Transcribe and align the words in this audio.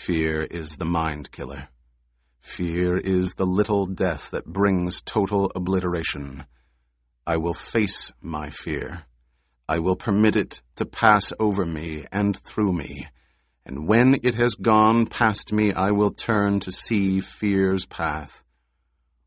Fear 0.00 0.44
is 0.44 0.78
the 0.78 0.86
mind 0.86 1.30
killer. 1.30 1.68
Fear 2.40 2.96
is 2.96 3.34
the 3.34 3.44
little 3.44 3.84
death 3.84 4.30
that 4.30 4.46
brings 4.46 5.02
total 5.02 5.52
obliteration. 5.54 6.46
I 7.26 7.36
will 7.36 7.52
face 7.52 8.10
my 8.22 8.48
fear. 8.48 9.02
I 9.68 9.78
will 9.80 9.96
permit 9.96 10.36
it 10.36 10.62
to 10.76 10.86
pass 10.86 11.34
over 11.38 11.66
me 11.66 12.06
and 12.10 12.34
through 12.34 12.72
me. 12.72 13.08
And 13.66 13.86
when 13.86 14.18
it 14.22 14.36
has 14.36 14.54
gone 14.54 15.04
past 15.04 15.52
me, 15.52 15.74
I 15.74 15.90
will 15.90 16.12
turn 16.12 16.60
to 16.60 16.72
see 16.72 17.20
fear's 17.20 17.84
path. 17.84 18.42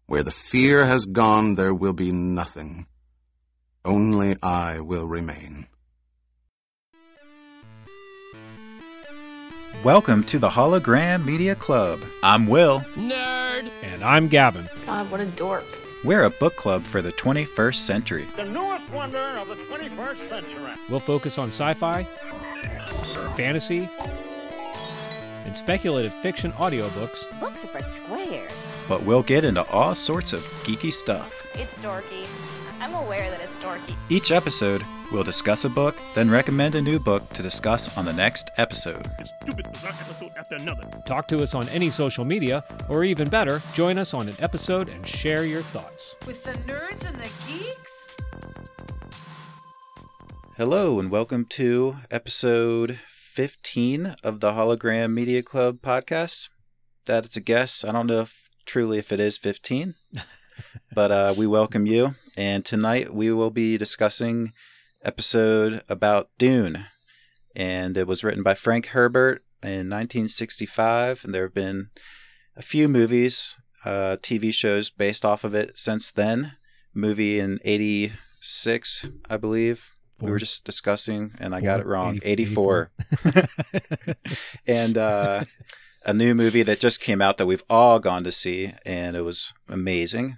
Where 0.08 0.24
the 0.24 0.32
fear 0.32 0.86
has 0.86 1.06
gone, 1.06 1.54
there 1.54 1.76
will 1.76 1.94
be 1.94 2.12
nothing. 2.12 2.88
Only 3.86 4.38
I 4.42 4.80
will 4.80 5.06
remain. 5.06 5.68
Welcome 9.82 10.24
to 10.26 10.40
the 10.40 10.50
HoloGraham 10.50 11.26
Media 11.26 11.56
Club. 11.56 12.06
I'm 12.22 12.48
Will. 12.48 12.80
Nerd! 12.96 13.70
And 13.82 14.02
I'm 14.02 14.30
Gavin. 14.30 14.70
God, 14.86 15.12
what 15.12 15.20
a 15.20 15.26
dork. 15.26 15.66
We're 16.06 16.24
a 16.24 16.30
book 16.30 16.56
club 16.56 16.86
for 16.86 17.02
the 17.02 17.12
21st 17.12 17.76
century. 17.76 18.26
The 18.38 18.46
newest 18.46 18.90
wonder 18.92 19.18
of 19.18 19.50
the 19.50 19.56
21st 19.56 20.30
century. 20.30 20.72
We'll 20.90 21.02
focus 21.02 21.38
on 21.38 21.50
sci 21.50 21.74
fi, 21.74 22.04
fantasy, 23.36 23.90
and 25.44 25.58
speculative 25.58 26.14
fiction 26.14 26.54
audiobooks. 26.54 27.26
Books 27.42 27.66
are 27.66 27.68
for 27.68 27.84
squares. 27.84 28.52
But 28.88 29.04
we'll 29.04 29.24
get 29.24 29.44
into 29.44 29.64
all 29.70 29.96
sorts 29.96 30.32
of 30.32 30.40
geeky 30.64 30.94
stuff. 30.94 31.46
It's 31.56 31.76
dorky. 31.78 32.26
I'm 32.84 32.96
aware 32.96 33.30
that 33.30 33.40
it's 33.40 33.58
dorky. 33.60 33.96
Each 34.10 34.30
episode, 34.30 34.84
we'll 35.10 35.24
discuss 35.24 35.64
a 35.64 35.70
book, 35.70 35.96
then 36.16 36.30
recommend 36.30 36.76
a 36.76 36.82
new 36.82 37.00
book 37.00 37.30
to 37.30 37.42
discuss 37.42 37.98
on 37.98 38.04
the 38.04 38.12
next 38.12 38.50
episode. 38.58 39.10
Stupid 39.42 39.68
episode 39.68 40.32
after 40.38 40.56
another. 40.56 40.90
Talk 41.06 41.30
to 41.30 41.42
us 41.42 41.56
on 41.56 41.66
any 41.70 41.90
social 41.90 42.26
media, 42.26 42.66
or 42.90 43.06
even 43.06 43.30
better, 43.30 43.62
join 43.74 43.98
us 43.98 44.14
on 44.14 44.28
an 44.28 44.36
episode 44.40 44.90
and 44.90 45.08
share 45.08 45.46
your 45.46 45.62
thoughts. 45.62 46.18
With 46.28 46.44
the 46.44 46.52
nerds 46.52 47.06
and 47.08 47.16
the 47.16 47.32
geeks? 47.48 48.18
Hello, 50.58 51.00
and 51.00 51.10
welcome 51.10 51.46
to 51.52 52.00
episode 52.12 53.00
15 53.08 54.18
of 54.26 54.42
the 54.42 54.52
HoloGraham 54.52 55.14
Media 55.14 55.42
Club 55.42 55.78
podcast. 55.82 56.50
That's 57.06 57.38
a 57.38 57.42
guess. 57.42 57.86
I 57.86 57.94
don't 57.94 58.08
know 58.08 58.20
if 58.20 58.50
truly 58.66 58.98
if 58.98 59.14
it 59.14 59.22
is 59.22 59.38
15, 59.38 59.96
but 60.94 61.12
uh, 61.12 61.34
we 61.38 61.48
welcome 61.48 61.86
you. 61.86 62.16
And 62.36 62.66
tonight 62.66 63.14
we 63.14 63.32
will 63.32 63.52
be 63.52 63.78
discussing 63.78 64.54
episode 65.04 65.84
about 65.90 66.30
Dune. 66.38 66.86
And 67.56 67.98
it 67.98 68.08
was 68.08 68.24
written 68.24 68.44
by 68.44 68.54
Frank 68.54 68.88
Herbert 68.88 69.44
in 69.62 69.90
1965, 69.90 71.24
and 71.24 71.34
there 71.34 71.44
have 71.44 71.54
been 71.54 71.90
a 72.56 72.62
few 72.62 72.88
movies, 72.88 73.56
uh, 73.86 74.18
TV 74.22 74.54
shows 74.54 74.90
based 74.90 75.24
off 75.24 75.44
of 75.44 75.54
it 75.54 75.78
since 75.78 76.12
then. 76.12 76.54
Movie 76.94 77.40
in 77.40 77.60
86, 77.64 79.08
I 79.30 79.38
believe. 79.38 79.92
We 80.22 80.32
were 80.32 80.40
just 80.40 80.64
discussing, 80.64 81.34
and 81.40 81.54
I 81.54 81.62
got 81.62 81.80
it 81.80 81.86
wrong. 81.86 82.20
80 82.24 82.44
84. 82.44 82.92
and 84.68 84.98
uh, 84.98 85.44
a 86.06 86.14
new 86.14 86.34
movie 86.34 86.64
that 86.64 86.80
just 86.80 87.02
came 87.02 87.22
out 87.22 87.38
that 87.38 87.46
we've 87.46 87.64
all 87.70 88.00
gone 88.00 88.24
to 88.24 88.32
see, 88.32 88.74
and 88.86 89.18
it 89.18 89.22
was 89.22 89.54
amazing. 89.68 90.38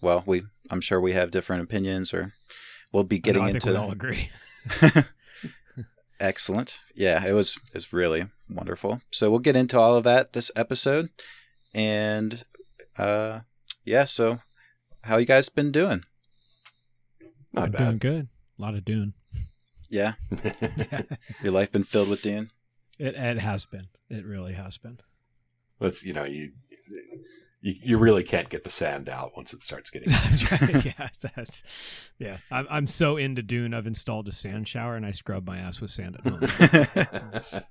Well, 0.00 0.22
we 0.26 0.42
I'm 0.70 0.80
sure 0.80 1.00
we 1.00 1.12
have 1.12 1.30
different 1.30 1.62
opinions, 1.62 2.12
or 2.14 2.32
we'll 2.92 3.04
be 3.04 3.18
getting 3.18 3.42
I 3.42 3.48
into. 3.48 3.60
think 3.60 3.72
we 3.72 3.76
all 3.82 3.92
agree. 3.92 4.30
Excellent. 6.20 6.80
Yeah, 6.94 7.24
it 7.24 7.32
was 7.32 7.56
it 7.68 7.74
was 7.74 7.92
really 7.92 8.26
wonderful. 8.48 9.00
So 9.10 9.30
we'll 9.30 9.38
get 9.40 9.56
into 9.56 9.78
all 9.78 9.96
of 9.96 10.04
that 10.04 10.32
this 10.34 10.50
episode, 10.54 11.08
and 11.74 12.44
uh, 12.98 13.40
yeah. 13.84 14.04
So 14.04 14.40
how 15.04 15.16
you 15.16 15.26
guys 15.26 15.48
been 15.48 15.72
doing? 15.72 16.04
Not 17.52 17.64
I'm 17.64 17.70
bad. 17.72 17.78
doing 17.78 17.96
good. 17.98 18.28
A 18.58 18.62
lot 18.62 18.74
of 18.74 18.84
Dune. 18.84 19.14
Yeah, 19.88 20.12
your 21.42 21.52
life 21.52 21.72
been 21.72 21.84
filled 21.84 22.10
with 22.10 22.22
Dune. 22.22 22.50
It, 22.98 23.14
it 23.14 23.38
has 23.38 23.64
been. 23.64 23.88
It 24.10 24.24
really 24.26 24.52
has 24.52 24.76
been. 24.76 24.98
Let's 25.80 26.04
you 26.04 26.12
know 26.12 26.24
you, 26.24 26.52
you 27.60 27.74
you 27.82 27.98
really 27.98 28.22
can't 28.22 28.48
get 28.48 28.64
the 28.64 28.70
sand 28.70 29.08
out 29.08 29.32
once 29.36 29.52
it 29.52 29.62
starts 29.62 29.90
getting. 29.90 30.08
That's 30.10 30.50
right. 30.50 30.84
Yeah, 30.98 31.06
that's 31.34 32.10
yeah. 32.18 32.36
I'm 32.50 32.66
I'm 32.70 32.86
so 32.86 33.16
into 33.16 33.42
Dune. 33.42 33.74
I've 33.74 33.86
installed 33.86 34.28
a 34.28 34.32
sand 34.32 34.66
shower 34.68 34.96
and 34.96 35.04
I 35.06 35.10
scrub 35.10 35.46
my 35.46 35.58
ass 35.58 35.80
with 35.80 35.90
sand 35.90 36.16
at 36.24 36.26
home. 37.52 37.60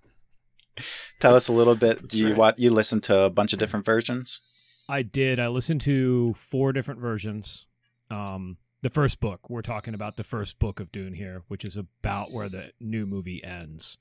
Tell 1.20 1.36
us 1.36 1.48
a 1.48 1.52
little 1.54 1.76
bit. 1.76 2.02
That's 2.02 2.16
Do 2.16 2.22
you 2.22 2.28
right. 2.30 2.38
what 2.38 2.60
you 2.60 2.70
listen 2.70 3.02
to 3.02 3.22
a 3.22 3.30
bunch 3.30 3.52
of 3.54 3.60
different 3.60 3.86
versions? 3.86 4.40
I 4.88 5.02
did. 5.02 5.40
I 5.40 5.48
listened 5.50 5.82
to 5.82 6.34
four 6.34 6.72
different 6.72 7.02
versions. 7.02 7.66
Um, 8.10 8.58
the 8.82 8.90
first 8.90 9.20
book. 9.20 9.50
We're 9.50 9.62
talking 9.62 9.94
about 9.94 10.16
the 10.18 10.24
first 10.24 10.58
book 10.58 10.80
of 10.80 10.92
Dune 10.92 11.14
here, 11.14 11.44
which 11.48 11.66
is 11.66 11.76
about 11.78 12.32
where 12.32 12.48
the 12.48 12.72
new 12.80 13.06
movie 13.06 13.44
ends. 13.44 13.98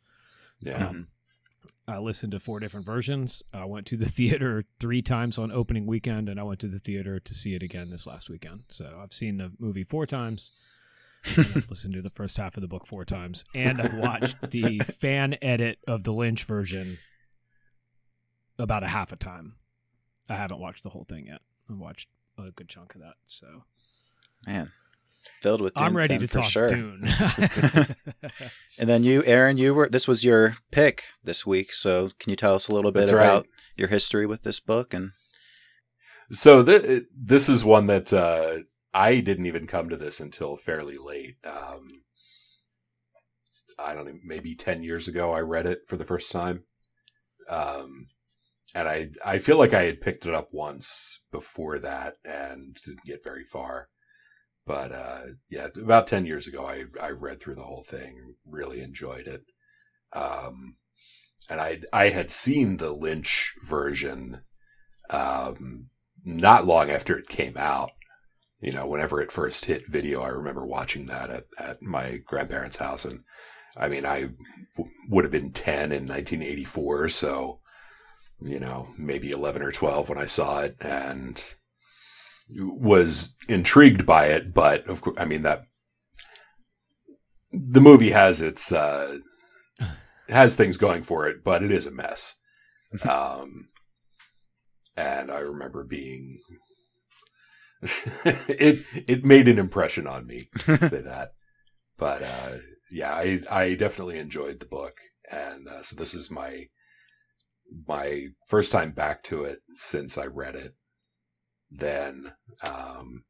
yeah, 0.60 0.86
Um, 0.88 1.08
I 1.86 1.98
listened 1.98 2.32
to 2.32 2.40
four 2.40 2.60
different 2.60 2.84
versions. 2.84 3.42
I 3.52 3.64
went 3.64 3.86
to 3.86 3.96
the 3.96 4.06
theater 4.08 4.64
three 4.78 5.02
times 5.02 5.38
on 5.38 5.50
opening 5.50 5.86
weekend, 5.86 6.28
and 6.28 6.38
I 6.38 6.42
went 6.42 6.60
to 6.60 6.68
the 6.68 6.78
theater 6.78 7.18
to 7.18 7.34
see 7.34 7.54
it 7.54 7.62
again 7.62 7.90
this 7.90 8.06
last 8.06 8.28
weekend. 8.28 8.64
So 8.68 9.00
I've 9.02 9.12
seen 9.12 9.38
the 9.38 9.52
movie 9.58 9.84
four 9.84 10.06
times. 10.06 10.52
I've 11.24 11.66
listened 11.70 11.94
to 11.94 12.02
the 12.02 12.10
first 12.10 12.36
half 12.36 12.56
of 12.56 12.60
the 12.60 12.68
book 12.68 12.86
four 12.86 13.04
times, 13.04 13.44
and 13.54 13.80
I've 13.80 13.94
watched 13.94 14.36
the 14.50 14.78
fan 14.80 15.36
edit 15.42 15.78
of 15.86 16.04
the 16.04 16.12
Lynch 16.12 16.44
version 16.44 16.96
about 18.58 18.84
a 18.84 18.88
half 18.88 19.12
a 19.12 19.16
time. 19.16 19.54
I 20.28 20.34
haven't 20.34 20.60
watched 20.60 20.84
the 20.84 20.90
whole 20.90 21.06
thing 21.08 21.26
yet. 21.26 21.40
I've 21.70 21.78
watched 21.78 22.08
a 22.38 22.50
good 22.50 22.68
chunk 22.68 22.94
of 22.94 23.00
that, 23.00 23.14
so 23.24 23.64
Man, 24.46 24.70
filled 25.40 25.60
with. 25.60 25.74
Dune 25.74 25.84
I'm 25.86 25.96
ready 25.96 26.18
to 26.18 26.26
for 26.26 26.34
talk 26.34 26.44
sure. 26.44 26.68
Dune. 26.68 27.06
And 28.80 28.88
then 28.88 29.02
you, 29.02 29.24
Aaron, 29.24 29.56
you 29.56 29.74
were 29.74 29.88
this 29.88 30.06
was 30.06 30.24
your 30.24 30.54
pick 30.70 31.04
this 31.24 31.44
week. 31.46 31.72
So 31.72 32.10
can 32.20 32.30
you 32.30 32.36
tell 32.36 32.54
us 32.54 32.68
a 32.68 32.74
little 32.74 32.92
bit 32.92 33.00
That's 33.00 33.12
right. 33.12 33.24
about 33.24 33.46
your 33.76 33.88
history 33.88 34.26
with 34.26 34.42
this 34.42 34.60
book 34.60 34.94
and 34.94 35.10
So 36.30 36.62
th- 36.64 37.04
this 37.16 37.48
is 37.48 37.64
one 37.64 37.86
that 37.88 38.12
uh, 38.12 38.58
I 38.94 39.20
didn't 39.20 39.46
even 39.46 39.66
come 39.66 39.88
to 39.88 39.96
this 39.96 40.20
until 40.20 40.56
fairly 40.56 40.96
late. 40.96 41.36
Um, 41.44 42.02
I 43.78 43.94
don't 43.94 44.06
know, 44.06 44.18
maybe 44.24 44.54
ten 44.54 44.82
years 44.82 45.08
ago. 45.08 45.32
I 45.32 45.40
read 45.40 45.66
it 45.66 45.80
for 45.88 45.96
the 45.96 46.04
first 46.04 46.30
time, 46.30 46.64
um, 47.48 48.08
and 48.74 48.86
I 48.88 49.08
I 49.24 49.38
feel 49.38 49.58
like 49.58 49.74
I 49.74 49.84
had 49.84 50.00
picked 50.00 50.26
it 50.26 50.34
up 50.34 50.48
once 50.52 51.24
before 51.32 51.78
that 51.80 52.16
and 52.24 52.76
didn't 52.84 53.04
get 53.04 53.24
very 53.24 53.44
far. 53.44 53.88
But 54.68 54.92
uh, 54.92 55.20
yeah, 55.48 55.68
about 55.82 56.06
ten 56.06 56.26
years 56.26 56.46
ago, 56.46 56.66
I 56.66 56.84
I 57.02 57.10
read 57.10 57.40
through 57.40 57.54
the 57.54 57.62
whole 57.62 57.84
thing, 57.84 58.34
really 58.46 58.80
enjoyed 58.80 59.26
it, 59.26 59.42
um, 60.12 60.76
and 61.48 61.58
I 61.58 61.80
I 61.90 62.10
had 62.10 62.30
seen 62.30 62.76
the 62.76 62.92
Lynch 62.92 63.54
version. 63.66 64.42
Um, 65.08 65.88
not 66.22 66.66
long 66.66 66.90
after 66.90 67.16
it 67.16 67.28
came 67.28 67.56
out. 67.56 67.90
You 68.60 68.72
know, 68.72 68.86
whenever 68.86 69.22
it 69.22 69.32
first 69.32 69.64
hit 69.64 69.88
video, 69.88 70.20
I 70.20 70.28
remember 70.28 70.66
watching 70.66 71.06
that 71.06 71.30
at, 71.30 71.44
at 71.58 71.80
my 71.82 72.18
grandparents' 72.26 72.76
house. 72.76 73.06
And 73.06 73.22
I 73.76 73.88
mean, 73.88 74.04
I 74.04 74.30
w- 74.76 74.94
would 75.08 75.24
have 75.24 75.32
been 75.32 75.52
10 75.52 75.92
in 75.92 76.06
1984. 76.06 77.08
So, 77.10 77.60
you 78.42 78.58
know, 78.58 78.88
maybe 78.98 79.30
11 79.30 79.62
or 79.62 79.72
12 79.72 80.08
when 80.08 80.18
I 80.18 80.26
saw 80.26 80.60
it 80.60 80.76
and 80.80 81.42
was 82.50 83.36
intrigued 83.48 84.06
by 84.06 84.26
it. 84.26 84.54
But 84.54 84.86
of 84.86 85.00
course, 85.00 85.16
I 85.18 85.24
mean, 85.24 85.42
that 85.42 85.64
the 87.52 87.80
movie 87.80 88.10
has 88.10 88.40
its, 88.40 88.72
uh, 88.72 89.18
has 90.28 90.56
things 90.56 90.76
going 90.76 91.02
for 91.02 91.26
it, 91.26 91.42
but 91.42 91.62
it 91.62 91.70
is 91.70 91.86
a 91.86 91.90
mess. 91.90 92.34
Um, 93.08 93.68
and 94.96 95.30
I 95.30 95.38
remember 95.38 95.84
being 95.84 96.40
it 98.24 98.84
it 99.06 99.24
made 99.24 99.46
an 99.46 99.58
impression 99.58 100.06
on 100.06 100.26
me. 100.26 100.48
Let's 100.66 100.88
say 100.88 101.00
that. 101.02 101.32
But 101.96 102.22
uh, 102.22 102.56
yeah, 102.90 103.12
I 103.12 103.40
I 103.50 103.74
definitely 103.74 104.18
enjoyed 104.18 104.60
the 104.60 104.66
book, 104.66 104.94
and 105.30 105.68
uh, 105.68 105.82
so 105.82 105.96
this 105.96 106.14
is 106.14 106.30
my 106.30 106.66
my 107.86 108.28
first 108.46 108.72
time 108.72 108.92
back 108.92 109.22
to 109.24 109.44
it 109.44 109.60
since 109.74 110.18
I 110.18 110.26
read 110.26 110.56
it. 110.56 110.74
Then, 111.70 112.34
um, 112.62 113.24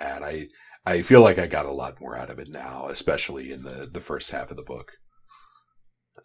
and 0.00 0.24
I 0.24 0.48
I 0.86 1.02
feel 1.02 1.22
like 1.22 1.38
I 1.38 1.46
got 1.46 1.66
a 1.66 1.72
lot 1.72 2.00
more 2.00 2.16
out 2.16 2.30
of 2.30 2.38
it 2.38 2.50
now, 2.50 2.88
especially 2.88 3.52
in 3.52 3.62
the 3.64 3.88
the 3.92 4.00
first 4.00 4.30
half 4.32 4.50
of 4.50 4.56
the 4.56 4.62
book. 4.62 4.92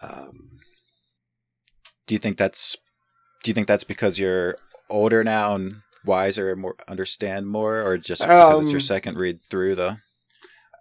Um, 0.02 0.60
do 2.08 2.16
you 2.16 2.20
think 2.20 2.38
that's 2.38 2.76
do 3.44 3.50
you 3.50 3.54
think 3.54 3.68
that's 3.68 3.84
because 3.84 4.20
you're 4.20 4.56
older 4.90 5.24
now 5.24 5.56
and 5.56 5.78
wiser 6.06 6.52
and 6.52 6.62
more 6.62 6.76
understand 6.88 7.48
more 7.48 7.82
or 7.84 7.98
just 7.98 8.34
because 8.36 8.60
it's 8.62 8.72
your 8.72 8.80
Um, 8.80 8.82
second 8.82 9.18
read 9.18 9.40
through 9.50 9.76
the 9.76 9.98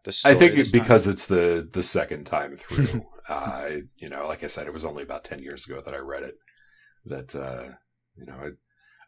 the 0.04 0.12
story 0.12 0.34
I 0.34 0.38
think 0.38 0.56
it, 0.56 0.72
because 0.72 1.06
it's 1.06 1.26
the 1.26 1.68
the 1.70 1.82
second 1.82 2.24
time 2.26 2.56
through. 2.58 3.06
uh, 3.28 3.70
you 3.96 4.08
know, 4.08 4.26
like 4.26 4.44
I 4.44 4.46
said, 4.48 4.66
it 4.66 4.72
was 4.72 4.84
only 4.84 5.02
about 5.02 5.24
ten 5.24 5.40
years 5.42 5.66
ago 5.66 5.80
that 5.80 5.94
I 5.94 5.98
read 5.98 6.22
it, 6.24 6.36
that 7.06 7.34
uh, 7.34 7.74
you 8.16 8.26
know 8.26 8.34
I. 8.34 8.50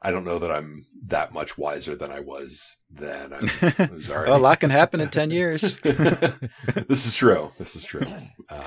I 0.03 0.11
don't 0.11 0.25
know 0.25 0.39
that 0.39 0.51
I'm 0.51 0.87
that 1.05 1.33
much 1.33 1.59
wiser 1.59 1.95
than 1.95 2.11
I 2.11 2.21
was 2.21 2.79
then. 2.91 3.33
I, 3.35 3.75
I 3.79 3.85
was 3.93 4.11
already 4.11 4.33
Oh, 4.33 4.37
a 4.37 4.39
lot 4.39 4.61
can 4.61 4.71
happen 4.71 5.01
in 5.01 5.09
10 5.11 5.31
years. 5.31 5.79
this 5.81 7.07
is 7.07 7.15
true. 7.17 7.53
This 7.59 7.77
is 7.77 7.85
true. 7.85 8.07
Um, 8.49 8.65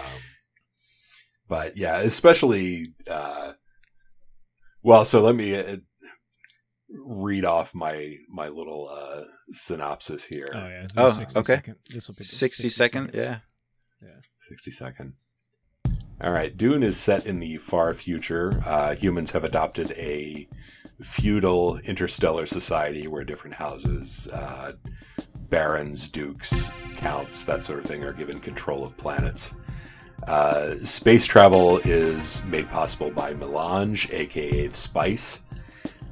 but 1.47 1.75
yeah, 1.77 1.97
especially. 1.99 2.93
Uh, 3.09 3.53
well, 4.83 5.05
so 5.05 5.21
let 5.21 5.35
me 5.35 5.55
uh, 5.57 5.77
read 6.89 7.45
off 7.45 7.73
my 7.73 8.17
my 8.29 8.47
little 8.49 8.89
uh, 8.91 9.23
synopsis 9.51 10.25
here. 10.25 10.49
Oh 10.53 10.67
yeah. 10.67 10.87
Oh, 10.97 11.09
60 11.09 11.39
okay. 11.39 11.53
second. 11.55 11.75
This 11.89 12.07
will 12.07 12.15
be 12.15 12.19
the 12.19 12.25
60 12.25 12.69
second. 12.69 13.05
seconds. 13.07 13.27
Yeah. 13.27 13.39
Yeah. 14.07 14.19
60 14.39 14.71
second. 14.71 15.13
All 16.21 16.31
right. 16.31 16.55
Dune 16.55 16.83
is 16.83 16.97
set 16.97 17.25
in 17.25 17.39
the 17.39 17.57
far 17.57 17.93
future. 17.93 18.61
Uh, 18.65 18.93
humans 18.95 19.31
have 19.31 19.43
adopted 19.43 19.91
a 19.93 20.47
feudal 21.01 21.77
interstellar 21.79 22.45
society 22.45 23.07
where 23.07 23.23
different 23.23 23.55
houses, 23.55 24.27
uh, 24.33 24.73
barons, 25.49 26.07
dukes, 26.07 26.69
counts, 26.95 27.45
that 27.45 27.63
sort 27.63 27.79
of 27.79 27.85
thing, 27.85 28.03
are 28.03 28.13
given 28.13 28.39
control 28.39 28.83
of 28.83 28.97
planets. 28.97 29.55
Uh, 30.27 30.75
space 30.83 31.25
travel 31.25 31.77
is 31.79 32.43
made 32.45 32.69
possible 32.69 33.11
by 33.11 33.33
melange, 33.33 34.09
aka 34.11 34.69
spice, 34.69 35.43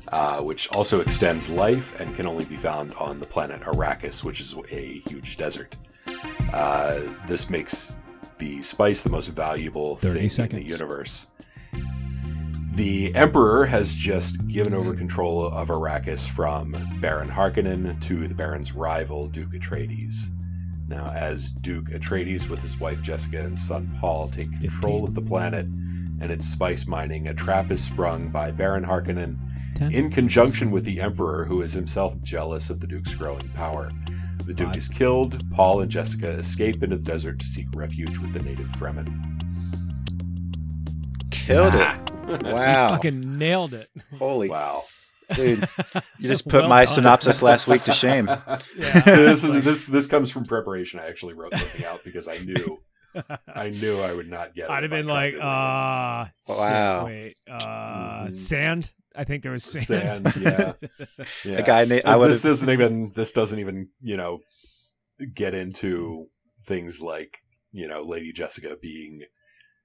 uh, 0.10 0.42
which 0.42 0.70
also 0.72 1.00
extends 1.00 1.50
life 1.50 1.98
and 2.00 2.16
can 2.16 2.28
only 2.28 2.44
be 2.46 2.58
found 2.58 2.94
on 2.96 3.20
the 3.20 3.26
planet 3.26 3.62
Arrakis, 3.62 4.24
which 4.24 4.42
is 4.42 4.54
a 4.72 5.00
huge 5.10 5.38
desert. 5.38 5.78
Uh, 6.54 7.00
this 7.28 7.50
makes 7.50 7.98
the 8.38 8.62
spice 8.62 9.04
the 9.04 9.10
most 9.10 9.28
valuable 9.28 9.96
30 9.98 10.28
thing 10.28 10.50
in 10.52 10.56
the 10.58 10.64
universe. 10.66 11.28
The 12.74 13.14
Emperor 13.16 13.66
has 13.66 13.94
just 13.94 14.48
given 14.48 14.74
over 14.74 14.94
control 14.94 15.46
of 15.46 15.68
Arrakis 15.68 16.28
from 16.30 16.76
Baron 17.02 17.30
Harkonnen 17.30 18.00
to 18.02 18.28
the 18.28 18.34
Baron's 18.36 18.74
rival, 18.74 19.28
Duke 19.28 19.52
Atreides. 19.52 20.28
Now, 20.88 21.08
as 21.14 21.52
Duke 21.52 21.90
Atreides 21.90 22.48
with 22.50 22.60
his 22.62 22.80
wife 22.80 23.02
Jessica 23.02 23.42
and 23.42 23.58
son 23.60 23.96
Paul 24.00 24.30
take 24.30 24.52
control 24.60 25.06
15. 25.06 25.08
of 25.08 25.14
the 25.16 25.22
planet 25.22 25.66
and 25.66 26.32
its 26.32 26.48
spice 26.48 26.88
mining, 26.88 27.28
a 27.28 27.34
trap 27.34 27.72
is 27.72 27.84
sprung 27.84 28.30
by 28.30 28.52
Baron 28.52 28.86
Harkonnen 28.86 29.38
10. 29.76 29.92
in 29.92 30.10
conjunction 30.10 30.72
with 30.72 30.86
the 30.86 31.02
Emperor, 31.02 31.46
who 31.46 31.62
is 31.62 31.74
himself 31.74 32.22
jealous 32.24 32.70
of 32.70 32.80
the 32.80 32.88
Duke's 32.88 33.16
growing 33.16 33.50
power. 33.50 33.92
The 34.46 34.54
Duke 34.54 34.68
Five. 34.70 34.78
is 34.78 34.88
killed. 34.90 35.44
Paul 35.52 35.82
and 35.82 35.92
Jessica 35.92 36.30
escape 36.30 36.82
into 36.84 36.96
the 36.98 37.04
desert 37.04 37.40
to 37.40 37.48
seek 37.48 37.68
refuge 37.74 38.18
with 38.20 38.34
the 38.34 38.42
native 38.42 38.68
Fremen. 38.70 39.10
Killed 41.32 41.74
Ah. 41.76 41.96
it. 41.96 42.11
Wow. 42.42 42.90
Fucking 42.90 43.38
nailed 43.38 43.74
it. 43.74 43.90
Holy 44.18 44.50
Wow. 44.50 44.84
dude. 45.34 45.68
You 46.20 46.28
just 46.30 46.46
put 46.48 46.62
Well 46.62 46.70
my 46.70 46.86
done. 46.86 46.94
synopsis 46.96 47.42
last 47.42 47.68
week 47.68 47.84
to 47.84 47.94
shame. 47.94 48.28
Yeah. 48.78 49.04
so 49.06 49.24
this 49.26 49.44
is 49.44 49.64
this 49.64 49.88
this 49.88 50.08
comes 50.08 50.30
from 50.32 50.46
preparation. 50.46 51.00
I 51.00 51.08
actually 51.08 51.34
wrote 51.34 51.56
something 51.56 51.86
out 51.86 52.02
because 52.04 52.28
I 52.28 52.38
knew 52.40 52.80
I 53.54 53.70
knew 53.72 54.00
I 54.02 54.14
would 54.14 54.30
not 54.30 54.54
get 54.56 54.66
it. 54.66 54.70
I'd 54.72 54.84
have 54.84 54.90
been 54.92 55.08
like, 55.08 55.36
tried 55.36 56.26
uh, 56.26 56.28
Wow. 56.48 57.00
shit, 57.00 57.06
wait, 57.06 57.36
uh, 57.50 58.26
Mhm. 58.26 58.34
sand. 58.34 58.92
I 59.16 59.26
think 59.26 59.44
there 59.44 59.52
was 59.52 59.66
sand. 59.66 59.86
Sand, 60.26 60.34
yeah. 60.40 60.74
The 61.44 61.64
guy 61.66 61.84
na- 61.86 62.00
I 62.06 62.16
would 62.16 62.30
this 62.30 62.44
have 62.44 62.52
doesn't 62.52 62.70
even 62.70 63.12
this 63.16 63.34
doesn't 63.34 63.60
even 63.60 63.90
you 64.02 64.16
know 64.18 64.40
get 65.36 65.54
into 65.54 66.28
things 66.66 67.02
like 67.02 67.40
you 67.74 67.88
know 67.88 68.02
Lady 68.04 68.32
Jessica 68.32 68.78
being 68.82 69.24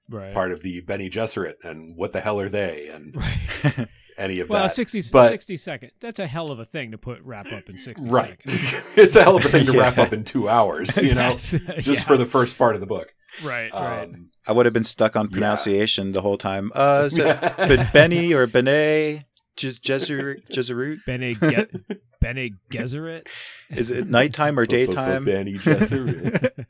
right. 0.09 0.33
part 0.33 0.51
of 0.51 0.61
the 0.61 0.81
Bene 0.81 1.09
Gesserit 1.09 1.55
and 1.63 1.95
what 1.95 2.11
the 2.11 2.19
hell 2.21 2.39
are 2.39 2.49
they 2.49 2.87
and 2.89 3.15
right. 3.65 3.87
any 4.17 4.39
of 4.39 4.49
Well, 4.49 4.63
that. 4.63 4.69
60, 4.71 5.01
but- 5.13 5.29
60 5.29 5.57
second. 5.57 5.91
That's 5.99 6.19
a 6.19 6.27
hell 6.27 6.51
of 6.51 6.59
a 6.59 6.65
thing 6.65 6.91
to 6.91 6.97
put 6.97 7.21
wrap 7.21 7.51
up 7.51 7.69
in 7.69 7.77
60 7.77 8.09
right. 8.09 8.37
seconds. 8.45 8.73
it's 8.95 9.15
a 9.15 9.23
hell 9.23 9.35
of 9.37 9.45
a 9.45 9.49
thing 9.49 9.65
to 9.67 9.77
wrap 9.77 9.97
up 9.97 10.13
in 10.13 10.23
two 10.23 10.49
hours, 10.49 10.97
you 10.97 11.13
know, 11.15 11.21
Yes. 11.21 11.51
just 11.79 11.87
Yeah. 11.87 11.95
for 12.01 12.17
the 12.17 12.25
first 12.25 12.57
part 12.57 12.75
of 12.75 12.81
the 12.81 12.87
book. 12.87 13.13
Right, 13.43 13.71
right. 13.73 14.03
Um, 14.03 14.29
I 14.47 14.53
would 14.53 14.65
have 14.65 14.73
been 14.73 14.83
stuck 14.85 15.15
on 15.15 15.25
Yeah. 15.27 15.31
pronunciation 15.33 16.13
the 16.13 16.21
whole 16.21 16.37
time. 16.37 16.71
Uh 16.73 17.09
is 17.11 17.19
it 17.19 17.93
Benny 17.93 18.33
or 18.33 18.47
Benet? 18.47 19.25
Je- 19.57 19.71
Jezer 19.73 20.37
Jezerut? 20.49 21.03
Bene, 21.05 21.33
Ge- 21.35 21.67
Bene 22.21 22.49
Gesserit? 22.71 23.27
Is 23.69 23.91
it 23.91 24.07
nighttime 24.07 24.57
or 24.57 24.65
daytime? 24.65 25.25
Benny 25.25 25.55
Gesserit. 25.55 26.65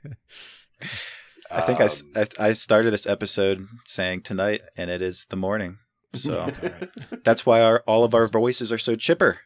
I 1.51 1.61
think 1.61 1.79
Um, 1.79 1.89
I 2.15 2.27
I 2.49 2.53
started 2.53 2.91
this 2.91 3.07
episode 3.07 3.67
saying 3.85 4.21
tonight, 4.23 4.61
and 4.75 4.89
it 4.89 5.01
is 5.01 5.25
the 5.29 5.35
morning. 5.35 5.77
So 6.13 6.31
That's 6.45 6.59
all 6.59 6.69
right. 6.69 6.89
that's 7.23 7.45
why 7.45 7.61
our 7.61 7.83
all 7.87 8.03
of 8.03 8.13
our 8.13 8.27
voices 8.27 8.71
are 8.71 8.77
so 8.77 8.95
chipper. 8.95 9.39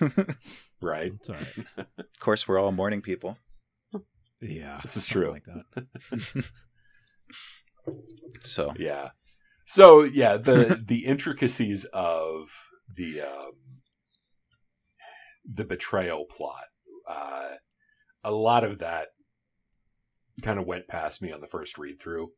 right. 0.80 1.12
That's 1.12 1.30
all 1.30 1.36
right. 1.36 1.86
Of 1.98 2.20
course, 2.20 2.46
we're 2.48 2.58
all 2.58 2.72
morning 2.72 3.00
people. 3.02 3.38
Yeah. 4.40 4.80
This 4.82 4.96
is 4.96 5.06
true. 5.06 5.30
Like 5.30 5.44
that. 5.44 6.44
So 8.40 8.72
Yeah. 8.78 9.10
So 9.66 10.02
yeah, 10.02 10.36
the 10.36 10.82
the 10.86 11.04
intricacies 11.06 11.84
of 11.86 12.48
the 12.92 13.22
um, 13.22 13.52
the 15.44 15.64
betrayal 15.64 16.24
plot, 16.26 16.66
uh, 17.08 17.54
a 18.22 18.30
lot 18.32 18.64
of 18.64 18.78
that 18.78 19.08
kind 20.44 20.58
of 20.58 20.66
went 20.66 20.88
past 20.88 21.22
me 21.22 21.32
on 21.32 21.40
the 21.40 21.46
first 21.46 21.78
read 21.78 22.00
through, 22.00 22.32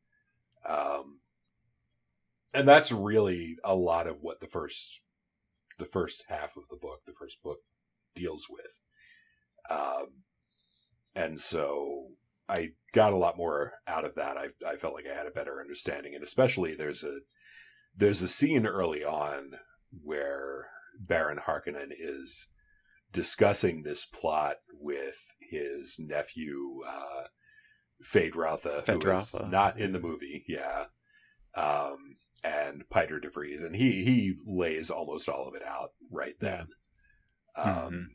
um, 0.69 1.21
and 2.55 2.67
that's 2.67 2.93
really 2.93 3.57
a 3.65 3.75
lot 3.75 4.07
of 4.07 4.19
what 4.23 4.41
the 4.41 4.47
first 4.47 5.03
the 5.79 5.85
first 5.85 6.25
half 6.29 6.57
of 6.57 6.69
the 6.69 6.77
book, 6.77 7.01
the 7.07 7.13
first 7.13 7.43
book, 7.43 7.59
deals 8.15 8.47
with. 8.49 8.81
Um, 9.69 10.23
and 11.15 11.39
so 11.39 12.13
I 12.49 12.71
got 12.93 13.13
a 13.13 13.17
lot 13.17 13.37
more 13.37 13.75
out 13.87 14.05
of 14.05 14.15
that. 14.15 14.37
I 14.37 14.49
I 14.67 14.77
felt 14.77 14.95
like 14.95 15.07
I 15.11 15.15
had 15.15 15.27
a 15.27 15.33
better 15.33 15.61
understanding, 15.61 16.15
and 16.15 16.23
especially 16.23 16.75
there's 16.75 17.03
a 17.03 17.19
there's 17.95 18.23
a 18.23 18.29
scene 18.29 18.67
early 18.67 19.05
on 19.05 19.59
where 19.91 20.69
Baron 20.99 21.41
Harkonnen 21.47 21.91
is 21.91 22.49
discussing 23.13 23.83
this 23.83 24.05
plot 24.05 24.57
with 24.73 25.35
his 25.41 25.97
nephew 25.99 26.81
uh, 26.87 27.25
Feyd-Rautha, 28.05 28.87
who 28.87 29.11
is 29.11 29.35
not 29.49 29.79
in 29.79 29.93
the 29.93 30.01
movie, 30.01 30.45
yeah, 30.49 30.87
um, 31.55 32.17
and 32.45 32.89
Piter 32.91 33.19
DeVries, 33.21 33.65
and 33.65 33.75
he 33.77 34.05
he 34.05 34.37
lays 34.45 34.91
almost 34.91 35.29
all 35.29 35.49
of 35.49 35.55
it 35.55 35.65
out 35.65 35.91
right 36.11 36.39
then. 36.41 36.69
Um, 37.57 37.65
Mhm. 37.67 38.07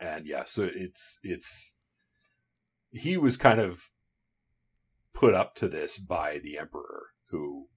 and 0.00 0.26
yeah, 0.26 0.44
so 0.44 0.68
it's 0.72 1.18
it's 1.22 1.76
he 2.90 3.16
was 3.16 3.36
kind 3.36 3.60
of 3.60 3.90
put 5.12 5.34
up 5.34 5.54
to 5.56 5.68
this 5.68 5.98
by 5.98 6.38
the 6.38 6.58
emperor, 6.58 7.08
who 7.30 7.68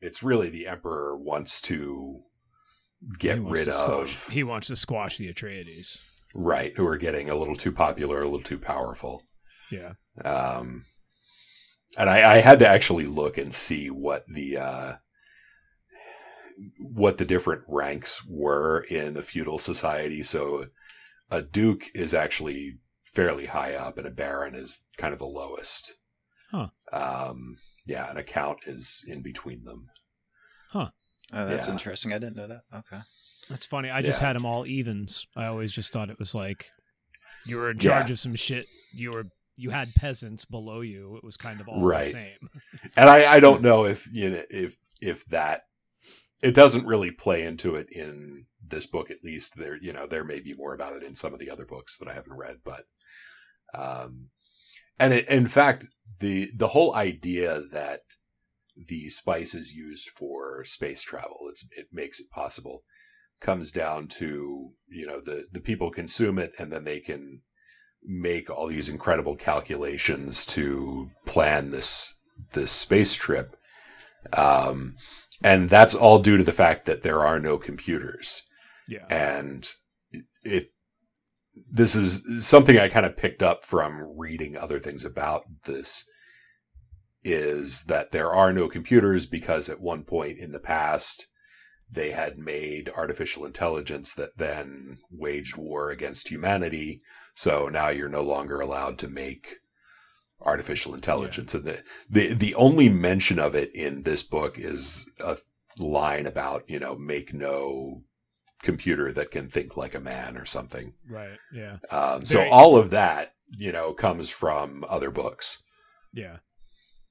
it's 0.00 0.22
really 0.22 0.48
the 0.48 0.66
emperor 0.66 1.16
wants 1.16 1.60
to 1.62 2.22
get 3.18 3.42
wants 3.42 3.58
rid 3.58 3.64
to 3.66 3.70
of, 3.74 4.08
Squash, 4.08 4.32
he 4.34 4.42
wants 4.44 4.68
to 4.68 4.76
squash 4.76 5.18
the 5.18 5.30
Atreides. 5.32 5.98
right? 6.34 6.74
Who 6.76 6.86
are 6.86 6.96
getting 6.96 7.28
a 7.28 7.34
little 7.34 7.56
too 7.56 7.72
popular, 7.72 8.20
a 8.20 8.24
little 8.24 8.40
too 8.42 8.58
powerful. 8.58 9.24
Yeah. 9.70 9.94
Um, 10.24 10.84
and 11.96 12.10
I, 12.10 12.34
I 12.36 12.40
had 12.40 12.58
to 12.60 12.68
actually 12.68 13.06
look 13.06 13.38
and 13.38 13.54
see 13.54 13.88
what 13.90 14.24
the 14.28 14.56
uh, 14.58 14.92
what 16.78 17.18
the 17.18 17.24
different 17.24 17.62
ranks 17.68 18.24
were 18.28 18.80
in 18.88 19.16
a 19.16 19.22
feudal 19.22 19.58
society. 19.58 20.22
So 20.22 20.66
a 21.30 21.42
duke 21.42 21.84
is 21.94 22.14
actually 22.14 22.78
fairly 23.04 23.46
high 23.46 23.74
up, 23.74 23.98
and 23.98 24.06
a 24.06 24.10
baron 24.10 24.54
is 24.54 24.84
kind 24.96 25.12
of 25.12 25.18
the 25.18 25.26
lowest. 25.26 25.94
Huh. 26.50 26.68
Um, 26.92 27.56
yeah, 27.86 28.08
and 28.10 28.18
a 28.18 28.22
count 28.22 28.58
is 28.66 29.04
in 29.08 29.22
between 29.22 29.64
them. 29.64 29.88
oh, 30.74 30.90
that's 31.32 31.66
Yeah. 31.68 31.72
interesting. 31.72 32.12
I 32.12 32.18
didn't 32.18 32.36
know 32.36 32.46
that. 32.48 32.62
Okay. 32.72 33.00
That's 33.48 33.66
funny. 33.66 33.90
I 33.90 34.02
just 34.02 34.20
Yeah. 34.20 34.28
had 34.28 34.36
them 34.36 34.46
all 34.46 34.66
evens. 34.66 35.26
I 35.36 35.46
always 35.46 35.72
just 35.72 35.92
thought 35.92 36.10
it 36.10 36.18
was 36.18 36.34
like 36.34 36.70
you 37.46 37.56
were 37.56 37.70
in 37.70 37.76
Yeah. 37.78 37.82
charge 37.98 38.10
of 38.10 38.18
some 38.18 38.34
shit. 38.36 38.66
You 38.92 39.10
were 39.12 39.24
you 39.56 39.70
had 39.70 39.94
peasants 39.94 40.44
below 40.44 40.80
you. 40.80 41.16
It 41.16 41.24
was 41.24 41.36
kind 41.36 41.60
of 41.60 41.68
all 41.68 41.80
Right. 41.82 42.04
the 42.04 42.10
same. 42.10 42.48
and 42.96 43.08
I, 43.08 43.34
I 43.34 43.40
don't 43.40 43.62
know 43.62 43.84
if 43.84 44.08
you 44.12 44.30
know 44.30 44.42
if 44.50 44.76
if 45.00 45.24
that 45.26 45.62
it 46.42 46.54
doesn't 46.54 46.86
really 46.86 47.10
play 47.10 47.42
into 47.42 47.74
it 47.74 47.88
in 47.90 48.46
this 48.66 48.86
book 48.86 49.10
at 49.10 49.22
least 49.22 49.56
there 49.56 49.76
you 49.80 49.92
know 49.92 50.06
there 50.06 50.24
may 50.24 50.40
be 50.40 50.54
more 50.54 50.74
about 50.74 50.94
it 50.94 51.02
in 51.02 51.14
some 51.14 51.32
of 51.32 51.38
the 51.38 51.50
other 51.50 51.64
books 51.66 51.98
that 51.98 52.08
I 52.08 52.14
haven't 52.14 52.36
read 52.36 52.58
but 52.64 52.84
um 53.74 54.28
and 54.98 55.12
it, 55.12 55.28
in 55.28 55.46
fact 55.46 55.86
the 56.20 56.50
the 56.56 56.68
whole 56.68 56.94
idea 56.94 57.60
that 57.72 58.00
the 58.76 59.08
spice 59.08 59.54
is 59.54 59.72
used 59.72 60.08
for 60.08 60.64
space 60.64 61.02
travel 61.02 61.38
it's 61.50 61.66
it 61.76 61.88
makes 61.92 62.20
it 62.20 62.30
possible 62.30 62.82
comes 63.40 63.70
down 63.70 64.08
to 64.08 64.72
you 64.88 65.06
know 65.06 65.20
the 65.20 65.46
the 65.52 65.60
people 65.60 65.90
consume 65.90 66.38
it 66.38 66.52
and 66.58 66.72
then 66.72 66.84
they 66.84 67.00
can 67.00 67.42
make 68.04 68.50
all 68.50 68.66
these 68.68 68.88
incredible 68.88 69.36
calculations 69.36 70.44
to 70.46 71.10
plan 71.26 71.70
this 71.70 72.14
this 72.52 72.72
space 72.72 73.14
trip. 73.14 73.56
Um, 74.32 74.96
and 75.42 75.68
that's 75.68 75.94
all 75.94 76.18
due 76.18 76.36
to 76.36 76.44
the 76.44 76.52
fact 76.52 76.86
that 76.86 77.02
there 77.02 77.24
are 77.24 77.38
no 77.38 77.58
computers 77.58 78.42
Yeah. 78.88 79.06
and 79.10 79.68
it 80.44 80.70
this 81.70 81.94
is 81.94 82.44
something 82.44 82.78
i 82.78 82.88
kind 82.88 83.06
of 83.06 83.16
picked 83.16 83.42
up 83.42 83.64
from 83.64 84.02
reading 84.18 84.56
other 84.56 84.78
things 84.80 85.04
about 85.04 85.42
this 85.66 86.04
is 87.22 87.84
that 87.84 88.10
there 88.10 88.32
are 88.32 88.52
no 88.52 88.68
computers 88.68 89.26
because 89.26 89.68
at 89.68 89.80
one 89.80 90.04
point 90.04 90.38
in 90.38 90.52
the 90.52 90.60
past 90.60 91.26
they 91.90 92.10
had 92.10 92.36
made 92.38 92.90
artificial 92.96 93.44
intelligence 93.44 94.14
that 94.14 94.36
then 94.36 94.98
waged 95.10 95.56
war 95.56 95.90
against 95.90 96.28
humanity 96.28 97.00
so 97.34 97.68
now 97.68 97.88
you're 97.88 98.08
no 98.08 98.22
longer 98.22 98.60
allowed 98.60 98.98
to 98.98 99.08
make 99.08 99.56
artificial 100.40 100.94
intelligence 100.94 101.54
and 101.54 101.64
the, 101.64 101.82
the 102.10 102.34
the 102.34 102.54
only 102.54 102.88
mention 102.88 103.38
of 103.38 103.54
it 103.54 103.74
in 103.74 104.02
this 104.02 104.22
book 104.22 104.58
is 104.58 105.08
a 105.20 105.36
line 105.78 106.26
about 106.26 106.68
you 106.68 106.78
know 106.78 106.94
make 106.96 107.32
no 107.32 108.02
computer 108.62 109.12
that 109.12 109.30
can 109.30 109.48
think 109.48 109.76
like 109.76 109.94
a 109.94 110.00
man 110.00 110.36
or 110.36 110.44
something 110.46 110.92
Right. 111.08 111.38
Yeah. 111.52 111.76
um, 111.90 112.24
so 112.24 112.38
Very- 112.38 112.50
all 112.50 112.76
of 112.76 112.90
that 112.90 113.34
you 113.50 113.72
know 113.72 113.92
comes 113.92 114.30
from 114.30 114.84
other 114.88 115.10
books 115.10 115.62
Yeah. 116.12 116.38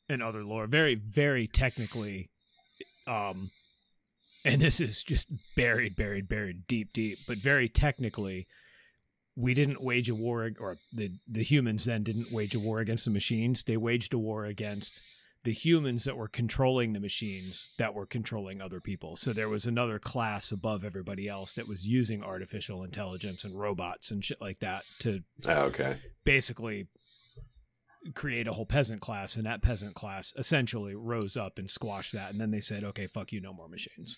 And 0.09 0.21
other 0.21 0.43
lore. 0.43 0.67
Very, 0.67 0.95
very 0.95 1.47
technically, 1.47 2.29
um, 3.07 3.51
and 4.43 4.59
this 4.61 4.81
is 4.81 5.01
just 5.01 5.29
buried, 5.55 5.95
buried, 5.95 6.27
buried 6.27 6.67
deep, 6.67 6.91
deep, 6.93 7.19
but 7.25 7.37
very 7.37 7.69
technically, 7.69 8.45
we 9.35 9.53
didn't 9.53 9.83
wage 9.83 10.09
a 10.09 10.15
war, 10.15 10.51
or 10.59 10.77
the, 10.91 11.11
the 11.27 11.43
humans 11.43 11.85
then 11.85 12.03
didn't 12.03 12.31
wage 12.31 12.55
a 12.55 12.59
war 12.59 12.79
against 12.79 13.05
the 13.05 13.11
machines. 13.11 13.63
They 13.63 13.77
waged 13.77 14.13
a 14.13 14.19
war 14.19 14.45
against 14.45 15.01
the 15.43 15.51
humans 15.51 16.05
that 16.05 16.15
were 16.15 16.27
controlling 16.29 16.93
the 16.93 16.99
machines 16.99 17.73
that 17.77 17.93
were 17.93 18.05
controlling 18.05 18.61
other 18.61 18.79
people. 18.79 19.15
So 19.17 19.33
there 19.33 19.49
was 19.49 19.65
another 19.65 19.99
class 19.99 20.51
above 20.51 20.85
everybody 20.85 21.27
else 21.27 21.53
that 21.53 21.67
was 21.67 21.85
using 21.85 22.23
artificial 22.23 22.83
intelligence 22.83 23.43
and 23.43 23.59
robots 23.59 24.09
and 24.09 24.23
shit 24.23 24.39
like 24.39 24.59
that 24.59 24.83
to 24.99 25.21
Ah, 25.47 25.63
okay 25.63 25.97
basically 26.23 26.87
create 28.15 28.47
a 28.47 28.53
whole 28.53 28.65
peasant 28.65 29.01
class 29.01 29.35
and 29.35 29.45
that 29.45 29.61
peasant 29.61 29.95
class 29.95 30.33
essentially 30.37 30.95
rose 30.95 31.35
up 31.37 31.57
and 31.57 31.69
squashed 31.69 32.13
that 32.13 32.31
and 32.31 32.39
then 32.39 32.51
they 32.51 32.59
said 32.59 32.83
okay 32.83 33.07
fuck 33.07 33.31
you 33.31 33.39
no 33.41 33.53
more 33.53 33.69
machines 33.69 34.17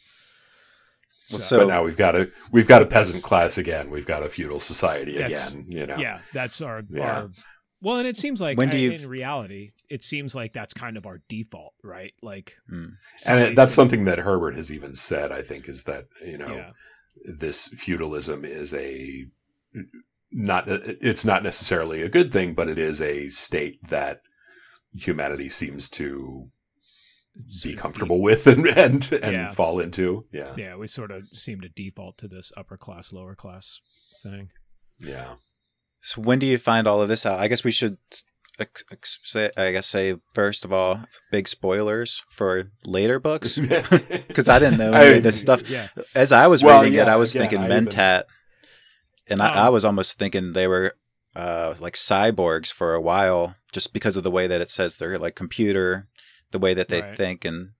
So- 1.27 1.37
so- 1.39 1.57
but 1.59 1.67
now 1.67 1.83
we've 1.83 1.97
got 1.97 2.15
a 2.15 2.29
we've 2.51 2.67
got 2.67 2.81
a 2.81 2.85
peasant 2.85 3.23
class 3.23 3.57
again 3.57 3.89
we've 3.89 4.05
got 4.05 4.23
a 4.23 4.29
feudal 4.29 4.59
society 4.59 5.17
again 5.17 5.65
you 5.67 5.85
know 5.87 5.97
yeah 5.97 6.19
that's 6.33 6.61
our, 6.61 6.83
Yeah. 6.89 7.01
our 7.21 7.31
well 7.81 7.97
and 7.97 8.07
it 8.07 8.17
seems 8.17 8.39
like 8.41 8.57
When 8.57 8.69
do 8.69 8.77
I- 8.77 8.79
you- 8.81 8.91
in 8.91 9.07
reality 9.09 9.71
it 9.89 10.03
seems 10.03 10.35
like 10.35 10.53
that's 10.53 10.73
kind 10.73 10.97
of 10.97 11.05
our 11.05 11.21
default 11.27 11.73
right 11.83 12.13
like 12.21 12.57
Mm. 12.71 12.91
and 13.27 13.39
it, 13.39 13.55
that's 13.55 13.73
something 13.73 14.05
that 14.05 14.19
herbert 14.19 14.55
has 14.55 14.71
even 14.71 14.95
said 14.95 15.31
i 15.31 15.41
think 15.41 15.67
is 15.67 15.83
that 15.85 16.05
you 16.25 16.37
know 16.37 16.53
yeah 16.55 16.71
this 17.23 17.69
feudalism 17.69 18.43
is 18.45 18.73
a 18.73 19.25
not 20.31 20.65
it's 20.67 21.23
not 21.25 21.43
necessarily 21.43 22.01
a 22.01 22.09
good 22.09 22.31
thing 22.31 22.53
but 22.53 22.67
it 22.67 22.77
is 22.77 23.01
a 23.01 23.29
state 23.29 23.79
that 23.87 24.21
humanity 24.93 25.49
seems 25.49 25.89
to 25.89 26.05
Sort 26.07 26.49
be 27.63 27.73
of 27.73 27.79
comfortable 27.79 28.21
with 28.21 28.47
and 28.47 28.65
and, 28.67 29.11
and 29.11 29.35
Yeah. 29.35 29.51
fall 29.51 29.79
into 29.79 30.25
yeah 30.31 30.53
yeah 30.57 30.75
we 30.75 30.87
sort 30.87 31.11
of 31.11 31.27
seem 31.29 31.61
to 31.61 31.69
default 31.69 32.17
to 32.19 32.27
this 32.27 32.51
upper 32.55 32.77
class 32.77 33.11
lower 33.11 33.35
class 33.35 33.81
thing 34.23 34.49
yeah 34.99 35.35
So 36.01 36.21
when 36.21 36.39
do 36.39 36.45
you 36.45 36.57
find 36.57 36.87
all 36.87 37.01
of 37.01 37.09
this 37.09 37.25
out? 37.25 37.39
I 37.39 37.47
guess 37.47 37.63
we 37.63 37.71
should, 37.71 37.97
ex- 38.59 38.83
ex- 38.91 39.19
say, 39.23 39.49
I 39.57 39.71
guess, 39.71 39.87
say 39.87 40.15
first 40.33 40.63
of 40.63 40.71
all, 40.71 41.01
big 41.31 41.47
spoilers 41.47 42.23
for 42.29 42.71
later 42.85 43.19
books 43.19 43.57
because 44.27 44.47
I 44.47 44.59
didn't 44.59 44.77
know 44.77 44.93
any 44.93 45.13
I- 45.13 45.17
of 45.17 45.23
this 45.23 45.41
stuff. 45.41 45.67
yeah 45.69 45.87
As 46.13 46.31
I 46.31 46.45
was 46.47 46.63
Well, 46.63 46.81
reading 46.83 46.99
it, 46.99 47.07
I 47.07 47.15
was 47.17 47.35
again, 47.35 47.49
thinking 47.49 47.59
I 47.59 47.65
even- 47.75 47.87
Mentat, 47.87 48.23
and 49.27 49.41
I, 49.41 49.49
Oh. 49.49 49.65
I 49.65 49.69
was 49.69 49.83
almost 49.83 50.17
thinking 50.19 50.53
they 50.53 50.67
were 50.67 50.95
uh, 51.35 51.73
like 51.79 51.95
cyborgs 51.95 52.71
for 52.71 52.93
a 52.93 53.01
while, 53.01 53.55
just 53.73 53.91
because 53.91 54.15
of 54.15 54.23
the 54.23 54.31
way 54.31 54.45
that 54.47 54.61
it 54.61 54.69
says 54.71 54.95
they're 54.97 55.17
like 55.19 55.35
computer, 55.35 56.07
the 56.55 56.65
way 56.65 56.73
that 56.73 56.87
they 56.87 57.01
Right. 57.01 57.17
think, 57.17 57.43
and 57.45 57.71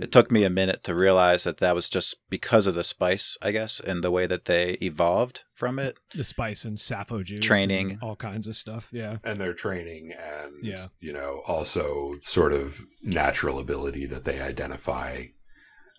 it 0.00 0.12
took 0.12 0.30
me 0.30 0.44
a 0.44 0.50
minute 0.50 0.84
to 0.84 0.94
realize 0.94 1.44
that 1.44 1.56
that 1.58 1.74
was 1.74 1.88
just 1.88 2.16
because 2.28 2.66
of 2.66 2.74
the 2.74 2.84
spice, 2.84 3.36
I 3.40 3.50
guess, 3.52 3.80
and 3.80 4.04
the 4.04 4.10
way 4.10 4.26
that 4.26 4.44
they 4.44 4.72
evolved 4.82 5.42
from 5.54 5.78
it. 5.78 5.96
the 6.14 6.22
spice 6.24 6.64
and 6.66 6.76
sapho 6.76 7.24
juice 7.24 7.44
Training. 7.44 7.92
and 7.92 8.02
all 8.02 8.14
kinds 8.14 8.46
of 8.46 8.54
stuff 8.54 8.90
yeah 8.92 9.16
and 9.24 9.40
their 9.40 9.54
training 9.54 10.12
and 10.12 10.52
Yeah. 10.62 10.84
you 11.00 11.12
know 11.12 11.42
also 11.46 12.14
sort 12.22 12.52
of 12.52 12.80
natural 13.02 13.58
ability 13.58 14.04
that 14.06 14.24
they 14.24 14.38
identify 14.40 15.12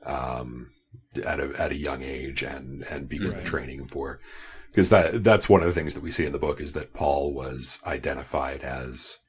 um, 0.05 0.69
at 1.25 1.39
a 1.39 1.48
at 1.60 1.72
a 1.72 1.75
young 1.88 2.01
age 2.03 2.41
and 2.43 2.84
and 2.91 3.10
begin 3.10 3.36
the 3.36 3.41
training 3.43 3.86
for 3.86 4.19
because 4.72 4.89
that 4.89 5.24
that's 5.24 5.50
one 5.50 5.62
of 5.62 5.67
the 5.67 5.74
things 5.74 5.93
that 5.93 6.03
we 6.03 6.12
see 6.12 6.25
in 6.25 6.31
the 6.31 6.39
book 6.48 6.62
is 6.62 6.74
that 6.74 6.93
Paul 6.93 7.34
was 7.34 7.79
identified 7.86 8.62
as 8.62 9.19
A 9.19 9.28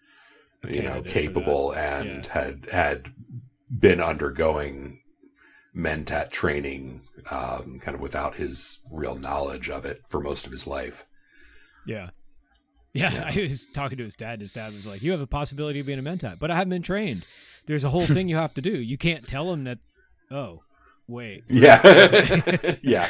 you 0.69 0.83
know 0.83 0.91
candidate 0.95 0.95
for 0.97 1.03
that. 1.03 1.09
capable 1.13 1.73
and 1.73 2.27
Yeah. 2.27 2.33
had 2.33 2.67
had 2.73 3.13
been 3.71 4.01
undergoing 4.01 5.01
mentat 5.75 6.31
training 6.31 7.03
um, 7.31 7.79
kind 7.81 7.95
of 7.95 8.01
without 8.01 8.35
his 8.35 8.81
real 8.91 9.15
knowledge 9.15 9.71
of 9.71 9.85
it 9.85 10.03
for 10.09 10.21
most 10.21 10.47
of 10.47 10.53
his 10.53 10.67
life 10.67 11.07
Yeah. 11.87 12.11
Yeah, 12.93 13.31
I 13.37 13.41
was 13.41 13.67
talking 13.67 13.99
to 13.99 14.05
his 14.05 14.17
dad. 14.17 14.33
and 14.35 14.41
His 14.43 14.51
dad 14.51 14.75
was 14.75 14.85
like, 14.85 15.01
"You 15.01 15.13
have 15.13 15.21
a 15.21 15.27
possibility 15.29 15.79
of 15.79 15.87
being 15.87 16.01
a 16.01 16.03
mentat, 16.03 16.41
but 16.41 16.51
I 16.51 16.57
haven't 16.57 16.71
been 16.71 16.83
trained. 16.83 17.25
There's 17.67 17.85
a 17.85 17.89
whole 17.91 18.05
thing 18.07 18.27
you 18.27 18.35
have 18.35 18.53
to 18.55 18.61
do. 18.61 18.71
You 18.83 18.99
can't 18.99 19.29
tell 19.29 19.53
him 19.53 19.63
that. 19.63 19.79
Oh, 20.29 20.63
wait. 21.11 21.45
yeah 21.49 21.81
yeah 22.83 23.07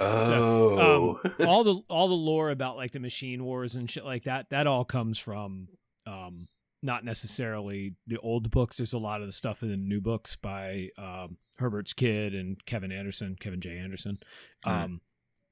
oh 0.00 1.20
um, 1.24 1.46
all 1.46 1.64
the 1.64 1.80
all 1.88 2.08
the 2.08 2.14
lore 2.14 2.50
about 2.50 2.76
like 2.76 2.90
the 2.90 3.00
machine 3.00 3.44
wars 3.44 3.76
and 3.76 3.90
shit 3.90 4.04
like 4.04 4.24
that. 4.24 4.50
That 4.50 4.66
all 4.66 4.84
comes 4.84 5.18
from 5.18 5.68
um, 6.06 6.48
not 6.82 7.04
necessarily 7.04 7.94
the 8.06 8.18
old 8.18 8.50
books. 8.50 8.76
There's 8.76 8.92
a 8.92 8.98
lot 8.98 9.20
of 9.20 9.28
the 9.28 9.32
stuff 9.32 9.62
in 9.62 9.70
the 9.70 9.76
new 9.76 10.00
books 10.00 10.36
by 10.36 10.88
um, 10.98 11.38
Herbert's 11.58 11.92
kid 11.92 12.34
and 12.34 12.64
Kevin 12.66 12.92
Anderson, 12.92 13.36
Kevin 13.38 13.60
J. 13.60 13.78
Anderson. 13.78 14.18
Um, 14.64 15.00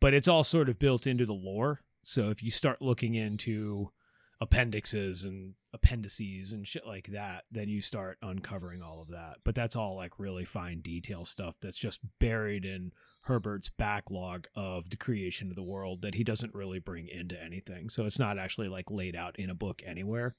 but 0.00 0.14
it's 0.14 0.28
all 0.28 0.44
sort 0.44 0.68
of 0.68 0.78
built 0.78 1.06
into 1.06 1.24
the 1.24 1.34
lore. 1.34 1.82
So 2.02 2.30
if 2.30 2.42
you 2.42 2.50
start 2.50 2.82
looking 2.82 3.14
into 3.14 3.92
appendixes 4.40 5.24
and 5.24 5.54
appendices 5.72 6.52
and 6.52 6.66
shit 6.66 6.86
like 6.86 7.08
that, 7.08 7.44
then 7.50 7.68
you 7.68 7.80
start 7.82 8.18
uncovering 8.22 8.82
all 8.82 9.00
of 9.02 9.08
that. 9.08 9.36
But 9.44 9.54
that's 9.54 9.76
all 9.76 9.96
like 9.96 10.18
really 10.18 10.44
fine 10.44 10.80
detail 10.80 11.24
stuff 11.24 11.56
that's 11.60 11.78
just 11.78 12.00
buried 12.18 12.64
in 12.64 12.92
Herbert's 13.24 13.68
backlog 13.68 14.46
of 14.54 14.90
the 14.90 14.96
creation 14.96 15.50
of 15.50 15.56
the 15.56 15.62
world 15.62 16.00
that 16.02 16.14
he 16.14 16.24
doesn't 16.24 16.54
really 16.54 16.78
bring 16.78 17.06
into 17.06 17.40
anything. 17.40 17.88
So 17.90 18.06
it's 18.06 18.18
not 18.18 18.38
actually 18.38 18.68
like 18.68 18.90
laid 18.90 19.14
out 19.14 19.38
in 19.38 19.50
a 19.50 19.54
book 19.54 19.82
anywhere. 19.86 20.34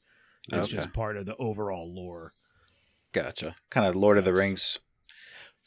It's 0.52 0.68
Okay. 0.68 0.78
just 0.78 0.92
part 0.94 1.16
of 1.18 1.26
the 1.28 1.36
overall 1.36 1.94
lore. 1.94 2.32
Gotcha. 3.12 3.56
Kind 3.70 3.86
of 3.86 3.96
Lord 3.96 4.18
of 4.18 4.26
the 4.26 4.34
Rings 4.34 4.80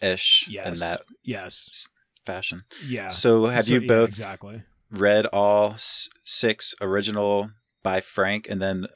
ish 0.03 0.49
Yes. 0.49 0.67
in 0.67 0.81
that 0.81 1.03
yes. 1.23 1.89
fashion. 2.27 2.65
Yeah. 2.85 3.11
So 3.11 3.47
have 3.47 3.67
So- 3.67 3.75
you 3.75 3.81
yeah, 3.81 3.87
both 3.87 4.09
exactly? 4.09 4.63
read 4.91 5.27
all 5.27 5.75
s- 5.75 6.09
six 6.25 6.75
original 6.81 7.53
by 7.85 8.01
Frank 8.01 8.49
and 8.51 8.61
then 8.61 8.89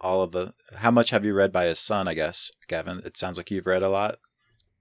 all 0.00 0.22
of 0.22 0.32
the 0.32 0.52
how 0.76 0.90
much 0.90 1.10
have 1.10 1.24
you 1.24 1.34
read 1.34 1.52
by 1.52 1.66
his 1.66 1.78
son, 1.78 2.08
I 2.08 2.14
guess, 2.14 2.50
Gavin? 2.68 3.02
It 3.04 3.18
sounds 3.18 3.36
like 3.36 3.50
you've 3.50 3.66
read 3.66 3.82
a 3.82 3.90
lot. 3.90 4.16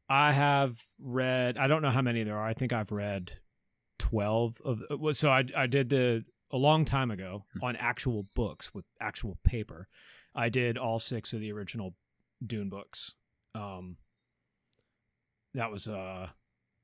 I 0.09 0.31
have 0.31 0.83
read. 0.99 1.57
I 1.57 1.67
don't 1.67 1.81
know 1.81 1.89
how 1.89 2.01
many 2.01 2.23
there 2.23 2.37
are. 2.37 2.47
I 2.47 2.53
think 2.53 2.71
I've 2.71 2.91
read 2.91 3.39
twelve 3.99 4.61
of. 4.63 4.81
So 5.15 5.29
I 5.29 5.43
I 5.55 5.67
did 5.67 5.89
the 5.89 6.23
a 6.51 6.57
long 6.57 6.85
time 6.85 7.09
ago 7.09 7.45
on 7.61 7.75
actual 7.77 8.27
books 8.35 8.73
with 8.73 8.85
actual 9.01 9.37
paper. 9.43 9.87
I 10.35 10.49
did 10.49 10.77
all 10.77 10.99
six 10.99 11.33
of 11.33 11.39
the 11.39 11.51
original 11.51 11.95
Dune 12.45 12.69
books. 12.69 13.13
Um, 13.55 13.97
that 15.53 15.71
was 15.71 15.87
uh 15.87 16.29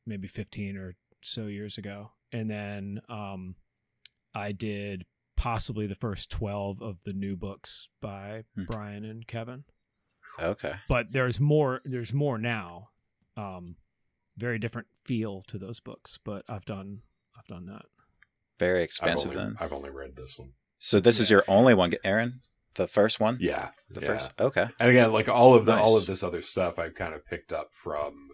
maybe 0.05 0.27
fifteen 0.27 0.77
or 0.77 0.95
so 1.21 1.47
years 1.47 1.77
ago, 1.77 2.11
and 2.31 2.49
then 2.49 3.01
um, 3.09 3.55
I 4.33 4.53
did 4.53 5.05
possibly 5.39 5.87
the 5.87 5.95
first 5.95 6.29
twelve 6.29 6.81
of 6.81 7.03
the 7.05 7.13
new 7.13 7.35
books 7.35 7.89
by 8.01 8.43
Hmm. 8.55 8.63
Brian 8.65 9.05
and 9.05 9.25
Kevin 9.25 9.63
Okay. 10.39 10.73
but 10.87 11.11
there's 11.11 11.39
more 11.39 11.81
there's 11.85 12.13
more 12.13 12.37
now 12.37 12.89
um 13.37 13.77
very 14.37 14.59
different 14.59 14.87
feel 15.03 15.41
to 15.47 15.57
those 15.57 15.79
books 15.79 16.19
but 16.23 16.43
i've 16.47 16.65
done 16.65 17.01
i've 17.37 17.47
done 17.47 17.65
that 17.67 17.85
Very 18.59 18.79
I've 18.79 18.85
expensive 18.85 19.31
only, 19.31 19.43
then. 19.43 19.55
I've 19.59 19.73
only 19.73 19.89
read 19.89 20.15
this 20.15 20.37
one 20.37 20.51
So 20.77 20.99
this 20.99 21.19
is 21.19 21.29
your 21.29 21.43
only 21.47 21.73
one, 21.73 21.93
Aaron? 22.03 22.41
The 22.75 22.87
first 22.87 23.19
one? 23.19 23.37
yeah 23.39 23.69
The 23.89 24.01
yeah. 24.01 24.07
first 24.07 24.31
Okay. 24.39 24.67
and 24.79 24.89
again 24.89 25.11
like 25.11 25.27
all 25.29 25.55
of 25.55 25.65
the 25.65 25.73
all 25.75 25.97
of 25.97 26.05
this 26.05 26.21
other 26.23 26.41
stuff 26.41 26.77
i've 26.79 26.95
kind 26.95 27.13
of 27.13 27.25
picked 27.25 27.51
up 27.53 27.73
from 27.73 28.29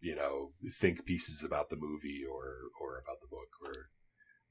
you 0.00 0.14
know 0.14 0.52
think 0.70 1.04
pieces 1.04 1.42
about 1.44 1.68
the 1.70 1.76
movie 1.76 2.22
or 2.30 2.44
or 2.80 2.98
about 3.04 3.20
the 3.20 3.28
book 3.28 3.48
or 3.66 3.88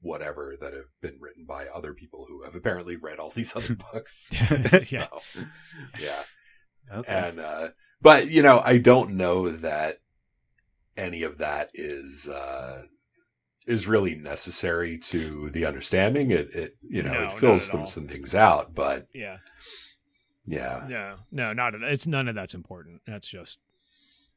whatever 0.00 0.54
that 0.60 0.72
have 0.72 0.90
been 1.00 1.18
written 1.20 1.44
by 1.46 1.66
other 1.66 1.92
people 1.94 2.24
who 2.28 2.42
have 2.42 2.54
apparently 2.54 2.96
read 2.96 3.18
all 3.18 3.30
these 3.30 3.54
other 3.56 3.74
books 3.92 4.28
Yeah. 4.92 5.06
So, 5.22 5.40
yeah 5.98 6.22
Okay. 6.92 7.12
and 7.28 7.38
uh 7.38 7.68
but 8.02 8.28
you 8.30 8.42
know, 8.42 8.60
I 8.64 8.78
don't 8.78 9.12
know 9.12 9.50
that 9.50 9.98
any 10.96 11.22
of 11.22 11.38
that 11.38 11.70
is 11.74 12.28
uh, 12.28 12.84
is 13.66 13.86
really 13.86 14.14
necessary 14.14 14.98
to 14.98 15.50
the 15.50 15.64
understanding. 15.66 16.30
It, 16.30 16.54
it 16.54 16.76
you 16.82 17.02
know, 17.02 17.12
No, 17.12 17.22
it 17.24 17.32
fills 17.32 17.68
them 17.70 17.82
all. 17.82 17.86
some 17.86 18.08
things 18.08 18.34
out, 18.34 18.74
but 18.74 19.06
Yeah. 19.14 19.36
yeah, 20.46 20.86
No, 20.88 21.16
no, 21.30 21.52
not 21.52 21.74
it's 21.74 22.06
none 22.06 22.26
of 22.26 22.34
that's 22.34 22.54
important. 22.54 23.02
That's 23.06 23.28
just 23.28 23.60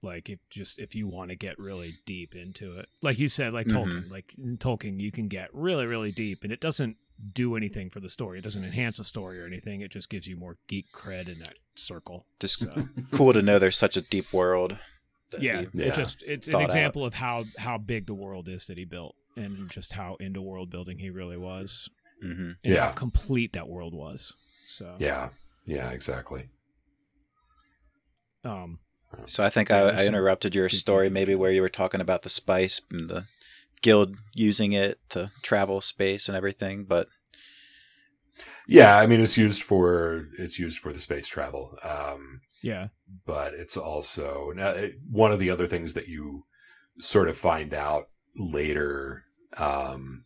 like 0.04 0.30
if 0.30 0.40
just 0.50 0.80
if 0.80 0.94
you 0.96 1.08
want 1.08 1.30
to 1.30 1.36
get 1.36 1.58
really 1.60 1.96
deep 2.06 2.36
into 2.36 2.78
it, 2.78 2.88
like 3.02 3.18
you 3.20 3.28
said, 3.28 3.54
like 3.54 3.68
Mhm. 3.68 3.74
Tolkien, 3.86 4.12
like 4.12 4.34
in 4.38 4.58
Tolkien, 4.58 5.00
you 5.00 5.12
can 5.12 5.28
get 5.28 5.50
really, 5.54 5.86
really 5.86 6.12
deep, 6.12 6.44
and 6.44 6.52
it 6.54 6.60
doesn't 6.60 6.98
do 7.32 7.56
anything 7.56 7.90
for 7.90 8.00
the 8.00 8.10
story. 8.10 8.40
It 8.40 8.44
doesn't 8.44 8.64
enhance 8.66 8.98
the 8.98 9.04
story 9.04 9.40
or 9.40 9.46
anything. 9.46 9.82
It 9.82 9.92
just 9.92 10.10
gives 10.10 10.28
you 10.28 10.36
more 10.36 10.58
geek 10.68 10.92
cred 10.92 11.30
in 11.30 11.40
that 11.40 11.58
circle. 11.76 12.26
Just 12.40 12.60
So 12.60 12.90
cool 13.12 13.34
to 13.34 13.42
know 13.42 13.60
there's 13.60 13.78
such 13.78 13.96
a 13.98 14.02
deep 14.02 14.34
world. 14.34 14.78
that 15.32 15.42
yeah, 15.42 15.62
he- 15.62 15.68
Yeah. 15.74 15.86
it 15.88 15.94
just 15.96 16.22
it's 16.24 16.48
an 16.48 16.52
thought 16.52 16.62
out. 16.62 16.66
example 16.66 17.06
of 17.06 17.14
how 17.16 17.46
how 17.58 17.78
big 17.78 18.06
the 18.08 18.14
world 18.14 18.48
is 18.50 18.66
that 18.68 18.78
he 18.78 18.86
built, 18.86 19.16
and 19.36 19.70
just 19.70 19.94
how 19.94 20.16
into 20.20 20.42
world 20.42 20.70
building 20.70 21.00
he 21.00 21.10
really 21.10 21.38
was, 21.38 21.90
mm-hmm. 22.24 22.52
and 22.64 22.76
how 22.78 22.92
complete 22.92 23.54
that 23.54 23.68
world 23.68 23.94
was. 23.96 24.34
So 24.68 24.96
yeah, 25.00 25.30
yeah, 25.66 25.90
exactly. 25.92 26.50
um, 28.46 28.80
So 29.26 29.44
I 29.44 29.50
think 29.50 29.72
I, 29.72 29.90
I 29.90 30.06
interrupted 30.06 30.56
your 30.56 30.70
story 30.70 31.10
maybe 31.10 31.36
where 31.36 31.52
you 31.52 31.62
were 31.62 31.70
talking 31.70 32.02
about 32.02 32.24
the 32.24 32.30
spice 32.30 32.82
and 32.92 33.10
the 33.10 33.26
guild 33.82 34.16
using 34.34 34.72
it 34.74 35.00
to 35.10 35.32
travel 35.44 35.82
space 35.82 36.28
and 36.28 36.36
everything, 36.36 36.86
but 36.86 37.08
Yeah, 38.68 38.98
I 38.98 39.06
mean, 39.06 39.22
it's 39.22 39.38
used 39.38 39.62
for 39.62 40.30
it's 40.40 40.58
used 40.58 40.80
for 40.80 40.92
the 40.92 41.00
space 41.00 41.28
travel. 41.28 41.78
Um, 41.84 42.40
yeah, 42.62 42.88
but 43.26 43.54
it's 43.54 43.78
also 43.78 44.52
now, 44.56 44.74
one 45.10 45.32
of 45.32 45.40
the 45.40 45.50
other 45.50 45.68
things 45.68 45.94
that 45.94 46.08
you 46.08 46.46
sort 47.00 47.28
of 47.28 47.38
find 47.38 47.74
out 47.74 48.10
later. 48.36 49.26
Um, 49.58 50.26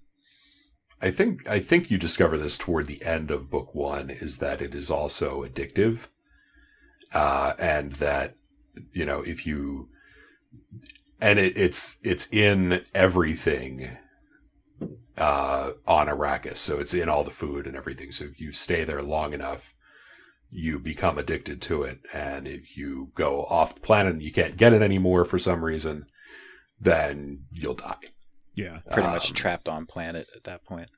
I 1.02 1.12
think 1.12 1.48
I 1.48 1.60
think 1.60 1.92
you 1.92 1.98
discover 1.98 2.38
this 2.38 2.58
toward 2.58 2.88
the 2.88 3.04
end 3.04 3.32
of 3.32 3.52
book 3.52 3.76
one 3.76 4.10
is 4.10 4.38
that 4.38 4.62
it 4.62 4.74
is 4.74 4.90
also 4.90 5.44
addictive, 5.44 6.08
uh, 7.14 7.54
and 7.60 7.94
that 7.94 8.36
you 8.94 9.06
know 9.06 9.22
if 9.22 9.46
you 9.46 9.90
and 11.22 11.40
it, 11.40 11.58
it's 11.58 11.98
it's 12.04 12.32
in 12.32 12.82
everything 12.94 13.90
uh, 15.18 15.72
on 15.88 16.08
Arrakis, 16.08 16.58
so 16.58 16.80
it's 16.80 16.94
in 16.94 17.10
all 17.10 17.24
the 17.24 17.32
food 17.32 17.66
and 17.66 17.76
everything. 17.76 18.12
So 18.12 18.26
if 18.26 18.40
you 18.40 18.52
stay 18.52 18.84
there 18.84 19.02
long 19.02 19.34
enough, 19.34 19.74
you 20.52 20.80
become 20.80 21.18
addicted 21.18 21.62
to 21.64 21.84
it. 21.84 22.00
And 22.14 22.48
if 22.48 22.78
you 22.78 23.12
go 23.16 23.44
off 23.46 23.76
the 23.76 23.82
planet 23.82 24.14
and 24.14 24.22
you 24.22 24.32
can't 24.32 24.58
get 24.58 24.74
it 24.74 24.82
anymore 24.84 25.26
for 25.26 25.40
some 25.40 25.66
reason, 25.66 26.06
then 26.80 27.46
you'll 27.52 27.74
die. 27.74 27.96
yeah. 28.54 28.80
pretty 28.92 29.08
much 29.08 29.30
Um, 29.30 29.36
trapped 29.36 29.68
on 29.68 29.86
planet 29.88 30.28
at 30.36 30.44
that 30.44 30.64
point. 30.66 30.90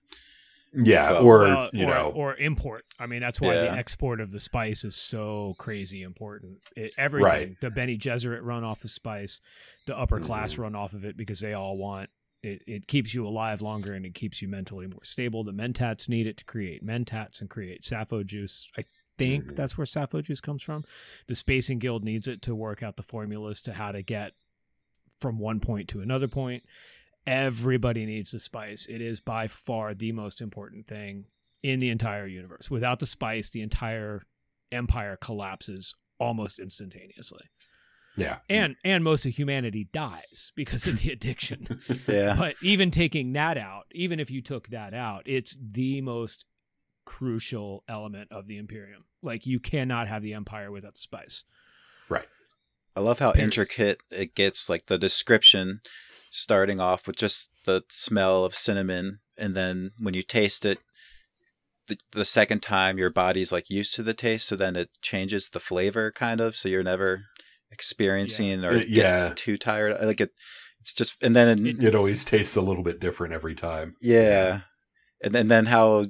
Yeah, 0.74 1.14
Well- 1.14 1.24
or 1.26 1.40
Well, 1.44 1.70
you 1.74 1.86
or, 1.86 1.90
know, 1.90 2.12
or 2.16 2.36
import. 2.36 2.86
I 3.00 3.08
mean, 3.08 3.22
that's 3.22 3.42
why 3.42 3.56
the 3.56 3.72
export 3.72 4.20
of 4.22 4.32
the 4.32 4.40
spice 4.40 4.84
is 4.84 4.96
so 4.96 5.56
crazy 5.58 6.04
important. 6.04 6.60
It, 6.76 6.94
everything, 6.98 7.24
Right. 7.50 7.60
the 7.60 7.72
Bene 7.72 7.98
Gesserit 7.98 8.42
run 8.44 8.64
off 8.64 8.84
of 8.84 8.92
spice, 8.92 9.42
the 9.88 9.98
upper 9.98 10.20
class 10.20 10.54
Mm-hmm. 10.54 10.62
run 10.62 10.76
off 10.76 10.94
of 10.94 11.04
it 11.06 11.18
because 11.18 11.40
they 11.40 11.54
all 11.54 11.78
want 11.78 12.10
it. 12.44 12.62
It 12.68 12.88
keeps 12.88 13.14
you 13.14 13.28
alive 13.28 13.62
longer 13.62 13.94
and 13.94 14.06
it 14.06 14.14
keeps 14.14 14.42
you 14.42 14.48
mentally 14.48 14.86
more 14.88 15.04
stable. 15.04 15.44
The 15.44 15.52
mentats 15.54 16.08
need 16.08 16.28
it 16.28 16.38
to 16.38 16.46
create 16.46 16.86
mentats 16.86 17.42
and 17.42 17.50
create 17.50 17.82
sapho 17.82 18.26
juice. 18.26 18.70
I 18.78 18.84
think 19.18 19.46
Mhm. 19.48 19.56
that's 19.56 19.78
where 19.78 19.86
sapho 19.86 20.24
juice 20.24 20.40
comes 20.40 20.62
from. 20.64 20.86
The 21.28 21.36
Spacing 21.36 21.80
Guild 21.80 22.04
needs 22.04 22.28
it 22.28 22.42
to 22.44 22.56
work 22.56 22.82
out 22.84 22.96
the 22.96 23.04
formulas 23.04 23.62
to 23.64 23.74
how 23.74 23.92
to 23.92 24.02
get 24.02 24.34
from 25.20 25.38
one 25.40 25.60
point 25.60 25.90
to 25.90 26.00
another 26.00 26.28
point. 26.30 26.64
Everybody 27.30 28.06
needs 28.08 28.32
the 28.32 28.40
spice. 28.40 28.88
It 28.88 29.02
is 29.02 29.20
by 29.22 29.48
far 29.48 29.94
the 29.94 30.12
most 30.12 30.42
important 30.42 30.88
thing 30.88 31.26
in 31.62 31.78
the 31.80 31.90
entire 31.90 32.26
universe. 32.26 32.72
Without 32.72 33.00
the 33.00 33.06
spice, 33.06 33.50
the 33.52 33.62
entire 33.62 34.24
empire 34.72 35.16
collapses 35.16 35.94
almost 36.20 36.58
instantaneously. 36.60 37.46
yeah, 38.18 38.38
And 38.50 38.76
and 38.84 39.04
most 39.04 39.26
of 39.28 39.34
humanity 39.38 39.88
dies 39.94 40.52
because 40.56 40.88
of 40.88 41.00
the 41.02 41.12
addiction. 41.16 41.68
Yeah. 42.08 42.36
but 42.38 42.56
even 42.64 42.90
taking 42.90 43.34
that 43.34 43.58
out, 43.58 43.86
even 43.92 44.20
if 44.20 44.32
you 44.32 44.42
took 44.42 44.70
that 44.70 44.94
out, 44.96 45.22
it's 45.28 45.56
the 45.62 46.02
most 46.02 46.46
crucial 47.06 47.84
element 47.88 48.32
of 48.32 48.48
the 48.48 48.58
imperium. 48.58 49.06
Like 49.22 49.46
you 49.46 49.60
cannot 49.60 50.08
have 50.08 50.22
the 50.24 50.34
empire 50.34 50.72
without 50.72 50.96
the 50.96 51.00
spice. 51.00 51.46
Right. 52.10 52.28
I 52.96 53.02
love 53.02 53.20
how 53.20 53.32
Period. 53.34 53.46
intricate 53.46 54.02
it 54.10 54.34
gets, 54.36 54.68
like 54.70 54.88
the 54.88 54.98
description 54.98 55.82
starting 56.32 56.80
off 56.80 57.08
with 57.08 57.16
just 57.16 57.50
the 57.66 57.84
smell 57.90 58.44
of 58.46 58.56
cinnamon, 58.56 59.20
and 59.38 59.56
then 59.56 59.92
when 60.00 60.14
you 60.14 60.22
taste 60.24 60.66
it, 60.66 60.80
the, 61.88 61.98
the 62.12 62.26
second 62.26 62.62
time 62.62 62.98
your 62.98 63.10
body's 63.10 63.52
like 63.52 63.70
used 63.70 63.96
to 63.96 64.04
the 64.04 64.14
taste, 64.14 64.48
so 64.48 64.56
then 64.56 64.76
it 64.76 64.90
changes 65.02 65.50
the 65.50 65.60
flavor 65.60 66.12
kind 66.12 66.40
of, 66.42 66.56
so 66.56 66.70
you're 66.70 66.84
never 66.84 67.24
experiencing 67.72 68.64
or 68.64 68.72
Uh, 68.72 68.74
getting 68.80 68.94
yeah. 68.96 69.34
too 69.36 69.58
tired. 69.58 69.98
Like 70.02 70.22
it, 70.22 70.32
it's 70.82 70.94
just, 70.94 71.22
and 71.24 71.36
then 71.36 71.66
It- 71.66 71.84
it 71.84 71.96
always 71.96 72.24
tastes 72.26 72.56
a 72.56 72.62
little 72.62 72.84
bit 72.84 73.00
different 73.00 73.34
every 73.34 73.56
time. 73.56 73.96
yeah. 74.02 74.62
And 75.22 75.36
then, 75.36 75.48
then 75.50 75.66
how 75.66 76.06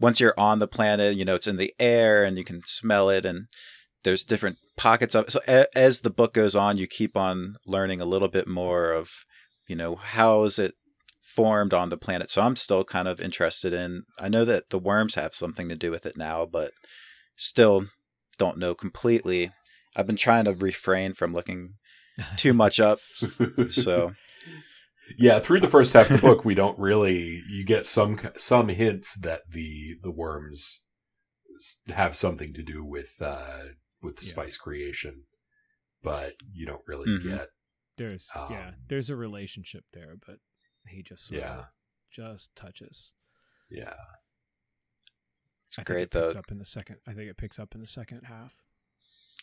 once 0.00 0.18
you're 0.18 0.38
on 0.40 0.58
the 0.58 0.66
planet, 0.68 1.16
you 1.16 1.24
know, 1.24 1.34
it's 1.34 1.46
in 1.46 1.58
the 1.58 1.74
air 1.78 2.24
and 2.24 2.38
you 2.38 2.44
can 2.44 2.62
smell 2.64 3.10
it 3.10 3.26
and 3.26 3.46
there's 4.04 4.24
different 4.24 4.56
pockets 4.76 5.14
of. 5.14 5.30
So 5.30 5.40
a, 5.46 5.66
as 5.76 6.00
the 6.00 6.10
book 6.10 6.32
goes 6.32 6.56
on, 6.56 6.78
you 6.78 6.86
keep 6.86 7.16
on 7.16 7.56
learning 7.66 8.00
a 8.00 8.04
little 8.06 8.28
bit 8.28 8.48
more 8.48 8.90
of, 8.92 9.10
you 9.68 9.76
know, 9.76 9.96
how 9.96 10.44
is 10.44 10.58
it 10.58 10.74
formed 11.22 11.72
on 11.72 11.88
the 11.88 11.96
planet. 11.96 12.30
So 12.30 12.42
I'm 12.42 12.56
still 12.56 12.84
kind 12.84 13.08
of 13.08 13.18
interested 13.20 13.72
in 13.72 14.02
I 14.18 14.28
know 14.28 14.44
that 14.44 14.68
the 14.70 14.78
worms 14.78 15.14
have 15.14 15.34
something 15.34 15.68
to 15.68 15.74
do 15.74 15.90
with 15.90 16.04
it 16.04 16.16
now, 16.16 16.44
but 16.44 16.72
still 17.36 17.86
don't 18.38 18.58
know 18.58 18.74
completely. 18.74 19.50
I've 19.96 20.06
been 20.06 20.16
trying 20.16 20.44
to 20.44 20.52
refrain 20.52 21.14
from 21.14 21.32
looking 21.32 21.74
too 22.36 22.52
much 22.52 22.80
up. 22.80 22.98
So 23.68 24.12
yeah, 25.18 25.38
through 25.38 25.60
the 25.60 25.68
first 25.68 25.92
half 25.94 26.10
of 26.10 26.20
the 26.20 26.26
book, 26.26 26.44
we 26.44 26.54
don't 26.54 26.78
really. 26.78 27.40
You 27.48 27.64
get 27.64 27.86
some 27.86 28.18
some 28.36 28.68
hints 28.68 29.14
that 29.20 29.42
the 29.50 29.96
the 30.02 30.12
worms 30.12 30.84
have 31.94 32.16
something 32.16 32.52
to 32.54 32.62
do 32.62 32.84
with 32.84 33.14
uh, 33.20 33.62
with 34.02 34.16
the 34.16 34.26
Yeah. 34.26 34.32
spice 34.32 34.56
creation, 34.58 35.24
but 36.02 36.34
you 36.52 36.66
don't 36.66 36.82
really 36.86 37.08
Mhm. 37.08 37.22
get. 37.22 37.48
There's 37.98 38.30
yeah, 38.34 38.68
Um, 38.68 38.74
there's 38.88 39.10
a 39.10 39.16
relationship 39.16 39.84
there, 39.92 40.14
but 40.26 40.38
he 40.88 41.02
just 41.02 41.26
sort 41.26 41.42
of 41.42 41.46
Yeah, 41.48 41.64
just 42.10 42.54
touches. 42.56 43.12
yeah, 43.70 43.94
it's 45.68 45.78
I 45.78 45.82
think 45.82 45.86
great 45.86 46.02
it 46.04 46.10
picks 46.10 46.34
though. 46.34 46.38
up 46.40 46.50
in 46.50 46.58
the 46.58 46.64
second. 46.64 46.96
I 47.06 47.12
think 47.12 47.30
it 47.30 47.36
picks 47.36 47.58
up 47.58 47.74
in 47.74 47.80
the 47.80 47.86
second 47.86 48.22
half. 48.24 48.58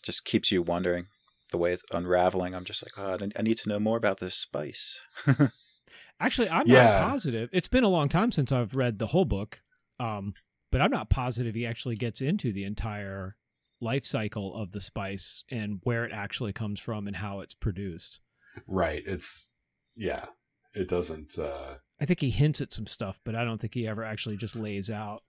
just 0.01 0.23
keeps 0.23 0.49
you 0.51 0.61
wondering 0.61 1.07
the 1.51 1.57
way 1.57 1.73
it's 1.73 1.83
unraveling. 1.91 2.55
I'm 2.55 2.63
just 2.63 2.81
like, 2.83 2.93
oh, 2.97 3.17
I- 3.21 3.37
I 3.37 3.41
need 3.41 3.57
to 3.59 3.69
know 3.69 3.79
more 3.79 3.97
about 3.97 4.19
this 4.19 4.33
spice. 4.35 5.01
Actually, 6.21 6.49
I'm 6.49 6.67
Yeah. 6.67 6.83
not 7.01 7.09
positive. 7.09 7.49
It's 7.51 7.67
been 7.67 7.83
a 7.83 7.89
long 7.89 8.07
time 8.09 8.31
since 8.31 8.51
I've 8.51 8.75
read 8.75 8.99
the 8.99 9.07
whole 9.07 9.25
book, 9.25 9.61
um, 9.99 10.33
but 10.71 10.79
I'm 10.81 10.91
not 10.91 11.09
positive 11.09 11.53
he 11.55 11.65
actually 11.65 11.95
gets 11.95 12.21
into 12.21 12.53
the 12.53 12.63
entire 12.63 13.35
life 13.81 14.05
cycle 14.05 14.55
of 14.55 14.71
the 14.71 14.79
spice 14.81 15.43
and 15.49 15.79
where 15.83 16.05
it 16.05 16.11
actually 16.13 16.53
comes 16.53 16.79
from 16.79 17.07
and 17.07 17.17
how 17.17 17.39
it's 17.41 17.53
produced. 17.55 18.21
Right. 18.67 19.03
It's 19.05 19.53
yeah. 19.95 20.25
It 20.73 20.87
doesn't. 20.87 21.37
uh 21.39 21.75
I 22.01 22.05
think 22.05 22.21
he 22.21 22.29
hints 22.29 22.61
at 22.61 22.71
some 22.71 22.87
stuff, 22.87 23.19
but 23.25 23.35
I 23.35 23.43
don't 23.43 23.59
think 23.59 23.73
he 23.73 23.85
ever 23.87 24.03
actually 24.03 24.37
just 24.37 24.55
lays 24.55 24.89
out. 24.89 25.21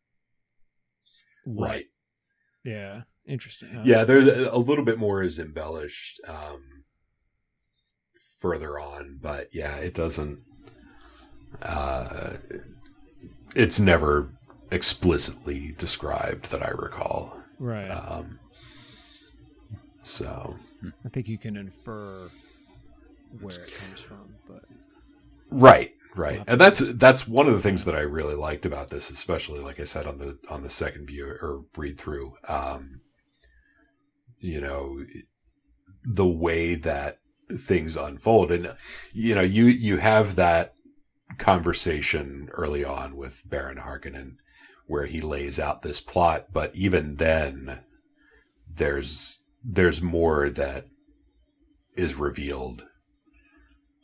what- 1.44 1.68
Right. 1.68 1.86
Yeah. 2.64 3.02
Interesting. 3.26 3.70
huh? 3.70 3.82
yeah 3.84 4.04
there's 4.04 4.26
a 4.26 4.50
a 4.50 4.58
little 4.58 4.84
bit 4.84 4.98
more 4.98 5.22
is 5.22 5.38
embellished 5.38 6.20
um 6.26 6.84
further 8.40 8.78
on 8.78 9.18
but 9.22 9.54
yeah 9.54 9.76
it 9.76 9.94
doesn't 9.94 10.40
uh 11.62 12.32
it's 13.54 13.78
never 13.78 14.32
explicitly 14.70 15.74
described 15.78 16.50
that 16.50 16.62
i 16.62 16.70
recall 16.70 17.36
Right. 17.58 17.88
um 17.90 18.38
so 20.02 20.56
I 21.04 21.08
think 21.10 21.28
you 21.28 21.36
can 21.38 21.56
infer 21.56 22.30
where 23.40 23.60
it 23.60 23.74
comes 23.74 24.00
from, 24.00 24.34
but 24.46 24.64
right 25.50 25.92
right. 26.16 26.42
And 26.46 26.60
that's 26.60 26.78
cons- 26.80 26.96
that's 26.96 27.28
one 27.28 27.46
of 27.46 27.54
the 27.54 27.62
things 27.62 27.84
that 27.84 27.94
i 27.94 28.00
really 28.00 28.34
liked 28.34 28.66
about 28.66 28.90
this 28.90 29.10
especially 29.10 29.60
like 29.60 29.78
i 29.80 29.84
said 29.84 30.06
on 30.06 30.18
the 30.18 30.38
on 30.48 30.62
the 30.62 30.68
second 30.68 31.06
view 31.06 31.26
or 31.26 31.64
read 31.76 31.98
through 31.98 32.34
um 32.48 33.00
you 34.40 34.60
know 34.60 35.04
the 36.04 36.26
way 36.26 36.74
that 36.74 37.18
things 37.58 37.96
unfold. 37.96 38.50
And 38.50 38.74
you 39.12 39.34
know 39.34 39.42
you 39.42 39.66
you 39.66 39.98
have 39.98 40.36
that 40.36 40.74
conversation 41.38 42.48
early 42.52 42.84
on 42.84 43.16
with 43.16 43.42
Baron 43.48 43.78
Harkonnen 43.78 44.36
where 44.86 45.06
he 45.06 45.20
lays 45.20 45.58
out 45.58 45.82
this 45.82 46.00
plot 46.00 46.46
but 46.52 46.74
even 46.74 47.16
then 47.16 47.80
there's 48.68 49.46
there's 49.64 50.02
more 50.02 50.50
that 50.50 50.86
is 51.96 52.16
revealed 52.16 52.84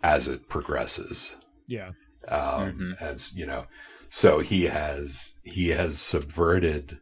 as 0.02 0.28
it 0.28 0.48
progresses. 0.48 1.36
Yeah. 1.66 1.92
Um, 2.28 2.96
as 3.00 3.36
you 3.36 3.46
know, 3.46 3.66
so 4.08 4.40
he 4.40 4.64
has 4.64 5.38
he 5.44 5.68
has 5.68 5.98
subverted 5.98 6.98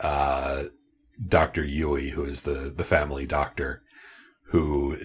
uh, 0.00 0.64
Doctor 1.26 1.62
Yueh, 1.62 2.10
who 2.10 2.24
is 2.24 2.42
the 2.42 2.72
the 2.74 2.84
family 2.84 3.26
doctor, 3.26 3.82
who 4.46 4.96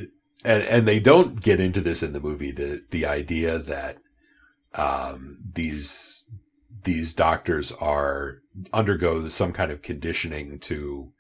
and 0.43 0.63
and 0.63 0.87
they 0.87 0.99
don't 0.99 1.41
get 1.41 1.59
into 1.59 1.81
this 1.81 2.03
in 2.03 2.13
the 2.13 2.19
movie 2.19 2.51
the 2.51 2.81
the 2.91 3.05
idea 3.05 3.59
that 3.59 3.97
um, 4.73 5.37
these 5.53 6.29
these 6.83 7.13
doctors 7.13 7.71
are 7.73 8.41
undergo 8.73 9.27
some 9.29 9.51
kind 9.51 9.71
of 9.71 9.81
conditioning 9.81 10.59
to 10.59 11.11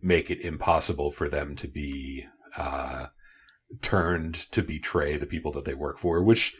make 0.00 0.30
it 0.30 0.40
impossible 0.40 1.10
for 1.10 1.28
them 1.28 1.54
to 1.54 1.68
be 1.68 2.26
uh, 2.56 3.06
turned 3.80 4.34
to 4.52 4.62
betray 4.62 5.16
the 5.16 5.26
people 5.26 5.52
that 5.52 5.64
they 5.64 5.74
work 5.74 5.98
for, 5.98 6.22
which 6.22 6.54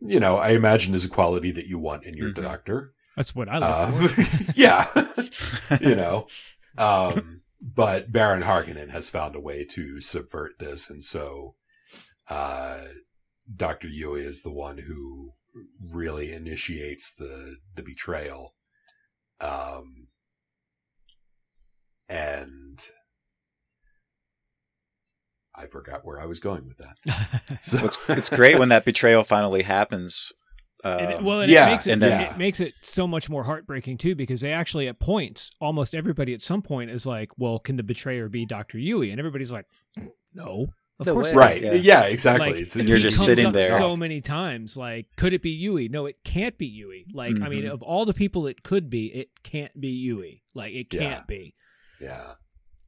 you 0.00 0.18
know 0.20 0.36
I 0.38 0.50
imagine 0.50 0.94
is 0.94 1.04
a 1.04 1.08
quality 1.08 1.50
that 1.52 1.66
you 1.66 1.78
want 1.78 2.04
in 2.04 2.14
your 2.14 2.30
Mhm. 2.30 2.42
doctor. 2.42 2.92
That's 3.16 3.34
what 3.34 3.48
I 3.48 3.58
look 3.58 3.70
Uh, 3.70 4.08
for. 4.08 4.52
yeah, 4.56 5.78
you 5.80 5.94
know. 5.94 6.26
Um, 6.76 7.42
but 7.60 8.10
Baron 8.12 8.42
Harkonnen 8.42 8.90
has 8.90 9.08
found 9.08 9.34
a 9.36 9.40
way 9.40 9.64
to 9.66 10.00
subvert 10.00 10.58
this, 10.58 10.90
and 10.90 11.02
so 11.04 11.54
uh, 12.28 12.80
Doctor 13.54 13.88
Yueh 13.88 14.20
is 14.24 14.42
the 14.42 14.52
one 14.52 14.78
who 14.78 15.32
really 15.80 16.32
initiates 16.32 17.12
the 17.12 17.56
the 17.74 17.82
betrayal. 17.82 18.54
Um, 19.40 20.08
and 22.08 22.84
I 25.56 25.66
forgot 25.66 26.04
where 26.04 26.20
I 26.20 26.26
was 26.26 26.40
going 26.40 26.64
with 26.64 26.78
that. 26.78 27.58
So 27.62 27.84
It's, 27.84 27.98
it's 28.10 28.30
great 28.30 28.58
when 28.58 28.68
that 28.70 28.84
betrayal 28.84 29.22
finally 29.24 29.62
happens. 29.62 30.32
And 30.82 31.12
it- 31.12 31.18
Um, 31.18 31.24
well, 31.24 31.40
and 31.42 31.50
yeah, 31.50 31.68
it 31.68 31.70
makes 31.70 31.86
it, 31.86 31.92
and 31.92 32.02
then- 32.02 32.20
it 32.32 32.36
makes 32.38 32.60
it 32.60 32.74
so 32.82 33.06
much 33.06 33.30
more 33.30 33.44
heartbreaking 33.44 33.98
too, 33.98 34.14
because 34.14 34.40
they 34.42 34.52
actually 34.52 34.88
at 34.88 34.98
points, 35.00 35.50
almost 35.60 35.94
everybody 35.94 36.34
at 36.34 36.42
some 36.42 36.60
point 36.60 36.90
is 36.90 37.06
like, 37.06 37.30
"Well, 37.38 37.58
can 37.58 37.76
the 37.76 37.82
betrayer 37.82 38.28
be 38.28 38.44
Doctor 38.44 38.78
Yueh?" 38.78 39.10
And 39.10 39.18
everybody's 39.18 39.52
like, 39.52 39.66
"No, 40.34 40.66
of 41.00 41.06
No 41.06 41.12
course 41.14 41.28
way. 41.28 41.32
not." 41.34 41.40
right, 41.40 41.62
Yeah. 41.62 41.72
yeah, 41.74 42.02
exactly. 42.02 42.50
Like, 42.52 42.60
it's, 42.60 42.76
And 42.76 42.86
you're 42.88 42.98
just 42.98 43.24
sitting 43.24 43.52
there. 43.52 43.78
so 43.78 43.96
many 43.96 44.20
times. 44.20 44.76
Like, 44.76 45.06
could 45.16 45.32
it 45.32 45.40
be 45.40 45.56
Yueh? 45.64 45.88
No, 45.90 46.04
it 46.06 46.16
can't 46.24 46.58
be 46.58 46.68
Yueh. 46.70 47.14
Like, 47.14 47.40
I 47.40 47.48
mean, 47.48 47.64
Mhm. 47.64 47.70
of 47.72 47.82
all 47.82 48.04
the 48.04 48.12
people 48.14 48.46
it 48.46 48.62
could 48.62 48.90
be, 48.90 49.06
it 49.06 49.28
can't 49.42 49.80
be 49.80 50.06
Yueh. 50.06 50.40
Like, 50.54 50.74
it 50.74 50.90
can't 50.90 51.02
Yeah. 51.02 51.22
be. 51.26 51.54
yeah. 52.00 52.34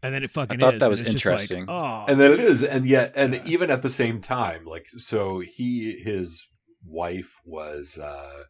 And 0.07 0.14
then 0.14 0.23
it 0.25 0.31
fucking 0.31 0.57
I 0.59 0.61
thought 0.61 0.75
is. 0.75 0.81
that 0.81 0.90
was 0.90 1.01
it's 1.01 1.11
just 1.11 1.25
like, 1.27 1.33
interesting. 1.35 1.66
oh, 1.69 2.05
and 2.09 2.19
then 2.21 2.33
it 2.33 2.40
is 2.40 2.62
and 2.64 2.87
yet 2.87 3.12
and 3.16 3.35
Yeah. 3.35 3.42
even 3.47 3.71
at 3.71 3.83
the 3.83 3.90
same 3.90 4.21
time 4.21 4.64
like 4.64 4.88
so 4.88 5.40
he 5.40 6.01
his 6.03 6.47
wife 6.85 7.35
was 7.45 7.99
uh 7.99 8.45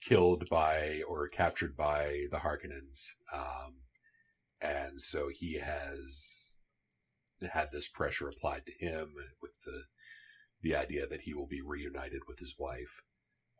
killed 0.00 0.48
by 0.50 1.02
or 1.08 1.28
captured 1.28 1.76
by 1.76 2.24
the 2.30 2.38
harkonnens 2.38 3.08
um 3.34 3.82
and 4.60 5.00
so 5.02 5.28
he 5.32 5.58
has 5.58 6.60
had 7.52 7.68
this 7.72 7.88
pressure 7.88 8.28
applied 8.28 8.64
to 8.66 8.72
him 8.78 9.14
with 9.42 9.52
the 9.64 9.82
the 10.62 10.74
idea 10.74 11.06
that 11.06 11.22
he 11.22 11.34
will 11.34 11.46
be 11.46 11.60
reunited 11.60 12.22
with 12.26 12.38
his 12.38 12.54
wife 12.58 13.02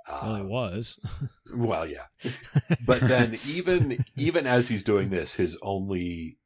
well, 0.09 0.37
it 0.37 0.41
Um, 0.43 0.49
was. 0.49 0.99
well 1.55 1.87
yeah 1.87 2.07
but 2.87 3.01
then 3.01 3.37
even 3.47 4.05
even 4.17 4.47
as 4.47 4.69
he's 4.69 4.85
doing 4.85 5.11
this 5.11 5.35
his 5.35 5.59
only 5.63 6.39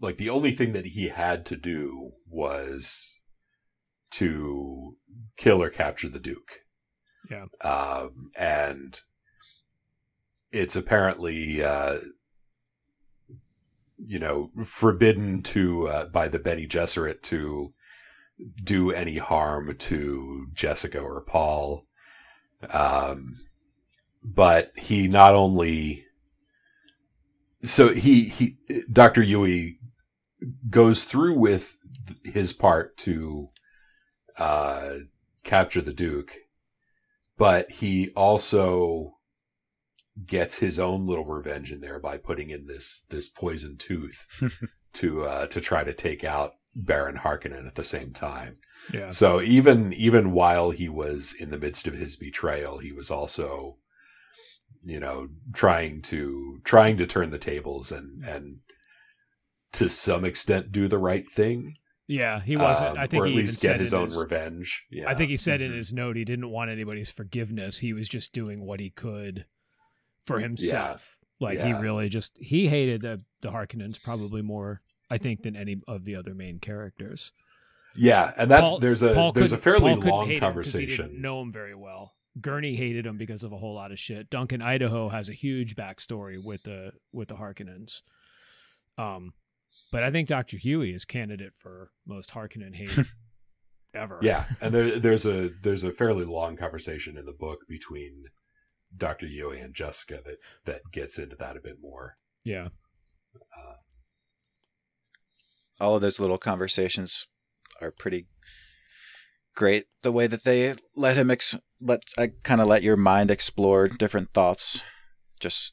like 0.00 0.16
the 0.16 0.30
only 0.30 0.52
thing 0.52 0.72
that 0.72 0.86
he 0.86 1.08
had 1.08 1.46
to 1.46 1.56
do 1.56 2.12
was 2.28 3.20
to 4.10 4.96
kill 5.36 5.62
or 5.62 5.70
capture 5.70 6.08
the 6.08 6.18
duke 6.20 6.60
Yeah. 7.30 7.46
um 7.62 8.30
and 8.38 9.00
it's 10.52 10.76
apparently 10.76 11.62
uh 11.62 11.98
you 13.98 14.18
know 14.18 14.50
forbidden 14.64 15.42
to 15.42 15.88
uh, 15.88 16.06
by 16.06 16.28
the 16.28 16.38
Bene 16.38 16.66
Gesserit 16.68 17.22
to 17.22 17.72
do 18.62 18.90
any 18.90 19.16
harm 19.18 19.74
to 19.76 20.46
Jessica 20.52 21.00
or 21.00 21.22
Paul 21.22 21.86
um 22.70 23.36
but 24.24 24.72
he 24.76 25.08
not 25.08 25.34
only 25.34 26.04
so 27.62 27.92
he 27.92 28.24
he 28.24 28.56
Dr. 28.92 29.22
Yueh 29.22 29.76
goes 30.68 31.04
through 31.04 31.38
with 31.38 31.76
his 32.24 32.52
part 32.52 32.96
to 32.98 33.48
uh 34.38 34.94
capture 35.44 35.80
the 35.80 35.92
duke 35.94 36.34
but 37.38 37.70
he 37.70 38.10
also 38.10 39.12
gets 40.26 40.58
his 40.58 40.78
own 40.78 41.06
little 41.06 41.24
revenge 41.24 41.70
in 41.72 41.80
there 41.80 41.98
by 42.00 42.16
putting 42.18 42.50
in 42.50 42.66
this 42.66 43.04
this 43.10 43.28
poison 43.28 43.76
tooth 43.78 44.26
to 44.92 45.24
uh 45.24 45.46
to 45.46 45.60
try 45.60 45.84
to 45.84 45.92
take 45.94 46.24
out 46.24 46.52
Baron 46.74 47.16
Harkonnen 47.16 47.66
at 47.66 47.74
the 47.74 47.84
same 47.84 48.12
time 48.12 48.56
Yeah. 48.92 49.08
so 49.10 49.40
even 49.40 49.92
even 49.94 50.32
while 50.32 50.70
he 50.70 50.88
was 50.88 51.34
in 51.38 51.50
the 51.50 51.58
midst 51.58 51.86
of 51.86 51.94
his 51.94 52.16
betrayal, 52.16 52.78
he 52.78 52.92
was 52.92 53.10
also, 53.10 53.78
you 54.82 55.00
know, 55.00 55.28
trying 55.54 56.02
to 56.02 56.60
trying 56.64 56.98
to 56.98 57.06
turn 57.06 57.30
the 57.30 57.38
tables 57.38 57.90
and 57.90 58.22
and 58.24 58.60
to 59.76 59.88
some 59.88 60.24
extent 60.24 60.72
do 60.72 60.88
the 60.88 60.98
right 60.98 61.26
thing. 61.26 61.76
Yeah, 62.08 62.40
he 62.40 62.56
wasn't. 62.56 62.90
um, 62.90 62.98
I 62.98 63.06
think 63.08 63.22
or 63.22 63.26
at 63.26 63.30
he 63.32 63.36
least 63.38 63.62
get 63.62 63.80
his 63.80 63.92
own 63.92 64.04
his- 64.06 64.16
revenge. 64.16 64.84
Yeah, 64.90 65.08
I 65.08 65.14
think 65.14 65.30
he 65.30 65.36
said 65.36 65.60
in 65.60 65.72
Mhm. 65.72 65.76
his 65.76 65.92
note 65.92 66.16
he 66.16 66.24
didn't 66.24 66.50
want 66.50 66.70
anybody's 66.70 67.10
forgiveness. 67.10 67.78
He 67.78 67.92
was 67.92 68.08
just 68.08 68.32
doing 68.32 68.64
what 68.64 68.78
he 68.80 68.90
could 68.90 69.46
for 70.22 70.38
himself. 70.40 71.18
Like 71.40 71.58
he 71.60 71.72
really 71.72 72.08
just 72.08 72.36
he 72.40 72.68
hated 72.68 73.02
the 73.02 73.22
the 73.40 73.50
Harkonnens 73.50 74.00
probably 74.02 74.40
more, 74.40 74.80
I 75.10 75.18
think, 75.18 75.42
than 75.42 75.56
any 75.56 75.80
of 75.88 76.04
the 76.04 76.14
other 76.16 76.34
main 76.34 76.58
characters. 76.60 77.32
yeah, 77.94 78.32
and 78.36 78.50
that's 78.50 78.68
Paul- 78.68 78.78
there's 78.78 79.02
a 79.02 79.12
Paul 79.12 79.32
there's 79.32 79.52
a 79.52 79.56
fairly 79.58 79.94
long 79.94 80.26
hate 80.28 80.42
him 80.42 80.52
'cause 80.52 80.72
He 80.72 80.86
didn't 80.86 80.96
conversation. 80.98 81.20
know 81.20 81.40
him 81.42 81.50
very 81.52 81.74
well. 81.74 82.14
Gurney 82.40 82.76
hated 82.76 83.04
him 83.06 83.16
because 83.16 83.42
of 83.42 83.50
a 83.52 83.56
whole 83.56 83.74
lot 83.74 83.90
of 83.90 83.98
shit. 83.98 84.28
Duncan 84.30 84.60
Idaho 84.62 85.08
has 85.08 85.28
a 85.28 85.32
huge 85.32 85.74
backstory 85.74 86.42
with 86.42 86.62
the 86.64 86.92
with 87.12 87.28
the 87.28 87.36
Harkonnens. 87.36 88.02
Um, 88.98 89.34
but 89.96 90.04
I 90.04 90.10
think 90.10 90.28
Doctor 90.28 90.58
Huey 90.58 90.92
is 90.92 91.06
candidate 91.06 91.54
for 91.56 91.90
most 92.06 92.34
Harkonnen 92.34 92.74
hate 92.74 93.06
ever. 93.94 94.18
Yeah, 94.20 94.44
and 94.60 94.74
there, 94.74 94.98
there's 95.00 95.24
a 95.24 95.48
there's 95.62 95.84
a 95.84 95.90
fairly 95.90 96.24
long 96.24 96.58
conversation 96.58 97.16
in 97.16 97.24
the 97.24 97.32
book 97.32 97.60
between 97.66 98.24
Doctor 98.94 99.26
Huey 99.26 99.58
and 99.58 99.74
Jessica 99.74 100.20
that 100.26 100.36
that 100.66 100.82
gets 100.92 101.18
into 101.18 101.34
that 101.36 101.56
a 101.56 101.60
bit 101.60 101.76
more. 101.80 102.16
yeah. 102.44 102.68
Uh, 103.36 103.74
all 105.80 105.94
of 105.96 106.02
those 106.02 106.20
little 106.20 106.38
conversations 106.38 107.26
are 107.80 107.90
pretty 107.90 108.26
great. 109.54 109.84
The 110.02 110.12
way 110.12 110.26
that 110.26 110.44
they 110.44 110.74
let 110.94 111.16
him 111.16 111.30
ex- 111.30 111.58
let 111.80 112.02
I 112.18 112.32
kind 112.42 112.60
of 112.60 112.66
let 112.66 112.82
your 112.82 112.96
mind 112.98 113.30
explore 113.30 113.88
different 113.88 114.34
thoughts, 114.34 114.82
just 115.40 115.72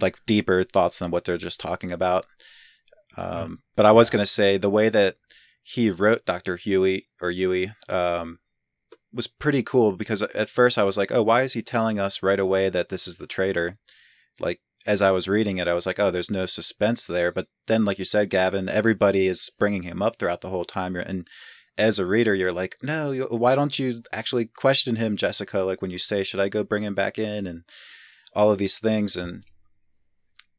like 0.00 0.24
deeper 0.26 0.62
thoughts 0.62 0.98
than 0.98 1.10
what 1.10 1.24
they're 1.24 1.36
just 1.36 1.60
talking 1.60 1.92
about. 1.92 2.26
Um, 3.16 3.60
but 3.76 3.86
I 3.86 3.92
was 3.92 4.10
gonna 4.10 4.26
say 4.26 4.56
the 4.56 4.70
way 4.70 4.88
that 4.88 5.16
he 5.62 5.90
wrote 5.90 6.26
Doctor 6.26 6.56
Huey 6.56 7.08
or 7.20 7.30
Huey 7.30 7.72
um, 7.88 8.38
was 9.12 9.26
pretty 9.26 9.62
cool 9.62 9.92
because 9.92 10.22
at 10.22 10.48
first 10.48 10.78
I 10.78 10.84
was 10.84 10.96
like, 10.96 11.10
oh, 11.10 11.22
why 11.22 11.42
is 11.42 11.54
he 11.54 11.62
telling 11.62 11.98
us 11.98 12.22
right 12.22 12.38
away 12.38 12.68
that 12.68 12.88
this 12.88 13.08
is 13.08 13.18
the 13.18 13.26
traitor? 13.26 13.78
Like 14.38 14.60
as 14.86 15.02
I 15.02 15.10
was 15.10 15.28
reading 15.28 15.58
it, 15.58 15.66
I 15.66 15.74
was 15.74 15.86
like, 15.86 15.98
oh, 15.98 16.10
there's 16.10 16.30
no 16.30 16.46
suspense 16.46 17.06
there. 17.06 17.32
But 17.32 17.48
then, 17.66 17.84
like 17.84 17.98
you 17.98 18.04
said, 18.04 18.30
Gavin, 18.30 18.68
everybody 18.68 19.26
is 19.26 19.50
bringing 19.58 19.82
him 19.82 20.00
up 20.00 20.18
throughout 20.18 20.42
the 20.42 20.50
whole 20.50 20.64
time. 20.64 20.94
And 20.94 21.26
as 21.76 21.98
a 21.98 22.06
reader, 22.06 22.34
you're 22.34 22.52
like, 22.52 22.76
no, 22.82 23.26
why 23.30 23.56
don't 23.56 23.78
you 23.78 24.02
actually 24.12 24.46
question 24.46 24.96
him, 24.96 25.16
Jessica? 25.16 25.58
Like 25.60 25.82
when 25.82 25.90
you 25.90 25.98
say, 25.98 26.22
should 26.22 26.38
I 26.38 26.48
go 26.48 26.62
bring 26.62 26.84
him 26.84 26.94
back 26.94 27.18
in? 27.18 27.46
And 27.46 27.64
all 28.32 28.52
of 28.52 28.58
these 28.58 28.78
things. 28.78 29.16
And 29.16 29.42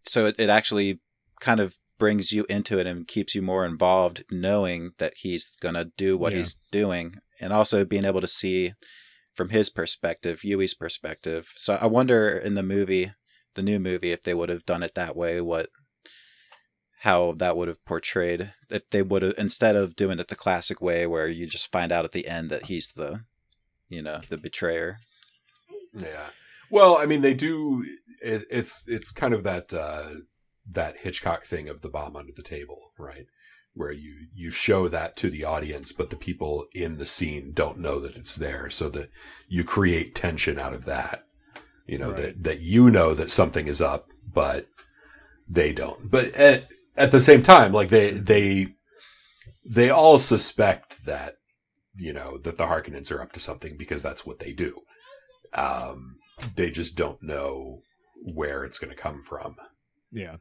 so 0.08 0.26
it, 0.26 0.36
it 0.40 0.50
actually 0.50 1.00
kind 1.40 1.60
of 1.60 1.76
brings 2.00 2.32
you 2.32 2.46
into 2.48 2.78
it 2.78 2.86
and 2.88 3.08
keeps 3.08 3.34
you 3.34 3.42
more 3.42 3.66
involved 3.66 4.24
knowing 4.30 4.92
that 5.00 5.14
he's 5.18 5.56
going 5.60 5.76
to 5.76 5.92
do 5.98 6.18
what 6.18 6.32
Yeah. 6.32 6.40
he's 6.40 6.56
doing. 6.72 7.16
And 7.42 7.52
also 7.52 7.84
being 7.86 8.06
able 8.06 8.22
to 8.22 8.28
see 8.28 8.74
from 9.34 9.50
his 9.50 9.70
perspective, 9.70 10.42
Yueh's 10.44 10.74
perspective. 10.76 11.52
So 11.56 11.78
I 11.80 11.88
wonder 11.88 12.30
in 12.30 12.54
the 12.56 12.64
movie, 12.64 13.14
the 13.56 13.64
new 13.64 13.80
movie, 13.80 14.12
if 14.12 14.24
they 14.24 14.34
would 14.36 14.50
have 14.50 14.66
done 14.66 14.84
it 14.84 14.94
that 14.96 15.16
way, 15.16 15.42
what, 15.42 15.70
how 17.02 17.34
that 17.38 17.56
would 17.58 17.68
have 17.68 17.84
portrayed. 17.86 18.54
If 18.70 18.90
they 18.90 19.02
would 19.02 19.22
have, 19.22 19.34
instead 19.38 19.76
of 19.76 19.96
doing 19.96 20.20
it 20.20 20.28
the 20.28 20.36
classic 20.36 20.82
way 20.82 21.06
where 21.08 21.28
you 21.28 21.46
just 21.48 21.72
find 21.72 21.92
out 21.92 22.06
at 22.06 22.12
the 22.12 22.28
end 22.28 22.50
that 22.50 22.66
he's 22.66 22.92
the, 22.96 23.22
you 23.90 24.02
know, 24.02 24.22
the 24.30 24.38
betrayer. 24.38 25.00
Yeah. 25.94 26.30
Well, 26.70 26.98
I 26.98 27.06
mean, 27.06 27.22
they 27.22 27.34
do. 27.34 27.86
It, 28.22 28.46
it's 28.50 28.88
it's 28.88 29.12
kind 29.12 29.34
of 29.34 29.44
that 29.44 29.74
uh, 29.74 30.10
that 30.70 30.98
Hitchcock 30.98 31.44
thing 31.46 31.70
of 31.70 31.82
the 31.82 31.90
bomb 31.90 32.16
under 32.16 32.34
the 32.36 32.44
table, 32.44 32.92
right? 32.98 33.26
Where 33.74 33.92
you 33.92 34.28
you 34.34 34.50
show 34.50 34.88
that 34.88 35.16
to 35.18 35.30
the 35.30 35.46
audience, 35.46 35.92
but 35.94 36.10
the 36.10 36.16
people 36.16 36.66
in 36.74 36.98
the 36.98 37.06
scene 37.06 37.52
don't 37.54 37.80
know 37.80 38.00
that 38.00 38.16
it's 38.16 38.36
there, 38.36 38.70
so 38.70 38.90
that 38.90 39.10
you 39.48 39.64
create 39.64 40.16
tension 40.16 40.58
out 40.60 40.74
of 40.74 40.86
that. 40.86 41.24
You 41.86 41.98
know 42.00 42.08
Right. 42.10 42.18
that 42.18 42.44
that 42.44 42.60
you 42.60 42.90
know 42.90 43.14
that 43.14 43.32
something 43.32 43.68
is 43.68 43.82
up, 43.82 44.12
but 44.34 44.66
they 45.48 45.72
don't. 45.74 46.10
But 46.12 46.34
at, 46.36 46.66
at 46.98 47.12
the 47.12 47.22
same 47.22 47.44
time, 47.44 47.72
like 47.72 47.90
they 47.90 48.12
they 48.12 48.68
they 49.66 49.90
all 49.90 50.20
suspect 50.20 51.06
that 51.06 51.36
you 51.96 52.14
know 52.14 52.38
that 52.40 52.58
the 52.58 52.66
Harkonnens 52.66 53.12
are 53.12 53.22
up 53.22 53.32
to 53.34 53.40
something 53.40 53.78
because 53.78 54.04
that's 54.04 54.26
what 54.26 54.40
they 54.40 54.54
do. 54.54 54.82
Um, 55.54 56.17
they 56.56 56.72
just 56.72 56.96
don't 56.96 57.22
know 57.22 57.82
where 58.24 58.64
it's 58.64 58.80
going 58.80 58.94
to 58.94 59.02
come 59.02 59.22
from. 59.22 59.56
Yeah. 60.12 60.38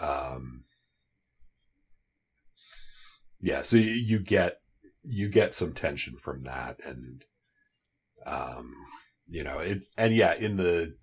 Um, 0.00 0.64
yeah, 3.40 3.62
so 3.62 3.76
you, 3.76 3.90
you 3.92 4.18
get 4.18 4.58
you 5.02 5.28
get 5.28 5.54
some 5.54 5.72
tension 5.72 6.16
from 6.16 6.40
that, 6.40 6.78
and 6.84 7.24
um, 8.26 8.74
you 9.26 9.44
know 9.44 9.58
it, 9.58 9.84
and 9.96 10.14
yeah, 10.14 10.34
in 10.34 10.56
the 10.56 10.94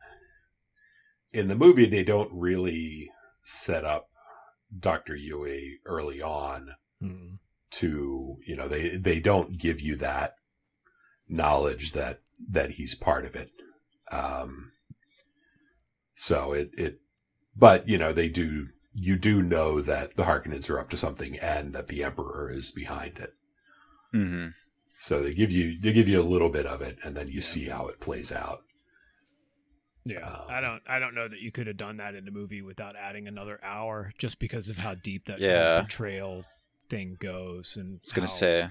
in 1.34 1.48
the 1.48 1.56
movie 1.56 1.86
they 1.86 2.04
don't 2.04 2.32
really 2.34 3.10
set 3.44 3.86
up 3.86 4.08
Doctor 4.78 5.16
Yueh 5.16 5.74
early 5.86 6.22
on 6.22 6.76
Mm. 7.04 7.40
to 7.72 8.38
you 8.46 8.56
know 8.56 8.68
they 8.68 8.90
they 8.96 9.20
don't 9.20 9.58
give 9.58 9.82
you 9.82 9.96
that 9.96 10.36
knowledge 11.28 11.94
that 11.94 12.20
that 12.50 12.72
he's 12.72 12.94
part 12.94 13.26
of 13.26 13.36
it 13.36 13.50
um 14.12 14.72
so 16.16 16.54
it 16.54 16.70
it 16.78 17.00
but 17.56 17.88
you 17.88 17.98
know 17.98 18.12
they 18.14 18.30
do 18.30 18.68
you 18.94 19.18
do 19.18 19.42
know 19.42 19.80
that 19.82 20.18
the 20.18 20.24
Harkonnens 20.24 20.70
are 20.70 20.80
up 20.80 20.90
to 20.90 20.98
something 20.98 21.38
and 21.40 21.74
that 21.74 21.88
the 21.88 22.04
emperor 22.04 22.50
is 22.52 22.72
behind 22.72 23.18
it 23.18 23.34
Mm-hmm. 24.14 24.50
so 24.98 25.22
they 25.22 25.34
give 25.34 25.52
you 25.54 25.80
they 25.80 25.94
give 25.94 26.10
you 26.10 26.20
a 26.22 26.24
little 26.24 26.50
bit 26.50 26.66
of 26.66 26.82
it 26.82 26.98
and 27.04 27.16
then 27.16 27.28
you 27.28 27.36
Yeah. 27.36 27.42
see 27.42 27.66
how 27.70 27.88
it 27.88 28.02
plays 28.02 28.32
out 28.32 28.60
Yeah, 30.04 30.28
Um, 30.28 30.46
I 30.50 30.62
don't. 30.62 30.82
I 30.88 30.98
don't 31.00 31.14
know 31.14 31.28
that 31.28 31.40
you 31.42 31.52
could 31.52 31.68
have 31.68 31.78
done 31.78 31.98
that 31.98 32.16
in 32.16 32.26
the 32.26 32.32
movie 32.32 32.62
without 32.64 32.96
adding 32.96 33.28
another 33.28 33.60
hour, 33.64 34.12
just 34.18 34.40
because 34.40 34.68
of 34.68 34.80
how 34.80 34.96
deep 34.96 35.26
that 35.26 35.40
Yeah. 35.40 35.82
betrayal 35.84 36.44
thing 36.90 37.18
goes. 37.20 37.78
And 37.78 38.00
I 38.00 38.02
was 38.04 38.12
gonna 38.12 38.28
how- 38.28 38.34
say, 38.34 38.70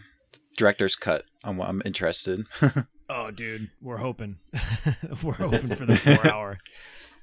director's 0.57 0.97
cut. 0.97 1.25
I'm, 1.45 1.61
I'm 1.61 1.83
interested. 1.85 2.45
oh, 3.09 3.31
dude, 3.31 3.71
we're 3.81 3.99
hoping, 3.99 4.39
we're 5.25 5.33
hoping 5.35 5.75
for 5.75 5.87
the 5.87 5.97
four 5.97 6.27
hour. 6.33 6.59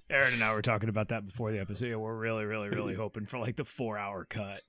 Aaron 0.10 0.34
and 0.36 0.44
I 0.44 0.54
were 0.54 0.62
talking 0.62 0.88
about 0.88 1.10
that 1.10 1.26
before 1.26 1.52
the 1.52 1.60
episode. 1.60 1.88
Yeah, 1.90 1.96
we're 1.96 2.16
really, 2.16 2.46
really, 2.46 2.70
really 2.70 2.94
hoping 2.96 3.26
for 3.26 3.40
like 3.40 3.58
the 3.58 3.66
four 3.66 3.98
hour 3.98 4.24
cut. 4.26 4.62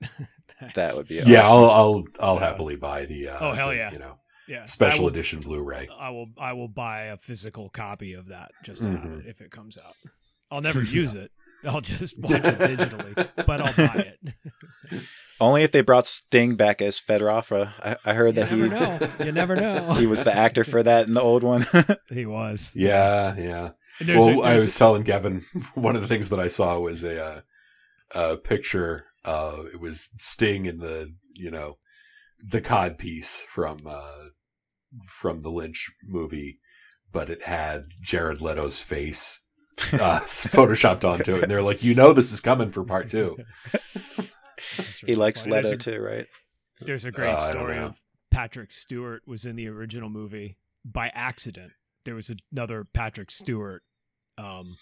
that 0.75 0.95
would 0.97 1.07
be 1.07 1.21
yeah 1.25 1.43
awesome. 1.43 1.57
I'll 1.57 1.71
I'll 1.71 2.05
I'll 2.21 2.35
Yeah. 2.35 2.41
happily 2.41 2.75
buy 2.77 3.05
the 3.07 3.29
uh 3.29 3.37
Oh, 3.41 3.53
hell 3.53 3.69
the, 3.69 3.77
yeah. 3.77 3.93
you 3.93 3.99
know 4.01 4.19
yeah. 4.49 4.65
Special 4.65 5.05
will- 5.05 5.11
edition 5.11 5.39
Blu-ray 5.41 5.89
I 5.97 6.11
will 6.11 6.27
I 6.41 6.55
will 6.55 6.67
buy 6.67 7.03
a 7.05 7.17
physical 7.17 7.69
copy 7.69 8.15
of 8.15 8.29
that 8.29 8.51
just 8.65 8.83
to 8.83 8.89
have 8.91 9.01
Mhm. 9.01 9.21
it 9.21 9.27
if 9.27 9.41
it 9.41 9.53
comes 9.53 9.79
out. 9.79 9.95
I'll 10.51 10.61
never 10.63 10.83
use 10.83 11.15
it. 11.15 11.31
I'll 11.67 11.81
just 11.81 12.21
watch 12.23 12.33
it 12.33 12.59
digitally, 12.59 13.29
but 13.47 13.61
I'll 13.61 13.75
buy 13.87 14.15
it. 14.23 15.05
Only 15.41 15.63
if 15.63 15.71
they 15.73 15.83
brought 15.83 16.07
Sting 16.07 16.57
back 16.57 16.83
as 16.83 16.99
Feyd-Rautha. 17.01 17.73
I, 17.83 17.97
I 18.11 18.15
heard 18.15 18.35
You 18.37 18.45
that 18.45 18.51
never 18.51 18.65
he 18.65 18.69
know. 18.71 19.25
You 19.27 19.33
never 19.33 19.57
know. 19.57 19.93
he 19.99 20.07
was 20.07 20.25
the 20.25 20.35
actor 20.35 20.65
for 20.65 20.83
that 20.83 21.07
in 21.07 21.15
the 21.15 21.21
old 21.21 21.43
one. 21.43 21.67
He 22.11 22.27
was. 22.27 22.73
yeah 22.75 23.37
yeah 23.37 23.71
And 24.01 24.09
well, 24.09 24.29
a- 24.29 24.43
I 24.43 24.49
there's 24.51 24.63
was 24.67 24.79
telling 24.79 25.03
Gavin 25.03 25.45
one 25.75 25.95
of 25.95 26.03
the 26.03 26.09
things 26.09 26.31
that 26.31 26.41
I 26.41 26.49
saw 26.49 26.79
was 26.81 27.05
a 27.05 27.25
uh, 27.25 27.41
a 28.15 28.37
picture. 28.37 29.07
Uh, 29.25 29.65
it 29.73 29.81
was 29.81 30.11
Sting 30.19 30.67
in 30.67 30.79
the 30.79 31.15
you 31.35 31.51
know 31.51 31.79
the 32.45 32.61
cod 32.61 32.99
piece 32.99 33.45
from 33.49 33.79
uh, 33.87 34.29
from 35.07 35.41
the 35.41 35.51
Lynch 35.51 35.91
movie, 36.05 36.59
but 37.13 37.29
it 37.31 37.43
had 37.45 37.85
Jared 38.03 38.41
Leto's 38.41 38.81
face 38.83 39.41
uh, 39.93 40.21
photoshopped 40.21 41.09
onto 41.09 41.37
it, 41.37 41.43
and 41.45 41.51
they're 41.51 41.63
like, 41.63 41.83
you 41.83 41.95
know, 41.95 42.13
this 42.13 42.33
is 42.33 42.41
coming 42.41 42.71
for 42.71 42.85
part 42.85 43.11
two. 43.11 43.39
He 45.07 45.15
likes 45.15 45.41
funny. 45.45 45.53
There's 45.53 45.71
Leto 45.71 45.75
a- 45.91 45.97
too, 45.97 46.03
right? 46.03 46.27
There's 46.81 47.05
a 47.05 47.09
Uh, 47.09 47.13
great 47.13 47.29
I 47.29 47.33
don't 47.33 47.41
story 47.41 47.79
of 47.79 48.01
Patrick 48.31 48.73
Stewart 48.73 49.23
was 49.27 49.45
in 49.45 49.57
the 49.57 49.69
original 49.69 50.09
movie 50.11 50.59
by 50.85 51.09
accident. 51.15 51.73
There 52.05 52.15
was 52.15 52.31
another 52.53 52.85
Patrick 52.85 53.31
Stewart 53.31 53.83
um, 54.37 54.77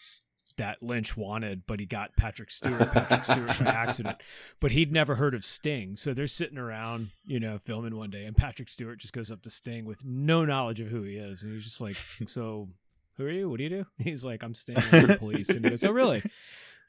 that 0.58 0.82
Lynch 0.82 1.16
wanted, 1.16 1.62
but 1.66 1.80
he 1.80 1.86
got 1.86 2.16
Patrick 2.16 2.50
Stewart, 2.50 2.92
Patrick 2.92 3.24
Stewart 3.24 3.58
by 3.58 3.64
accident. 3.70 4.22
But 4.60 4.72
he'd 4.72 4.92
never 4.92 5.14
heard 5.16 5.34
of 5.34 5.44
Sting, 5.44 5.96
so 5.96 6.12
they're 6.14 6.26
sitting 6.26 6.58
around, 6.58 7.10
you 7.24 7.40
know, 7.40 7.58
filming 7.58 7.96
one 7.96 8.10
day, 8.10 8.24
and 8.24 8.36
Patrick 8.36 8.68
Stewart 8.68 8.98
just 8.98 9.12
goes 9.12 9.30
up 9.30 9.42
to 9.42 9.50
Sting 9.50 9.84
with 9.84 10.04
no 10.04 10.44
knowledge 10.44 10.80
of 10.80 10.88
who 10.88 11.02
he 11.02 11.16
is, 11.16 11.42
and 11.42 11.52
he's 11.54 11.64
just 11.64 11.80
like, 11.80 11.96
"So, 12.26 12.68
who 13.16 13.24
are 13.26 13.30
you? 13.30 13.48
What 13.48 13.58
do 13.58 13.64
you 13.64 13.70
do?" 13.70 13.86
He's 13.98 14.24
like, 14.24 14.42
"I'm 14.42 14.54
Sting, 14.54 14.76
I'm 14.78 15.06
the 15.06 15.16
police," 15.18 15.48
and 15.50 15.64
he 15.64 15.70
goes, 15.70 15.84
"Oh, 15.84 15.90
really?" 15.92 16.22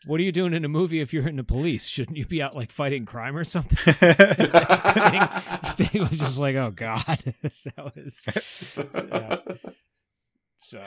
What 0.05 0.19
are 0.19 0.23
you 0.23 0.31
doing 0.31 0.53
in 0.53 0.63
a 0.63 0.69
movie 0.69 0.99
if 1.01 1.11
you're 1.11 1.27
in 1.27 1.37
the 1.37 1.43
police? 1.43 1.87
Shouldn't 1.87 2.17
you 2.17 2.25
be 2.27 2.39
out 2.39 2.55
like 2.55 2.69
fighting 2.69 3.05
crime 3.05 3.35
or 3.35 3.43
something? 3.43 3.77
Sting, 4.91 5.27
Sting 5.63 6.01
was 6.01 6.19
just 6.19 6.37
like, 6.37 6.55
"Oh 6.55 6.69
God, 6.71 7.03
that 7.41 7.95
was." 7.95 8.23
yeah. 9.11 9.37
So, 10.57 10.83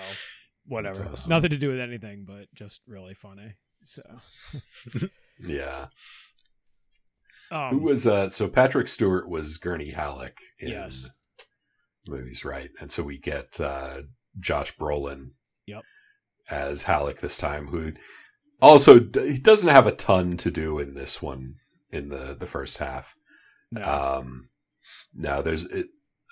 whatever. 0.66 1.04
Awesome. 1.12 1.28
Nothing 1.30 1.50
to 1.50 1.58
do 1.58 1.70
with 1.70 1.80
anything, 1.80 2.24
but 2.24 2.46
just 2.54 2.82
really 2.86 3.14
funny. 3.14 3.54
So, 3.82 4.02
Yeah, 5.40 5.86
um, 7.50 7.70
who 7.70 7.84
was 7.84 8.06
uh? 8.06 8.28
So 8.30 8.46
Patrick 8.46 8.86
Stewart 8.88 9.28
was 9.28 9.56
Gurney 9.58 9.90
Halleck 9.90 10.38
in 10.58 10.68
Yes. 10.68 11.10
movies, 12.06 12.44
right? 12.44 12.70
And 12.80 12.92
so 12.92 13.02
we 13.02 13.18
get 13.18 13.58
uh, 13.60 14.02
Josh 14.38 14.76
Brolin, 14.76 15.32
Yep. 15.66 15.82
as 16.50 16.82
Halleck 16.84 17.20
this 17.20 17.38
time, 17.38 17.68
who 17.68 17.92
also 18.60 18.98
d- 18.98 19.32
he 19.32 19.38
doesn't 19.38 19.68
have 19.68 19.86
a 19.86 19.92
ton 19.94 20.36
to 20.38 20.50
do 20.50 20.78
in 20.78 20.94
this 20.94 21.20
one 21.22 21.56
in 21.90 22.08
the 22.08 22.36
the 22.38 22.46
first 22.46 22.78
half. 22.78 23.16
no, 23.70 23.82
Um, 24.18 24.48
no, 25.14 25.42
there's. 25.42 25.64
It, 25.64 25.88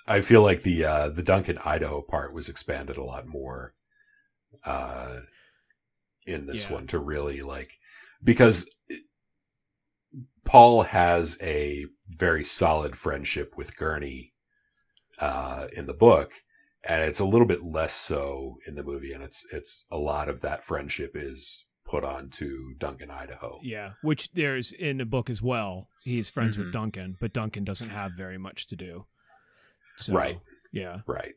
I 0.07 0.21
feel 0.21 0.41
like 0.41 0.63
the 0.63 0.83
uh, 0.85 1.09
the 1.09 1.23
Duncan 1.23 1.57
Idaho 1.63 2.01
part 2.01 2.33
was 2.33 2.49
expanded 2.49 2.97
a 2.97 3.03
lot 3.03 3.27
more 3.27 3.73
uh, 4.65 5.19
in 6.25 6.47
this 6.47 6.65
Yeah. 6.69 6.75
one 6.75 6.87
to 6.87 6.99
really 6.99 7.41
like 7.41 7.77
because 8.23 8.69
it, 8.87 9.03
Paul 10.45 10.81
has 10.83 11.37
a 11.41 11.85
very 12.07 12.43
solid 12.43 12.95
friendship 12.95 13.55
with 13.55 13.77
Gurney 13.77 14.33
uh, 15.19 15.67
in 15.75 15.85
the 15.85 15.93
book, 15.93 16.33
and 16.87 17.03
it's 17.03 17.19
a 17.19 17.25
little 17.25 17.47
bit 17.47 17.61
less 17.63 17.93
so 17.93 18.57
in 18.67 18.75
the 18.75 18.83
movie, 18.83 19.11
and 19.13 19.23
it's 19.23 19.45
it's 19.53 19.85
a 19.91 19.97
lot 19.97 20.27
of 20.29 20.41
that 20.41 20.63
friendship 20.63 21.11
is 21.15 21.65
put 21.85 22.03
on 22.03 22.29
to 22.29 22.75
Duncan 22.77 23.09
Idaho. 23.09 23.59
yeah, 23.63 23.93
which 24.03 24.31
there's 24.33 24.71
in 24.71 24.97
the 24.97 25.05
book 25.05 25.29
as 25.29 25.41
well. 25.41 25.89
He's 26.03 26.29
friends 26.29 26.55
Mhm. 26.55 26.65
with 26.65 26.73
Duncan, 26.73 27.17
but 27.19 27.33
Duncan 27.33 27.63
doesn't 27.63 27.89
have 27.89 28.11
very 28.15 28.37
much 28.37 28.67
to 28.67 28.75
do. 28.75 29.07
So, 29.97 30.13
Right. 30.13 30.39
Yeah. 30.71 31.01
Right. 31.07 31.33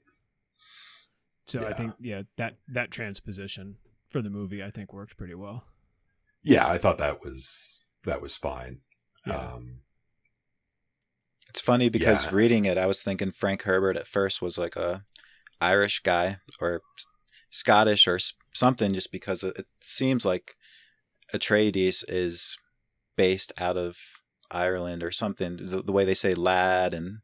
So 1.46 1.64
I 1.66 1.72
think 1.72 1.94
yeah 1.98 2.22
that 2.36 2.58
that 2.68 2.90
transposition 2.90 3.78
for 4.08 4.20
the 4.22 4.30
movie 4.30 4.62
I 4.62 4.70
think 4.70 4.92
worked 4.92 5.16
pretty 5.16 5.34
well. 5.34 5.64
Yeah, 6.42 6.68
I 6.68 6.76
thought 6.78 6.98
that 6.98 7.20
was 7.22 7.84
that 8.04 8.20
was 8.20 8.36
fine. 8.36 8.82
Yeah. 9.26 9.36
Um, 9.54 9.80
It's 11.48 11.60
funny 11.60 11.88
because 11.88 12.26
Yeah. 12.26 12.34
reading 12.34 12.64
it, 12.64 12.78
I 12.78 12.86
was 12.86 13.02
thinking 13.02 13.30
Frank 13.30 13.62
Herbert 13.62 13.96
at 13.96 14.06
first 14.06 14.40
was 14.40 14.56
like 14.58 14.76
a 14.76 15.04
Irish 15.62 16.00
guy 16.00 16.38
or 16.60 16.80
Scottish 17.50 18.08
or 18.08 18.18
something, 18.52 18.92
just 18.92 19.12
because 19.12 19.44
it, 19.44 19.66
seems 19.80 20.24
like 20.24 20.56
Atreides 21.32 22.04
is 22.08 22.58
based 23.16 23.52
out 23.58 23.76
of 23.76 23.96
Ireland 24.50 25.02
or 25.02 25.12
something. 25.12 25.56
The, 25.56 25.82
the 25.82 25.92
way 25.92 26.04
they 26.04 26.14
say 26.14 26.34
lad 26.34 26.92
and 26.92 27.18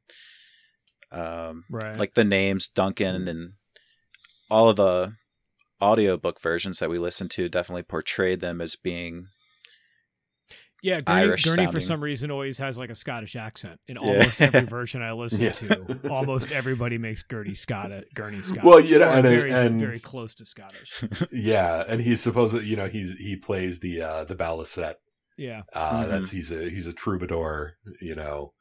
um, 1.10 1.64
Right. 1.70 1.98
like 1.98 2.14
the 2.14 2.24
names 2.24 2.68
Duncan 2.68 3.26
and 3.26 3.52
all 4.50 4.68
of 4.68 4.76
the 4.76 5.14
audiobook 5.80 6.40
versions 6.40 6.78
that 6.78 6.90
we 6.90 6.98
listened 6.98 7.30
to 7.32 7.48
definitely 7.48 7.82
portrayed 7.82 8.40
them 8.40 8.60
as 8.60 8.76
being 8.76 9.28
Yeah, 10.82 11.00
Gurney, 11.00 11.20
Irish 11.22 11.44
Gurney 11.44 11.66
for 11.66 11.80
some 11.80 12.00
reason 12.00 12.30
always 12.30 12.58
has 12.58 12.78
like 12.78 12.88
a 12.90 12.94
Scottish 12.94 13.34
accent 13.34 13.80
in 13.88 13.96
Yeah. 14.00 14.08
almost 14.08 14.40
every 14.40 14.60
version 14.78 15.02
I 15.02 15.12
listen 15.12 15.42
Yeah. 15.44 15.50
to. 15.52 16.08
Almost 16.08 16.52
everybody 16.52 16.98
makes 16.98 17.22
Gurney 17.24 17.54
Scott 17.54 17.90
Gurney 18.14 18.42
Scottish. 18.42 18.62
Well, 18.64 18.78
you 18.80 18.98
know, 18.98 19.10
and- 19.10 19.22
very, 19.22 19.50
and- 19.50 19.80
very 19.80 19.98
close 19.98 20.34
to 20.36 20.46
Scottish. 20.46 21.02
yeah, 21.32 21.84
and 21.88 22.00
he's 22.00 22.20
supposed 22.20 22.54
to, 22.54 22.62
you 22.62 22.76
know, 22.76 22.86
he's 22.86 23.14
he 23.18 23.36
plays 23.36 23.80
the 23.80 24.02
uh, 24.02 24.24
the 24.24 24.36
balisette. 24.36 24.94
Yeah, 25.36 25.62
Uh, 25.72 26.04
Mhm. 26.04 26.08
That's 26.08 26.30
he's 26.30 26.50
a 26.52 26.68
he's 26.70 26.86
a 26.86 26.92
troubadour, 26.92 27.76
you 28.00 28.14
know. 28.14 28.52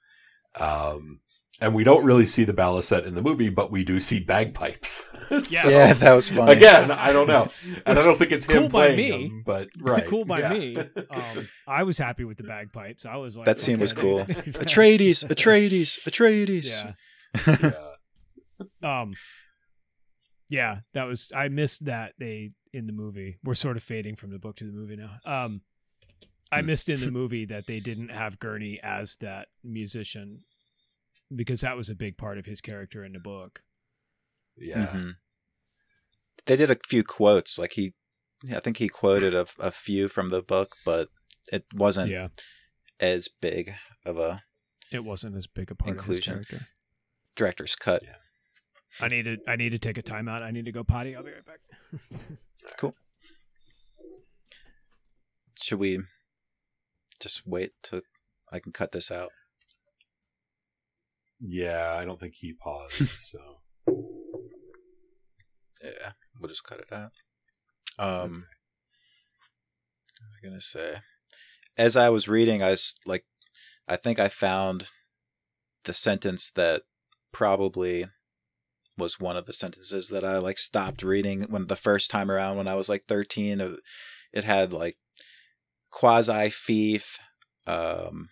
Um, 0.60 1.22
and 1.62 1.74
we 1.74 1.84
don't 1.84 2.04
really 2.06 2.26
see 2.26 2.44
the 2.44 2.54
balisette 2.54 3.06
in 3.06 3.16
the 3.16 3.22
movie, 3.22 3.50
but 3.50 3.72
we 3.72 3.84
do 3.84 4.00
see 4.00 4.20
bagpipes. 4.20 5.10
So, 5.44 5.68
yeah, 5.70 5.92
that 5.92 6.14
was 6.14 6.30
funny. 6.30 6.54
Again, 6.54 6.90
I 6.90 7.12
don't 7.12 7.28
know, 7.28 7.50
and 7.86 8.00
I 8.00 8.02
don't 8.02 8.18
think 8.18 8.32
it's 8.32 8.46
him 8.46 8.60
Cool 8.60 8.70
by 8.70 8.86
playing 8.94 8.98
me. 8.98 9.28
them, 9.28 9.44
but 9.46 9.68
right, 9.82 10.06
cool 10.06 10.24
by 10.24 10.40
yeah. 10.40 10.50
me. 10.54 10.78
Um, 11.12 11.50
I 11.68 11.84
was 11.84 11.98
happy 11.98 12.24
with 12.24 12.38
the 12.38 12.46
bagpipes. 12.46 13.06
I 13.06 13.18
was 13.18 13.38
like, 13.38 13.46
That 13.46 13.60
scene 13.60 13.78
was 13.78 13.92
cool. 13.92 14.20
that's- 14.24 14.56
Atreides, 14.56 15.26
Atreides, 15.28 16.00
Atreides. 16.08 16.94
Yeah. 17.46 17.72
Yeah. 18.82 19.02
Um. 19.02 19.16
Yeah, 20.50 20.78
that 20.94 21.08
was. 21.08 21.32
I 21.36 21.50
missed 21.50 21.86
that 21.86 22.14
they 22.20 22.52
in 22.74 22.88
the 22.88 22.94
movie. 22.94 23.38
We're 23.44 23.54
sort 23.56 23.76
of 23.76 23.84
fading 23.84 24.16
from 24.16 24.32
the 24.32 24.40
book 24.40 24.56
to 24.58 24.64
the 24.64 24.72
movie 24.72 24.96
now. 24.96 25.18
Um, 25.26 25.62
I 26.52 26.62
Hmm. 26.62 26.68
missed 26.68 26.88
in 26.90 27.02
the 27.02 27.12
movie 27.12 27.44
that 27.46 27.68
they 27.68 27.80
didn't 27.82 28.10
have 28.10 28.40
Gurney 28.40 28.80
as 28.82 29.18
that 29.18 29.50
musician 29.64 30.40
because 31.36 31.62
that 31.62 31.78
was 31.78 31.90
a 31.90 31.96
big 31.96 32.18
part 32.18 32.38
of 32.38 32.46
his 32.46 32.62
character 32.62 33.04
in 33.04 33.14
the 33.14 33.20
book. 33.20 33.64
yeah. 34.58 34.88
Mhm. 34.88 35.16
They 36.46 36.56
did 36.56 36.72
a 36.72 36.78
few 36.88 37.04
quotes, 37.04 37.60
like 37.60 37.74
he, 37.74 37.94
I 38.54 38.60
think 38.62 38.78
he 38.78 38.88
quoted 38.88 39.34
a, 39.34 39.46
a 39.60 39.72
few 39.72 40.08
from 40.08 40.30
the 40.30 40.42
book, 40.42 40.76
but 40.86 41.10
it 41.52 41.66
wasn't 41.74 42.10
Yeah, 42.10 42.30
as 43.00 43.28
big 43.28 43.74
of 44.06 44.18
a 44.18 44.44
it 44.92 45.04
wasn't 45.04 45.36
as 45.36 45.48
big 45.48 45.70
a 45.72 45.76
part 45.76 45.92
Inclusion. 45.92 46.34
of 46.34 46.40
his 46.40 46.48
character. 46.48 46.68
director's 47.36 47.76
cut. 47.76 48.04
Yeah. 48.04 48.16
I 49.02 49.10
need 49.10 49.26
to. 49.26 49.38
I 49.48 49.58
need 49.58 49.72
to 49.72 49.78
take 49.80 49.98
a 49.98 50.02
timeout. 50.02 50.42
I 50.42 50.50
need 50.52 50.66
to 50.66 50.72
go 50.72 50.84
potty. 50.84 51.16
I'll 51.16 51.24
be 51.24 51.32
right 51.32 51.46
back. 51.46 51.60
Cool. 52.78 52.96
Should 55.62 55.80
we 55.80 56.00
just 57.20 57.46
wait 57.48 57.72
to? 57.84 58.02
I 58.52 58.60
can 58.60 58.72
cut 58.72 58.92
this 58.92 59.12
out. 59.12 59.32
Yeah, 61.40 61.96
I 62.00 62.06
don't 62.06 62.20
think 62.20 62.36
he 62.36 62.54
paused. 62.54 63.12
So 63.28 63.40
Yeah, 65.84 66.12
we'll 66.40 66.50
just 66.50 66.64
cut 66.64 66.80
it 66.80 66.92
out. 66.92 67.12
Um, 68.00 68.46
I 70.22 70.26
was 70.26 70.38
gonna 70.44 70.62
say? 70.62 71.02
As 71.78 71.96
I 71.96 72.10
was 72.10 72.28
reading, 72.28 72.64
I 72.64 72.72
was 72.72 72.96
like, 73.06 73.26
I 73.88 73.96
think 73.98 74.20
I 74.20 74.30
found 74.30 74.90
the 75.84 75.94
sentence 75.94 76.52
that 76.52 76.84
probably 77.32 78.08
was 78.98 79.20
one 79.20 79.38
of 79.38 79.46
the 79.46 79.54
sentences 79.54 80.10
that 80.10 80.24
I 80.24 80.40
like 80.40 80.58
stopped 80.58 81.04
reading 81.04 81.44
when 81.44 81.68
the 81.68 81.76
first 81.76 82.10
time 82.10 82.32
around 82.32 82.58
when 82.58 82.68
I 82.68 82.76
was 82.76 82.90
like 82.90 83.06
thirteen. 83.06 83.62
It, 83.62 83.80
it 84.34 84.44
had 84.44 84.74
like 84.74 84.98
quasi 85.92 86.50
fief, 86.50 87.20
um, 87.66 88.30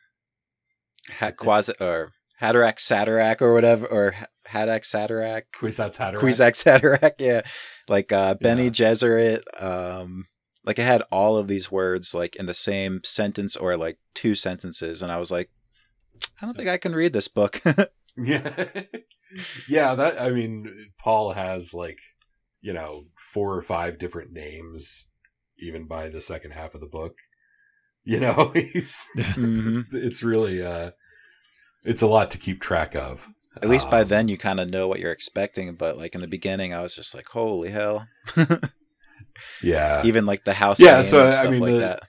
had 1.10 1.38
quasi 1.38 1.74
or 1.80 2.12
Haderach 2.42 2.78
Satarak 2.78 3.42
or 3.42 3.54
whatever 3.54 3.86
or 3.88 4.16
Hadak 4.50 4.82
Satarak. 4.84 5.44
Kwisatz 5.58 5.98
Haderach. 5.98 6.20
Kwisatz 6.20 6.64
Haderach, 6.64 7.14
yeah, 7.20 7.42
like 7.88 8.12
uh, 8.12 8.34
Bene 8.36 8.64
Yeah. 8.66 8.70
Gesserit. 8.70 9.42
Um, 9.62 10.28
like 10.66 10.80
it 10.80 10.84
had 10.86 11.04
all 11.12 11.38
of 11.38 11.48
these 11.48 11.72
words 11.72 12.14
like 12.14 12.36
in 12.36 12.46
the 12.48 12.54
same 12.54 13.02
sentence 13.04 13.56
or 13.56 13.78
like 13.78 13.98
two 14.14 14.36
sentences, 14.36 15.02
and 15.02 15.12
I 15.12 15.18
was 15.18 15.32
like, 15.32 15.50
I 16.42 16.46
don't 16.46 16.56
think 16.58 16.70
I 16.70 16.78
can 16.78 16.94
read 16.96 17.14
this 17.14 17.28
book. 17.28 17.62
Yeah. 18.18 18.66
yeah, 19.68 19.94
that 19.94 20.22
I 20.22 20.30
mean 20.30 20.92
Paul 20.98 21.34
has 21.34 21.74
like, 21.74 21.98
you 22.62 22.72
know, 22.72 23.02
four 23.34 23.54
or 23.58 23.62
five 23.62 23.98
different 23.98 24.32
names 24.32 25.10
even 25.60 25.86
by 25.86 26.08
the 26.08 26.22
second 26.22 26.52
half 26.52 26.74
of 26.76 26.80
the 26.80 26.88
book. 26.88 27.16
You 28.06 28.22
know, 28.22 28.52
he's 28.56 29.10
Mhm. 29.18 29.84
it's 29.92 30.24
really 30.24 30.62
uh 30.66 30.92
it's 31.86 32.02
a 32.02 32.08
lot 32.08 32.32
to 32.32 32.38
keep 32.38 32.60
track 32.62 32.96
of. 32.96 33.30
At 33.62 33.70
least 33.70 33.90
by 33.90 34.02
Um, 34.02 34.10
then 34.10 34.28
you 34.28 34.38
kind 34.38 34.60
of 34.60 34.70
know 34.70 34.88
what 34.90 35.00
you're 35.00 35.14
expecting, 35.14 35.76
but 35.76 35.98
like 35.98 36.14
in 36.14 36.20
the 36.22 36.28
beginning, 36.28 36.74
I 36.74 36.82
was 36.82 36.94
just 36.94 37.16
like, 37.16 37.28
holy 37.30 37.72
hell! 37.72 38.08
Yeah. 39.62 40.02
Even 40.06 40.26
like 40.26 40.46
the 40.46 40.54
house, 40.54 40.80
Yeah, 40.80 41.02
so, 41.02 41.26
and 41.28 41.36
I 41.36 41.52
mean, 41.52 41.60
like 41.62 41.72
the- 41.74 41.80
that. 41.80 42.00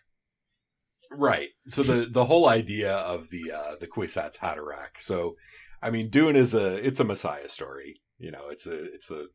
Right. 1.10 1.48
So 1.68 1.82
the 1.82 2.06
the 2.10 2.24
whole 2.26 2.48
idea 2.48 2.92
of 2.94 3.30
the 3.30 3.50
uh 3.52 3.76
the 3.80 3.86
Kwisatz 3.86 4.38
Haderach. 4.38 4.98
So 4.98 5.36
I 5.80 5.90
mean 5.90 6.10
Dune 6.10 6.36
is 6.36 6.54
a 6.54 6.74
it's 6.86 7.00
a 7.00 7.04
messiah 7.04 7.48
story. 7.48 8.00
You 8.18 8.32
know, 8.32 8.48
it's 8.50 8.66
a 8.66 8.84
it's 8.92 9.10
a 9.10 9.26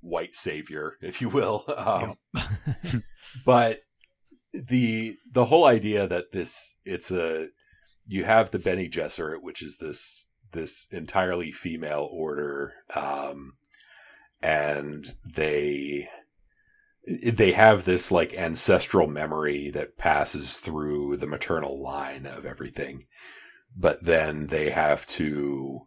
white 0.00 0.34
savior, 0.36 0.96
if 1.02 1.20
you 1.20 1.28
will. 1.28 1.64
Um 1.76 2.14
but 3.46 3.80
the 4.52 5.16
the 5.32 5.44
whole 5.44 5.66
idea 5.66 6.06
that 6.08 6.32
this 6.32 6.76
it's 6.84 7.10
a 7.10 7.48
you 8.08 8.24
have 8.24 8.50
the 8.50 8.58
Bene 8.58 8.88
Gesserit, 8.88 9.42
which 9.42 9.62
is 9.62 9.78
this 9.78 10.28
this 10.52 10.86
entirely 10.92 11.50
female 11.50 12.08
order, 12.10 12.74
um, 12.94 13.54
and 14.42 15.16
they 15.34 16.08
they 17.06 17.52
have 17.52 17.84
this 17.84 18.12
like 18.12 18.34
ancestral 18.34 19.06
memory 19.06 19.70
that 19.70 19.98
passes 19.98 20.56
through 20.58 21.16
the 21.16 21.26
maternal 21.26 21.80
line 21.80 22.26
of 22.26 22.44
everything, 22.44 23.04
but 23.76 24.04
then 24.04 24.48
they 24.48 24.70
have 24.70 25.06
to 25.06 25.86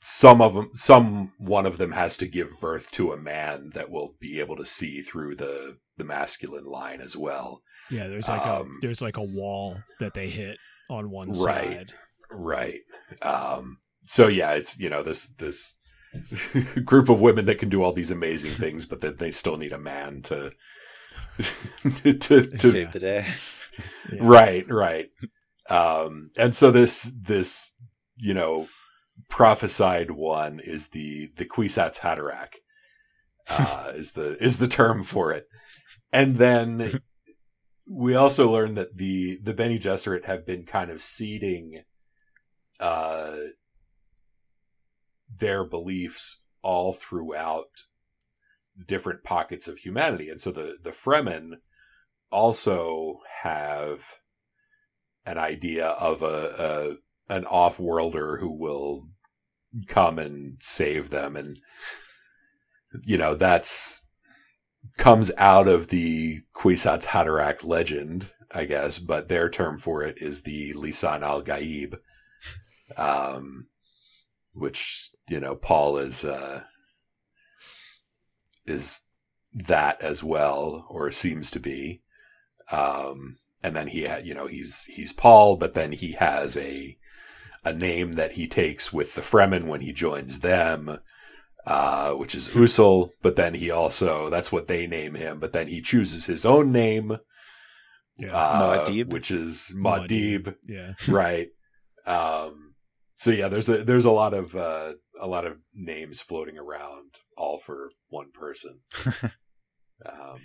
some 0.00 0.40
of 0.40 0.54
them 0.54 0.70
some 0.74 1.32
one 1.38 1.66
of 1.66 1.78
them 1.78 1.92
has 1.92 2.16
to 2.16 2.26
give 2.26 2.60
birth 2.60 2.90
to 2.90 3.12
a 3.12 3.16
man 3.16 3.70
that 3.74 3.90
will 3.90 4.14
be 4.18 4.40
able 4.40 4.56
to 4.56 4.66
see 4.66 5.00
through 5.00 5.36
the 5.36 5.76
the 5.96 6.04
masculine 6.04 6.64
line 6.64 7.00
as 7.00 7.16
well 7.16 7.62
yeah, 7.90 8.06
there's 8.08 8.28
like 8.28 8.46
Um, 8.46 8.78
a 8.78 8.86
there's 8.86 9.02
like 9.02 9.16
a 9.18 9.22
wall 9.22 9.76
that 10.00 10.14
they 10.14 10.28
hit 10.30 10.56
on 10.88 11.10
one 11.10 11.28
Right. 11.32 11.36
side. 11.88 11.92
right 12.30 12.80
um 13.20 13.78
so 14.04 14.26
yeah 14.28 14.52
it's 14.52 14.78
you 14.78 14.88
know 14.88 15.02
this 15.02 15.28
this 15.34 15.78
group 16.84 17.08
of 17.08 17.20
women 17.20 17.44
that 17.46 17.58
can 17.58 17.68
do 17.68 17.82
all 17.82 17.92
these 17.92 18.10
amazing 18.10 18.52
things 18.52 18.86
but 18.86 19.00
that 19.00 19.18
they 19.18 19.30
still 19.30 19.56
need 19.56 19.72
a 19.72 19.78
man 19.78 20.22
to 20.22 20.52
to 22.02 22.12
to, 22.14 22.58
Save 22.58 22.92
the 22.92 22.98
day. 23.00 23.26
Yeah. 24.12 24.18
right 24.22 24.68
right 24.68 25.08
um 25.70 26.30
and 26.38 26.54
so 26.54 26.70
this 26.70 27.12
this 27.20 27.74
you 28.16 28.34
know 28.34 28.68
prophesied 29.28 30.10
one 30.10 30.60
is 30.62 30.88
the 30.88 31.30
the 31.36 31.44
Kwisatz 31.44 32.00
Haderach 32.00 32.54
uh 33.48 33.92
is 33.94 34.12
the 34.12 34.36
is 34.42 34.58
the 34.58 34.68
term 34.68 35.02
for 35.04 35.32
it 35.32 35.46
and 36.12 36.36
then 36.36 37.00
we 37.88 38.14
also 38.14 38.50
learned 38.50 38.76
that 38.76 38.96
the 38.96 39.38
the 39.42 39.54
Bene 39.54 39.78
Gesserit 39.78 40.24
have 40.24 40.46
been 40.46 40.64
kind 40.64 40.90
of 40.90 41.02
seeding 41.02 41.82
uh 42.80 43.36
their 45.38 45.64
beliefs 45.64 46.42
all 46.62 46.92
throughout 46.92 47.84
different 48.86 49.22
pockets 49.22 49.68
of 49.68 49.78
humanity. 49.78 50.28
And 50.28 50.40
so 50.40 50.50
the 50.50 50.76
the 50.82 50.90
Fremen 50.90 51.56
also 52.30 53.20
have 53.42 54.20
an 55.26 55.38
idea 55.38 55.88
of 55.88 56.22
a, 56.22 56.96
a 57.28 57.34
an 57.34 57.44
off-worlder 57.46 58.38
who 58.38 58.50
will 58.50 59.08
come 59.86 60.18
and 60.18 60.56
save 60.60 61.10
them. 61.10 61.36
And 61.36 61.58
you 63.04 63.18
know 63.18 63.34
that's 63.34 64.01
comes 64.96 65.30
out 65.38 65.68
of 65.68 65.88
the 65.88 66.42
Kwisatz 66.54 67.06
Haderach 67.06 67.64
legend 67.64 68.30
I 68.50 68.64
guess 68.64 68.98
but 68.98 69.28
their 69.28 69.48
term 69.48 69.78
for 69.78 70.02
it 70.02 70.18
is 70.20 70.42
the 70.42 70.74
Lisan 70.74 71.22
al-Gaib 71.22 71.98
um 72.96 73.68
which 74.52 75.10
you 75.28 75.40
know 75.40 75.54
Paul 75.54 75.98
is 75.98 76.24
uh 76.24 76.62
is 78.66 79.02
that 79.52 80.00
as 80.02 80.22
well 80.22 80.86
or 80.88 81.12
seems 81.12 81.50
to 81.50 81.60
be. 81.60 82.02
Um, 82.70 83.38
and 83.62 83.76
then 83.76 83.88
he 83.88 84.02
had, 84.02 84.26
you 84.26 84.34
know, 84.34 84.46
he's 84.46 84.84
he's 84.84 85.12
Paul, 85.12 85.56
but 85.56 85.74
then 85.74 85.92
he 85.92 86.12
has 86.12 86.56
a 86.56 86.98
a 87.64 87.72
name 87.72 88.14
that 88.14 88.32
he 88.32 88.48
takes 88.48 88.92
with 88.92 89.14
the 89.14 89.20
Fremen 89.20 89.64
when 89.64 89.82
he 89.82 89.92
joins 89.92 90.40
them, 90.40 90.98
uh, 91.66 92.12
which 92.14 92.34
is 92.34 92.48
Usul. 92.50 93.10
But 93.22 93.36
then 93.36 93.54
he 93.54 93.70
also 93.70 94.28
that's 94.30 94.50
what 94.52 94.66
they 94.68 94.86
name 94.86 95.14
him. 95.14 95.38
But 95.38 95.52
then 95.52 95.66
he 95.68 95.80
chooses 95.80 96.26
his 96.26 96.44
own 96.44 96.70
name, 96.72 97.18
Yeah. 98.18 98.34
uh, 98.36 98.84
Muad'Dib? 98.86 99.08
which 99.10 99.30
is 99.30 99.72
Muad'Dib. 99.76 100.42
Muad'Dib, 100.42 100.54
yeah. 100.68 100.92
right? 101.08 101.48
Um, 102.06 102.74
so 103.14 103.30
yeah, 103.30 103.48
there's 103.48 103.68
a 103.68 103.84
there's 103.84 104.04
a 104.04 104.10
lot 104.10 104.34
of 104.34 104.56
uh, 104.56 104.94
a 105.20 105.26
lot 105.28 105.44
of 105.46 105.58
names 105.74 106.20
floating 106.20 106.58
around, 106.58 107.14
all 107.36 107.58
for 107.58 107.90
one 108.08 108.32
person. 108.32 108.80
um, 110.04 110.40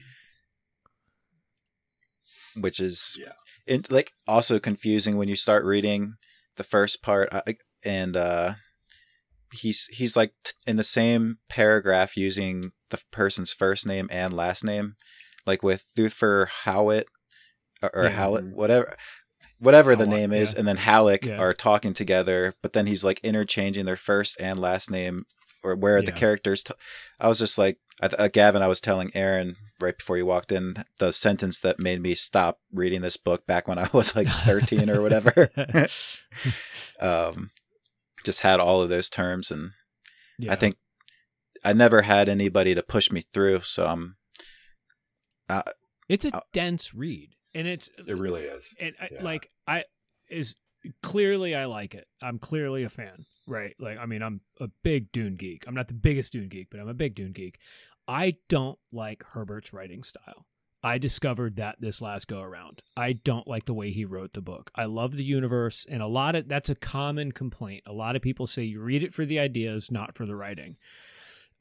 which 2.60 2.80
is 2.80 3.18
Yeah. 3.20 3.34
it, 3.66 3.92
like 3.92 4.12
also 4.28 4.60
confusing 4.60 5.18
when 5.18 5.28
you 5.30 5.36
start 5.36 5.64
reading 5.66 6.14
the 6.56 6.64
first 6.64 7.02
part 7.04 7.30
uh, 7.32 7.42
and 7.84 8.16
uh 8.18 8.54
he's 9.52 9.86
he's 9.92 10.16
like 10.18 10.34
t- 10.44 10.52
in 10.66 10.76
the 10.78 10.84
same 10.84 11.38
paragraph 11.50 12.18
using 12.18 12.72
the 12.90 13.02
person's 13.12 13.54
first 13.54 13.86
name 13.86 14.08
and 14.12 14.34
last 14.34 14.64
name 14.64 14.96
like 15.46 15.64
with 15.64 15.86
Thuther 15.98 16.48
Howitt 16.66 17.08
or, 17.82 17.90
or 17.96 18.04
Yeah. 18.06 18.28
Whatever 18.54 18.96
whatever 19.60 19.96
the 19.96 20.06
name 20.06 20.32
is, 20.32 20.54
yeah. 20.54 20.60
and 20.60 20.68
then 20.68 20.78
Halleck 20.78 21.26
Yeah. 21.26 21.38
are 21.40 21.54
talking 21.54 21.94
together, 21.94 22.54
but 22.62 22.74
then 22.74 22.86
he's 22.86 23.04
like 23.04 23.20
interchanging 23.24 23.86
their 23.86 23.96
first 23.98 24.40
and 24.40 24.60
last 24.60 24.92
name, 24.92 25.26
or 25.64 25.76
where 25.76 26.02
the 26.02 26.12
characters. 26.12 26.62
T- 26.64 26.74
I 27.20 27.28
was 27.28 27.40
just 27.40 27.58
like, 27.58 27.80
I 28.02 28.08
th- 28.08 28.20
uh, 28.20 28.28
Gavin, 28.28 28.62
I 28.62 28.68
was 28.68 28.80
telling 28.80 29.10
Aaron 29.16 29.56
right 29.80 29.98
before 29.98 30.16
you 30.18 30.26
walked 30.28 30.52
in 30.52 30.84
the 31.00 31.12
sentence 31.12 31.60
that 31.62 31.80
made 31.80 32.02
me 32.02 32.14
stop 32.14 32.60
reading 32.72 33.02
this 33.02 33.18
book 33.18 33.48
back 33.48 33.68
when 33.68 33.80
I 33.80 33.90
was 33.94 34.16
like 34.16 34.28
13 34.28 34.90
or 34.92 35.02
whatever. 35.02 35.50
um, 37.00 37.50
just 38.28 38.42
had 38.42 38.60
all 38.60 38.82
of 38.82 38.90
those 38.90 39.10
terms, 39.10 39.50
and 39.50 39.72
Yeah. 40.38 40.52
I 40.52 40.56
think 40.56 40.76
I 41.64 41.74
never 41.74 42.04
had 42.04 42.30
anybody 42.30 42.76
to 42.76 42.84
push 42.84 43.10
me 43.12 43.22
through, 43.34 43.62
so 43.62 43.88
I'm. 43.88 44.18
it's 46.10 46.26
a 46.26 46.36
uh, 46.36 46.42
dense 46.54 46.94
read, 46.94 47.30
and 47.56 47.68
it's 47.68 47.90
It 47.98 48.18
really 48.18 48.44
is. 48.44 48.76
and 48.80 48.94
I, 49.02 49.08
Yeah. 49.12 49.24
like 49.24 49.50
I 49.68 49.86
is 50.30 50.56
clearly 51.02 51.56
I 51.56 51.66
like 51.66 51.96
it. 51.96 52.08
I'm 52.22 52.38
clearly 52.40 52.84
a 52.84 52.90
fan, 52.90 53.26
right? 53.48 53.76
Like 53.80 53.98
I 53.98 54.06
mean, 54.06 54.22
I'm 54.22 54.42
a 54.60 54.70
big 54.84 55.12
Dune 55.12 55.36
geek. 55.36 55.66
I'm 55.68 55.74
not 55.76 55.88
the 55.88 55.94
biggest 55.94 56.34
Dune 56.34 56.50
geek, 56.50 56.68
but 56.70 56.80
I'm 56.80 56.90
a 56.90 56.94
big 56.94 57.16
Dune 57.16 57.32
geek. 57.32 57.60
I 58.08 58.38
don't 58.50 58.78
like 58.92 59.24
Herbert's 59.34 59.74
writing 59.74 60.04
style. 60.04 60.46
I 60.84 60.98
discovered 61.00 61.56
that 61.56 61.78
this 61.82 62.02
last 62.02 62.28
go 62.28 62.40
around. 62.42 62.84
I 62.96 63.14
don't 63.14 63.48
like 63.48 63.66
the 63.66 63.74
way 63.74 63.92
he 63.92 64.06
wrote 64.06 64.34
the 64.34 64.42
book. 64.42 64.70
I 64.76 64.86
love 64.86 65.14
the 65.18 65.24
universe, 65.24 65.86
and 65.90 66.02
a 66.04 66.08
lot 66.08 66.36
of 66.36 66.48
that's 66.48 66.70
a 66.70 66.76
common 66.76 67.32
complaint. 67.32 67.84
A 67.88 67.94
lot 67.94 68.16
of 68.16 68.22
people 68.22 68.46
say 68.48 68.64
you 68.64 68.80
read 68.82 69.04
it 69.04 69.14
for 69.14 69.26
the 69.26 69.40
ideas, 69.40 69.92
not 69.92 70.16
for 70.16 70.26
the 70.26 70.36
writing. 70.36 70.78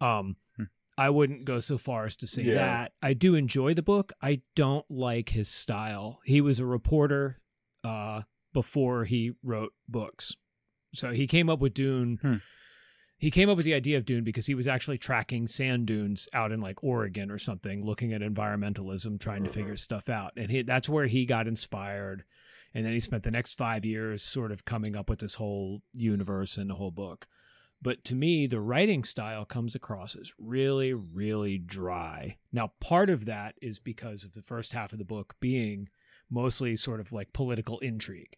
Um, 0.01 0.37
Hmm. 0.57 0.65
I 0.99 1.11
wouldn't 1.11 1.45
go 1.45 1.61
so 1.61 1.77
far 1.79 2.05
as 2.05 2.17
to 2.17 2.27
say 2.27 2.43
Yeah. 2.45 2.55
that. 2.55 2.93
I 3.03 3.13
do 3.15 3.35
enjoy 3.35 3.75
the 3.75 3.83
book. 3.83 4.13
I 4.23 4.39
don't 4.55 4.89
like 4.91 5.31
his 5.31 5.49
style. 5.49 6.21
He 6.25 6.41
was 6.41 6.61
a 6.61 6.67
reporter 6.67 7.39
uh, 7.85 8.23
before 8.53 9.05
he 9.05 9.33
wrote 9.43 9.73
books, 9.89 10.35
so 10.93 11.13
he 11.13 11.27
came 11.27 11.49
up 11.49 11.61
with 11.61 11.73
Dune. 11.75 12.19
Hmm. 12.21 12.35
He 13.19 13.31
came 13.31 13.49
up 13.49 13.57
with 13.57 13.65
the 13.65 13.75
idea 13.75 13.97
of 13.97 14.05
Dune 14.05 14.25
because 14.25 14.47
he 14.47 14.55
was 14.55 14.69
actually 14.69 14.99
tracking 14.99 15.47
sand 15.47 15.87
dunes 15.87 16.29
out 16.35 16.53
in 16.53 16.61
like 16.61 16.85
Oregon 16.85 17.31
or 17.31 17.39
something, 17.39 17.85
looking 17.85 18.13
at 18.13 18.21
environmentalism, 18.21 19.19
trying 19.19 19.43
to 19.45 19.49
figure 19.49 19.71
mm-hmm. 19.71 19.77
stuff 19.77 20.09
out, 20.09 20.33
and 20.37 20.51
he, 20.51 20.63
that's 20.63 20.89
where 20.89 21.07
he 21.07 21.25
got 21.25 21.49
inspired. 21.49 22.25
And 22.75 22.85
then 22.85 22.93
he 22.93 23.01
spent 23.01 23.23
the 23.23 23.31
next 23.31 23.55
five 23.55 23.87
years 23.87 24.23
sort 24.23 24.53
of 24.53 24.67
coming 24.67 24.95
up 24.95 25.09
with 25.09 25.21
this 25.21 25.37
whole 25.37 25.81
universe 25.95 26.59
and 26.59 26.69
the 26.69 26.75
whole 26.75 26.91
book. 26.91 27.27
But 27.81 28.05
to 28.05 28.15
me, 28.15 28.47
the 28.47 28.61
writing 28.61 29.03
style 29.03 29.45
comes 29.45 29.75
across 29.75 30.15
as 30.15 30.33
really, 30.39 30.93
really 30.93 31.57
dry. 31.57 32.37
Now, 32.53 32.73
part 32.81 33.09
of 33.09 33.25
that 33.27 33.55
is 33.63 33.79
because 33.79 34.25
of 34.25 34.33
the 34.35 34.43
first 34.43 34.73
half 34.73 34.93
of 34.93 34.99
the 34.99 35.05
book 35.05 35.37
being 35.41 35.89
mostly 36.31 36.77
sort 36.77 37.01
of 37.01 37.13
like 37.13 37.33
political 37.33 37.79
intrigue, 37.79 38.37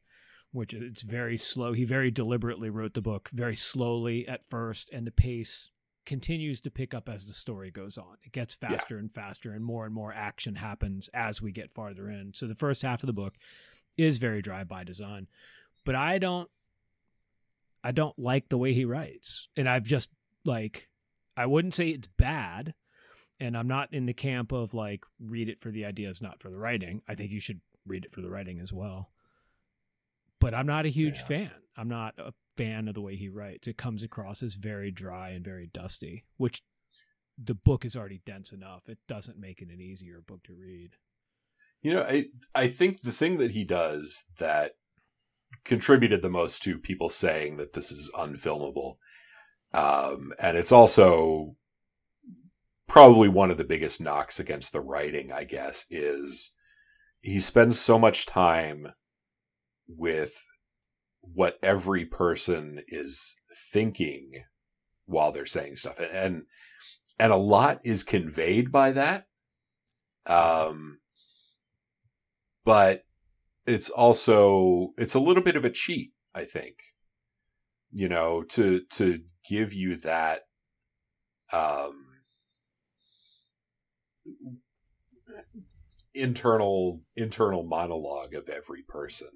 which 0.53 0.73
it's 0.73 1.03
very 1.03 1.37
slow. 1.37 1.73
He 1.73 1.85
very 1.85 2.11
deliberately 2.11 2.71
wrote 2.71 2.95
the 2.95 3.03
book 3.03 3.29
very 3.33 3.57
slowly 3.57 4.27
at 4.27 4.49
first, 4.49 4.91
and 4.91 5.07
the 5.07 5.13
pace 5.13 5.71
continues 6.07 6.59
to 6.63 6.71
pick 6.71 6.95
up 6.95 7.07
as 7.07 7.27
the 7.27 7.35
story 7.35 7.71
goes 7.71 7.99
on. 7.99 8.17
It 8.25 8.33
gets 8.33 8.55
faster 8.55 8.97
and 8.97 9.13
faster, 9.13 9.53
and 9.53 9.63
more 9.63 9.85
and 9.85 9.95
more 9.95 10.13
action 10.13 10.55
happens 10.55 11.09
as 11.13 11.43
we 11.43 11.53
get 11.53 11.71
farther 11.71 12.09
in. 12.09 12.33
So 12.35 12.47
the 12.47 12.55
first 12.55 12.83
half 12.83 13.03
of 13.03 13.07
the 13.07 13.13
book 13.13 13.35
is 13.99 14.17
very 14.17 14.41
dry 14.41 14.65
by 14.65 14.85
design. 14.85 15.27
But 15.85 15.97
I 15.97 16.19
don't 16.19 16.49
I 17.85 17.93
don't 17.93 18.19
like 18.19 18.49
the 18.49 18.59
way 18.59 18.73
he 18.73 18.85
writes. 18.85 19.49
And 19.57 19.69
I've 19.69 19.85
just 19.85 20.11
like 20.45 20.89
I 21.37 21.47
wouldn't 21.47 21.75
say 21.75 21.91
it's 21.91 22.09
bad. 22.09 22.75
And 23.41 23.57
I'm 23.57 23.69
not 23.69 23.93
in 23.93 24.07
the 24.07 24.15
camp 24.15 24.51
of 24.51 24.75
like 24.75 25.05
read 25.21 25.49
it 25.49 25.61
for 25.61 25.71
the 25.71 25.85
ideas, 25.85 26.23
not 26.23 26.41
for 26.41 26.51
the 26.51 26.59
writing. 26.59 27.03
I 27.07 27.15
think 27.15 27.31
you 27.31 27.41
should 27.41 27.61
read 27.87 28.05
it 28.05 28.13
for 28.13 28.21
the 28.21 28.31
writing 28.31 28.59
as 28.61 28.73
well. 28.73 29.11
But 30.41 30.55
I'm 30.55 30.67
not 30.67 30.87
a 30.87 30.91
huge 30.91 31.19
Yeah. 31.19 31.25
fan. 31.25 31.51
I'm 31.77 31.89
not 31.89 32.15
a 32.19 32.33
fan 32.57 32.89
of 32.89 32.95
the 32.95 33.01
way 33.01 33.17
he 33.17 33.29
writes. 33.29 33.69
It 33.69 33.77
comes 33.77 34.03
across 34.03 34.43
as 34.43 34.55
very 34.55 34.91
dry 34.91 35.31
and 35.31 35.45
very 35.45 35.67
dusty, 35.67 36.25
which 36.37 36.63
the 37.37 37.55
book 37.55 37.85
is 37.85 37.97
already 37.97 38.21
dense 38.25 38.53
enough. 38.53 38.89
It 38.89 38.99
doesn't 39.07 39.39
make 39.39 39.63
it 39.63 39.69
an 39.69 39.81
easier 39.81 40.21
book 40.21 40.43
to 40.45 40.55
read. 40.55 40.97
You 41.83 41.95
know, 41.95 42.03
I 42.03 42.27
I 42.55 42.67
think 42.69 43.03
the 43.03 43.13
thing 43.13 43.39
that 43.39 43.53
he 43.53 43.63
does 43.65 44.25
that 44.39 44.73
contributed 45.65 46.21
the 46.23 46.31
most 46.31 46.63
to 46.65 46.79
people 46.79 47.11
saying 47.11 47.57
that 47.59 47.73
this 47.75 47.93
is 47.93 48.11
unfilmable, 48.17 48.97
um, 49.73 50.33
and 50.41 50.57
it's 50.59 50.73
also 50.73 51.57
probably 52.89 53.29
one 53.29 53.51
of 53.51 53.57
the 53.59 53.65
biggest 53.65 54.01
knocks 54.01 54.41
against 54.41 54.73
the 54.73 54.81
writing, 54.81 55.31
I 55.31 55.45
guess, 55.45 55.87
is 55.91 56.55
he 57.21 57.39
spends 57.39 57.79
so 57.79 57.99
much 57.99 58.27
time 58.27 58.93
with 59.89 60.45
what 61.21 61.59
every 61.63 62.05
person 62.05 62.83
is 62.89 63.41
thinking 63.73 64.45
while 65.07 65.33
they're 65.33 65.47
saying 65.47 65.77
stuff, 65.77 65.99
and 65.99 66.45
and, 67.19 67.33
a 67.33 67.37
lot 67.37 67.81
is 67.85 68.03
conveyed 68.03 68.71
by 68.71 68.93
that. 68.93 69.27
Um, 70.27 71.01
but 72.65 73.05
it's 73.69 73.91
also 73.91 74.93
it's 74.97 75.15
a 75.15 75.21
little 75.21 75.43
bit 75.43 75.57
of 75.57 75.65
a 75.65 75.71
cheat 75.71 76.13
i 76.35 76.45
think 76.45 76.77
you 77.93 78.09
know 78.09 78.43
to 78.43 78.81
to 78.91 79.21
give 79.49 79.73
you 79.73 79.97
that 79.97 80.43
um 81.53 82.07
internal 86.15 87.03
internal 87.15 87.63
monologue 87.63 88.35
of 88.35 88.49
every 88.49 88.83
person 88.83 89.29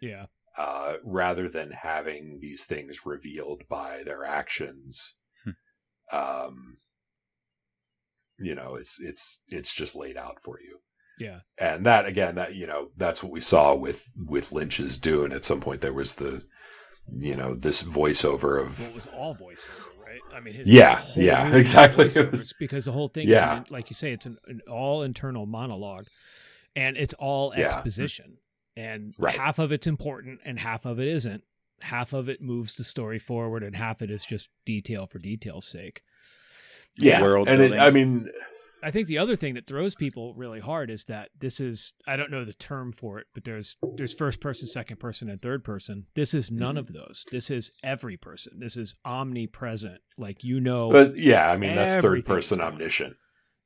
Yeah. 0.00 0.26
uh 0.58 0.96
rather 1.04 1.48
than 1.48 1.70
having 1.72 2.38
these 2.40 2.64
things 2.64 3.04
revealed 3.06 3.62
by 3.68 4.02
their 4.04 4.24
actions 4.24 5.18
um 6.12 6.76
you 8.38 8.54
know 8.54 8.74
it's 8.74 9.00
it's 9.00 9.42
it's 9.48 9.74
just 9.74 9.94
laid 9.96 10.16
out 10.16 10.38
for 10.40 10.60
you 10.60 10.78
Yeah. 11.18 11.40
and 11.58 11.84
that 11.86 12.06
again 12.06 12.34
that 12.36 12.54
you 12.54 12.66
know 12.66 12.90
that's 12.96 13.22
what 13.22 13.32
we 13.32 13.40
saw 13.40 13.74
with 13.74 14.10
with 14.16 14.52
lynch's 14.52 14.98
dune 14.98 15.32
at 15.32 15.44
some 15.44 15.60
point 15.60 15.80
there 15.80 15.92
was 15.92 16.14
the 16.14 16.44
you 17.10 17.34
know 17.36 17.54
this 17.54 17.82
voiceover 17.82 18.60
of 18.60 18.78
Well, 18.80 18.88
it 18.90 18.94
was 18.94 19.06
all 19.08 19.34
voiceover, 19.34 19.96
right? 20.04 20.20
I 20.34 20.40
mean, 20.40 20.62
Yeah, 20.66 21.00
yeah, 21.14 21.54
exactly. 21.54 22.06
It 22.16 22.30
was- 22.32 22.52
because 22.58 22.84
the 22.84 22.92
whole 22.92 23.06
thing, 23.08 23.28
Yeah. 23.28 23.58
an, 23.58 23.64
like 23.70 23.88
you 23.90 23.94
say, 23.94 24.10
it's 24.10 24.26
an, 24.26 24.38
an 24.48 24.60
all 24.68 25.04
internal 25.04 25.46
monologue, 25.46 26.06
and 26.74 26.96
it's 26.96 27.14
all 27.14 27.52
Yeah. 27.56 27.68
Exposition, 28.76 28.94
and 29.04 29.14
Right. 29.18 29.36
half 29.36 29.58
of 29.58 29.72
it's 29.72 29.86
important 29.86 30.40
and 30.44 30.58
half 30.58 30.84
of 30.86 30.98
it 31.00 31.08
isn't. 31.08 31.44
Half 31.82 32.12
of 32.14 32.28
it 32.28 32.40
moves 32.40 32.74
the 32.74 32.84
story 32.84 33.18
forward, 33.18 33.62
and 33.62 33.76
half 33.76 34.00
it 34.00 34.10
is 34.10 34.24
just 34.24 34.48
detail 34.64 35.06
for 35.06 35.18
detail's 35.18 35.66
sake. 35.66 36.02
yeah 36.98 37.20
World 37.20 37.46
and 37.48 37.60
it, 37.60 37.72
i 37.74 37.90
mean 37.90 38.26
I 38.82 38.90
think 38.90 39.08
the 39.08 39.18
other 39.18 39.36
thing 39.36 39.54
that 39.54 39.66
throws 39.66 39.94
people 39.94 40.34
really 40.34 40.60
hard 40.60 40.90
is 40.90 41.04
that 41.04 41.30
this 41.38 41.60
is 41.60 41.92
I 42.06 42.14
don't 42.16 42.30
know 42.30 42.44
the 42.44 42.52
term 42.52 42.92
for 42.92 43.18
it, 43.18 43.26
but 43.34 43.44
there's 43.44 43.76
there's 43.96 44.14
first 44.14 44.40
person, 44.40 44.66
second 44.68 44.98
person, 45.00 45.28
and 45.28 45.42
third 45.42 45.64
person. 45.64 46.06
This 46.14 46.32
is 46.34 46.46
Mm-hmm. 46.48 46.58
none 46.58 46.76
of 46.76 46.92
those. 46.92 47.24
This 47.32 47.50
is 47.50 47.72
every 47.82 48.16
person. 48.16 48.60
This 48.60 48.76
is 48.76 48.94
omnipresent. 49.04 50.00
Like 50.16 50.44
you 50.44 50.60
know 50.60 50.90
but 50.90 51.16
yeah 51.18 51.50
i 51.50 51.56
mean 51.56 51.74
that's 51.74 51.96
third 51.96 52.24
person 52.24 52.60
omniscient 52.60 53.16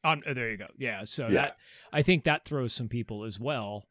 Um, 0.03 0.23
there 0.27 0.51
you 0.51 0.57
go. 0.57 0.69
Yeah. 0.79 1.05
So 1.05 1.25
Yeah. 1.29 1.43
that 1.43 1.57
I 1.93 2.03
think 2.03 2.25
that 2.25 2.45
throws 2.45 2.73
some 2.73 2.89
people 2.89 3.23
as 3.25 3.39
well 3.39 3.87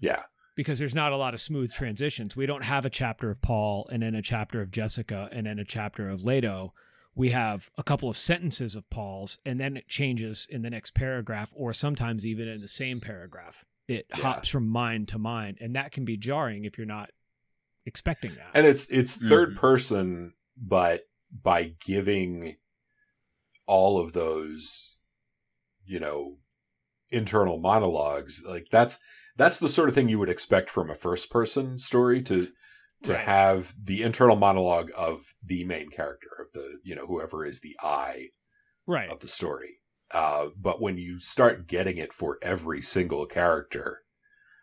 yeah 0.00 0.22
because 0.60 0.78
there's 0.78 0.94
not 0.94 1.10
a 1.10 1.16
lot 1.16 1.32
of 1.32 1.40
smooth 1.40 1.72
transitions. 1.72 2.36
We 2.36 2.44
don't 2.44 2.64
have 2.64 2.84
a 2.84 2.90
chapter 2.90 3.30
of 3.30 3.40
Paul 3.40 3.88
and 3.90 4.02
then 4.02 4.14
a 4.14 4.20
chapter 4.20 4.60
of 4.60 4.70
Jessica 4.70 5.26
and 5.32 5.46
then 5.46 5.58
a 5.58 5.64
chapter 5.64 6.10
of 6.10 6.22
Leto. 6.22 6.74
We 7.14 7.30
have 7.30 7.70
a 7.78 7.82
couple 7.82 8.10
of 8.10 8.16
sentences 8.18 8.76
of 8.76 8.84
Paul's 8.90 9.38
and 9.46 9.58
then 9.58 9.78
it 9.78 9.88
changes 9.88 10.46
in 10.50 10.60
the 10.60 10.68
next 10.68 10.90
paragraph 10.94 11.50
or 11.56 11.72
sometimes 11.72 12.26
even 12.26 12.46
in 12.46 12.60
the 12.60 12.68
same 12.68 13.00
paragraph. 13.00 13.64
It 13.88 14.04
Yeah. 14.10 14.16
hops 14.20 14.50
from 14.50 14.68
mind 14.68 15.08
to 15.08 15.18
mind 15.18 15.56
and 15.62 15.74
that 15.76 15.92
can 15.92 16.04
be 16.04 16.18
jarring 16.18 16.66
if 16.66 16.76
you're 16.76 16.86
not 16.86 17.08
expecting 17.86 18.34
that. 18.34 18.50
and 18.54 18.66
it's 18.66 18.86
it's 18.90 19.16
3rd 19.16 19.54
Mhm. 19.54 19.56
person 19.56 20.34
but 20.58 21.08
by 21.32 21.74
giving 21.86 22.58
all 23.64 23.98
of 23.98 24.12
those 24.12 24.94
you 25.86 25.98
know 25.98 26.36
internal 27.10 27.58
monologues 27.58 28.44
like 28.46 28.66
that's 28.70 28.98
that's 29.36 29.58
the 29.58 29.68
sort 29.68 29.88
of 29.88 29.94
thing 29.94 30.08
you 30.08 30.18
would 30.18 30.28
expect 30.28 30.70
from 30.70 30.90
a 30.90 30.94
first 30.94 31.30
person 31.30 31.78
story 31.78 32.22
to 32.22 32.48
to 33.02 33.12
Right. 33.14 33.24
have 33.24 33.72
the 33.82 34.02
internal 34.02 34.36
monologue 34.36 34.90
of 34.96 35.22
the 35.42 35.64
main 35.64 35.88
character 35.88 36.28
of 36.40 36.52
the 36.52 36.78
you 36.84 36.94
know 36.94 37.06
whoever 37.06 37.46
is 37.46 37.60
the 37.62 37.74
i 37.82 38.26
right. 38.86 39.08
of 39.08 39.20
the 39.20 39.28
story 39.28 39.78
uh 40.12 40.48
but 40.60 40.80
when 40.82 40.98
you 40.98 41.18
start 41.18 41.66
getting 41.66 41.96
it 41.96 42.12
for 42.12 42.38
every 42.42 42.82
single 42.82 43.24
character 43.24 44.02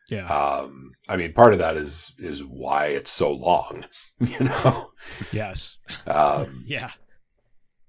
Yeah. 0.09 0.25
um 0.27 0.91
i 1.09 1.17
mean 1.17 1.33
part 1.33 1.53
of 1.53 1.59
that 1.59 1.77
is 1.77 2.13
is 2.19 2.43
why 2.43 2.87
it's 2.87 3.11
so 3.11 3.31
long 3.31 3.85
you 4.19 4.39
know 4.39 4.89
yes. 5.31 5.77
um 6.05 6.63
Yeah. 6.67 6.91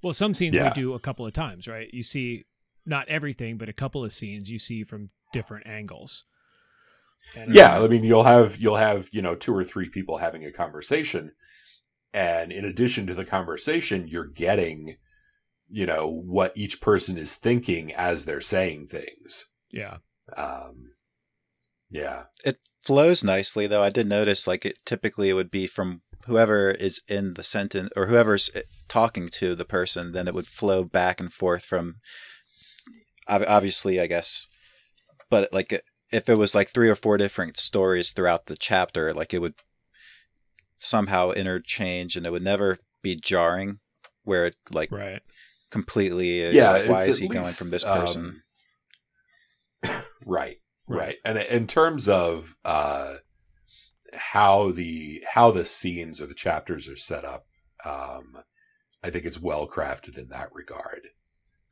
Well, 0.02 0.14
some 0.14 0.32
scenes 0.32 0.54
Yeah. 0.54 0.68
we 0.68 0.82
do 0.82 0.94
a 0.94 1.00
couple 1.00 1.26
of 1.26 1.32
times, 1.32 1.66
right? 1.66 1.92
You 1.92 2.04
see 2.04 2.44
not 2.86 3.08
everything, 3.08 3.58
but 3.58 3.68
a 3.68 3.72
couple 3.72 4.04
of 4.04 4.12
scenes 4.12 4.48
you 4.48 4.60
see 4.60 4.84
from 4.84 5.10
different 5.32 5.66
angles. 5.66 6.24
And 7.36 7.54
Yeah, 7.54 7.80
I 7.80 7.88
mean 7.88 8.04
you'll 8.04 8.24
have 8.24 8.58
you'll 8.58 8.76
have, 8.76 9.08
you 9.12 9.22
know, 9.22 9.34
two 9.34 9.54
or 9.54 9.64
three 9.64 9.88
people 9.88 10.18
having 10.18 10.44
a 10.44 10.52
conversation 10.52 11.32
and 12.14 12.50
in 12.52 12.64
addition 12.64 13.06
to 13.06 13.14
the 13.14 13.24
conversation 13.24 14.08
you're 14.08 14.26
getting 14.26 14.96
you 15.68 15.84
know 15.84 16.08
what 16.08 16.52
each 16.56 16.80
person 16.80 17.18
is 17.18 17.34
thinking 17.34 17.92
as 17.92 18.24
they're 18.24 18.40
saying 18.40 18.86
things. 18.86 19.46
yeah, 19.70 19.98
Um 20.36 20.92
yeah. 21.90 22.24
It 22.44 22.58
flows 22.82 23.24
nicely 23.24 23.66
though. 23.66 23.82
I 23.82 23.90
did 23.90 24.06
notice 24.06 24.46
like 24.46 24.64
it 24.64 24.78
typically 24.84 25.28
it 25.28 25.34
would 25.34 25.50
be 25.50 25.66
from 25.66 26.02
whoever 26.26 26.70
is 26.70 27.02
in 27.08 27.34
the 27.34 27.42
sentence 27.42 27.90
or 27.96 28.06
whoever's 28.06 28.50
eh, 28.54 28.62
talking 28.88 29.28
to 29.28 29.54
the 29.54 29.64
person, 29.64 30.12
then 30.12 30.28
it 30.28 30.34
would 30.34 30.46
flow 30.46 30.84
back 30.84 31.20
and 31.20 31.32
forth 31.32 31.64
from 31.64 31.96
obviously, 33.26 34.00
I 34.00 34.06
guess. 34.06 34.46
But 35.30 35.52
like 35.52 35.82
if 36.10 36.28
it 36.28 36.36
was 36.36 36.54
like 36.54 36.70
three 36.70 36.88
or 36.88 36.94
four 36.94 37.18
different 37.18 37.56
stories 37.58 38.12
throughout 38.12 38.46
the 38.46 38.56
chapter, 38.56 39.12
like 39.12 39.34
it 39.34 39.40
would 39.40 39.54
somehow 40.78 41.30
interchange 41.32 42.16
and 42.16 42.24
it 42.26 42.30
would 42.30 42.42
never 42.42 42.78
be 43.02 43.16
jarring 43.16 43.80
where 44.24 44.46
it 44.46 44.56
like 44.70 44.90
right. 44.92 45.22
completely 45.70 46.46
uh, 46.46 46.52
Yeah, 46.52 46.72
like, 46.72 46.88
why 46.88 47.02
is 47.02 47.16
at 47.16 47.20
he 47.20 47.28
going 47.28 47.44
from 47.44 47.70
this 47.70 47.84
um, 47.84 48.02
person? 48.04 48.42
Right, 50.24 50.58
Right. 50.86 50.98
right. 50.98 51.16
And 51.24 51.38
in 51.38 51.66
terms 51.66 52.08
of 52.08 52.56
uh 52.64 53.16
how 54.14 54.70
the 54.72 55.22
how 55.34 55.50
the 55.50 55.64
scenes 55.64 56.20
or 56.20 56.26
the 56.26 56.34
chapters 56.34 56.88
are 56.88 56.96
set 56.96 57.24
up, 57.24 57.46
um 57.84 58.38
I 59.02 59.10
think 59.10 59.24
it's 59.24 59.40
well 59.40 59.68
crafted 59.68 60.16
in 60.18 60.28
that 60.28 60.50
regard. 60.52 61.08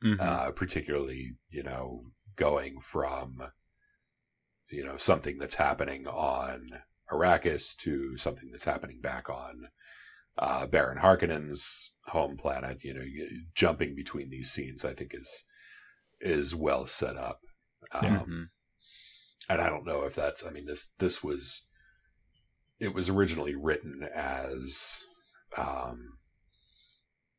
Mhm. 0.03 0.19
uh, 0.19 0.51
particularly 0.51 1.35
you 1.49 1.63
know 1.63 2.11
going 2.35 2.79
from 2.79 3.41
you 4.69 4.83
know 4.85 4.97
something 4.97 5.37
that's 5.37 5.55
happening 5.55 6.07
on 6.07 6.81
Arrakis 7.11 7.75
to 7.77 8.17
something 8.17 8.49
that's 8.51 8.65
happening 8.65 8.99
back 9.01 9.29
on 9.29 9.69
uh, 10.37 10.67
Baron 10.67 10.99
Harkonnen's 10.99 11.93
home 12.07 12.37
planet. 12.37 12.83
You 12.83 12.93
know, 12.93 13.05
jumping 13.53 13.95
between 13.95 14.29
these 14.29 14.51
scenes, 14.51 14.83
I 14.85 14.93
think 14.93 15.13
is 15.13 15.43
is 16.19 16.55
well 16.55 16.85
set 16.85 17.15
up. 17.15 17.41
Um, 17.91 18.03
Mhm. 18.03 18.49
and 19.49 19.61
I 19.61 19.69
don't 19.69 19.85
know 19.85 20.03
if 20.03 20.15
that's. 20.15 20.45
I 20.45 20.49
mean, 20.49 20.65
this 20.65 20.93
this 20.99 21.23
was 21.23 21.67
it 22.79 22.93
was 22.93 23.09
originally 23.09 23.55
written 23.55 24.07
as 24.13 25.03
um, 25.57 26.19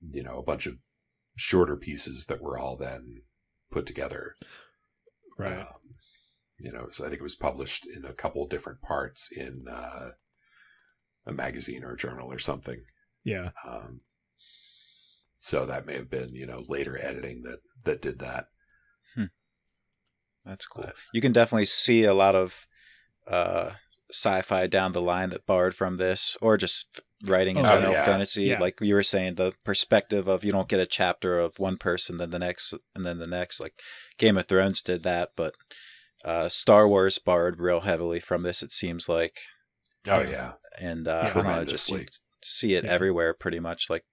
you 0.01 0.23
know 0.23 0.39
a 0.39 0.43
bunch 0.43 0.67
of 0.67 0.79
shorter 1.37 1.77
pieces 1.77 2.27
that 2.27 2.41
were 2.43 2.59
all 2.59 2.77
then 2.77 3.23
put 3.71 3.87
together. 3.87 4.35
Right. 5.39 5.59
Um, 5.59 5.88
you 6.61 6.73
know, 6.73 6.89
so 6.91 7.05
I 7.05 7.09
think 7.09 7.21
it 7.21 7.25
was 7.25 7.37
published 7.37 7.87
in 7.87 8.05
a 8.05 8.13
couple 8.13 8.47
different 8.47 8.81
parts 8.83 9.31
in 9.31 9.65
uh, 9.71 10.11
a 11.27 11.33
magazine 11.33 11.85
or 11.85 11.93
a 11.93 11.97
journal 11.97 12.33
or 12.33 12.39
something. 12.39 12.83
yeah. 13.25 13.51
Um, 13.67 14.01
so 15.41 15.65
that 15.67 15.87
may 15.87 15.95
have 15.95 16.11
been 16.11 16.35
you 16.35 16.47
know 16.47 16.65
later 16.69 16.99
editing 17.01 17.43
that 17.43 17.61
that 17.85 18.03
did 18.03 18.19
that. 18.19 18.47
That's 20.45 20.67
cool. 20.67 20.85
But- 20.85 20.95
You 21.13 21.21
can 21.21 21.33
definitely 21.33 21.67
see 21.67 22.05
a 22.05 22.15
lot 22.15 22.35
of 22.35 22.67
uh, 23.27 23.73
sci-fi 24.11 24.67
down 24.67 24.93
the 24.93 25.03
line 25.03 25.29
that 25.31 25.45
borrowed 25.47 25.75
from 25.75 25.99
this, 25.99 26.39
or 26.41 26.57
just 26.57 27.01
writing 27.27 27.59
in 27.59 27.67
Oh, 27.67 27.69
general 27.69 27.93
yeah. 27.93 28.05
fantasy. 28.07 28.45
Yeah. 28.45 28.59
Like 28.59 28.81
you 28.81 28.95
were 28.95 29.03
saying, 29.03 29.35
the 29.35 29.53
perspective 29.65 30.27
of 30.27 30.45
you 30.45 30.53
don't 30.53 30.69
get 30.69 30.81
a 30.81 30.87
chapter 30.87 31.39
of 31.39 31.59
one 31.59 31.77
person, 31.77 32.17
then 32.17 32.31
the 32.31 32.39
next, 32.39 32.73
and 32.95 33.05
then 33.05 33.19
the 33.19 33.27
next. 33.27 33.61
Like 33.61 33.83
Game 34.17 34.39
of 34.39 34.47
Thrones 34.47 34.81
did 34.81 35.03
that, 35.03 35.33
but 35.37 35.55
uh, 36.25 36.49
Star 36.49 36.89
Wars 36.89 37.19
borrowed 37.19 37.59
real 37.59 37.81
heavily 37.81 38.21
from 38.21 38.43
this. 38.43 38.63
It 38.63 38.73
seems 38.73 39.09
like, 39.09 39.39
Oh 40.07 40.21
Yeah. 40.21 40.31
yeah, 40.31 40.53
and 40.81 41.07
uh, 41.09 41.31
I 41.35 41.65
just 41.65 41.91
see 42.43 42.75
it 42.75 42.85
Yeah. 42.85 42.91
everywhere, 42.91 43.35
pretty 43.35 43.61
much. 43.61 43.89
Like 43.91 44.05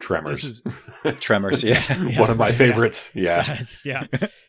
Tremors. 0.00 0.44
Is 0.44 0.62
Tremors, 1.20 1.62
yeah. 1.64 1.80
One 2.18 2.30
of 2.30 2.38
my 2.38 2.52
favorites. 2.52 3.10
Yeah. 3.14 3.42
That's- 3.46 3.84
yeah. 3.84 4.04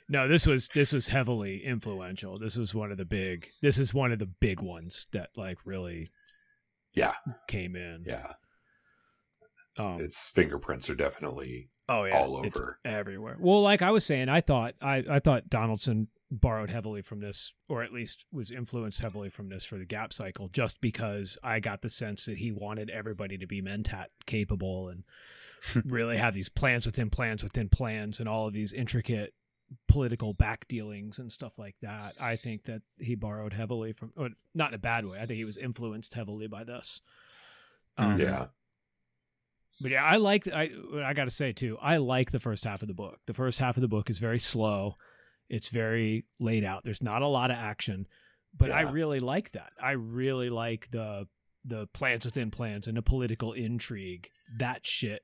No, 0.09 0.27
this 0.27 0.45
was 0.45 0.69
this 0.73 0.93
was 0.93 1.07
heavily 1.09 1.63
influential. 1.63 2.37
This 2.39 2.57
was 2.57 2.73
one 2.75 2.91
of 2.91 2.97
the 2.97 3.05
big. 3.05 3.49
This 3.61 3.77
is 3.79 3.93
one 3.93 4.11
of 4.11 4.19
the 4.19 4.25
big 4.27 4.61
ones 4.61 5.07
that 5.13 5.29
like 5.37 5.57
really 5.65 6.07
Yeah. 6.93 7.15
came 7.47 7.75
in. 7.75 8.03
Yeah. 8.07 8.33
Um, 9.77 9.99
Its 10.01 10.29
fingerprints 10.29 10.89
are 10.89 10.95
definitely 10.95 11.69
oh 11.87 12.03
yeah, 12.03 12.17
all 12.19 12.43
it's 12.43 12.59
over. 12.59 12.79
everywhere. 12.83 13.37
Well, 13.39 13.61
like 13.61 13.81
I 13.81 13.91
was 13.91 14.05
saying, 14.05 14.27
I 14.29 14.41
thought 14.41 14.73
I 14.81 15.03
I 15.09 15.19
thought 15.19 15.49
Donaldson 15.49 16.09
borrowed 16.31 16.69
heavily 16.69 17.01
from 17.01 17.19
this, 17.19 17.53
or 17.67 17.83
at 17.83 17.91
least 17.91 18.25
was 18.31 18.51
influenced 18.51 19.01
heavily 19.01 19.27
from 19.29 19.49
this 19.49 19.65
for 19.65 19.77
the 19.77 19.85
Gap 19.85 20.13
cycle, 20.13 20.47
just 20.47 20.79
because 20.79 21.37
I 21.43 21.59
got 21.59 21.81
the 21.81 21.89
sense 21.89 22.25
that 22.25 22.37
he 22.37 22.51
wanted 22.51 22.89
everybody 22.89 23.37
to 23.37 23.45
be 23.45 23.61
mentat 23.61 24.05
capable 24.25 24.87
and 24.87 25.03
really 25.85 26.17
have 26.17 26.33
these 26.33 26.47
plans 26.49 26.85
within 26.85 27.09
plans 27.09 27.43
within 27.43 27.67
plans 27.69 28.19
and 28.19 28.29
all 28.29 28.47
of 28.47 28.53
these 28.53 28.71
intricate 28.71 29.33
political 29.87 30.33
back 30.33 30.67
dealings 30.67 31.19
and 31.19 31.31
stuff 31.31 31.59
like 31.59 31.75
that. 31.81 32.15
I 32.19 32.37
think 32.37 32.63
that 32.63 32.81
he 32.97 33.15
borrowed 33.15 33.53
heavily 33.53 33.91
from, 33.91 34.11
or 34.15 34.29
not 34.53 34.69
in 34.69 34.75
a 34.75 34.79
bad 34.79 35.05
way. 35.05 35.17
I 35.17 35.25
think 35.25 35.37
he 35.37 35.45
was 35.45 35.57
influenced 35.57 36.13
heavily 36.13 36.47
by 36.47 36.63
this. 36.63 37.01
Um, 37.97 38.17
Yeah. 38.19 38.47
but 39.81 39.91
yeah, 39.91 40.03
I 40.05 40.15
like 40.17 40.47
I 40.47 40.71
I 41.03 41.13
got 41.13 41.25
to 41.25 41.31
say 41.31 41.51
too. 41.51 41.77
I 41.81 41.97
like 41.97 42.31
the 42.31 42.39
first 42.39 42.63
half 42.63 42.81
of 42.81 42.87
the 42.87 42.93
book. 42.93 43.19
The 43.27 43.33
first 43.33 43.59
half 43.59 43.75
of 43.77 43.81
the 43.81 43.87
book 43.89 44.09
is 44.09 44.19
very 44.19 44.39
slow. 44.39 44.95
It's 45.51 45.67
very 45.69 46.25
laid 46.39 46.63
out. 46.63 46.83
There's 46.85 47.03
not 47.03 47.21
a 47.21 47.27
lot 47.27 47.51
of 47.51 47.57
action, 47.57 48.07
but 48.57 48.71
I 48.71 48.81
really 48.81 49.19
like 49.19 49.51
that. 49.51 49.73
I 49.81 49.91
really 49.91 50.49
like 50.49 50.89
the 50.91 51.27
the 51.65 51.87
plans 51.93 52.25
within 52.25 52.49
plans 52.49 52.87
and 52.87 52.97
the 52.97 53.01
political 53.03 53.51
intrigue. 53.53 54.29
That 54.57 54.85
shit 54.85 55.21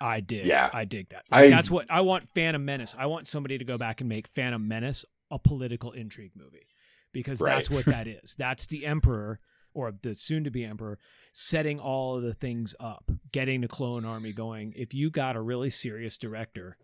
I 0.00 0.20
dig. 0.20 0.46
Yeah. 0.46 0.70
I 0.72 0.84
dig 0.84 1.08
that. 1.10 1.24
I- 1.30 1.48
That's 1.48 1.70
what 1.70 1.86
I 1.90 2.00
want 2.02 2.28
Phantom 2.34 2.64
Menace. 2.64 2.94
I 2.98 3.06
want 3.06 3.26
somebody 3.26 3.58
to 3.58 3.64
go 3.64 3.76
back 3.76 4.00
and 4.00 4.08
make 4.08 4.26
Phantom 4.28 4.66
Menace 4.66 5.04
a 5.30 5.38
political 5.38 5.92
intrigue 5.92 6.32
movie. 6.36 6.66
Because 7.12 7.38
that's 7.38 7.70
what 7.70 7.84
that 7.86 8.06
is. 8.08 8.34
That's 8.38 8.66
the 8.66 8.86
emperor 8.86 9.38
or 9.72 9.92
the 9.92 10.14
soon 10.14 10.44
to 10.44 10.50
be 10.50 10.64
emperor 10.64 10.98
setting 11.32 11.78
all 11.80 12.16
of 12.16 12.22
the 12.22 12.34
things 12.34 12.74
up, 12.80 13.10
getting 13.32 13.60
the 13.60 13.68
clone 13.68 14.04
army 14.04 14.32
going. 14.32 14.72
If 14.76 14.94
you 14.94 15.10
got 15.10 15.36
a 15.36 15.40
really 15.40 15.70
serious 15.70 16.16
director 16.16 16.76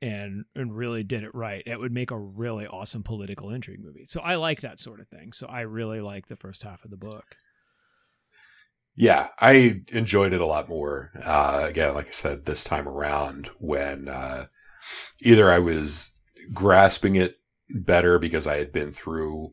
and 0.00 0.44
and 0.54 0.76
really 0.76 1.02
did 1.02 1.22
it 1.24 1.34
right, 1.34 1.62
it 1.66 1.78
would 1.80 1.92
make 1.92 2.10
a 2.10 2.18
really 2.18 2.66
awesome 2.66 3.02
political 3.02 3.50
intrigue 3.50 3.80
movie. 3.80 4.04
So 4.04 4.20
I 4.20 4.36
like 4.36 4.60
that 4.60 4.78
sort 4.80 5.00
of 5.00 5.08
thing. 5.08 5.32
So 5.32 5.46
I 5.46 5.60
really 5.62 6.00
like 6.00 6.26
the 6.26 6.36
first 6.36 6.62
half 6.62 6.84
of 6.84 6.90
the 6.90 6.96
book. 6.96 7.36
Yeah, 8.96 9.28
I 9.38 9.82
enjoyed 9.92 10.32
it 10.32 10.40
a 10.40 10.46
lot 10.46 10.68
more. 10.68 11.12
Uh, 11.24 11.62
again, 11.68 11.94
like 11.94 12.08
I 12.08 12.10
said, 12.10 12.44
this 12.44 12.64
time 12.64 12.88
around 12.88 13.48
when 13.58 14.08
uh, 14.08 14.46
either 15.22 15.52
I 15.52 15.60
was 15.60 16.18
grasping 16.52 17.14
it 17.14 17.40
better 17.70 18.18
because 18.18 18.46
I 18.46 18.58
had 18.58 18.72
been 18.72 18.90
through 18.90 19.52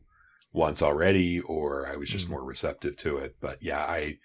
once 0.52 0.82
already, 0.82 1.38
or 1.40 1.86
I 1.86 1.96
was 1.96 2.08
just 2.10 2.26
Mhm. 2.26 2.30
more 2.30 2.44
receptive 2.44 2.96
to 2.98 3.18
it. 3.18 3.36
But 3.40 3.62
yeah, 3.62 3.80
I 3.80 4.18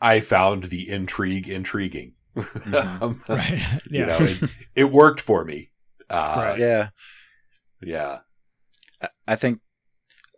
I 0.00 0.20
found 0.20 0.64
the 0.64 0.88
intrigue 0.88 1.48
intriguing. 1.48 2.14
Mhm. 2.42 3.00
Um, 3.02 3.22
Right. 3.28 3.50
You 3.90 4.00
yeah. 4.00 4.06
know, 4.06 4.18
it, 4.20 4.38
it 4.74 4.84
worked 4.92 5.20
for 5.20 5.44
me. 5.44 5.70
Uh, 6.10 6.34
Right. 6.36 6.58
yeah. 6.58 6.88
Yeah. 7.82 8.20
I- 9.02 9.08
I 9.26 9.36
think 9.36 9.60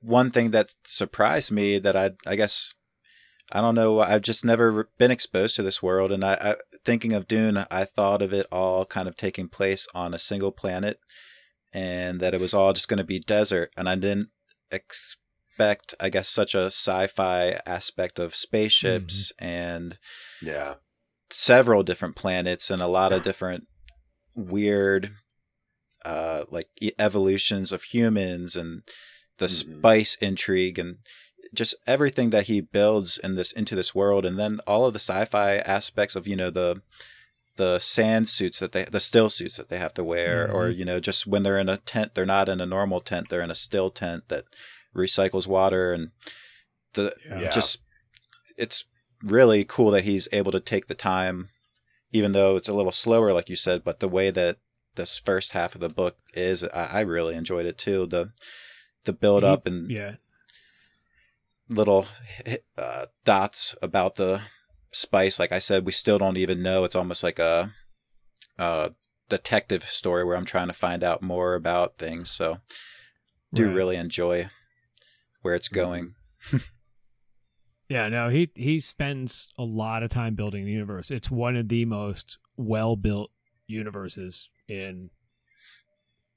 one 0.03 0.30
thing 0.30 0.51
that 0.53 0.74
surprised 0.84 1.51
me 1.53 1.78
that 1.78 1.96
I 1.96 2.12
I 2.26 2.36
guess 2.36 2.74
I 3.53 3.61
don't 3.61 3.74
know 3.74 4.01
I've 4.01 4.22
just 4.22 4.44
never 4.44 4.88
been 4.98 5.11
exposed 5.11 5.57
to 5.57 5.62
this 5.62 5.82
world 5.82 6.11
and 6.12 6.24
I, 6.24 6.34
I 6.34 6.57
thinking 6.84 7.12
of 7.12 7.28
Dune 7.28 7.64
I 7.70 7.84
thought 7.84 8.22
of 8.22 8.32
it 8.32 8.46
all 8.51 8.84
kind 8.86 9.09
of 9.09 9.16
taking 9.16 9.48
place 9.48 9.86
on 9.94 10.14
a 10.14 10.18
single 10.18 10.53
planet 10.53 10.98
and 11.72 12.20
that 12.20 12.32
it 12.34 12.40
was 12.40 12.55
all 12.55 12.72
just 12.72 12.88
going 12.88 12.98
to 12.98 13.05
be 13.05 13.18
desert 13.20 13.70
and 13.76 13.88
I 13.88 13.94
didn't 13.96 14.28
expect 14.70 15.94
I 16.01 16.09
guess 16.11 16.28
such 16.30 16.55
a 16.55 16.66
sci-fi 16.66 17.61
aspect 17.66 18.18
of 18.18 18.34
spaceships 18.36 19.32
and 19.38 19.98
Yeah. 20.42 20.74
Several 21.31 21.83
different 21.83 22.16
planets 22.16 22.70
and 22.70 22.83
a 22.83 22.87
lot 22.87 23.12
of 23.12 23.22
different 23.24 23.66
weird 24.37 25.12
uh 26.05 26.45
like 26.51 26.68
evolutions 26.99 27.72
of 27.72 27.83
humans 27.85 28.57
and 28.57 28.83
the 29.39 29.47
Mhm. 29.47 29.78
spice 29.81 30.14
intrigue 30.16 30.78
and 30.78 30.99
just 31.53 31.74
everything 31.87 32.31
that 32.31 32.47
he 32.47 32.61
builds 32.61 33.18
in 33.18 33.35
this 33.35 33.53
into 33.53 33.74
this 33.74 33.95
world 33.95 34.24
and 34.24 34.39
then 34.39 34.61
all 34.66 34.87
of 34.87 34.93
the 34.93 34.99
sci-fi 34.99 35.57
aspects 35.59 36.14
of 36.16 36.26
you 36.26 36.37
know 36.37 36.51
the 36.51 36.81
the 37.57 37.78
sand 37.78 38.28
suits 38.28 38.59
that 38.61 38.72
they 38.72 38.85
the 38.85 39.01
still 39.01 39.28
suits 39.28 39.57
that 39.57 39.68
they 39.68 39.78
have 39.78 39.93
to 39.95 40.05
wear 40.05 40.51
or 40.51 40.68
you 40.70 40.85
know 40.85 40.99
just 41.01 41.26
when 41.26 41.43
they're 41.43 41.59
in 41.59 41.68
a 41.68 41.76
tent 41.76 42.14
they're 42.14 42.24
not 42.24 42.49
in 42.49 42.61
a 42.61 42.66
normal 42.66 43.01
tent 43.01 43.28
they're 43.28 43.43
in 43.43 43.51
a 43.51 43.55
still 43.55 43.91
tent 43.91 44.24
that 44.28 44.45
recycles 44.97 45.47
water 45.47 45.93
and 45.93 46.11
the 46.95 47.12
Yeah. 47.28 47.51
just 47.51 47.81
it's 48.57 48.85
really 49.23 49.64
cool 49.64 49.91
that 49.91 50.05
he's 50.05 50.29
able 50.33 50.53
to 50.53 50.61
take 50.61 50.87
the 50.87 50.95
time 50.95 51.49
even 52.12 52.33
though 52.33 52.57
it's 52.57 52.68
a 52.68 52.75
little 52.75 52.93
slower 52.93 53.33
like 53.33 53.49
you 53.49 53.57
said 53.57 53.85
but 53.85 54.01
the 54.01 54.09
way 54.09 54.31
that 54.31 54.57
this 54.97 55.18
first 55.18 55.53
half 55.53 55.75
of 55.75 55.81
the 55.81 55.89
book 55.89 56.16
is 56.35 56.64
i, 56.64 56.85
I 56.85 57.01
really 57.01 57.35
enjoyed 57.35 57.66
it 57.66 57.79
too 57.79 58.07
the 58.07 58.33
the 59.05 59.12
build 59.12 59.45
up 59.45 59.66
and 59.66 59.91
yeah, 59.91 60.16
little 61.68 62.07
uh, 62.77 63.07
dots 63.25 63.77
about 63.81 64.16
the 64.16 64.43
spice. 64.93 65.39
Like 65.39 65.53
I 65.53 65.59
said, 65.59 65.87
we 65.87 65.93
still 65.93 66.18
don't 66.18 66.37
even 66.37 66.62
know. 66.62 66.85
It's 66.85 66.97
almost 66.97 67.23
like 67.23 67.39
a, 67.39 67.73
a 68.59 68.93
detective 69.29 69.89
story 69.89 70.25
where 70.25 70.37
I'm 70.37 70.45
trying 70.45 70.66
to 70.66 70.75
find 70.75 71.03
out 71.03 71.23
more 71.23 71.55
about 71.55 71.97
things. 71.97 72.31
So, 72.31 72.59
do 73.55 73.66
Right. 73.66 73.75
really 73.75 73.97
enjoy 73.97 74.51
where 75.43 75.55
it's 75.55 75.68
going. 75.68 76.14
Yeah, 77.91 78.09
no, 78.09 78.28
he 78.28 78.51
he 78.55 78.78
spends 78.78 79.49
a 79.59 79.64
lot 79.64 80.05
of 80.05 80.11
time 80.11 80.36
building 80.36 80.64
the 80.64 80.70
universe. 80.70 81.11
It's 81.11 81.28
one 81.28 81.57
of 81.57 81.68
the 81.68 81.84
most 81.84 82.38
well 82.57 82.95
built 82.95 83.32
universes 83.66 84.51
in 84.68 85.11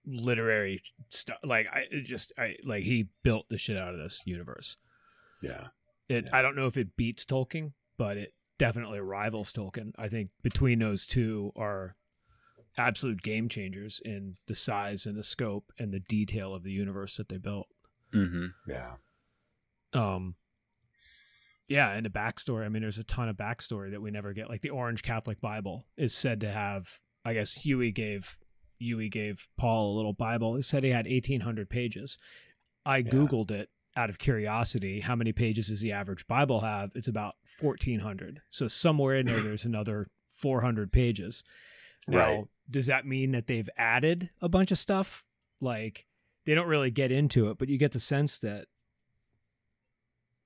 literary 0.03 0.81
stuff. 1.09 1.37
Like 1.43 1.67
I 1.71 1.83
just 2.03 2.33
I 2.39 2.55
like 2.63 2.83
he 2.83 3.09
built 3.21 3.49
the 3.49 3.59
shit 3.59 3.77
out 3.77 3.93
of 3.93 3.99
this 3.99 4.23
universe. 4.25 4.77
Yeah. 5.43 5.67
It 6.09 6.25
Yeah. 6.25 6.37
I 6.39 6.41
don't 6.41 6.55
know 6.55 6.65
if 6.65 6.75
it 6.75 6.97
beats 6.97 7.23
Tolkien, 7.23 7.73
but 7.97 8.17
it 8.17 8.33
definitely 8.57 8.99
rivals 8.99 9.53
Tolkien. 9.53 9.91
I 9.95 10.07
think 10.07 10.31
between 10.41 10.79
those 10.79 11.05
two 11.05 11.51
are 11.55 11.95
absolute 12.77 13.21
game 13.21 13.47
changers 13.47 14.01
in 14.03 14.33
the 14.47 14.55
size 14.55 15.05
and 15.05 15.15
the 15.15 15.21
scope 15.23 15.71
and 15.77 15.93
the 15.93 15.99
detail 15.99 16.55
of 16.55 16.63
the 16.63 16.71
universe 16.71 17.15
that 17.17 17.29
they 17.29 17.37
built. 17.37 17.67
hmm 18.11 18.47
Yeah. 18.67 18.95
um 19.93 20.33
yeah 21.67 21.91
and 21.93 22.05
the 22.05 22.09
backstory. 22.09 22.65
I 22.65 22.69
mean 22.69 22.81
there's 22.81 22.97
a 22.97 23.03
ton 23.03 23.29
of 23.29 23.37
backstory 23.37 23.91
that 23.91 24.01
we 24.01 24.11
never 24.11 24.33
get. 24.33 24.49
Like 24.49 24.61
the 24.61 24.69
orange 24.69 25.01
catholic 25.03 25.39
bible 25.41 25.85
is 25.97 26.13
said 26.13 26.41
to 26.41 26.51
have 26.51 26.99
i 27.25 27.33
guess 27.33 27.65
Yueh 27.65 27.93
gave 27.93 28.37
Yueh 28.81 29.09
gave 29.11 29.47
paul 29.57 29.93
a 29.93 29.95
little 29.95 30.13
bible. 30.13 30.55
He 30.55 30.61
said 30.61 30.83
he 30.83 30.89
had 30.89 31.05
1800 31.07 31.69
pages. 31.69 32.17
I 32.85 33.01
googled 33.01 33.51
it 33.51 33.69
out 33.95 34.09
of 34.09 34.19
curiosity. 34.19 34.99
How 34.99 35.15
many 35.15 35.31
pages 35.31 35.67
does 35.69 35.81
the 35.81 35.91
average 35.93 36.27
bible 36.27 36.61
have? 36.61 36.91
It's 36.95 37.07
about 37.07 37.35
1400 37.61 38.41
so 38.49 38.67
somewhere 38.67 39.15
in 39.15 39.25
there 39.25 39.39
there's 39.43 39.65
another 39.65 40.07
400 40.27 40.91
pages. 40.91 41.43
Now 42.07 42.17
Right. 42.17 42.43
does 42.69 42.87
that 42.87 43.05
mean 43.05 43.31
that 43.31 43.47
they've 43.47 43.69
added 43.77 44.29
a 44.41 44.49
bunch 44.49 44.71
of 44.71 44.77
stuff? 44.77 45.23
Like 45.61 46.07
they 46.45 46.53
don't 46.55 46.67
really 46.67 46.91
get 46.91 47.09
into 47.11 47.49
it 47.49 47.57
but 47.57 47.69
you 47.69 47.77
get 47.77 47.93
the 47.93 47.99
sense 48.01 48.37
that 48.39 48.65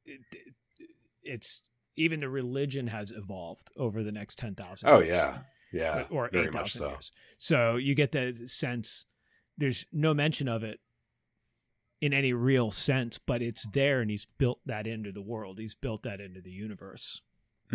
it, 0.06 0.22
it's 1.28 1.62
even 1.96 2.20
the 2.22 2.30
religion 2.30 2.88
has 2.88 3.12
evolved 3.12 3.72
over 3.76 4.04
the 4.04 4.12
next 4.12 4.38
10,000 4.40 4.88
Oh 4.88 5.00
years. 5.00 5.10
yeah. 5.18 5.40
Yeah. 5.74 6.04
But- 6.10 6.12
or 6.16 6.30
8,000 6.34 6.80
so. 6.80 6.90
years. 6.90 7.12
So 7.38 7.76
you 7.76 7.96
get 7.96 8.12
the 8.12 8.34
sense 8.46 9.06
there's 9.58 9.88
no 9.92 10.14
mention 10.14 10.48
of 10.48 10.64
it 10.64 10.80
in 12.00 12.14
any 12.14 12.32
real 12.32 12.70
sense, 12.70 13.18
but 13.18 13.42
it's 13.42 13.66
there 13.72 14.02
and 14.02 14.12
he's 14.12 14.26
built 14.26 14.60
that 14.68 14.86
into 14.86 15.12
the 15.12 15.22
world. 15.22 15.58
He's 15.58 15.74
built 15.74 16.04
that 16.04 16.22
into 16.22 16.42
the 16.42 16.52
universe. 16.52 17.22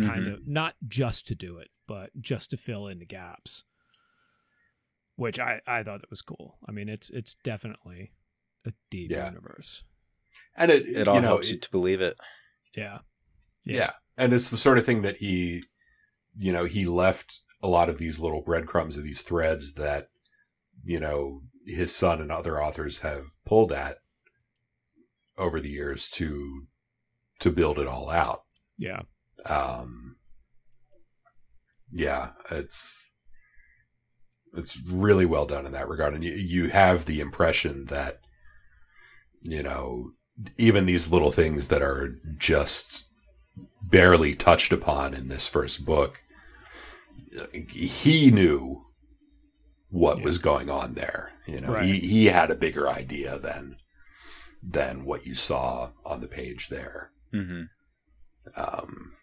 Kind 0.01 0.25
Mhm. 0.25 0.33
of 0.33 0.47
not 0.47 0.75
just 0.87 1.27
to 1.27 1.35
do 1.35 1.57
it, 1.57 1.69
but 1.87 2.09
just 2.19 2.49
to 2.51 2.57
fill 2.57 2.87
in 2.87 2.99
the 2.99 3.05
gaps. 3.05 3.65
Which 5.15 5.39
I, 5.39 5.61
I 5.67 5.83
thought 5.83 6.01
it 6.03 6.09
was 6.09 6.21
cool. 6.21 6.57
I 6.67 6.71
mean 6.71 6.89
it's 6.89 7.09
it's 7.11 7.35
definitely 7.43 8.13
a 8.65 8.71
deep 8.89 9.11
Yeah. 9.11 9.27
universe. 9.27 9.83
And 10.55 10.71
it 10.71 10.87
It 10.87 11.07
all 11.07 11.15
you 11.15 11.21
know, 11.21 11.27
helps 11.27 11.49
it- 11.49 11.53
you 11.55 11.59
to 11.59 11.69
believe 11.71 12.01
it. 12.01 12.17
Yeah. 12.75 12.99
Yeah. 13.65 13.91
And 14.17 14.33
it's 14.33 14.49
the 14.49 14.57
sort 14.57 14.77
of 14.77 14.85
thing 14.85 15.01
that 15.01 15.17
he, 15.17 15.63
you 16.37 16.51
know, 16.51 16.65
he 16.65 16.85
left 16.85 17.39
a 17.61 17.67
lot 17.67 17.89
of 17.89 17.97
these 17.97 18.19
little 18.19 18.41
breadcrumbs 18.41 18.97
of 18.97 19.03
these 19.03 19.21
threads 19.21 19.73
that, 19.75 20.07
you 20.83 20.99
know, 20.99 21.41
his 21.65 21.95
son 21.95 22.19
and 22.19 22.31
other 22.31 22.61
authors 22.61 22.99
have 22.99 23.25
pulled 23.45 23.71
at 23.71 23.97
over 25.37 25.59
the 25.59 25.69
years 25.69 26.09
to 26.09 26.67
to 27.39 27.49
build 27.49 27.79
it 27.79 27.87
all 27.87 28.09
out. 28.09 28.41
Yeah. 28.77 29.01
Um 29.45 30.17
yeah, 31.91 32.31
it's 32.51 33.13
it's 34.55 34.81
really 34.87 35.25
well 35.25 35.45
done 35.45 35.65
in 35.65 35.71
that 35.71 35.87
regard. 35.87 36.13
And 36.13 36.23
you 36.23 36.33
you 36.33 36.69
have 36.69 37.05
the 37.05 37.19
impression 37.21 37.85
that, 37.85 38.19
you 39.41 39.63
know, 39.63 40.11
even 40.57 40.85
these 40.85 41.11
little 41.11 41.31
things 41.31 41.69
that 41.69 41.81
are 41.81 42.19
just 42.37 43.05
barely 43.93 44.33
touched 44.33 44.73
upon 44.73 45.13
in 45.13 45.27
this 45.27 45.47
first 45.47 45.85
book, 45.85 46.23
he 47.69 48.31
knew 48.31 48.87
what 49.89 50.17
Yeah. 50.17 50.23
was 50.23 50.39
going 50.39 50.69
on 50.69 50.95
there. 50.95 51.31
You 51.45 51.61
know, 51.61 51.73
Right. 51.73 51.85
he, 51.85 51.99
he 51.99 52.25
had 52.25 52.49
a 52.49 52.55
bigger 52.55 52.89
idea 52.89 53.37
than 53.37 53.77
than 54.63 55.05
what 55.05 55.27
you 55.27 55.35
saw 55.35 55.91
on 56.05 56.21
the 56.21 56.27
page 56.27 56.69
there. 56.69 57.11
hmm 57.31 57.63
Um, 58.55 59.13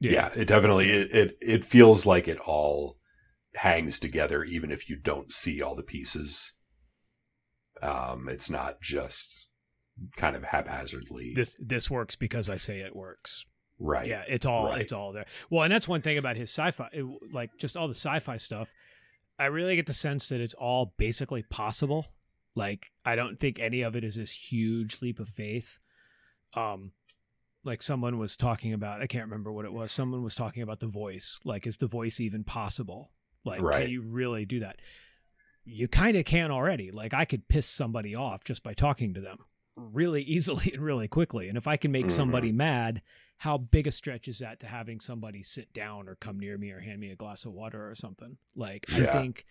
yeah. 0.00 0.30
it 0.34 0.46
definitely 0.46 0.90
it, 0.90 1.12
it 1.14 1.38
it 1.40 1.64
feels 1.64 2.04
like 2.04 2.28
it 2.28 2.38
all 2.40 2.98
hangs 3.54 3.98
together, 3.98 4.44
even 4.44 4.70
if 4.70 4.90
you 4.90 4.96
don't 4.96 5.32
see 5.32 5.62
all 5.62 5.74
the 5.74 5.82
pieces. 5.82 6.52
Um, 7.80 8.28
it's 8.28 8.50
not 8.50 8.82
just 8.82 9.48
kind 10.16 10.34
of 10.36 10.42
haphazardly 10.44 11.32
This 11.34 11.56
this 11.60 11.90
works 11.90 12.16
because 12.16 12.48
I 12.50 12.56
say 12.56 12.80
it 12.80 12.94
works. 12.96 13.46
right. 13.78 14.06
Yeah, 14.08 14.24
it's 14.28 14.44
all 14.46 14.66
Right. 14.66 14.80
it's 14.80 14.92
all 14.92 15.12
there. 15.12 15.26
Well, 15.50 15.62
and 15.62 15.72
that's 15.72 15.86
one 15.88 16.02
thing 16.02 16.18
about 16.18 16.36
his 16.36 16.50
sci-fi, 16.50 16.88
it, 16.92 17.04
like 17.32 17.56
just 17.58 17.76
all 17.76 17.88
the 17.88 17.94
sci-fi 17.94 18.36
stuff. 18.36 18.72
I 19.38 19.46
really 19.46 19.76
get 19.76 19.86
the 19.86 19.92
sense 19.92 20.28
that 20.28 20.40
it's 20.40 20.54
all 20.54 20.94
basically 20.96 21.42
possible. 21.42 22.06
Like 22.54 22.92
I 23.04 23.16
don't 23.16 23.38
think 23.38 23.58
any 23.58 23.82
of 23.82 23.96
it 23.96 24.04
is 24.04 24.16
this 24.16 24.32
huge 24.52 25.00
leap 25.02 25.18
of 25.20 25.28
faith. 25.28 25.78
Um, 26.54 26.92
like 27.64 27.80
someone 27.82 28.18
was 28.18 28.36
talking 28.36 28.72
about, 28.72 29.00
I 29.00 29.06
can't 29.06 29.24
remember 29.24 29.50
what 29.52 29.64
it 29.64 29.72
was. 29.72 29.90
Someone 29.90 30.22
was 30.22 30.34
talking 30.34 30.62
about 30.62 30.80
the 30.80 30.86
voice. 30.86 31.40
Like, 31.44 31.66
is 31.66 31.78
the 31.78 31.86
voice 31.86 32.20
even 32.20 32.44
possible? 32.44 33.10
Like, 33.44 33.62
Right. 33.62 33.82
can 33.84 33.90
you 33.90 34.02
really 34.02 34.44
do 34.44 34.60
that? 34.60 34.80
You 35.64 35.88
kind 35.88 36.14
of 36.16 36.26
can 36.26 36.50
already. 36.50 36.90
Like, 36.90 37.14
I 37.14 37.24
could 37.24 37.48
piss 37.48 37.66
somebody 37.66 38.14
off 38.14 38.44
just 38.44 38.62
by 38.62 38.74
talking 38.74 39.14
to 39.14 39.20
them 39.22 39.38
really 39.76 40.22
easily 40.36 40.72
and 40.72 40.82
really 40.82 41.08
quickly. 41.08 41.48
And 41.48 41.56
if 41.58 41.66
I 41.66 41.76
can 41.76 41.90
make 41.92 42.06
Mhm. 42.06 42.10
somebody 42.12 42.52
mad, 42.52 43.02
how 43.38 43.58
big 43.58 43.86
a 43.86 43.90
stretch 43.90 44.28
is 44.28 44.38
that 44.38 44.60
to 44.60 44.66
having 44.66 45.00
somebody 45.00 45.42
sit 45.42 45.72
down 45.72 46.08
or 46.08 46.14
come 46.14 46.38
near 46.38 46.56
me 46.56 46.70
or 46.70 46.80
hand 46.80 47.00
me 47.00 47.10
a 47.10 47.16
glass 47.16 47.44
of 47.44 47.52
water 47.52 47.88
or 47.90 47.94
something? 47.94 48.38
Like, 48.54 48.86
I 48.92 49.06
think 49.12 49.44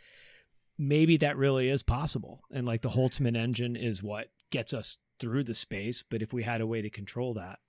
maybe 0.77 1.17
that 1.17 1.37
really 1.37 1.69
is 1.69 1.83
possible. 1.83 2.43
And 2.53 2.65
like 2.65 2.81
the 2.81 2.89
Holtzman 2.89 3.35
engine 3.37 3.75
is 3.75 4.01
what 4.01 4.29
gets 4.51 4.73
us 4.73 4.97
through 5.19 5.43
the 5.43 5.53
space. 5.53 6.01
But 6.01 6.21
if 6.21 6.33
we 6.33 6.43
had 6.43 6.61
a 6.61 6.67
way 6.67 6.81
to 6.81 6.89
control 6.89 7.33
that, 7.35 7.59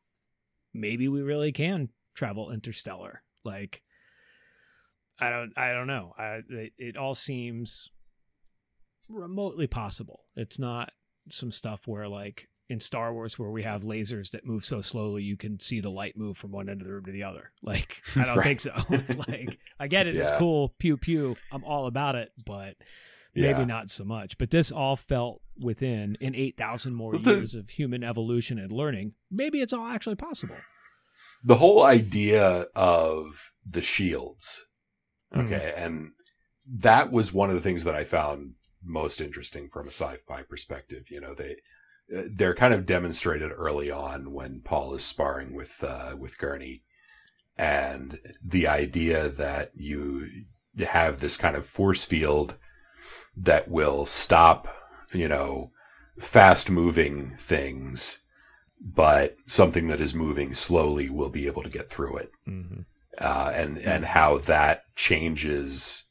maybe 0.72 1.08
we 1.08 1.20
really 1.22 1.50
can 1.52 1.88
travel 2.14 2.50
interstellar. 2.52 3.22
Like, 3.44 3.82
I 5.18 5.30
don't, 5.30 5.52
I 5.56 5.72
don't 5.72 5.86
know. 5.88 6.14
I, 6.18 6.40
it, 6.48 6.72
it 6.78 6.96
all 6.96 7.14
seems 7.14 7.90
remotely 9.08 9.66
possible. 9.66 10.24
It's 10.36 10.58
not 10.58 10.92
some 11.30 11.50
stuff 11.50 11.86
where 11.86 12.08
like 12.08 12.48
in 12.68 12.80
Star 12.80 13.12
Wars 13.12 13.38
where 13.38 13.50
we 13.50 13.62
have 13.62 13.82
lasers 13.82 14.30
that 14.30 14.46
move 14.46 14.64
so 14.64 14.80
slowly 14.80 15.22
you 15.22 15.36
can 15.36 15.60
see 15.60 15.80
the 15.80 15.90
light 15.90 16.16
move 16.16 16.36
from 16.36 16.50
one 16.50 16.68
end 16.68 16.80
of 16.80 16.86
the 16.86 16.92
room 16.94 17.04
to 17.04 17.12
the 17.12 17.24
other. 17.24 17.52
Like 17.62 18.02
I 18.16 18.24
don't 18.24 18.42
think 18.42 18.60
so. 18.60 18.72
like 19.28 19.58
I 19.78 19.86
get 19.88 20.06
it, 20.06 20.16
it's 20.16 20.30
cool, 20.32 20.74
pew 20.78 20.96
pew. 20.96 21.36
I'm 21.52 21.64
all 21.64 21.86
about 21.86 22.14
it, 22.14 22.30
but 22.46 22.74
maybe 23.34 23.60
Yeah. 23.60 23.64
not 23.64 23.90
so 23.90 24.04
much. 24.04 24.38
But 24.38 24.50
this 24.50 24.70
all 24.70 24.96
felt 24.96 25.40
within 25.58 26.16
in 26.20 26.34
8,000 26.34 26.94
more 26.94 27.16
the- 27.16 27.30
years 27.36 27.54
of 27.54 27.70
human 27.70 28.02
evolution 28.02 28.58
and 28.58 28.72
learning. 28.72 29.12
Maybe 29.30 29.60
it's 29.60 29.72
all 29.72 29.86
actually 29.86 30.16
possible. 30.16 30.56
the 31.46 31.56
whole 31.56 31.84
idea 31.84 32.66
of 32.74 33.52
the 33.66 33.82
shields 33.82 34.64
hmm. 35.32 35.40
okay 35.40 35.74
and 35.76 36.12
that 36.80 37.12
was 37.12 37.34
one 37.34 37.50
of 37.50 37.54
the 37.54 37.60
things 37.60 37.84
that 37.84 37.94
i 37.94 38.02
found 38.02 38.54
most 38.84 39.20
interesting 39.20 39.68
from 39.68 39.86
a 39.86 39.90
sci-fi 39.90 40.42
perspective 40.42 41.10
you 41.10 41.20
know 41.20 41.34
they 41.34 41.56
they're 42.08 42.54
kind 42.54 42.74
of 42.74 42.86
demonstrated 42.86 43.50
early 43.54 43.90
on 43.90 44.32
when 44.32 44.60
paul 44.60 44.94
is 44.94 45.02
sparring 45.04 45.54
with 45.54 45.82
uh, 45.82 46.14
with 46.18 46.38
gurney. 46.38 46.82
And 47.56 48.18
the 48.44 48.66
idea 48.66 49.28
that 49.28 49.70
you 49.74 50.28
have 50.86 51.20
this 51.20 51.36
kind 51.36 51.56
of 51.56 51.64
force 51.64 52.04
field 52.04 52.56
that 53.36 53.68
will 53.68 54.06
stop 54.06 54.68
you 55.12 55.28
know 55.28 55.70
fast 56.18 56.68
moving 56.68 57.36
things 57.38 58.20
but 58.80 59.36
something 59.46 59.88
that 59.88 60.00
is 60.00 60.14
moving 60.14 60.52
slowly 60.52 61.08
will 61.08 61.30
be 61.30 61.46
able 61.46 61.62
to 61.62 61.70
get 61.70 61.88
through 61.88 62.18
it. 62.18 62.32
Mm-hmm. 62.46 62.80
uh, 63.18 63.52
and 63.54 63.78
and 63.78 64.04
how 64.04 64.38
that 64.38 64.82
changes 64.96 66.04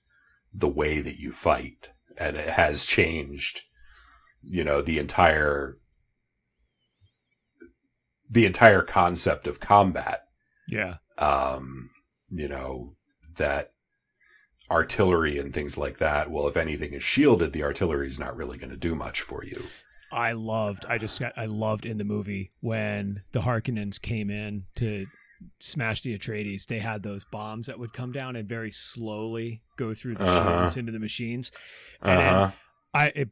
the 0.53 0.67
way 0.67 1.01
that 1.01 1.19
you 1.19 1.31
fight, 1.31 1.89
and 2.17 2.37
it 2.37 2.49
has 2.49 2.85
changed, 2.85 3.61
you 4.43 4.63
know, 4.63 4.81
the 4.81 4.99
entire 4.99 5.77
the 8.29 8.45
entire 8.45 8.81
concept 8.81 9.47
of 9.47 9.59
combat. 9.59 10.23
Yeah. 10.67 10.95
Um, 11.17 11.91
you 12.29 12.47
know 12.47 12.95
that 13.37 13.71
artillery 14.71 15.37
and 15.37 15.53
things 15.53 15.77
like 15.77 15.97
that. 15.99 16.31
Well, 16.31 16.47
if 16.47 16.57
anything 16.57 16.93
is 16.93 17.03
shielded, 17.03 17.53
the 17.53 17.63
artillery 17.63 18.07
is 18.07 18.19
not 18.19 18.35
really 18.35 18.57
going 18.57 18.71
to 18.71 18.77
do 18.77 18.95
much 18.95 19.21
for 19.21 19.43
you. 19.43 19.61
I 20.11 20.33
loved. 20.33 20.85
I 20.87 20.97
just 20.97 21.19
got. 21.19 21.33
I 21.37 21.45
loved 21.45 21.85
in 21.85 21.97
the 21.97 22.03
movie 22.03 22.51
when 22.59 23.23
the 23.31 23.41
Harkonnens 23.41 24.01
came 24.01 24.29
in 24.29 24.65
to 24.77 25.05
smash 25.59 26.01
the 26.01 26.17
Atreides. 26.17 26.65
They 26.65 26.79
had 26.79 27.03
those 27.03 27.23
bombs 27.25 27.67
that 27.67 27.79
would 27.79 27.93
come 27.93 28.11
down 28.11 28.35
and 28.35 28.47
very 28.47 28.71
slowly 28.71 29.61
go 29.77 29.93
through 29.93 30.15
the 30.15 30.25
Uh-huh. 30.25 30.59
shields 30.61 30.77
into 30.77 30.91
the 30.91 30.99
machines. 30.99 31.51
And 32.01 32.19
Uh-huh. 32.19 32.51
I 32.93 33.05
it, 33.15 33.29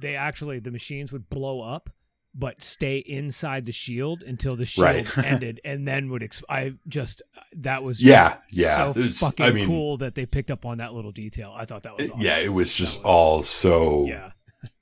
they 0.00 0.16
actually 0.16 0.58
the 0.60 0.70
machines 0.70 1.12
would 1.12 1.28
blow 1.28 1.60
up 1.62 1.90
but 2.34 2.62
stay 2.62 2.96
inside 2.96 3.66
the 3.66 3.72
shield 3.72 4.22
until 4.22 4.56
the 4.56 4.64
shield 4.64 4.86
Right. 4.86 5.18
ended 5.24 5.60
and 5.66 5.86
then 5.86 6.08
would 6.08 6.22
ex- 6.22 6.42
I 6.48 6.72
just 6.88 7.20
that 7.56 7.82
was 7.82 8.02
Yeah, 8.02 8.38
just 8.48 8.60
yeah. 8.60 8.74
so 8.76 8.92
There's- 8.94 9.18
fucking 9.18 9.44
I 9.44 9.50
mean- 9.52 9.66
cool 9.66 9.98
that 9.98 10.14
they 10.14 10.24
picked 10.24 10.50
up 10.50 10.64
on 10.64 10.78
that 10.78 10.94
little 10.94 11.12
detail. 11.12 11.52
I 11.54 11.66
thought 11.66 11.82
that 11.82 11.94
was 11.98 12.08
awesome. 12.10 12.24
Yeah, 12.24 12.38
it 12.38 12.48
was 12.48 12.74
just 12.74 12.98
was- 12.98 13.04
all 13.04 13.42
so. 13.42 14.06
yeah. 14.06 14.30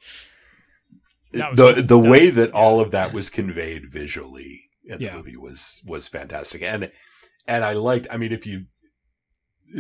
The 1.33 1.43
cool. 1.57 1.75
the 1.75 1.83
That- 1.83 1.99
way 1.99 2.31
that 2.31 2.51
all 2.53 2.81
of 2.81 2.91
that 2.91 3.13
was 3.13 3.31
conveyed 3.31 3.87
visually 3.89 4.70
in 4.91 4.99
the 4.99 5.05
Yeah. 5.07 5.17
movie 5.17 5.37
was 5.37 5.83
was 5.87 6.09
fantastic, 6.09 6.63
and 6.63 6.91
and 7.47 7.65
I 7.65 7.73
liked. 7.75 8.07
I 8.11 8.17
mean, 8.17 8.33
if 8.33 8.47
you 8.47 8.67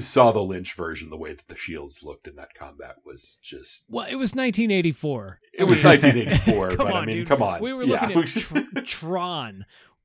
saw 0.01 0.31
the 0.31 0.43
Lynch 0.43 0.75
version, 0.75 1.11
the 1.11 1.17
way 1.19 1.33
that 1.33 1.49
the 1.49 1.57
shields 1.57 2.03
looked 2.05 2.29
in 2.29 2.37
that 2.37 2.55
combat 2.55 2.97
was 3.05 3.39
just. 3.43 3.85
Well, 3.89 4.07
it 4.09 4.15
was 4.17 4.35
1984. 4.35 5.41
It 5.53 5.65
was 5.65 5.83
1984, 5.83 6.69
come 6.77 6.77
but 6.79 6.95
I 6.95 7.01
on, 7.01 7.07
mean, 7.07 7.17
dude. 7.17 7.29
come 7.29 7.43
on. 7.43 7.61
We 7.61 7.73
were 7.73 7.83
Yeah. 7.85 8.07
looking 8.07 8.19
at 8.23 8.27
tr- 8.29 8.81
Tron. 8.85 9.65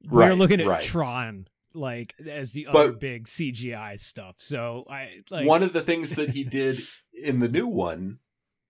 We 0.09 0.17
were 0.17 0.33
looking 0.35 0.59
at 0.61 0.67
right. 0.67 0.81
Tron 0.81 1.47
like 1.75 2.15
as 2.25 2.53
the 2.53 2.67
But- 2.71 2.75
other 2.75 2.91
big 2.93 3.27
CGI 3.27 3.99
stuff. 3.99 4.35
So 4.39 4.85
I 4.89 5.21
like 5.29 5.45
One 5.47 5.61
of 5.61 5.73
the 5.73 5.81
things 5.81 6.15
that 6.15 6.29
he 6.31 6.43
did 6.43 6.79
in 7.13 7.39
the 7.39 7.49
new 7.49 7.67
one 7.67 8.19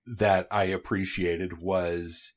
that 0.08 0.48
I 0.52 0.66
appreciated 0.66 1.60
was, 1.62 2.34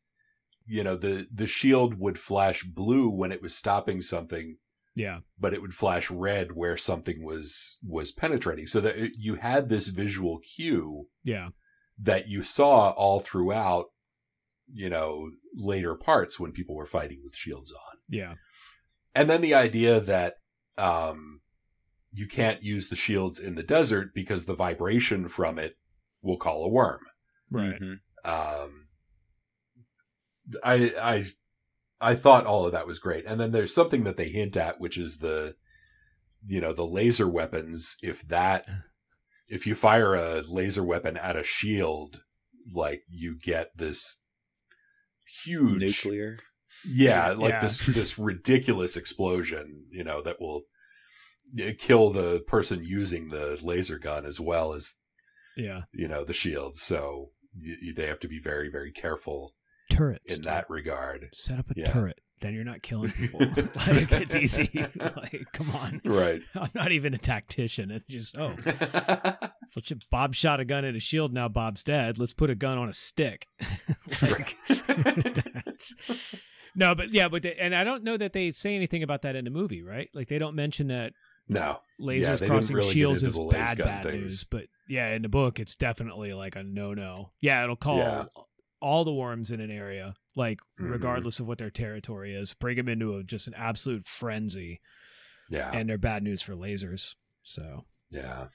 you 0.69 0.85
know, 0.85 0.95
the 0.97 1.27
the 1.33 1.47
shield 1.47 1.99
would 1.99 2.19
flash 2.19 2.63
blue 2.63 3.09
when 3.09 3.33
it 3.33 3.41
was 3.43 3.55
stopping 3.55 4.03
something, 4.03 4.59
yeah, 4.95 5.21
but 5.39 5.55
it 5.55 5.63
would 5.63 5.75
flash 5.75 6.11
red 6.11 6.53
where 6.53 6.77
something 6.77 7.25
was 7.25 7.79
was 7.83 8.13
penetrating. 8.13 8.67
So 8.67 8.81
that 8.83 8.97
it, 8.97 9.13
you 9.17 9.37
had 9.37 9.69
this 9.69 9.89
visual 9.89 10.39
cue 10.41 11.09
yeah, 11.25 11.49
that 11.99 12.29
you 12.29 12.43
saw 12.43 12.91
all 12.91 13.21
throughout, 13.21 13.87
you 14.73 14.91
know, 14.91 15.31
later 15.55 15.95
parts 15.95 16.39
when 16.39 16.53
people 16.53 16.75
were 16.77 16.87
fighting 16.87 17.21
with 17.25 17.35
shields 17.35 17.73
on. 17.73 17.97
yeah, 18.09 18.35
And 19.15 19.29
then 19.31 19.41
the 19.41 19.55
idea 19.55 20.01
that 20.01 20.35
um, 20.77 21.41
you 22.13 22.27
can't 22.27 22.63
use 22.63 22.89
the 22.89 22.97
shields 22.97 23.39
in 23.41 23.55
the 23.55 23.63
desert 23.63 24.11
because 24.15 24.45
the 24.45 24.55
vibration 24.55 25.29
from 25.29 25.59
it 25.59 25.75
will 26.23 26.37
call 26.37 26.65
a 26.65 26.69
worm. 26.69 27.01
right. 27.51 27.81
Mhm. 27.81 28.01
Um, 28.25 28.88
I 30.65 30.93
I 31.01 31.25
I 32.01 32.15
thought 32.15 32.47
all 32.47 32.67
of 32.67 32.73
that 32.73 32.87
was 32.87 32.99
great. 32.99 33.25
And 33.27 33.41
then 33.41 33.53
there's 33.53 33.75
something 33.75 34.05
that 34.05 34.17
they 34.17 34.29
hint 34.29 34.57
at, 34.57 34.81
which 34.81 34.97
is 34.97 35.19
the 35.19 35.57
you 36.47 36.61
know 36.61 36.73
the 36.73 36.87
laser 36.87 37.29
weapons. 37.29 37.97
If 38.03 38.27
that 38.29 38.67
if 39.49 39.67
you 39.67 39.75
fire 39.75 40.15
a 40.15 40.43
laser 40.43 40.85
weapon 40.85 41.17
at 41.17 41.37
a 41.37 41.43
shield, 41.43 42.23
like 42.75 43.03
you 43.09 43.37
get 43.39 43.77
this 43.77 44.23
huge 45.45 45.81
Nuclear. 46.05 46.39
yeah, 46.85 47.31
like 47.33 47.51
Yeah. 47.51 47.61
this 47.61 47.81
this 47.87 48.19
ridiculous 48.19 48.97
explosion, 48.97 49.87
you 49.91 50.05
know, 50.05 50.21
that 50.23 50.41
will 50.41 50.63
kill 51.79 52.11
the 52.11 52.41
person 52.47 52.85
using 52.85 53.29
the 53.29 53.59
laser 53.63 53.99
gun 53.99 54.25
as 54.27 54.39
well 54.39 54.73
as 54.75 54.97
Yeah, 55.57 55.83
you 55.93 56.07
know 56.09 56.25
the 56.25 56.35
shield. 56.35 56.77
So 56.77 57.31
y 57.61 57.75
y- 57.83 57.93
they 57.97 58.07
have 58.07 58.21
to 58.21 58.29
be 58.29 58.39
very 58.39 58.69
very 58.71 58.93
careful 58.93 59.55
turrets. 59.91 60.37
in 60.37 60.43
that 60.43 60.69
regard. 60.71 61.29
Set 61.33 61.59
up 61.59 61.71
a 61.71 61.75
Yeah. 61.77 61.87
turret. 61.87 62.21
Then 62.41 62.55
you're 62.55 62.63
not 62.65 62.83
killing 62.83 63.11
people. 63.13 63.41
like 63.41 64.13
it's 64.13 64.35
easy. 64.37 64.71
like, 64.97 65.47
come 65.53 65.71
on. 65.75 66.01
Right. 66.05 66.41
I'm 66.55 66.71
not 66.75 66.93
even 66.93 67.13
a 67.15 67.19
tactician. 67.19 67.91
It's 67.91 68.07
just 68.07 68.37
oh, 68.39 68.55
Bob 70.11 70.35
shot 70.37 70.61
a 70.61 70.65
gun 70.65 70.85
at 70.85 70.95
a 70.95 71.01
shield. 71.01 71.33
Now 71.33 71.49
Bob's 71.49 71.83
dead. 71.83 72.17
Let's 72.19 72.33
put 72.35 72.49
a 72.51 72.55
gun 72.55 72.79
on 72.79 72.89
a 72.89 72.93
stick. 72.93 73.47
like, 74.23 74.57
no, 76.77 76.95
but 76.95 77.11
yeah, 77.13 77.29
but 77.29 77.43
they, 77.43 77.55
and 77.57 77.75
I 77.75 77.83
don't 77.85 78.05
know 78.05 78.17
that 78.17 78.33
they 78.33 78.51
say 78.51 78.77
anything 78.77 79.03
about 79.03 79.23
that 79.23 79.35
in 79.35 79.45
the 79.45 79.51
movie, 79.51 79.83
right? 79.83 80.09
Like 80.15 80.29
they 80.29 80.39
don't 80.39 80.55
mention 80.55 80.89
that 80.89 81.13
no. 81.49 81.81
lasers 82.01 82.41
Yeah, 82.41 82.47
crossing 82.47 82.77
really 82.77 82.93
shields 82.93 83.23
is 83.25 83.37
bad 83.37 83.79
bad 83.79 84.05
things. 84.05 84.15
news. 84.17 84.45
But 84.45 84.67
yeah, 84.89 85.11
in 85.13 85.23
the 85.23 85.29
book, 85.29 85.59
it's 85.59 85.75
definitely 85.75 86.35
like 86.35 86.55
a 86.57 86.63
no 86.63 86.95
no. 86.95 87.33
Yeah, 87.41 87.65
it'll 87.65 87.77
call 87.77 87.99
Yeah. 87.99 88.25
All 88.81 89.05
the 89.05 89.13
worms 89.13 89.51
in 89.51 89.61
an 89.61 89.71
area, 89.71 90.15
like 90.37 90.61
Mhm. 90.81 90.91
regardless 90.91 91.41
of 91.41 91.47
what 91.49 91.59
their 91.59 91.71
territory 91.71 92.35
is, 92.35 92.55
bring 92.55 92.77
them 92.77 92.89
into 92.89 93.17
a, 93.17 93.25
just 93.25 93.49
an 93.49 93.55
absolute 93.55 94.07
frenzy, 94.07 94.81
Yeah. 95.51 95.71
and 95.73 95.89
they're 95.89 95.99
bad 95.99 96.23
news 96.23 96.43
for 96.43 96.55
lasers. 96.55 97.15
So 97.43 97.87
yeah. 98.11 98.49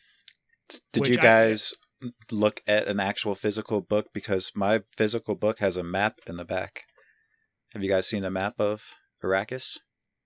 Did 0.91 1.01
Which 1.01 1.09
you 1.09 1.17
I- 1.19 1.23
guys 1.23 1.73
look 2.31 2.61
at 2.67 2.87
an 2.87 2.99
actual 2.99 3.35
physical 3.35 3.81
book? 3.81 4.07
Because 4.13 4.51
my 4.55 4.83
physical 4.97 5.35
book 5.35 5.59
has 5.59 5.77
a 5.77 5.83
map 5.83 6.19
in 6.27 6.37
the 6.37 6.45
back. 6.45 6.83
Have 7.73 7.83
you 7.83 7.89
guys 7.89 8.07
seen 8.07 8.23
a 8.23 8.31
map 8.31 8.59
of 8.59 8.93
Arrakis? 9.23 9.79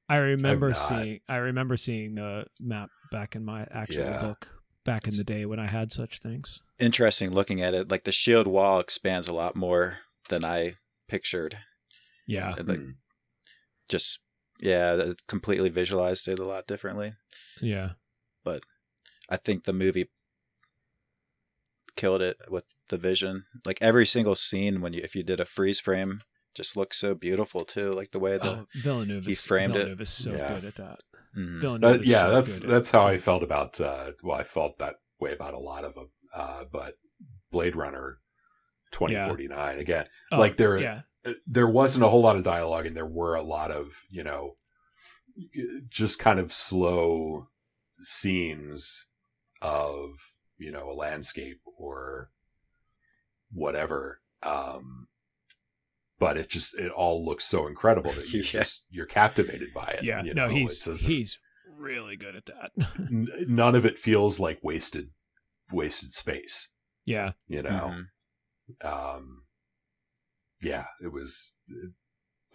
I 0.10 0.18
remember 0.18 0.74
seeing 0.74 1.20
I 1.28 1.38
remember 1.38 1.76
seeing 1.76 2.16
the 2.16 2.46
map 2.60 2.90
back 3.12 3.36
in 3.36 3.44
my 3.44 3.68
actual 3.72 4.04
Yeah. 4.06 4.22
book 4.22 4.57
back 4.88 5.06
in 5.08 5.16
the 5.16 5.24
day 5.24 5.46
when 5.46 5.60
I 5.60 5.68
had 5.68 5.92
such 5.92 6.18
things. 6.20 6.64
Interesting 6.80 7.30
looking 7.32 7.62
at 7.62 7.74
it. 7.76 7.92
Like 7.92 8.06
the 8.06 8.12
shield 8.12 8.48
wall 8.48 8.80
expands 8.80 9.28
a 9.28 9.34
lot 9.34 9.56
more 9.56 10.00
than 10.30 10.44
I 10.44 10.76
pictured. 11.08 11.60
Yeah. 12.26 12.56
And, 12.58 12.68
like, 12.68 12.80
Mm. 12.80 12.96
just 13.90 14.20
yeah, 14.60 14.96
it 14.96 15.22
completely 15.28 15.70
visualized 15.70 16.28
it 16.28 16.40
a 16.40 16.46
lot 16.46 16.66
differently. 16.68 17.14
Yeah. 17.62 17.92
But 18.44 18.64
I 19.30 19.38
think 19.38 19.66
the 19.66 19.74
movie 19.74 20.10
killed 21.96 22.22
it 22.22 22.38
with 22.50 22.64
the 22.90 22.98
vision. 22.98 23.46
Like 23.66 23.78
every 23.82 24.06
single 24.06 24.36
scene 24.36 24.82
when 24.82 24.94
you 24.94 25.02
if 25.04 25.16
you 25.16 25.24
did 25.24 25.40
a 25.40 25.46
freeze 25.46 25.80
frame 25.80 26.22
just 26.56 26.76
looks 26.78 26.98
so 26.98 27.14
beautiful 27.14 27.66
too, 27.66 27.92
like 27.92 28.12
the 28.12 28.20
way 28.20 28.38
the 28.38 28.50
Oh, 28.62 28.68
Villeneuve 28.76 29.26
he 29.26 29.34
is, 29.34 29.46
framed 29.46 29.76
it. 29.76 29.80
Villeneuve 29.80 30.02
is 30.02 30.10
so 30.10 30.32
Yeah. 30.36 30.54
good 30.56 30.66
at 30.66 30.76
that. 30.76 31.00
Mhm. 31.38 31.62
Villeneuve 31.62 31.92
That- 31.94 32.02
is 32.02 32.08
yeah, 32.10 32.24
so 32.24 32.32
that's 32.32 32.60
good 32.60 32.70
that's 32.70 32.90
how 32.90 33.06
I 33.06 33.18
felt 33.18 33.44
about. 33.44 33.80
Uh, 33.80 34.14
well, 34.24 34.38
I 34.40 34.44
felt 34.44 34.78
that 34.80 34.96
way 35.20 35.34
about 35.34 35.54
a 35.54 35.60
lot 35.60 35.84
of 35.84 35.94
them. 35.94 36.10
Uh, 36.34 36.66
but 36.66 36.96
Blade 37.52 37.76
Runner, 37.76 38.20
twenty 38.92 39.16
forty 39.16 39.48
nine 39.48 39.78
again. 39.80 40.08
Oh, 40.32 40.40
like 40.40 40.56
there, 40.58 40.78
Yeah. 40.80 41.02
there 41.46 41.68
wasn't 41.68 42.06
a 42.06 42.10
whole 42.10 42.22
lot 42.22 42.36
of 42.38 42.44
dialogue, 42.44 42.86
and 42.86 42.96
there 42.98 43.06
were 43.06 43.36
a 43.36 43.42
lot 43.44 43.72
of 43.72 44.06
you 44.10 44.24
know, 44.24 44.58
just 45.90 46.18
kind 46.20 46.40
of 46.40 46.52
slow 46.52 47.50
scenes 48.04 49.08
of 49.62 50.36
you 50.58 50.72
know 50.72 50.90
a 50.90 50.94
landscape 50.94 51.62
or 51.78 52.32
whatever. 53.52 54.22
Um, 54.44 55.08
but 56.20 56.38
it 56.38 56.50
just 56.50 56.78
it 56.78 56.92
all 56.92 57.24
looks 57.26 57.44
so 57.44 57.68
incredible 57.68 58.12
that 58.14 58.32
you 58.34 58.42
Yeah. 58.44 58.50
just 58.62 58.86
you're 58.90 59.06
captivated 59.06 59.74
by 59.74 59.96
it. 60.00 60.04
Yeah. 60.04 60.24
you 60.24 60.34
no, 60.34 60.48
know? 60.48 60.54
he's 60.54 60.84
he's 61.06 61.40
really 61.78 62.16
good 62.18 62.36
at 62.36 62.46
that. 62.48 62.72
n- 63.00 63.28
none 63.48 63.76
of 63.76 63.86
it 63.86 63.98
feels 64.00 64.40
like 64.40 64.60
wasted 64.64 65.10
wasted 65.72 66.14
space 66.14 66.72
yeah. 67.06 67.32
you 67.48 67.62
know 67.62 67.94
Mhm. 68.82 68.86
um 68.86 69.44
yeah 70.62 70.86
it 71.04 71.12
was 71.12 71.56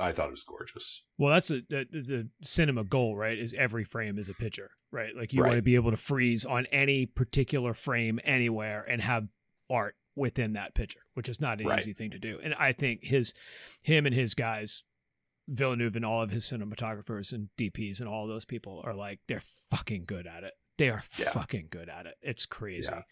i 0.01 0.11
thought 0.13 0.29
it 0.29 0.33
was 0.33 0.43
gorgeous 0.43 1.05
Well, 1.19 1.33
that's 1.33 1.51
a, 1.51 1.61
the, 1.69 1.87
the 1.91 2.29
cinema 2.43 2.83
goal, 2.85 3.15
right? 3.17 3.39
Is 3.39 3.55
every 3.55 3.85
frame 3.85 4.19
is 4.19 4.29
a 4.29 4.35
picture, 4.35 4.71
right? 4.91 5.15
Like 5.17 5.33
you 5.33 5.43
Right. 5.43 5.51
want 5.51 5.59
to 5.59 5.63
be 5.63 5.75
able 5.77 5.91
to 5.93 5.97
freeze 5.97 6.45
on 6.45 6.67
any 6.73 7.07
particular 7.07 7.75
frame 7.75 8.19
anywhere 8.25 8.83
and 8.89 9.01
have 9.03 9.29
art 9.71 9.95
within 10.15 10.53
that 10.55 10.75
picture, 10.75 11.01
which 11.15 11.29
is 11.29 11.41
not 11.41 11.61
an 11.61 11.67
Right. 11.67 11.79
easy 11.81 11.93
thing 11.93 12.11
to 12.11 12.19
do. 12.19 12.39
And 12.43 12.55
I 12.55 12.73
think 12.73 13.05
his, 13.05 13.33
him 13.83 14.05
and 14.07 14.15
his 14.15 14.35
guys, 14.35 14.85
Villeneuve 15.49 15.97
and 15.97 16.05
all 16.05 16.23
of 16.23 16.31
his 16.31 16.45
cinematographers 16.45 17.33
and 17.33 17.49
DPs 17.59 17.99
and 18.01 18.09
all 18.09 18.27
those 18.27 18.45
people 18.45 18.81
are 18.85 18.95
like 18.95 19.21
they're 19.27 19.41
fucking 19.41 20.05
good 20.05 20.27
at 20.27 20.45
it. 20.45 20.55
They 20.79 20.89
are 20.89 21.03
Yeah. 21.19 21.31
fucking 21.31 21.69
good 21.71 21.89
at 21.89 22.07
it. 22.07 22.15
It's 22.23 22.47
crazy 22.47 22.89
Yeah. 22.91 23.03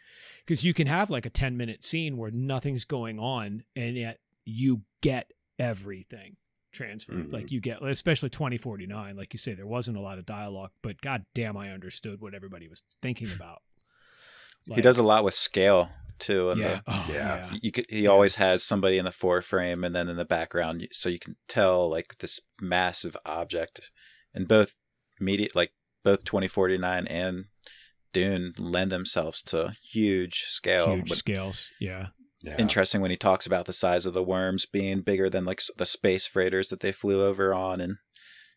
because 0.46 0.64
you 0.64 0.72
can 0.72 0.86
have 0.86 1.10
like 1.10 1.26
a 1.26 1.30
ten 1.30 1.56
minute 1.56 1.82
scene 1.82 2.16
where 2.16 2.30
nothing's 2.30 2.84
going 2.84 3.18
on 3.18 3.64
and 3.74 3.96
yet 3.96 4.20
you 4.44 4.82
get 5.00 5.32
everything 5.58 6.36
transferred. 6.72 7.28
Mhm. 7.28 7.32
Like 7.32 7.50
you 7.50 7.60
get, 7.60 7.82
especially 7.82 8.30
2049, 8.30 9.16
like 9.16 9.34
you 9.34 9.38
say, 9.38 9.54
there 9.54 9.66
wasn't 9.66 9.96
a 9.96 10.00
lot 10.00 10.18
of 10.18 10.24
dialogue, 10.24 10.70
but 10.82 11.00
god 11.00 11.26
damn, 11.34 11.56
I 11.56 11.70
understood 11.72 12.20
what 12.20 12.32
everybody 12.34 12.68
was 12.68 12.82
thinking 13.02 13.30
about. 13.32 13.62
he 14.72 14.80
does 14.82 14.98
a 14.98 15.02
lot 15.02 15.24
with 15.24 15.34
scale 15.34 15.90
too. 16.20 16.50
And 16.50 16.60
yeah. 16.60 16.74
the, 16.76 16.82
Oh, 16.86 17.06
Yeah. 17.08 17.14
yeah. 17.50 17.58
you 17.62 17.72
could, 17.72 17.86
he 17.88 18.06
always 18.06 18.36
has 18.36 18.62
somebody 18.62 18.98
in 18.98 19.04
the 19.04 19.10
foreframe 19.10 19.84
and 19.84 19.94
then 19.94 20.08
in 20.08 20.16
the 20.16 20.24
background, 20.24 20.86
so 20.92 21.08
you 21.08 21.18
can 21.18 21.36
tell 21.48 21.88
like 21.90 22.18
this 22.18 22.40
massive 22.60 23.16
object. 23.26 23.90
And 24.34 24.46
both 24.46 24.74
media, 25.18 25.48
like 25.54 25.72
both 26.04 26.24
2049 26.24 27.06
and 27.08 27.46
Dune, 28.12 28.52
lend 28.58 28.90
themselves 28.90 29.42
to 29.44 29.74
huge 29.82 30.44
scale. 30.48 30.94
Huge 30.94 31.08
but 31.08 31.18
scales. 31.18 31.70
Yeah. 31.80 32.08
Yeah. 32.42 32.56
interesting 32.58 33.02
when 33.02 33.10
he 33.10 33.18
talks 33.18 33.44
about 33.44 33.66
the 33.66 33.72
size 33.74 34.06
of 34.06 34.14
the 34.14 34.22
worms 34.22 34.64
being 34.64 35.02
bigger 35.02 35.28
than 35.28 35.44
like 35.44 35.60
the 35.76 35.84
space 35.84 36.26
freighters 36.26 36.70
that 36.70 36.80
they 36.80 36.90
flew 36.90 37.22
over 37.22 37.52
on 37.52 37.82
and 37.82 37.96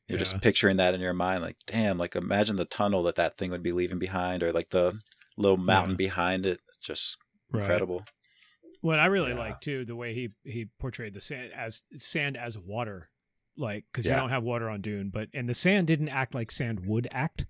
you're 0.07 0.17
Yeah. 0.17 0.23
just 0.23 0.39
picturing 0.39 0.77
that 0.77 0.93
in 0.93 1.01
your 1.01 1.13
mind 1.13 1.41
like 1.41 1.57
damn 1.67 1.97
like 1.97 2.15
imagine 2.15 2.55
the 2.55 2.63
tunnel 2.63 3.03
that 3.03 3.15
that 3.15 3.35
thing 3.37 3.51
would 3.51 3.61
be 3.61 3.73
leaving 3.73 3.99
behind 3.99 4.41
or 4.41 4.53
like 4.53 4.69
the 4.69 4.97
little 5.37 5.57
mountain 5.57 5.97
behind 5.97 6.45
it 6.45 6.61
just 6.81 7.17
incredible 7.53 8.03
What 8.81 8.99
I 8.99 9.05
really 9.07 9.31
Yeah. 9.31 9.39
like 9.39 9.61
too, 9.61 9.85
the 9.85 9.95
way 9.95 10.13
he 10.13 10.29
he 10.43 10.65
portrayed 10.79 11.13
the 11.13 11.21
sand 11.21 11.51
as 11.55 11.83
sand 11.95 12.35
as 12.35 12.57
water, 12.57 13.09
like 13.55 13.85
because 13.91 14.05
you 14.05 14.11
don't 14.13 14.29
have 14.29 14.43
water 14.43 14.69
on 14.69 14.81
Dune, 14.81 15.09
but 15.09 15.29
and 15.33 15.47
the 15.47 15.53
sand 15.53 15.87
didn't 15.87 16.09
act 16.09 16.35
like 16.35 16.51
sand 16.51 16.85
would 16.85 17.07
act. 17.11 17.45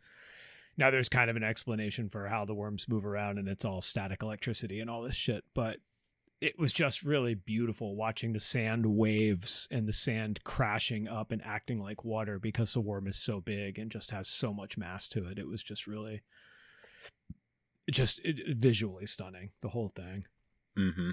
Now 0.78 0.91
there's 0.91 1.10
kind 1.10 1.30
of 1.30 1.36
an 1.36 1.43
explanation 1.43 2.10
for 2.10 2.28
how 2.28 2.45
the 2.45 2.54
worms 2.56 2.88
move 2.89 3.06
around 3.06 3.38
and 3.38 3.47
it's 3.47 3.66
all 3.66 3.82
static 3.82 4.22
electricity 4.24 4.80
and 4.80 4.89
all 4.89 5.01
this 5.04 5.16
shit, 5.16 5.43
but 5.54 5.78
it 6.41 6.60
was 6.60 6.74
just 6.74 7.04
really 7.04 7.36
beautiful 7.36 7.95
watching 7.95 8.34
the 8.34 8.39
sand 8.39 8.86
waves 8.86 9.68
and 9.72 9.88
the 9.88 9.93
sand 9.93 10.43
crashing 10.43 11.08
up 11.08 11.32
and 11.32 11.41
acting 11.45 11.78
like 11.80 12.04
water 12.04 12.38
because 12.38 12.74
the 12.74 12.82
worm 12.82 13.08
is 13.08 13.16
so 13.18 13.39
big 13.39 13.80
and 13.80 13.89
just 13.89 14.12
has 14.12 14.28
so 14.28 14.54
much 14.54 14.78
mass 14.78 15.08
to 15.08 15.26
it. 15.28 15.39
It 15.39 15.47
was 15.47 15.64
just 15.64 15.88
really 15.88 16.22
just 17.91 18.19
it, 18.23 18.57
visually 18.57 19.05
stunning, 19.05 19.51
the 19.61 19.69
whole 19.69 19.89
thing. 19.89 20.25
hmm 20.75 21.11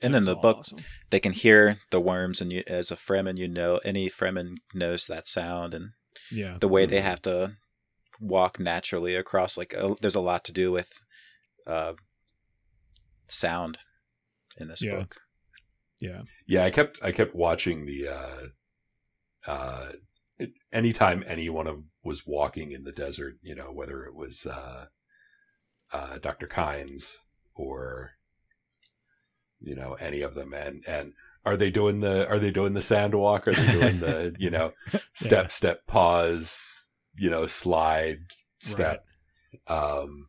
It 0.00 0.06
and 0.06 0.14
in 0.14 0.22
the 0.24 0.34
all 0.36 0.42
book 0.42 0.58
awesome. 0.58 0.78
they 1.10 1.20
can 1.20 1.32
hear 1.32 1.78
the 1.90 2.00
worms 2.00 2.40
and 2.40 2.52
you 2.52 2.62
as 2.66 2.90
a 2.90 2.96
fremen 2.96 3.36
you 3.38 3.48
know 3.48 3.78
any 3.84 4.08
fremen 4.10 4.56
knows 4.74 5.06
that 5.06 5.26
sound 5.28 5.74
and 5.74 5.90
Yeah. 6.30 6.58
the 6.60 6.68
way 6.68 6.86
they 6.86 7.00
have 7.00 7.22
to 7.22 7.56
walk 8.20 8.58
naturally 8.58 9.14
across 9.14 9.56
like 9.58 9.72
a, 9.74 9.94
there's 10.00 10.14
a 10.14 10.20
lot 10.20 10.44
to 10.44 10.52
do 10.52 10.72
with 10.72 10.90
uh 11.66 11.94
sound 13.28 13.78
in 14.58 14.68
this 14.68 14.82
Yeah. 14.82 14.96
book 14.96 15.16
Yeah. 16.00 16.22
Yeah, 16.46 16.64
I 16.64 16.70
kept 16.70 16.98
I 17.02 17.12
kept 17.12 17.34
watching 17.34 17.86
the 17.86 18.08
uh 18.08 18.46
uh 19.46 19.92
it, 20.38 20.50
anytime 20.72 21.24
anyone 21.26 21.66
of- 21.66 21.84
was 22.04 22.26
walking 22.26 22.70
in 22.72 22.84
the 22.84 22.92
desert, 22.92 23.36
you 23.42 23.54
know, 23.54 23.72
whether 23.72 24.04
it 24.04 24.14
was 24.14 24.44
uh 24.46 24.86
uh 25.92 26.18
Dr. 26.18 26.46
Kynes 26.46 27.16
or 27.54 28.12
you 29.60 29.74
know, 29.74 29.94
any 29.94 30.20
of 30.20 30.34
them 30.34 30.52
and 30.52 30.84
and 30.86 31.12
are 31.44 31.56
they 31.56 31.70
doing 31.70 32.00
the 32.00 32.28
are 32.28 32.38
they 32.38 32.50
doing 32.50 32.74
the 32.74 32.82
sand 32.82 33.14
walk? 33.14 33.48
Are 33.48 33.52
they 33.52 33.72
doing 33.72 34.00
the, 34.00 34.34
you 34.38 34.50
know, 34.50 34.72
step 35.14 35.50
step 35.50 35.86
pause, 35.86 36.88
you 37.16 37.30
know, 37.30 37.46
slide 37.46 38.18
step 38.60 39.04
um 39.68 40.28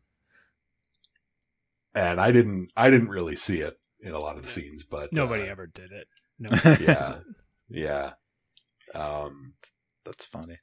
and 1.94 2.20
I 2.20 2.32
didn't 2.32 2.70
I 2.76 2.90
didn't 2.90 3.08
really 3.08 3.36
see 3.36 3.60
it 3.60 3.78
in 4.00 4.12
a 4.12 4.18
lot 4.18 4.36
of 4.36 4.42
the 4.42 4.48
scenes, 4.48 4.84
but 4.84 5.10
Nobody 5.12 5.44
uh, 5.44 5.52
ever 5.52 5.66
did 5.66 5.90
it. 5.92 6.06
No. 6.38 6.50
yeah. 6.80 7.18
Yeah. 7.68 8.12
Um, 8.94 9.54
that's 10.04 10.24
funny 10.24 10.58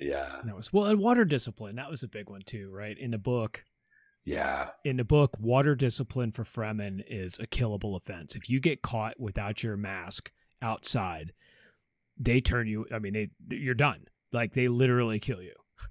yeah. 0.00 0.40
That 0.44 0.56
was 0.56 0.72
well, 0.72 0.86
and 0.86 0.98
water 0.98 1.24
discipline. 1.24 1.76
That 1.76 1.90
was 1.90 2.02
a 2.02 2.08
big 2.08 2.28
one 2.28 2.42
too, 2.42 2.70
right? 2.72 2.96
In 2.98 3.10
the 3.10 3.18
book, 3.18 3.64
Yeah. 4.30 4.70
in 4.84 4.96
the 4.96 5.04
book, 5.04 5.36
water 5.40 5.74
discipline 5.74 6.32
for 6.32 6.44
Fremen 6.44 7.02
is 7.06 7.38
a 7.38 7.46
killable 7.46 7.96
offense. 7.96 8.34
If 8.36 8.48
you 8.50 8.60
get 8.60 8.82
caught 8.82 9.18
without 9.18 9.62
your 9.62 9.76
mask 9.76 10.32
outside, 10.62 11.32
they 12.18 12.40
turn 12.40 12.66
you. 12.66 12.86
I 12.92 12.98
mean, 12.98 13.12
they 13.14 13.56
you're 13.56 13.74
done. 13.74 14.06
Like 14.32 14.52
they 14.52 14.68
literally 14.68 15.18
kill 15.18 15.42
you. 15.42 15.54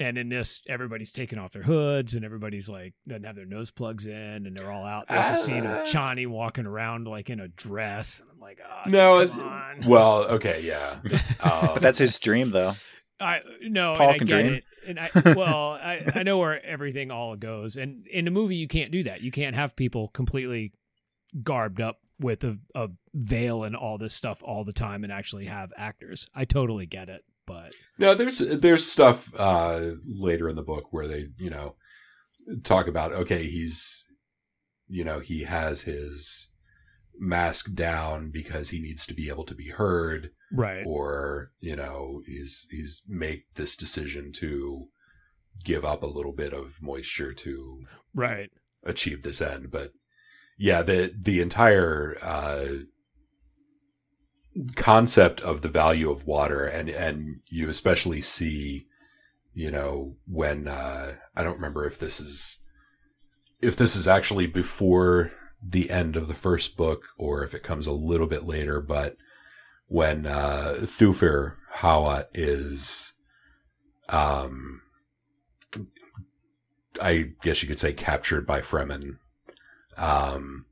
And 0.00 0.16
in 0.16 0.28
this, 0.28 0.62
everybody's 0.68 1.10
taking 1.10 1.40
off 1.40 1.50
their 1.50 1.64
hoods, 1.64 2.14
and 2.14 2.24
everybody's 2.24 2.68
like 2.70 2.94
doesn't 3.08 3.24
have 3.24 3.34
their 3.34 3.44
nose 3.46 3.72
plugs 3.72 4.06
in, 4.06 4.46
and 4.46 4.56
they're 4.56 4.70
all 4.70 4.84
out. 4.86 5.08
There's 5.08 5.32
a 5.32 5.34
scene 5.34 5.66
of 5.66 5.72
Ah. 5.78 5.84
Chani 5.86 6.24
walking 6.28 6.66
around 6.66 7.08
like 7.08 7.30
in 7.30 7.40
a 7.40 7.48
dress. 7.48 8.20
And 8.20 8.30
I'm 8.30 8.38
like, 8.38 8.60
oh, 8.64 8.88
No, 8.88 9.26
come 9.28 9.40
on. 9.40 9.80
well, 9.88 10.24
okay, 10.26 10.60
yeah. 10.62 10.98
Um, 11.42 11.70
but 11.74 11.82
that's 11.82 11.98
his 11.98 12.16
dream 12.20 12.50
though 12.50 12.74
I 13.20 13.40
no, 13.62 13.94
Paul 13.96 14.06
and 14.08 14.14
I 14.14 14.18
can 14.18 14.26
get 14.26 14.42
dream. 14.42 14.54
it. 14.54 14.64
And 14.86 14.98
I 14.98 15.10
well, 15.36 15.72
I, 15.72 16.04
I 16.14 16.22
know 16.22 16.38
where 16.38 16.64
everything 16.64 17.10
all 17.10 17.36
goes. 17.36 17.76
And 17.76 18.06
in 18.06 18.28
a 18.28 18.30
movie 18.30 18.56
you 18.56 18.68
can't 18.68 18.90
do 18.90 19.02
that. 19.04 19.20
You 19.20 19.30
can't 19.30 19.56
have 19.56 19.76
people 19.76 20.08
completely 20.08 20.72
garbed 21.42 21.80
up 21.80 22.00
with 22.20 22.44
a, 22.44 22.58
a 22.74 22.88
veil 23.14 23.64
and 23.64 23.76
all 23.76 23.98
this 23.98 24.14
stuff 24.14 24.42
all 24.42 24.64
the 24.64 24.72
time 24.72 25.04
and 25.04 25.12
actually 25.12 25.46
have 25.46 25.72
actors. 25.76 26.28
I 26.34 26.44
totally 26.44 26.86
get 26.86 27.08
it. 27.08 27.24
But 27.46 27.72
No, 27.98 28.14
there's 28.14 28.38
there's 28.38 28.90
stuff 28.90 29.32
uh, 29.38 29.92
later 30.04 30.48
in 30.48 30.56
the 30.56 30.62
book 30.62 30.88
where 30.90 31.08
they, 31.08 31.28
you 31.38 31.48
know, 31.48 31.76
talk 32.62 32.86
about 32.86 33.12
okay, 33.12 33.44
he's, 33.44 34.06
you 34.86 35.02
know, 35.02 35.20
he 35.20 35.44
has 35.44 35.82
his 35.82 36.50
mask 37.18 37.74
down 37.74 38.30
because 38.30 38.70
he 38.70 38.80
needs 38.80 39.06
to 39.06 39.14
be 39.14 39.28
able 39.28 39.44
to 39.44 39.54
be 39.54 39.70
heard, 39.70 40.30
right. 40.52 40.84
or 40.86 41.52
you 41.60 41.76
know, 41.76 42.22
he's 42.26 42.66
he's 42.70 43.02
make 43.06 43.44
this 43.54 43.76
decision 43.76 44.32
to 44.32 44.88
give 45.64 45.84
up 45.84 46.02
a 46.02 46.06
little 46.06 46.32
bit 46.32 46.52
of 46.52 46.78
moisture 46.82 47.32
to 47.32 47.82
Right. 48.14 48.50
achieve 48.84 49.22
this 49.22 49.40
end. 49.40 49.70
But 49.70 49.92
yeah, 50.56 50.82
the 50.82 51.12
the 51.16 51.40
entire 51.40 52.16
uh, 52.22 52.66
concept 54.76 55.40
of 55.40 55.62
the 55.62 55.68
value 55.68 56.10
of 56.10 56.26
water, 56.26 56.66
and 56.66 56.88
and 56.88 57.40
you 57.48 57.68
especially 57.68 58.20
see, 58.20 58.86
you 59.52 59.70
know, 59.70 60.16
when 60.26 60.68
uh, 60.68 61.14
I 61.36 61.42
don't 61.42 61.56
remember 61.56 61.86
if 61.86 61.98
this 61.98 62.20
is 62.20 62.58
if 63.60 63.76
this 63.76 63.96
is 63.96 64.06
actually 64.08 64.46
before 64.46 65.32
the 65.62 65.90
end 65.90 66.14
of 66.16 66.28
the 66.28 66.34
first 66.34 66.76
book 66.76 67.02
or 67.18 67.42
if 67.42 67.54
it 67.54 67.64
comes 67.64 67.86
a 67.86 67.92
little 67.92 68.28
bit 68.28 68.44
later, 68.44 68.80
but 68.80 69.16
when 69.88 70.26
uh, 70.26 70.74
Thufir 70.82 71.54
Hawat 71.76 72.26
is, 72.34 73.14
um, 74.08 74.82
I 77.02 77.32
guess 77.42 77.62
you 77.62 77.68
could 77.68 77.78
say 77.78 77.92
captured 77.92 78.46
by 78.46 78.60
Fremen, 78.60 79.18
um, 79.96 80.66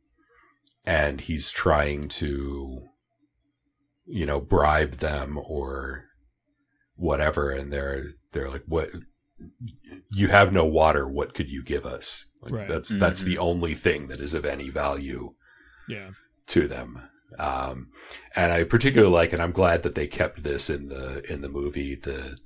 and 0.85 1.21
he's 1.21 1.51
trying 1.51 2.09
to, 2.09 2.83
you 4.07 4.27
know, 4.27 4.41
bribe 4.41 4.93
them 4.95 5.39
or 5.39 6.05
whatever, 6.97 7.51
and 7.51 7.73
they're 7.73 8.13
they're 8.33 8.49
like, 8.51 8.65
"What? 8.67 8.91
You 10.13 10.29
have 10.29 10.53
no 10.53 10.65
water. 10.65 11.07
What 11.09 11.35
could 11.35 11.49
you 11.51 11.63
give 11.63 11.85
us?" 11.87 12.27
Like, 12.43 12.53
Right. 12.53 12.69
That's 12.69 12.89
that's 12.99 13.23
the 13.23 13.39
only 13.39 13.75
thing 13.75 14.09
that 14.09 14.21
is 14.21 14.35
of 14.35 14.45
any 14.45 14.69
value 14.71 15.31
Yeah. 15.89 16.11
to 16.49 16.69
them. 16.69 17.03
Um, 17.39 17.89
and 18.35 18.53
I 18.53 18.65
particularly 18.65 19.13
like, 19.13 19.33
and 19.33 19.43
I'm 19.43 19.53
glad 19.53 19.83
that 19.83 19.95
they 19.95 20.07
kept 20.07 20.43
this 20.45 20.71
in 20.71 20.89
the 20.89 21.23
in 21.33 21.43
the 21.43 21.49
movie 21.49 21.95
the 21.95 22.37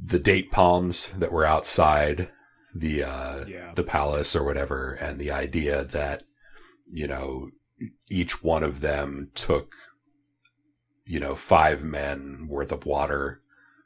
the 0.00 0.18
date 0.18 0.50
palms 0.50 1.10
that 1.18 1.32
were 1.32 1.44
outside 1.46 2.28
the 2.74 3.04
uh, 3.04 3.44
Yeah. 3.46 3.72
the 3.74 3.84
palace 3.84 4.34
or 4.34 4.44
whatever, 4.44 4.92
and 4.92 5.18
the 5.20 5.30
idea 5.30 5.84
that 5.84 6.24
you 6.86 7.06
know 7.06 7.50
each 8.10 8.42
one 8.42 8.62
of 8.64 8.80
them 8.80 9.30
took 9.34 9.74
you 11.04 11.20
know 11.20 11.34
five 11.34 11.84
men 11.84 12.46
worth 12.48 12.72
of 12.72 12.86
water 12.86 13.40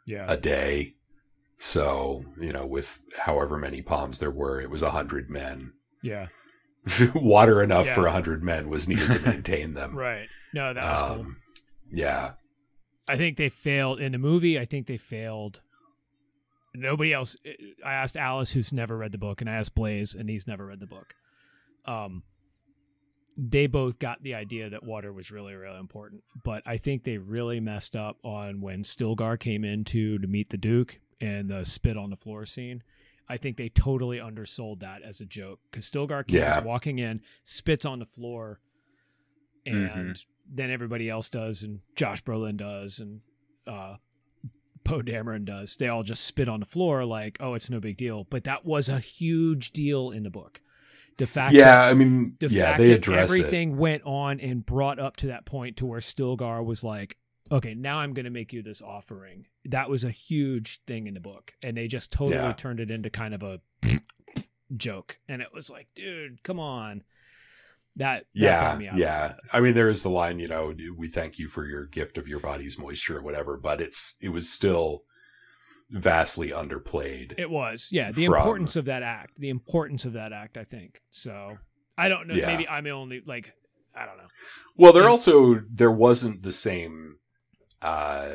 Yeah. 0.06 0.24
a 0.28 0.36
day. 0.36 0.94
So 1.58 2.24
you 2.40 2.52
know, 2.52 2.64
with 2.64 3.00
however 3.18 3.58
many 3.58 3.82
palms 3.82 4.18
there 4.18 4.30
were, 4.30 4.60
it 4.60 4.70
was 4.70 4.82
a 4.82 4.90
hundred 4.92 5.28
men. 5.28 5.72
yeah. 6.02 6.28
water 7.14 7.62
enough 7.62 7.86
Yeah. 7.86 7.94
for 7.94 8.06
a 8.06 8.12
hundred 8.12 8.42
men 8.42 8.68
was 8.68 8.88
needed 8.88 9.10
to 9.12 9.20
maintain 9.20 9.74
them. 9.74 9.94
Right. 9.96 10.28
No, 10.54 10.72
that 10.72 10.82
was 10.82 11.02
cool. 11.02 11.20
Um, 11.20 11.36
Yeah. 11.90 12.32
I 13.08 13.16
think 13.16 13.36
they 13.36 13.48
failed 13.48 14.00
in 14.00 14.12
the 14.12 14.18
movie. 14.18 14.58
I 14.58 14.64
think 14.66 14.86
they 14.86 14.96
failed. 14.98 15.62
Nobody 16.74 17.12
else. 17.12 17.36
I 17.84 17.92
asked 17.94 18.16
Alice, 18.16 18.52
who's 18.52 18.72
never 18.72 18.96
read 18.96 19.12
the 19.12 19.18
book, 19.18 19.40
and 19.40 19.48
I 19.48 19.54
asked 19.54 19.74
Blaze, 19.74 20.14
and 20.14 20.28
he's 20.28 20.46
never 20.46 20.66
read 20.66 20.80
the 20.80 20.86
book. 20.86 21.14
Um, 21.86 22.22
they 23.36 23.66
both 23.66 23.98
got 23.98 24.22
the 24.22 24.34
idea 24.34 24.68
that 24.68 24.84
water 24.84 25.12
was 25.12 25.30
really, 25.30 25.54
really 25.54 25.78
important, 25.78 26.22
but 26.44 26.62
I 26.66 26.76
think 26.76 27.04
they 27.04 27.16
really 27.18 27.60
messed 27.60 27.96
up 27.96 28.18
on 28.24 28.60
when 28.60 28.82
Stilgar 28.82 29.38
came 29.38 29.64
into 29.64 30.18
to 30.18 30.26
meet 30.26 30.50
the 30.50 30.58
Duke 30.58 31.00
and 31.20 31.48
the 31.48 31.64
spit 31.64 31.96
on 31.96 32.10
the 32.10 32.16
floor 32.16 32.44
scene. 32.44 32.82
I 33.28 33.36
think 33.36 33.56
they 33.56 33.68
totally 33.68 34.18
undersold 34.18 34.80
that 34.80 35.02
as 35.02 35.20
a 35.20 35.26
joke 35.26 35.60
because 35.70 35.88
Stilgar 35.90 36.26
comes 36.26 36.32
Yeah. 36.32 36.60
walking 36.60 36.98
in, 36.98 37.20
spits 37.42 37.84
on 37.84 37.98
the 37.98 38.06
floor, 38.06 38.60
and 39.66 39.88
Mhm. 40.16 40.26
then 40.50 40.70
everybody 40.70 41.08
else 41.10 41.28
does, 41.28 41.62
and 41.62 41.80
Josh 41.94 42.22
Brolin 42.24 42.56
does, 42.56 43.00
and 43.00 43.20
uh, 43.66 43.96
Poe 44.84 45.02
Dameron 45.02 45.44
does. 45.44 45.76
They 45.76 45.88
all 45.88 46.02
just 46.02 46.24
spit 46.24 46.48
on 46.48 46.60
the 46.60 46.66
floor 46.66 47.04
like, 47.04 47.36
oh, 47.40 47.52
it's 47.52 47.68
no 47.68 47.80
big 47.80 47.98
deal. 47.98 48.24
But 48.24 48.44
that 48.44 48.64
was 48.64 48.88
a 48.88 48.98
huge 48.98 49.72
deal 49.72 50.10
in 50.10 50.22
the 50.22 50.30
book. 50.30 50.62
The 51.18 51.26
fact 51.26 51.52
that 51.54 51.58
Yeah, 51.60 51.82
I 51.82 51.92
mean, 51.94 52.36
the 52.40 52.46
yeah, 52.48 52.62
fact 52.62 52.78
they 52.78 52.86
that 52.88 52.94
address 52.94 53.30
it. 53.34 53.40
everything 53.40 53.76
went 53.76 54.04
on 54.04 54.40
and 54.40 54.64
brought 54.64 54.98
up 54.98 55.16
to 55.16 55.26
that 55.26 55.44
point 55.44 55.76
to 55.78 55.84
where 55.86 56.00
Stilgar 56.00 56.64
was 56.64 56.82
like, 56.82 57.18
okay, 57.52 57.74
now 57.74 57.98
I'm 57.98 58.14
going 58.14 58.24
to 58.24 58.30
make 58.30 58.52
you 58.54 58.62
this 58.62 58.80
offering. 58.80 59.46
That 59.68 59.88
was 59.88 60.02
a 60.02 60.10
huge 60.10 60.80
thing 60.86 61.06
in 61.06 61.14
the 61.14 61.20
book. 61.20 61.54
And 61.62 61.76
they 61.76 61.86
just 61.86 62.10
totally 62.12 62.36
Yeah. 62.38 62.52
turned 62.52 62.80
it 62.80 62.90
into 62.90 63.10
kind 63.10 63.34
of 63.34 63.42
a 63.42 63.60
joke. 64.76 65.18
And 65.28 65.40
it 65.42 65.48
was 65.52 65.70
like, 65.70 65.88
dude, 65.94 66.42
come 66.42 66.58
on. 66.58 67.04
That, 67.96 68.20
that 68.20 68.26
Yeah, 68.32 68.68
bummed 68.70 68.78
me 68.80 68.88
out 68.88 68.96
yeah. 68.96 69.34
I 69.52 69.60
mean, 69.60 69.74
there 69.74 69.88
is 69.88 70.02
the 70.02 70.08
line, 70.10 70.38
you 70.38 70.46
know, 70.46 70.72
we 70.96 71.08
thank 71.08 71.38
you 71.38 71.48
for 71.48 71.66
your 71.66 71.84
gift 71.84 72.16
of 72.16 72.28
your 72.28 72.38
body's 72.38 72.78
moisture 72.78 73.18
or 73.18 73.22
whatever, 73.22 73.56
but 73.56 73.80
it's 73.80 74.16
it 74.20 74.28
was 74.28 74.48
still 74.48 75.02
vastly 75.90 76.50
underplayed. 76.50 77.34
It 77.38 77.50
was, 77.50 77.88
yeah. 77.90 78.12
The 78.12 78.26
From- 78.26 78.34
importance 78.36 78.76
of 78.76 78.84
that 78.84 79.02
act, 79.02 79.32
the 79.38 79.48
importance 79.48 80.04
of 80.04 80.12
that 80.12 80.32
act, 80.32 80.56
I 80.56 80.64
think. 80.64 81.00
So 81.10 81.58
I 81.96 82.08
don't 82.08 82.28
know. 82.28 82.34
Yeah. 82.34 82.46
Maybe 82.46 82.68
I'm 82.68 82.84
the 82.84 82.90
only 82.90 83.20
like, 83.26 83.52
I 83.96 84.06
don't 84.06 84.16
know. 84.18 84.28
Well, 84.76 84.92
there 84.92 85.02
Yeah. 85.04 85.08
also 85.10 85.56
there 85.70 85.90
wasn't 85.90 86.42
the 86.42 86.52
same 86.52 87.18
uh 87.82 88.28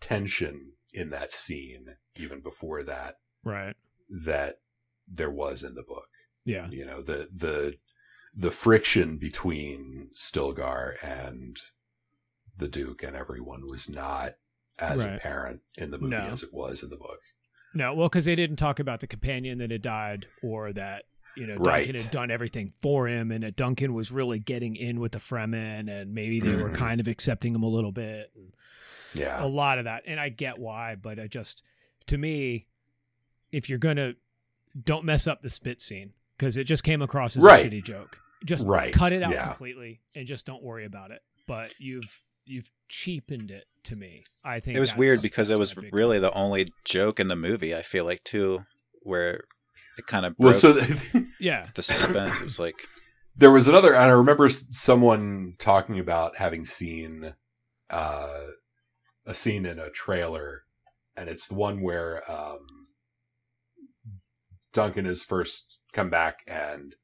tension 0.00 0.72
in 0.92 1.10
that 1.10 1.32
scene 1.32 1.96
even 2.16 2.40
before 2.40 2.82
that 2.82 3.16
Right. 3.44 3.76
that 4.08 4.60
there 5.06 5.30
was 5.30 5.62
in 5.62 5.74
the 5.74 5.82
book. 5.82 6.08
Yeah. 6.44 6.68
You 6.70 6.84
know, 6.84 7.02
the 7.02 7.28
the 7.34 7.78
the 8.34 8.50
friction 8.50 9.16
between 9.18 10.10
Stilgar 10.14 10.94
and 11.02 11.56
the 12.56 12.68
Duke 12.68 13.02
and 13.02 13.16
everyone 13.16 13.66
was 13.66 13.88
not 13.88 14.34
as 14.78 15.04
Right. 15.04 15.14
apparent 15.16 15.62
in 15.76 15.90
the 15.90 15.98
movie 15.98 16.10
No. 16.16 16.20
as 16.28 16.42
it 16.42 16.52
was 16.52 16.82
in 16.82 16.90
the 16.90 16.96
book. 16.96 17.20
No, 17.74 17.92
well, 17.94 18.08
because 18.08 18.24
they 18.24 18.34
didn't 18.34 18.56
talk 18.56 18.78
about 18.80 19.00
the 19.00 19.06
companion 19.06 19.58
that 19.58 19.70
had 19.70 19.82
died, 19.82 20.26
or 20.42 20.72
that 20.72 21.04
you 21.36 21.46
know 21.46 21.54
Duncan 21.56 21.72
Right. 21.72 22.00
had 22.00 22.10
done 22.10 22.30
everything 22.30 22.70
for 22.70 23.06
him, 23.08 23.30
and 23.30 23.42
that 23.44 23.56
Duncan 23.56 23.92
was 23.92 24.10
really 24.10 24.38
getting 24.38 24.74
in 24.76 25.00
with 25.00 25.12
the 25.12 25.18
Fremen, 25.18 25.88
and 25.90 26.14
maybe 26.14 26.40
they 26.40 26.54
were 26.56 26.70
Mhm. 26.70 26.74
kind 26.74 27.00
of 27.00 27.06
accepting 27.08 27.54
him 27.54 27.62
a 27.62 27.68
little 27.68 27.92
bit. 27.92 28.32
And 28.34 28.52
Yeah. 29.14 29.42
a 29.42 29.46
lot 29.46 29.78
of 29.78 29.84
that, 29.84 30.02
and 30.06 30.18
I 30.20 30.28
get 30.28 30.58
why, 30.58 30.94
but 30.94 31.18
I 31.18 31.26
just, 31.26 31.62
to 32.06 32.18
me, 32.18 32.66
if 33.52 33.68
you're 33.68 33.78
gonna, 33.78 34.14
don't 34.84 35.04
mess 35.04 35.26
up 35.26 35.40
the 35.42 35.50
spit 35.50 35.80
scene 35.80 36.12
because 36.36 36.56
it 36.56 36.64
just 36.64 36.84
came 36.84 37.02
across 37.02 37.36
as 37.36 37.42
Right. 37.42 37.64
a 37.64 37.68
shitty 37.68 37.84
joke. 37.84 38.20
Just 38.44 38.66
Right, 38.66 38.92
cut 38.92 39.12
it 39.12 39.22
out 39.22 39.32
yeah. 39.32 39.46
completely 39.46 40.00
and 40.14 40.26
just 40.26 40.46
don't 40.46 40.62
worry 40.62 40.84
about 40.84 41.10
it. 41.10 41.22
But 41.46 41.74
you've 41.78 42.22
you've 42.44 42.70
cheapened 42.88 43.50
it 43.50 43.64
to 43.84 43.94
me. 43.96 44.22
I 44.44 44.60
think 44.60 44.76
It 44.76 44.80
was 44.80 44.96
weird 44.96 45.20
because 45.22 45.50
it 45.50 45.58
was 45.58 45.76
my 45.76 45.82
big- 45.82 45.94
really 45.94 46.18
the 46.18 46.32
only 46.32 46.68
joke 46.84 47.18
in 47.20 47.28
the 47.28 47.36
movie. 47.36 47.74
I 47.74 47.82
feel 47.82 48.04
like 48.06 48.24
too, 48.24 48.64
where 49.02 49.44
it 49.98 50.06
kind 50.06 50.24
of 50.24 50.34
Well, 50.38 50.52
broke 50.58 50.76
so 50.78 50.80
yeah. 51.40 51.68
the 51.74 51.82
suspense. 51.82 52.40
It 52.40 52.44
was 52.44 52.58
like, 52.58 52.86
there 53.36 53.50
was 53.50 53.68
another 53.68 53.92
and 53.94 54.04
i 54.04 54.14
remember 54.14 54.48
someone 54.48 55.54
talking 55.58 55.98
about 55.98 56.36
having 56.38 56.64
seen 56.64 57.34
uh, 57.90 58.36
a 59.28 59.34
scene 59.34 59.66
in 59.66 59.78
a 59.78 59.90
trailer 59.90 60.64
and 61.16 61.28
it's 61.28 61.46
the 61.48 61.54
one 61.54 61.82
where 61.82 62.28
um, 62.30 62.66
duncan 64.72 65.04
has 65.04 65.22
first 65.22 65.78
come 65.92 66.08
back 66.08 66.40
and 66.48 66.96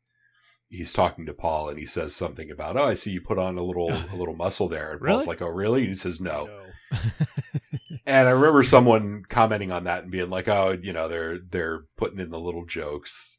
he's 0.68 0.92
talking 0.92 1.26
to 1.26 1.34
paul 1.34 1.68
and 1.68 1.78
he 1.78 1.86
says 1.86 2.14
something 2.14 2.50
about 2.50 2.76
oh 2.76 2.88
i 2.88 2.94
see 2.94 3.10
you 3.10 3.20
put 3.20 3.38
on 3.38 3.58
a 3.58 3.62
little 3.62 3.92
a 4.12 4.16
little 4.16 4.34
muscle 4.34 4.68
there. 4.68 4.92
And 4.92 5.00
paul's 5.02 5.26
like 5.26 5.42
oh 5.42 5.48
really? 5.48 5.80
And 5.80 5.88
he 5.88 5.94
says 5.94 6.20
no. 6.20 6.46
No. 6.46 6.98
and 8.06 8.26
i 8.28 8.30
remember 8.30 8.62
someone 8.62 9.24
commenting 9.28 9.70
on 9.70 9.84
that 9.84 10.02
and 10.02 10.12
being 10.12 10.30
like 10.30 10.48
oh 10.48 10.76
you 10.80 10.92
know 10.92 11.08
they're 11.08 11.38
they're 11.38 11.84
putting 11.96 12.18
in 12.18 12.30
the 12.30 12.38
little 12.38 12.64
jokes 12.64 13.38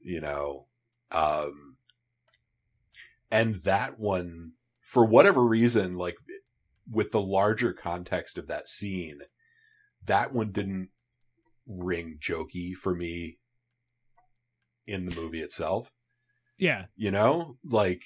you 0.00 0.20
know 0.20 0.66
um 1.10 1.76
and 3.30 3.56
that 3.64 3.98
one 3.98 4.52
for 4.80 5.04
whatever 5.04 5.42
reason 5.42 5.96
like 5.96 6.16
with 6.90 7.12
the 7.12 7.20
larger 7.20 7.72
context 7.72 8.36
of 8.38 8.46
that 8.48 8.68
scene 8.68 9.20
that 10.04 10.32
one 10.32 10.50
didn't 10.50 10.88
ring 11.68 12.18
jokey 12.20 12.72
for 12.74 12.94
me 12.94 13.38
in 14.86 15.04
the 15.06 15.14
movie 15.14 15.40
itself 15.40 15.92
yeah, 16.58 16.84
you 16.96 17.10
know 17.10 17.56
like 17.64 18.02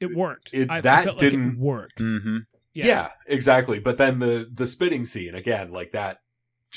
it 0.00 0.14
worked. 0.14 0.52
It- 0.54 0.70
I, 0.70 0.76
I 0.76 0.80
that 0.82 1.04
felt 1.04 1.18
didn't- 1.18 1.52
it 1.54 1.58
worked. 1.58 1.98
mm-hmm. 1.98 2.38
yeah. 2.74 3.10
exactly 3.26 3.78
but 3.78 3.96
then 3.98 4.18
the 4.18 4.48
the 4.52 4.66
spitting 4.66 5.04
scene 5.04 5.34
again 5.34 5.70
like 5.70 5.92
that 5.92 6.18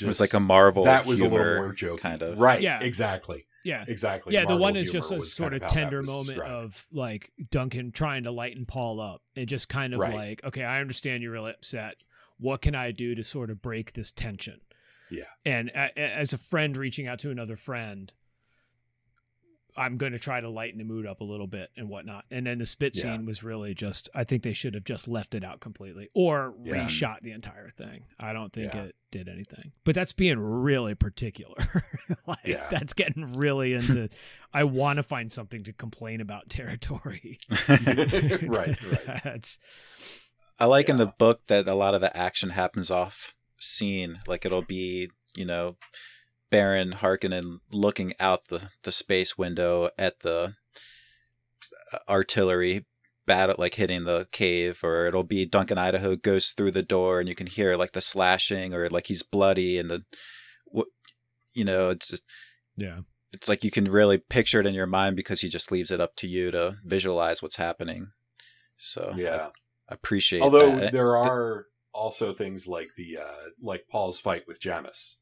it 0.00 0.06
was 0.06 0.18
like 0.20 0.32
a 0.34 0.40
Marvel. 0.40 0.84
that 0.84 1.04
was 1.04 1.20
a 1.20 1.24
humor, 1.24 1.38
little 1.44 1.62
more 1.64 1.74
jokey 1.74 1.98
kind 1.98 2.22
of. 2.22 2.38
right 2.38 2.60
Yeah. 2.62 2.80
exactly 2.80 3.46
yeah. 3.64 3.84
exactly 3.88 4.34
Yeah, 4.34 4.40
the 4.42 4.48
Marvel 4.50 4.62
one 4.64 4.76
is 4.76 4.90
just 4.92 5.12
a 5.12 5.20
sort 5.20 5.52
kind 5.52 5.62
of 5.62 5.68
tender 5.70 6.02
moment 6.02 6.26
described. 6.28 6.50
of 6.52 6.86
like 6.92 7.30
Duncan 7.50 7.92
trying 7.92 8.22
to 8.24 8.30
lighten 8.30 8.66
Paul 8.66 9.00
up 9.00 9.22
and 9.36 9.48
just 9.48 9.68
kind 9.68 9.94
of 9.94 10.00
Right. 10.00 10.14
like, 10.14 10.44
okay, 10.44 10.64
I 10.64 10.80
understand 10.80 11.22
you're 11.22 11.32
really 11.32 11.50
upset. 11.52 11.96
What 12.38 12.62
can 12.62 12.74
I 12.74 12.90
do 12.90 13.14
to 13.14 13.22
sort 13.24 13.50
of 13.50 13.60
break 13.60 13.92
this 13.92 14.10
tension? 14.10 14.60
Yeah. 15.10 15.24
And 15.44 15.68
a- 15.70 15.98
as 15.98 16.32
a 16.32 16.38
friend 16.38 16.76
reaching 16.76 17.06
out 17.06 17.18
to 17.20 17.30
another 17.30 17.56
friend, 17.56 18.12
I'm 19.80 19.96
going 19.96 20.12
to 20.12 20.18
try 20.18 20.40
to 20.40 20.48
lighten 20.50 20.78
the 20.78 20.84
mood 20.84 21.06
up 21.06 21.22
a 21.22 21.24
little 21.24 21.46
bit 21.46 21.70
and 21.76 21.88
whatnot. 21.88 22.26
And 22.30 22.46
then 22.46 22.58
the 22.58 22.66
spit 22.66 22.92
Yeah. 22.94 23.02
scene 23.16 23.24
was 23.24 23.42
really 23.42 23.72
just, 23.72 24.10
I 24.14 24.24
think 24.24 24.42
they 24.42 24.52
should 24.52 24.74
have 24.74 24.84
just 24.84 25.08
left 25.08 25.34
it 25.34 25.42
out 25.42 25.60
completely 25.60 26.08
or 26.14 26.54
Yeah. 26.62 26.74
reshot 26.84 27.20
the 27.22 27.32
entire 27.32 27.70
thing. 27.70 28.04
I 28.18 28.34
don't 28.34 28.52
think 28.52 28.74
Yeah. 28.74 28.82
it 28.84 28.96
did 29.10 29.26
anything. 29.28 29.72
But 29.84 29.94
that's 29.94 30.12
being 30.12 30.38
really 30.38 30.94
particular. 30.94 31.56
like, 32.26 32.38
Yeah. 32.44 32.66
That's 32.68 32.92
getting 32.92 33.32
really 33.32 33.72
into, 33.72 34.10
I 34.52 34.64
want 34.64 34.98
to 34.98 35.02
find 35.02 35.32
something 35.32 35.62
to 35.64 35.72
complain 35.72 36.20
about 36.20 36.50
territory. 36.50 37.38
right 37.68 38.46
right 38.46 38.78
That's, 39.24 39.58
I 40.58 40.66
like 40.66 40.90
in 40.90 40.96
the 40.96 41.06
book 41.06 41.46
that 41.46 41.66
a 41.66 41.74
lot 41.74 41.94
of 41.94 42.02
the 42.02 42.14
action 42.14 42.50
happens 42.50 42.90
off 42.90 43.34
scene. 43.58 44.20
Like 44.28 44.44
it'll 44.44 44.60
be, 44.62 45.10
you 45.34 45.46
know, 45.46 45.76
Baron 46.50 46.96
Harkonnen 47.00 47.60
looking 47.70 48.14
out 48.18 48.48
the, 48.48 48.70
the 48.82 48.92
space 48.92 49.38
window 49.38 49.90
at 49.98 50.20
the 50.20 50.54
uh, 51.92 51.98
artillery 52.08 52.86
battle, 53.26 53.56
like 53.58 53.74
hitting 53.74 54.04
the 54.04 54.26
cave, 54.32 54.80
or 54.82 55.06
it'll 55.06 55.22
be 55.22 55.46
Duncan 55.46 55.78
Idaho 55.78 56.16
goes 56.16 56.48
through 56.48 56.72
the 56.72 56.82
door 56.82 57.20
and 57.20 57.28
you 57.28 57.34
can 57.34 57.46
hear 57.46 57.76
like 57.76 57.92
the 57.92 58.00
slashing, 58.00 58.74
or 58.74 58.88
like 58.88 59.06
he's 59.06 59.22
bloody 59.22 59.78
and 59.78 59.90
the, 59.90 60.04
what, 60.66 60.88
you 61.52 61.64
know, 61.64 61.90
it's 61.90 62.08
just, 62.08 62.24
yeah. 62.76 63.00
it's 63.32 63.48
like 63.48 63.62
you 63.62 63.70
can 63.70 63.90
really 63.90 64.18
picture 64.18 64.60
it 64.60 64.66
in 64.66 64.74
your 64.74 64.86
mind 64.86 65.16
because 65.16 65.40
he 65.40 65.48
just 65.48 65.70
leaves 65.70 65.90
it 65.90 66.00
up 66.00 66.16
to 66.16 66.26
you 66.26 66.50
to 66.50 66.78
visualize 66.84 67.42
what's 67.42 67.56
happening. 67.56 68.10
So 68.80 69.12
yeah 69.14 69.50
I 69.90 69.94
appreciate 69.94 70.40
although 70.40 70.74
that. 70.76 70.92
there 70.92 71.16
are 71.16 71.66
also 71.92 72.32
things 72.32 72.66
like 72.66 72.88
the 72.96 73.18
uh 73.18 73.50
like 73.60 73.86
paul's 73.90 74.18
fight 74.18 74.44
with 74.46 74.60
jamis 74.60 75.16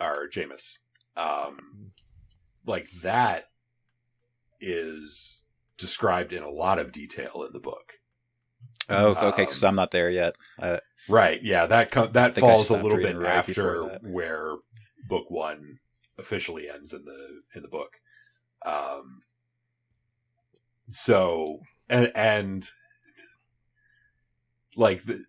or 0.00 0.28
jamis 0.28 0.78
um 1.16 1.92
like 2.66 2.86
that 3.02 3.44
is 4.60 5.42
described 5.76 6.32
in 6.32 6.42
a 6.42 6.50
lot 6.50 6.78
of 6.78 6.92
detail 6.92 7.42
in 7.46 7.52
the 7.52 7.60
book 7.60 7.94
Oh, 8.92 9.14
okay. 9.28 9.44
Um, 9.44 9.48
I'm 9.62 9.74
not 9.76 9.92
there 9.92 10.10
yet. 10.10 10.34
Uh, 10.58 10.78
right 11.08 11.42
yeah 11.42 11.64
that 11.66 11.90
co- 11.90 12.08
that 12.08 12.34
falls 12.34 12.70
a 12.70 12.74
little 12.74 12.98
bit 12.98 13.16
right 13.16 13.36
after 13.36 13.84
where 14.02 14.56
book 15.06 15.30
one 15.30 15.78
officially 16.18 16.68
ends 16.68 16.92
in 16.92 17.04
the 17.04 17.40
in 17.54 17.62
the 17.62 17.68
book 17.68 17.92
um 18.66 19.22
so 20.88 21.60
and 21.88 22.12
and 22.14 22.70
like 24.76 25.02
the 25.04 25.24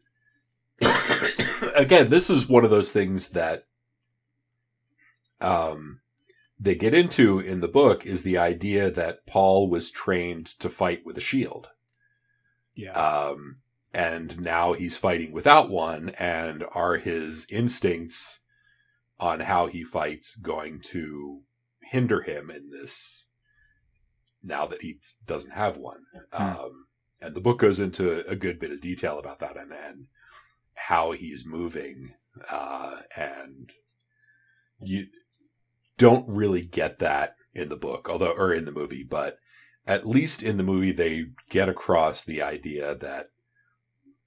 again 1.76 2.10
this 2.10 2.30
is 2.30 2.50
one 2.50 2.64
of 2.66 2.70
those 2.70 2.92
things 2.92 3.30
that 3.30 3.64
um 5.42 6.00
they 6.60 6.76
get 6.76 6.94
into 6.94 7.40
in 7.40 7.60
the 7.62 7.68
book 7.68 8.06
is 8.06 8.22
the 8.24 8.38
idea 8.38 8.92
that 8.92 9.26
Paul 9.26 9.68
was 9.70 9.90
trained 9.90 10.46
to 10.60 10.70
fight 10.70 11.02
with 11.04 11.18
a 11.18 11.22
shield 11.22 11.70
Yeah. 12.76 12.92
um, 12.92 13.58
and 13.94 14.40
now 14.40 14.74
he's 14.74 14.96
fighting 14.96 15.32
without 15.32 15.70
one. 15.72 16.10
And 16.20 16.64
are 16.74 16.98
his 16.98 17.48
instincts 17.50 18.42
on 19.20 19.40
how 19.42 19.68
he 19.68 19.84
fights 19.84 20.36
going 20.36 20.80
to 20.82 21.42
hinder 21.82 22.22
him 22.22 22.52
in 22.52 22.70
this 22.70 23.30
now 24.44 24.66
that 24.68 24.82
he 24.84 25.00
doesn't 25.26 25.54
have 25.54 25.78
one? 25.78 26.04
Um, 26.32 26.86
and 27.20 27.34
the 27.36 27.42
book 27.42 27.58
goes 27.60 27.80
into 27.80 28.24
a 28.30 28.36
good 28.36 28.60
bit 28.60 28.72
of 28.72 28.82
detail 28.82 29.18
about 29.20 29.40
that 29.40 29.58
and, 29.58 29.72
and 29.74 30.08
how 30.76 31.12
he's 31.12 31.44
moving. 31.46 32.14
Uh, 32.50 32.98
and 33.18 33.72
you 34.80 35.08
don't 36.02 36.28
really 36.28 36.64
get 36.64 36.98
that 36.98 37.36
in 37.54 37.70
the 37.70 37.78
book, 37.78 38.10
although, 38.10 38.32
or 38.32 38.52
in 38.52 38.66
the 38.66 38.72
movie, 38.72 39.04
but 39.04 39.38
at 39.86 40.08
least 40.08 40.42
in 40.42 40.58
the 40.58 40.64
movie, 40.64 40.92
they 40.92 41.26
get 41.52 41.70
across 41.70 42.24
the 42.24 42.42
idea 42.42 42.96
that 42.96 43.28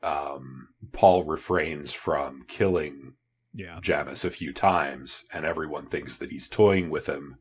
um, 0.04 0.68
Paul 0.92 1.24
refrains 1.24 1.92
from 1.92 2.44
killing 2.46 3.14
yeah. 3.52 3.80
Jamis 3.80 4.24
a 4.24 4.30
few 4.30 4.52
times, 4.52 5.24
and 5.32 5.44
everyone 5.44 5.86
thinks 5.86 6.18
that 6.18 6.30
he's 6.30 6.48
toying 6.48 6.90
with 6.90 7.08
him. 7.08 7.38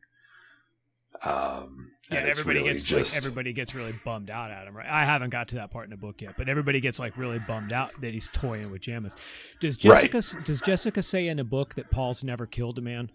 Um, 1.23 1.91
Yeah, 2.09 2.17
and 2.17 2.29
everybody 2.29 2.59
really 2.59 2.71
gets 2.73 2.85
just 2.85 3.13
like 3.13 3.23
everybody 3.23 3.53
gets 3.53 3.75
really 3.75 3.93
bummed 4.03 4.31
out 4.31 4.49
at 4.49 4.67
him, 4.67 4.75
right? 4.75 4.89
I 4.89 5.05
haven't 5.05 5.29
got 5.29 5.49
to 5.49 5.55
that 5.55 5.69
part 5.69 5.85
in 5.85 5.91
the 5.91 5.97
book 5.97 6.23
yet, 6.23 6.33
but 6.39 6.49
everybody 6.49 6.79
gets 6.79 6.97
like 6.97 7.17
really 7.17 7.39
bummed 7.47 7.71
out 7.71 7.91
that 8.01 8.13
he's 8.13 8.29
toying 8.29 8.71
with 8.71 8.81
Jamis. 8.81 9.15
Does 9.59 9.77
Right. 9.85 10.09
Jessica 10.11 10.43
does 10.43 10.59
Jessica 10.59 11.03
say 11.03 11.27
in 11.27 11.37
the 11.37 11.43
book 11.43 11.75
that 11.75 11.91
Paul's 11.91 12.23
never 12.23 12.47
killed 12.47 12.79
a 12.79 12.81
man 12.81 13.11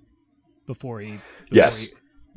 before 0.68 1.00
he? 1.00 1.10
Before 1.14 1.20
Yes. 1.50 1.80
he- 1.80 1.92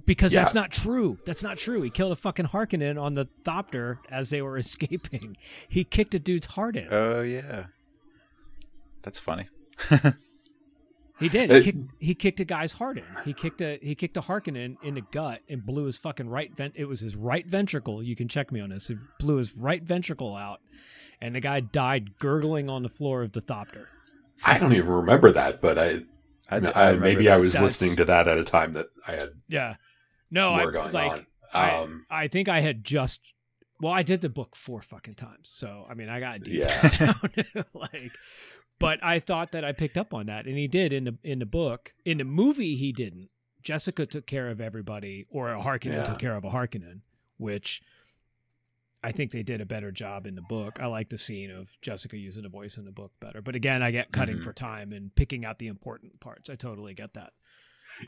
because 0.07 0.33
that's 0.33 0.55
not 0.55 0.71
true. 0.71 1.19
That's 1.27 1.43
not 1.43 1.57
true. 1.57 1.83
He 1.83 1.91
killed 1.91 2.11
a 2.11 2.15
fucking 2.15 2.47
Harkonnen 2.47 2.99
on 2.99 3.13
the 3.13 3.27
Thopter 3.43 3.99
as 4.09 4.31
they 4.31 4.41
were 4.41 4.57
escaping. 4.65 5.37
He 5.69 5.83
kicked 5.83 6.15
a 6.15 6.19
dude's 6.19 6.47
heart 6.47 6.75
in. 6.75 6.87
Oh 6.89 7.21
yeah, 7.21 7.65
that's 9.03 9.19
funny. 9.19 9.47
He 11.19 11.29
did. 11.29 11.51
He 11.51 11.57
It- 11.57 11.63
kicked, 11.65 11.91
he 11.99 12.15
kicked 12.15 12.39
a 12.39 12.45
guy's 12.45 12.71
heart 12.71 12.97
in. 12.97 13.03
He 13.25 13.33
kicked 13.33 13.61
a 13.61 13.77
he 13.83 13.93
kicked 13.93 14.17
a 14.17 14.21
Harkonnen 14.21 14.77
in 14.81 14.95
the 14.95 15.01
gut 15.11 15.41
and 15.47 15.63
blew 15.63 15.83
his 15.85 15.99
fucking 15.99 16.27
right 16.29 16.51
vent. 16.55 16.73
It 16.75 16.85
was 16.85 17.01
his 17.01 17.15
right 17.15 17.45
ventricle. 17.47 18.01
You 18.01 18.15
can 18.15 18.27
check 18.27 18.51
me 18.51 18.59
on 18.59 18.69
this. 18.71 18.87
He 18.87 18.95
blew 19.19 19.35
his 19.35 19.55
right 19.55 19.83
ventricle 19.83 20.35
out, 20.35 20.61
and 21.21 21.35
the 21.35 21.39
guy 21.39 21.59
died 21.59 22.17
gurgling 22.17 22.71
on 22.71 22.81
the 22.81 22.89
floor 22.89 23.21
of 23.21 23.33
the 23.33 23.41
Thopter. 23.41 23.85
I 24.43 24.57
don't 24.57 24.73
even 24.73 24.89
remember 24.89 25.31
that, 25.31 25.61
but 25.61 25.77
I, 25.77 25.99
I, 26.51 26.57
I, 26.57 26.89
I 26.91 26.95
maybe 26.95 27.23
that. 27.25 27.33
I 27.33 27.37
was 27.37 27.53
That's- 27.53 27.79
listening 27.81 27.95
to 27.97 28.05
that 28.05 28.27
at 28.27 28.37
a 28.37 28.43
time 28.43 28.73
that 28.73 28.87
I 29.07 29.11
had 29.13 29.29
Yeah. 29.47 29.75
No, 30.29 30.51
more 30.55 30.69
I 30.69 30.71
going 30.73 30.91
like. 30.91 31.11
on. 31.11 31.25
I, 31.53 31.71
Um, 31.75 32.05
I 32.09 32.27
think 32.27 32.47
I 32.49 32.61
had 32.61 32.83
just. 32.83 33.33
Well, 33.81 33.91
I 33.91 34.03
did 34.03 34.21
the 34.21 34.29
book 34.29 34.55
four 34.55 34.81
fucking 34.81 35.15
times, 35.15 35.49
so 35.49 35.85
I 35.89 35.95
mean, 35.95 36.07
I 36.09 36.19
got 36.19 36.41
details 36.41 36.99
Yeah. 36.99 37.13
down. 37.55 37.65
like, 37.73 38.11
but 38.79 39.03
I 39.03 39.19
thought 39.19 39.51
that 39.51 39.65
I 39.65 39.71
picked 39.71 39.97
up 39.97 40.13
on 40.13 40.27
that, 40.27 40.45
and 40.45 40.57
he 40.57 40.67
did 40.67 40.93
in 40.93 41.03
the 41.05 41.17
in 41.23 41.39
the 41.39 41.45
book. 41.45 41.93
In 42.05 42.17
the 42.19 42.23
movie, 42.23 42.75
he 42.75 42.91
didn't. 42.93 43.29
Jessica 43.63 44.05
took 44.05 44.25
care 44.25 44.49
of 44.49 44.59
everybody, 44.61 45.25
or 45.29 45.49
a 45.49 45.61
Harkonnen 45.61 45.93
Yeah. 45.97 46.03
took 46.03 46.19
care 46.19 46.35
of 46.35 46.43
a 46.43 46.49
Harkonnen, 46.51 47.01
which 47.37 47.81
I 49.03 49.11
think 49.11 49.31
they 49.31 49.41
did 49.43 49.61
a 49.61 49.65
better 49.65 49.91
job 49.91 50.27
in 50.27 50.35
the 50.35 50.43
book. 50.43 50.79
I 50.79 50.85
like 50.85 51.09
the 51.09 51.17
scene 51.17 51.49
of 51.49 51.69
Jessica 51.81 52.17
using 52.17 52.43
the 52.43 52.49
voice 52.49 52.77
in 52.77 52.85
the 52.85 52.91
book 52.91 53.11
better. 53.19 53.41
But 53.41 53.55
again, 53.55 53.81
I 53.81 53.89
get 53.91 54.11
cutting 54.11 54.37
Mhm. 54.37 54.43
for 54.43 54.53
time 54.53 54.91
and 54.93 55.13
picking 55.15 55.43
out 55.43 55.57
the 55.59 55.67
important 55.67 56.19
parts. 56.19 56.49
I 56.49 56.55
totally 56.55 56.93
get 56.93 57.13
that. 57.15 57.33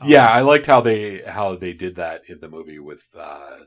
yeah, 0.04 0.26
Um, 0.26 0.32
I 0.32 0.40
liked 0.42 0.66
how 0.66 0.80
they 0.80 1.18
how 1.22 1.56
they 1.56 1.72
did 1.72 1.96
that 1.96 2.28
in 2.30 2.40
the 2.40 2.48
movie 2.48 2.78
with 2.78 3.06
uh, 3.18 3.64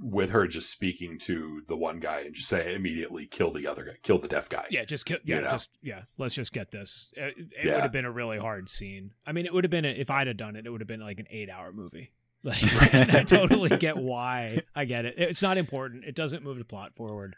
with 0.00 0.30
her 0.30 0.48
just 0.48 0.70
speaking 0.70 1.16
to 1.18 1.62
the 1.68 1.76
one 1.76 2.00
guy 2.00 2.20
and 2.20 2.34
just 2.34 2.48
say 2.48 2.74
immediately 2.74 3.26
kill 3.26 3.52
the 3.52 3.66
other 3.66 3.84
guy, 3.84 3.96
kill 4.02 4.18
the 4.18 4.26
deaf 4.26 4.48
guy. 4.48 4.66
Yeah, 4.70 4.84
just 4.84 5.06
kill. 5.06 5.18
Yeah, 5.24 5.36
You 5.36 5.42
know? 5.42 5.50
just 5.50 5.76
yeah. 5.82 6.02
Let's 6.18 6.34
just 6.34 6.52
get 6.52 6.70
this. 6.72 7.12
It, 7.16 7.34
it 7.38 7.64
Yeah. 7.64 7.74
would 7.74 7.82
have 7.82 7.92
been 7.92 8.04
a 8.04 8.10
really 8.10 8.38
hard 8.38 8.68
scene. 8.68 9.12
I 9.26 9.32
mean, 9.32 9.46
it 9.46 9.52
would 9.54 9.62
have 9.64 9.70
been 9.70 9.84
a, 9.84 9.88
if 9.90 10.10
I'd 10.10 10.26
have 10.26 10.36
done 10.36 10.56
it. 10.56 10.66
It 10.66 10.70
would 10.70 10.80
have 10.80 10.88
been 10.88 11.00
like 11.00 11.20
an 11.20 11.26
eight-hour 11.30 11.72
movie. 11.72 12.10
Like, 12.44 13.14
I 13.14 13.22
totally 13.22 13.76
get 13.76 13.96
why. 14.12 14.62
I 14.74 14.84
get 14.84 15.04
it. 15.04 15.14
It's 15.16 15.42
not 15.42 15.58
important. 15.58 16.04
It 16.04 16.14
doesn't 16.16 16.42
move 16.42 16.58
the 16.58 16.64
plot 16.64 16.94
forward. 16.96 17.36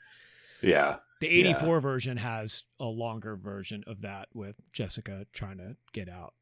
yeah, 0.63 0.97
The 1.21 1.29
'84 1.29 1.81
version 1.81 2.17
has 2.19 2.65
a 2.81 2.87
longer 2.87 3.37
version 3.37 3.85
of 3.87 4.01
that 4.01 4.29
with 4.33 4.57
Jessica 4.73 5.27
trying 5.33 5.59
to 5.59 5.77
get 5.93 6.09
out. 6.09 6.33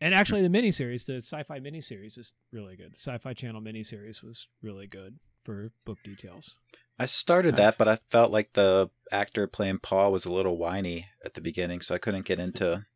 And 0.00 0.14
actually, 0.14 0.42
the 0.42 0.48
miniseries, 0.48 1.04
the 1.06 1.16
sci-fi 1.16 1.58
miniseries, 1.60 2.18
is 2.18 2.32
really 2.52 2.76
good. 2.76 2.92
The 2.94 2.98
Sci-Fi 2.98 3.32
Channel 3.34 3.60
miniseries 3.62 4.22
was 4.22 4.48
really 4.62 4.86
good 4.86 5.18
for 5.44 5.72
book 5.84 5.98
details. 6.02 6.58
I 6.98 7.04
started 7.06 7.52
Nice. 7.52 7.58
that, 7.58 7.78
but 7.78 7.88
I 7.88 7.98
felt 8.10 8.30
like 8.32 8.54
the 8.54 8.90
actor 9.12 9.46
playing 9.46 9.78
Paul 9.78 10.10
was 10.12 10.24
a 10.24 10.32
little 10.32 10.56
whiny 10.56 11.08
at 11.24 11.34
the 11.34 11.40
beginning, 11.42 11.80
so 11.82 11.94
I 11.94 11.98
couldn't 11.98 12.24
get 12.26 12.38
into. 12.40 12.86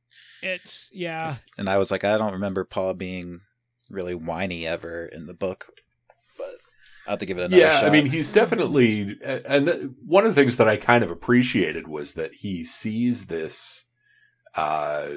It's 0.43 0.91
yeah. 0.95 1.37
And 1.59 1.69
I 1.69 1.77
was 1.79 1.91
like, 1.91 2.05
I 2.05 2.17
don't 2.19 2.33
remember 2.33 2.65
Paul 2.65 2.95
being 2.95 3.41
really 3.91 4.15
whiny 4.15 4.67
ever 4.67 5.05
in 5.05 5.27
the 5.27 5.35
book, 5.35 5.67
but 6.39 6.55
I 7.07 7.11
have 7.11 7.19
to 7.21 7.27
give 7.27 7.39
it 7.39 7.43
another 7.43 7.57
yeah. 7.57 7.81
shot. 7.81 7.85
I 7.87 7.91
mean, 7.91 8.07
he's 8.07 8.33
definitely, 8.33 9.19
and 9.25 9.95
one 10.05 10.25
of 10.25 10.35
the 10.35 10.41
things 10.41 10.57
that 10.57 10.69
I 10.69 10.77
kind 10.77 11.03
of 11.03 11.11
appreciated 11.11 11.89
was 11.89 12.15
that 12.15 12.37
he 12.37 12.65
sees 12.65 13.27
this, 13.27 13.87
uh, 14.55 15.09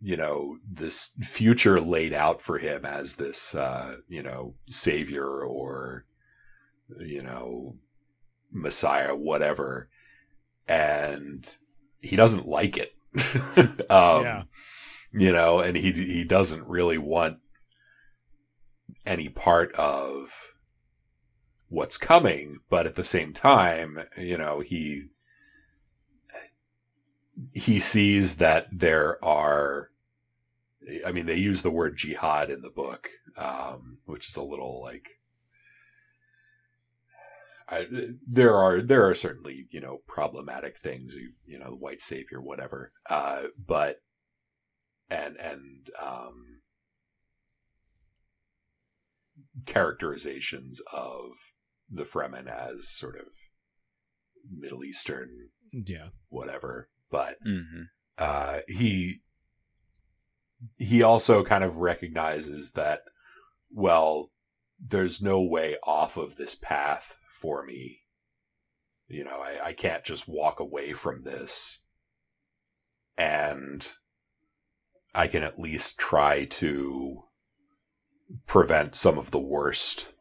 you 0.00 0.16
know, 0.16 0.58
this 0.68 1.12
future 1.22 1.80
laid 1.80 2.12
out 2.12 2.40
for 2.40 2.58
him 2.58 2.84
as 2.84 3.16
this, 3.16 3.54
uh, 3.54 3.96
you 4.08 4.22
know, 4.22 4.54
savior 4.66 5.26
or, 5.26 6.06
you 6.98 7.22
know, 7.22 7.76
messiah, 8.50 9.14
whatever, 9.14 9.88
and 10.66 11.56
he 12.00 12.16
doesn't 12.16 12.46
like 12.46 12.76
it. 12.76 12.94
um, 13.90 14.24
Yeah. 14.24 14.42
You 15.12 15.32
know, 15.32 15.60
and 15.60 15.76
he 15.76 15.92
he 15.92 16.24
doesn't 16.24 16.66
really 16.66 16.98
want 16.98 17.38
any 19.06 19.28
part 19.28 19.72
of 19.72 20.54
what's 21.68 21.96
coming, 21.96 22.58
but 22.68 22.86
at 22.86 22.94
the 22.94 23.04
same 23.04 23.32
time, 23.32 24.00
you 24.16 24.36
know, 24.36 24.60
he 24.60 25.04
he 27.54 27.80
sees 27.80 28.36
that 28.36 28.66
there 28.70 29.22
are 29.24 29.90
I 31.06 31.12
mean, 31.12 31.26
they 31.26 31.36
use 31.36 31.62
the 31.62 31.70
word 31.70 31.96
jihad 31.96 32.50
in 32.50 32.62
the 32.62 32.70
book, 32.70 33.08
um, 33.36 33.98
which 34.06 34.28
is 34.28 34.36
a 34.36 34.42
little 34.42 34.80
like 34.82 35.20
I, 37.70 37.86
there 38.26 38.54
are 38.54 38.80
there 38.80 39.08
are 39.08 39.14
certainly 39.14 39.68
you 39.70 39.80
know 39.80 40.00
problematic 40.06 40.76
things 40.78 41.14
you, 41.14 41.32
you 41.44 41.58
know 41.58 41.76
white 41.78 42.00
savior 42.00 42.40
whatever 42.40 42.92
uh, 43.08 43.42
but 43.64 44.00
and 45.10 45.36
and 45.36 45.90
um, 46.00 46.60
characterizations 49.66 50.80
of 50.92 51.32
the 51.90 52.04
Fremen 52.04 52.46
as 52.48 52.88
sort 52.88 53.16
of 53.18 53.26
Middle 54.50 54.84
Eastern 54.84 55.50
Yeah. 55.72 56.10
whatever 56.28 56.88
but 57.10 57.42
Mhm. 57.44 57.88
uh, 58.18 58.60
he 58.68 59.20
he 60.78 61.02
also 61.02 61.42
kind 61.44 61.64
of 61.64 61.76
recognizes 61.78 62.72
that 62.72 63.02
well 63.70 64.30
there's 64.78 65.20
no 65.20 65.40
way 65.42 65.76
off 65.84 66.16
of 66.16 66.36
this 66.36 66.54
path 66.54 67.16
for 67.30 67.64
me 67.64 68.02
you 69.08 69.24
know 69.24 69.40
I, 69.40 69.66
I 69.68 69.72
can't 69.72 70.04
just 70.04 70.28
walk 70.28 70.60
away 70.60 70.92
from 70.92 71.22
this 71.22 71.82
and 73.16 73.96
i 75.14 75.26
can 75.26 75.42
at 75.42 75.58
least 75.58 75.98
try 75.98 76.44
to 76.44 77.22
prevent 78.46 78.94
some 78.94 79.18
of 79.18 79.30
the 79.30 79.38
worst 79.38 80.12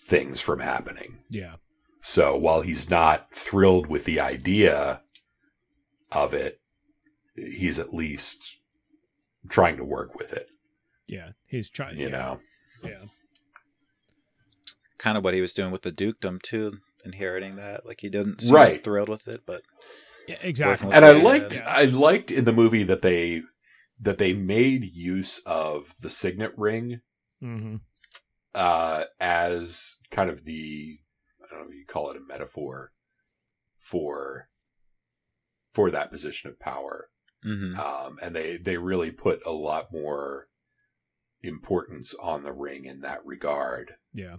things 0.00 0.40
from 0.40 0.60
happening 0.60 1.18
Yeah. 1.28 1.56
so 2.00 2.36
while 2.36 2.62
he's 2.62 2.88
not 2.88 3.30
thrilled 3.32 3.86
with 3.88 4.04
the 4.04 4.20
idea 4.20 5.02
of 6.10 6.32
it, 6.32 6.60
he's 7.36 7.78
at 7.78 7.92
least 7.92 8.56
trying 9.50 9.76
to 9.76 9.84
work 9.84 10.14
with 10.14 10.32
it, 10.32 10.48
Yeah. 11.06 11.30
He's 11.46 11.68
trying. 11.68 11.96
To, 11.96 12.00
you 12.00 12.08
yeah. 12.08 12.16
know? 12.16 12.40
Yeah. 12.82 13.04
kind 14.98 15.18
of 15.18 15.24
what 15.24 15.34
he 15.34 15.40
was 15.42 15.52
doing 15.52 15.70
with 15.70 15.82
the 15.82 15.92
dukedom 15.92 16.38
too, 16.42 16.78
inheriting 17.04 17.56
that. 17.56 17.84
Like 17.84 18.00
he 18.00 18.08
didn't 18.08 18.40
seem 18.40 18.54
Right. 18.54 18.82
thrilled 18.82 19.08
with 19.10 19.28
it, 19.28 19.42
but 19.44 19.60
Yeah. 20.28 20.36
Exactly. 20.42 20.92
And 20.92 21.04
I 21.04 21.12
liked 21.12 21.56
yeah. 21.56 21.64
I 21.66 21.84
liked 21.86 22.30
in 22.30 22.44
the 22.44 22.52
movie 22.52 22.84
that 22.84 23.02
they 23.02 23.42
that 24.00 24.18
they 24.18 24.32
made 24.32 24.84
use 24.84 25.38
of 25.46 25.94
the 26.02 26.10
signet 26.10 26.52
ring 26.56 27.00
hmm 27.40 27.76
uh 28.54 29.04
as 29.20 30.00
kind 30.10 30.30
of 30.30 30.44
the 30.44 30.98
I 31.42 31.46
don't 31.54 31.60
know 31.64 31.70
if 31.70 31.74
you 31.74 31.84
call 31.86 32.10
it 32.10 32.16
a 32.16 32.20
metaphor 32.20 32.92
for 33.78 34.48
for 35.70 35.90
that 35.90 36.10
position 36.10 36.50
of 36.50 36.58
power. 36.58 37.10
mhm. 37.44 37.78
um, 37.78 38.18
and 38.22 38.34
they 38.34 38.56
they 38.56 38.76
really 38.76 39.10
put 39.10 39.40
a 39.46 39.52
lot 39.52 39.92
more 39.92 40.48
importance 41.42 42.14
on 42.20 42.42
the 42.42 42.52
ring 42.52 42.84
in 42.84 43.00
that 43.00 43.24
regard. 43.24 43.92
Yeah. 44.12 44.36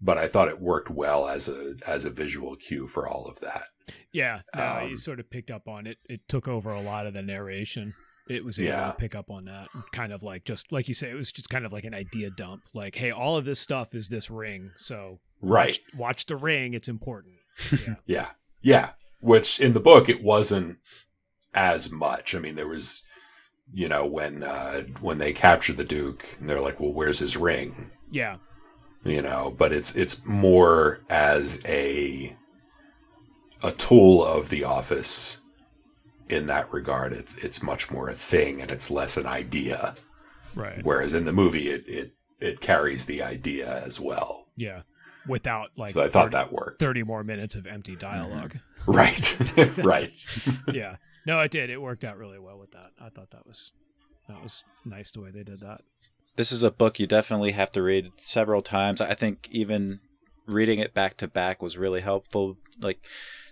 But 0.00 0.18
I 0.18 0.28
thought 0.28 0.48
it 0.48 0.60
worked 0.60 0.90
well 0.90 1.26
as 1.28 1.48
a 1.48 1.74
as 1.86 2.04
a 2.04 2.10
visual 2.10 2.54
cue 2.56 2.86
for 2.86 3.08
all 3.08 3.26
of 3.26 3.40
that. 3.40 3.64
Yeah. 4.12 4.42
No, 4.54 4.80
Um, 4.82 4.90
you 4.90 4.96
sort 4.96 5.20
of 5.20 5.30
picked 5.30 5.50
up 5.50 5.66
on 5.68 5.86
it. 5.86 5.96
It 6.08 6.28
took 6.28 6.46
over 6.48 6.70
a 6.70 6.80
lot 6.82 7.06
of 7.06 7.14
the 7.14 7.22
narration. 7.22 7.94
It 8.28 8.44
was 8.44 8.58
able 8.58 8.68
Yeah. 8.70 8.86
to 8.88 8.92
pick 8.94 9.14
up 9.14 9.30
on 9.30 9.44
that. 9.46 9.68
Kind 9.92 10.12
of 10.12 10.22
like 10.22 10.44
just 10.44 10.70
like 10.72 10.88
you 10.88 10.94
say, 10.94 11.10
it 11.10 11.14
was 11.14 11.32
just 11.32 11.48
kind 11.48 11.64
of 11.64 11.72
like 11.72 11.84
an 11.84 11.94
idea 11.94 12.28
dump. 12.30 12.64
Like, 12.74 12.96
hey, 12.96 13.10
all 13.10 13.36
of 13.36 13.44
this 13.44 13.58
stuff 13.60 13.94
is 13.94 14.08
this 14.08 14.30
ring. 14.30 14.72
So 14.76 15.20
Right. 15.40 15.78
watch, 15.94 15.98
watch 15.98 16.26
the 16.26 16.36
ring. 16.36 16.74
It's 16.74 16.88
important. 16.88 17.34
Yeah. 17.72 17.94
Yeah. 18.04 18.28
Yeah. 18.60 18.90
Which 19.20 19.60
in 19.60 19.72
the 19.72 19.80
book 19.80 20.08
it 20.10 20.22
wasn't 20.22 20.78
as 21.54 21.90
much. 21.90 22.34
I 22.34 22.38
mean, 22.38 22.54
there 22.56 22.68
was 22.68 23.02
you 23.72 23.88
know 23.88 24.04
when 24.06 24.42
uh, 24.42 24.82
when 25.00 25.18
they 25.18 25.32
capture 25.32 25.72
the 25.72 25.84
Duke 25.84 26.24
and 26.38 26.48
they're 26.50 26.60
like, 26.60 26.78
"Well, 26.78 26.92
where's 26.92 27.18
his 27.20 27.36
ring?" 27.36 27.90
yeah. 28.10 28.36
You 29.08 29.22
know 29.22 29.54
but 29.56 29.72
it's 29.72 29.94
it's 29.96 30.24
more 30.26 31.00
as 31.08 31.60
a 31.66 32.34
a 33.62 33.72
tool 33.72 34.24
of 34.24 34.48
the 34.48 34.64
office 34.64 35.40
in 36.28 36.46
that 36.46 36.72
regard 36.72 37.12
it's 37.12 37.36
it's 37.38 37.62
much 37.62 37.90
more 37.90 38.08
a 38.08 38.14
thing 38.14 38.60
and 38.60 38.70
it's 38.70 38.90
less 38.90 39.16
an 39.16 39.26
idea 39.26 39.94
Right. 40.54 40.82
whereas 40.84 41.12
in 41.12 41.24
the 41.24 41.32
movie 41.32 41.68
it 41.68 41.86
it 41.86 42.12
it 42.40 42.60
carries 42.60 43.04
the 43.06 43.22
idea 43.22 43.82
as 43.84 44.00
well 44.00 44.46
Yeah. 44.56 44.82
Without 45.26 45.70
like 45.76 45.92
so 45.92 46.02
i 46.02 46.08
thought 46.08 46.32
30 46.32 46.36
that 46.36 46.52
worked 46.52 46.78
30 46.80 47.02
more 47.02 47.22
minutes 47.24 47.56
of 47.56 47.66
empty 47.66 47.96
dialog 47.96 48.54
mm-hmm. 48.54 48.92
right 48.92 49.78
right 49.84 50.26
yeah. 50.72 50.96
No, 51.26 51.40
it 51.40 51.50
did. 51.50 51.70
It 51.70 51.82
worked 51.82 52.04
out 52.04 52.16
really 52.18 52.38
well 52.38 52.56
with 52.56 52.70
that. 52.70 52.92
I 53.00 53.08
thought 53.08 53.30
that 53.32 53.44
was 53.48 53.72
that 54.28 54.40
was 54.40 54.62
nice 54.84 55.10
the 55.10 55.20
way 55.20 55.32
they 55.32 55.42
did 55.42 55.58
that. 55.58 55.80
This 56.36 56.52
is 56.52 56.62
a 56.62 56.70
book 56.70 56.98
you 57.00 57.06
definitely 57.06 57.52
have 57.52 57.70
to 57.72 57.82
read 57.82 58.18
several 58.20 58.62
times. 58.62 59.00
I 59.00 59.14
think 59.14 59.48
even 59.50 60.00
reading 60.46 60.78
it 60.78 60.94
back 60.94 61.16
to 61.18 61.28
back 61.28 61.62
was 61.62 61.76
really 61.78 62.00
helpful. 62.02 62.56
Like 62.80 63.00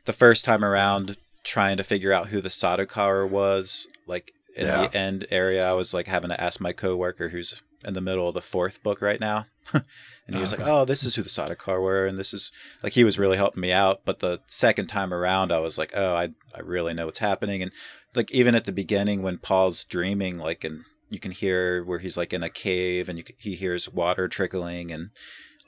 the 0.05 0.13
first 0.13 0.45
time 0.45 0.65
around, 0.65 1.17
trying 1.43 1.77
to 1.79 1.85
figure 1.85 2.13
out 2.13 2.29
who 2.29 2.41
the 2.41 2.49
Sardaukar 2.51 3.29
was, 3.29 3.89
like 4.07 4.33
in 4.57 4.67
Yeah. 4.67 4.87
the 4.87 4.97
end 4.97 5.27
area, 5.31 5.69
I 5.69 5.73
was 5.73 5.93
like 5.95 6.07
having 6.07 6.31
to 6.31 6.41
ask 6.41 6.61
my 6.61 6.73
coworker 6.73 7.31
who's 7.31 7.61
in 7.85 7.95
the 7.95 8.01
middle 8.01 8.29
of 8.29 8.35
the 8.35 8.41
fourth 8.41 8.83
book 8.83 9.03
right 9.03 9.21
now. 9.21 9.47
and 9.73 10.35
he 10.37 10.41
was 10.41 10.53
like, 10.53 10.61
"Oh, 10.67 10.85
this 10.85 11.05
is 11.05 11.15
who 11.15 11.23
the 11.23 11.29
Sardaukar 11.31 11.81
were," 11.81 12.07
and 12.07 12.19
this 12.19 12.33
is 12.35 12.53
like 12.83 12.93
he 12.93 13.05
was 13.05 13.19
really 13.19 13.37
helping 13.39 13.61
me 13.63 13.73
out. 13.73 14.03
But 14.05 14.21
the 14.21 14.41
second 14.47 14.87
time 14.89 15.13
around, 15.13 15.53
I 15.53 15.59
was 15.59 15.79
like, 15.79 15.93
"Oh, 15.97 16.15
I 16.15 16.31
I 16.55 16.61
really 16.61 16.93
know 16.95 17.07
what's 17.07 17.19
happening." 17.19 17.63
And 17.63 17.73
like 18.15 18.31
even 18.31 18.55
at 18.55 18.65
the 18.67 18.73
beginning 18.73 19.23
when 19.23 19.39
Paul's 19.39 19.85
dreaming, 19.85 20.37
like 20.39 20.65
and 20.65 20.85
you 21.15 21.21
can 21.21 21.31
hear 21.31 21.83
where 21.85 22.01
he's 22.01 22.17
like 22.17 22.33
in 22.33 22.43
a 22.43 22.51
cave 22.51 23.09
and 23.09 23.19
you, 23.19 23.25
he 23.39 23.55
hears 23.55 23.89
water 23.89 24.29
trickling 24.29 24.91
and 24.91 25.11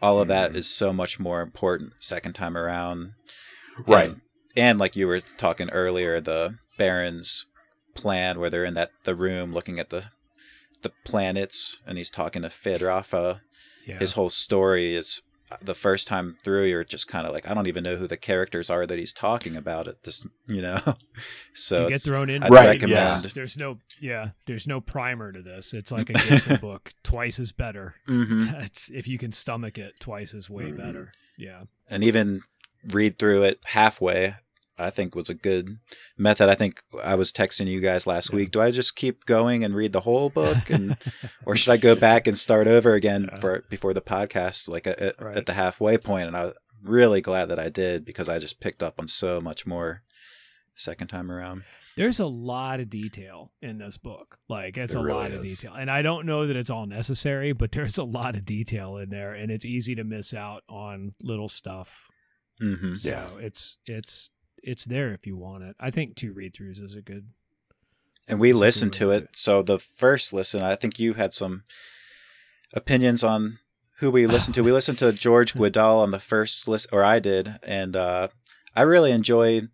all 0.02 0.20
of 0.20 0.28
that 0.28 0.52
mm. 0.52 0.56
is 0.56 0.68
so 0.68 0.92
much 0.92 1.18
more 1.18 1.40
important 1.40 1.92
second 2.00 2.34
time 2.34 2.56
around. 2.56 3.12
Right. 3.86 4.10
And, 4.10 4.20
and 4.56 4.78
like 4.78 4.96
you 4.96 5.06
were 5.06 5.20
talking 5.20 5.70
earlier, 5.70 6.20
the 6.20 6.56
Baron's 6.76 7.46
plan 7.94 8.38
where 8.38 8.50
they're 8.50 8.64
in 8.64 8.74
that 8.74 8.90
the 9.04 9.14
room 9.14 9.54
looking 9.54 9.78
at 9.78 9.88
the 9.88 10.10
the 10.82 10.92
planets 11.06 11.78
and 11.86 11.96
he's 11.96 12.10
talking 12.10 12.42
to 12.42 12.48
Feyd-Rautha. 12.48 13.40
Yeah. 13.86 13.98
His 13.98 14.12
whole 14.12 14.30
story 14.30 14.94
is 14.94 15.22
the 15.62 15.74
first 15.74 16.08
time 16.08 16.36
through 16.42 16.64
you're 16.64 16.82
just 16.84 17.06
kind 17.08 17.26
of 17.26 17.32
like 17.32 17.48
I 17.48 17.54
don't 17.54 17.66
even 17.68 17.84
know 17.84 17.96
who 17.96 18.06
the 18.06 18.16
characters 18.16 18.68
are 18.70 18.86
that 18.86 18.98
he's 18.98 19.12
talking 19.12 19.56
about 19.56 19.86
at 19.88 20.02
this 20.02 20.26
you 20.48 20.60
know. 20.62 20.80
so 21.54 21.82
you 21.84 21.88
get 21.88 22.02
thrown 22.02 22.30
in. 22.30 22.42
I'd 22.42 22.50
Right, 22.50 22.66
recommend 22.66 22.90
yeah. 23.24 23.30
There's 23.34 23.56
no 23.56 23.74
yeah. 24.00 24.30
There's 24.46 24.66
no 24.66 24.80
primer 24.80 25.32
to 25.32 25.42
this. 25.42 25.72
It's 25.72 25.92
like 25.92 26.10
a 26.10 26.14
Gibson 26.14 26.56
book, 26.60 26.90
twice 27.02 27.38
as 27.38 27.52
better. 27.52 27.94
Mhm. 28.08 28.50
That's 28.52 28.90
if 28.90 29.06
you 29.06 29.18
can 29.18 29.32
stomach 29.32 29.78
it, 29.78 30.00
twice 30.00 30.34
as 30.34 30.50
way 30.50 30.72
better. 30.72 31.12
Yeah. 31.38 31.64
and 31.88 32.02
even 32.02 32.40
read 32.88 33.18
through 33.18 33.42
it 33.42 33.60
halfway 33.64 34.36
i 34.78 34.90
think 34.90 35.14
was 35.14 35.28
a 35.30 35.34
good 35.34 35.78
method 36.18 36.48
i 36.48 36.54
think 36.54 36.82
i 37.02 37.14
was 37.14 37.32
texting 37.32 37.66
you 37.66 37.80
guys 37.80 38.06
last 38.06 38.32
week 38.32 38.50
do 38.50 38.60
i 38.60 38.70
just 38.70 38.96
keep 38.96 39.24
going 39.24 39.64
and 39.64 39.74
read 39.74 39.92
the 39.92 40.00
whole 40.00 40.28
book 40.30 40.68
and 40.70 40.96
or 41.46 41.56
should 41.56 41.72
i 41.72 41.76
go 41.76 41.94
back 41.94 42.26
and 42.26 42.36
start 42.38 42.66
over 42.66 42.94
again 42.94 43.28
Yeah. 43.32 43.40
for 43.40 43.64
before 43.70 43.94
the 43.94 44.00
podcast 44.00 44.68
like 44.68 44.86
at, 44.86 44.98
at- 44.98 45.20
Right. 45.20 45.36
at 45.36 45.46
the 45.46 45.54
halfway 45.54 45.96
point? 45.98 46.26
and 46.28 46.36
i'm 46.36 46.52
really 46.82 47.20
glad 47.20 47.46
that 47.46 47.58
i 47.58 47.68
did 47.68 48.04
because 48.04 48.28
i 48.28 48.38
just 48.38 48.60
picked 48.60 48.82
up 48.82 48.94
on 48.98 49.08
so 49.08 49.40
much 49.40 49.66
more 49.66 50.02
second 50.74 51.08
time 51.08 51.30
around 51.32 51.62
There's 51.96 52.20
a 52.20 52.26
lot 52.26 52.80
of 52.80 52.90
detail 52.90 53.52
in 53.62 53.78
this 53.78 53.96
book. 53.96 54.36
Like 54.50 54.76
it's 54.76 54.92
There 54.92 55.00
a 55.00 55.06
really 55.06 55.18
lot 55.18 55.30
of 55.32 55.42
detail. 55.42 55.72
And 55.72 55.90
I 55.90 56.02
don't 56.02 56.26
know 56.26 56.46
that 56.46 56.54
it's 56.54 56.68
all 56.68 56.84
necessary, 56.84 57.54
but 57.54 57.72
there's 57.76 57.96
a 57.96 58.04
lot 58.04 58.34
of 58.34 58.44
detail 58.44 58.98
in 58.98 59.08
there 59.08 59.32
and 59.32 59.50
it's 59.50 59.64
easy 59.64 59.94
to 59.94 60.04
miss 60.04 60.34
out 60.34 60.62
on 60.68 61.14
little 61.22 61.48
stuff. 61.48 62.10
hmm 62.60 62.92
So 62.92 63.10
Yeah. 63.10 63.30
it's 63.46 63.78
it's 63.86 64.28
it's 64.62 64.84
there 64.84 65.12
if 65.12 65.26
you 65.26 65.36
want 65.36 65.64
it. 65.64 65.76
I 65.80 65.90
think 65.90 66.16
two 66.16 66.32
read 66.32 66.54
throughs 66.54 66.82
is 66.82 66.94
a 66.94 67.02
good 67.02 67.28
and 68.28 68.40
we 68.40 68.48
That's 68.50 68.56
a 68.56 68.60
good 68.60 68.66
listened 68.66 68.92
to 68.94 69.10
it. 69.12 69.28
so 69.34 69.62
the 69.62 69.78
first 69.78 70.32
listen 70.32 70.60
i 70.62 70.74
think 70.74 70.98
you 70.98 71.14
had 71.14 71.32
some 71.32 71.62
opinions 72.74 73.22
on 73.24 73.58
who 74.00 74.10
we 74.10 74.26
listened 74.26 74.54
to. 74.56 74.62
We 74.64 74.72
listened 74.78 74.98
to 74.98 75.12
george 75.12 75.54
guidall 75.54 76.02
on 76.02 76.10
the 76.10 76.18
first 76.18 76.66
list 76.68 76.88
or 76.92 77.02
i 77.04 77.18
did 77.18 77.54
and 77.62 77.94
uh, 77.96 78.28
i 78.74 78.82
really 78.82 79.12
enjoyed 79.12 79.68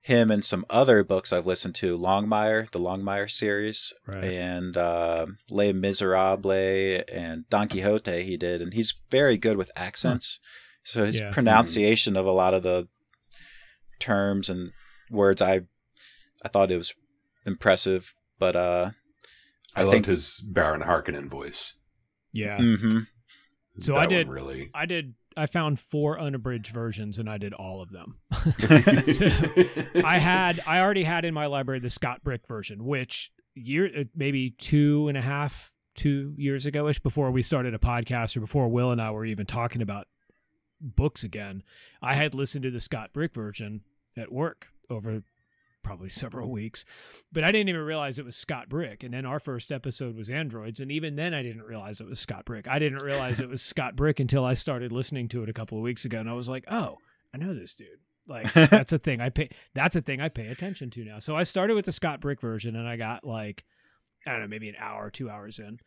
him 0.00 0.32
and 0.32 0.44
some 0.44 0.66
other 0.68 1.04
books 1.04 1.32
i've 1.32 1.46
listened 1.46 1.76
to. 1.76 1.96
Longmire 1.96 2.68
the 2.72 2.80
longmire 2.80 3.30
series 3.30 3.92
Right. 4.06 4.24
and 4.24 4.76
uh, 4.76 5.26
les 5.48 5.72
miserables 5.72 7.04
and 7.12 7.48
don 7.48 7.68
quixote 7.68 8.22
he 8.24 8.36
did 8.36 8.60
and 8.60 8.74
he's 8.74 8.92
very 9.10 9.38
good 9.38 9.56
with 9.56 9.70
accents. 9.76 10.40
So 10.82 11.04
his 11.04 11.20
Yeah. 11.20 11.30
pronunciation 11.30 12.16
of 12.16 12.26
a 12.26 12.32
lot 12.32 12.52
of 12.54 12.64
the 12.64 12.88
terms 14.02 14.48
and 14.50 14.72
words 15.10 15.40
i 15.40 15.60
i 16.44 16.48
thought 16.48 16.70
it 16.70 16.76
was 16.76 16.94
impressive 17.46 18.12
but 18.38 18.56
uh 18.56 18.90
I, 19.74 19.80
I 19.80 19.84
loved 19.84 19.92
think- 19.94 20.06
his 20.06 20.40
Baron 20.52 20.82
Harkonnen 20.82 21.30
voice. 21.30 21.74
Yeah. 22.30 22.58
hmm 22.58 22.98
So 23.78 23.92
That 23.94 24.00
I 24.02 24.06
did- 24.06 24.28
really. 24.28 24.70
I 24.74 24.84
did 24.84 25.14
I 25.34 25.46
found 25.46 25.80
four 25.80 26.20
unabridged 26.20 26.74
versions 26.74 27.18
and 27.18 27.26
I 27.30 27.38
did 27.38 27.54
all 27.54 27.80
of 27.80 27.90
them. 27.90 28.18
so 29.06 29.26
I 30.04 30.18
had 30.18 30.60
I 30.66 30.80
already 30.82 31.04
had 31.04 31.24
in 31.24 31.32
my 31.32 31.46
library 31.46 31.80
the 31.80 31.88
Scott 31.88 32.22
Brick 32.22 32.46
version, 32.46 32.84
which 32.84 33.30
year 33.54 33.86
uh, 34.00 34.04
maybe 34.14 34.50
two 34.50 35.08
and 35.08 35.16
a 35.16 35.22
half 35.22 35.72
two 35.94 36.34
years 36.36 36.66
ago 36.66 36.86
ish 36.88 36.98
before 37.00 37.30
we 37.30 37.40
started 37.40 37.72
a 37.72 37.78
podcast 37.78 38.36
or 38.36 38.40
before 38.40 38.68
Will 38.68 38.90
and 38.90 39.00
I 39.00 39.10
were 39.10 39.24
even 39.24 39.46
talking 39.46 39.80
about 39.80 40.06
books 40.82 41.24
again. 41.24 41.62
I 42.02 42.12
had 42.14 42.34
listened 42.34 42.64
to 42.64 42.70
the 42.70 42.80
Scott 42.80 43.14
Brick 43.14 43.32
version 43.32 43.80
at 44.16 44.32
work 44.32 44.68
over 44.90 45.22
probably 45.82 46.08
several 46.08 46.50
weeks, 46.50 46.84
but 47.32 47.44
I 47.44 47.48
didn't 47.50 47.68
even 47.68 47.82
realize 47.82 48.18
it 48.18 48.24
was 48.24 48.36
Scott 48.36 48.68
Brick. 48.68 49.02
And 49.02 49.12
then 49.12 49.26
our 49.26 49.38
first 49.38 49.72
episode 49.72 50.16
was 50.16 50.30
androids, 50.30 50.80
and 50.80 50.92
even 50.92 51.16
then 51.16 51.34
I 51.34 51.42
didn't 51.42 51.62
realize 51.62 52.00
it 52.00 52.08
was 52.08 52.20
Scott 52.20 52.44
Brick. 52.44 52.68
I 52.68 52.78
didn't 52.78 53.02
realize 53.02 53.40
it 53.40 53.48
was 53.48 53.62
Scott 53.62 53.96
Brick 53.96 54.20
until 54.20 54.44
I 54.44 54.54
started 54.54 54.92
listening 54.92 55.28
to 55.28 55.42
it 55.42 55.48
a 55.48 55.52
couple 55.52 55.76
of 55.76 55.84
weeks 55.84 56.04
ago, 56.04 56.20
and 56.20 56.30
I 56.30 56.34
was 56.34 56.48
like, 56.48 56.64
oh, 56.70 56.98
I 57.34 57.38
know 57.38 57.54
this 57.54 57.74
dude. 57.74 57.88
Like 58.28 58.52
that's 58.54 58.92
a 58.92 58.98
thing 58.98 59.20
I 59.20 59.30
pay. 59.30 59.48
That's 59.74 59.96
a 59.96 60.00
thing 60.00 60.20
I 60.20 60.28
pay 60.28 60.46
attention 60.46 60.90
to 60.90 61.04
now. 61.04 61.18
So 61.18 61.36
I 61.36 61.42
started 61.42 61.74
with 61.74 61.86
the 61.86 61.92
Scott 61.92 62.20
Brick 62.20 62.40
version, 62.40 62.76
and 62.76 62.88
I 62.88 62.96
got 62.96 63.24
like 63.24 63.64
I 64.26 64.32
don't 64.32 64.42
know, 64.42 64.48
maybe 64.48 64.68
an 64.68 64.76
hour, 64.78 65.10
two 65.10 65.28
hours 65.28 65.58
in, 65.58 65.80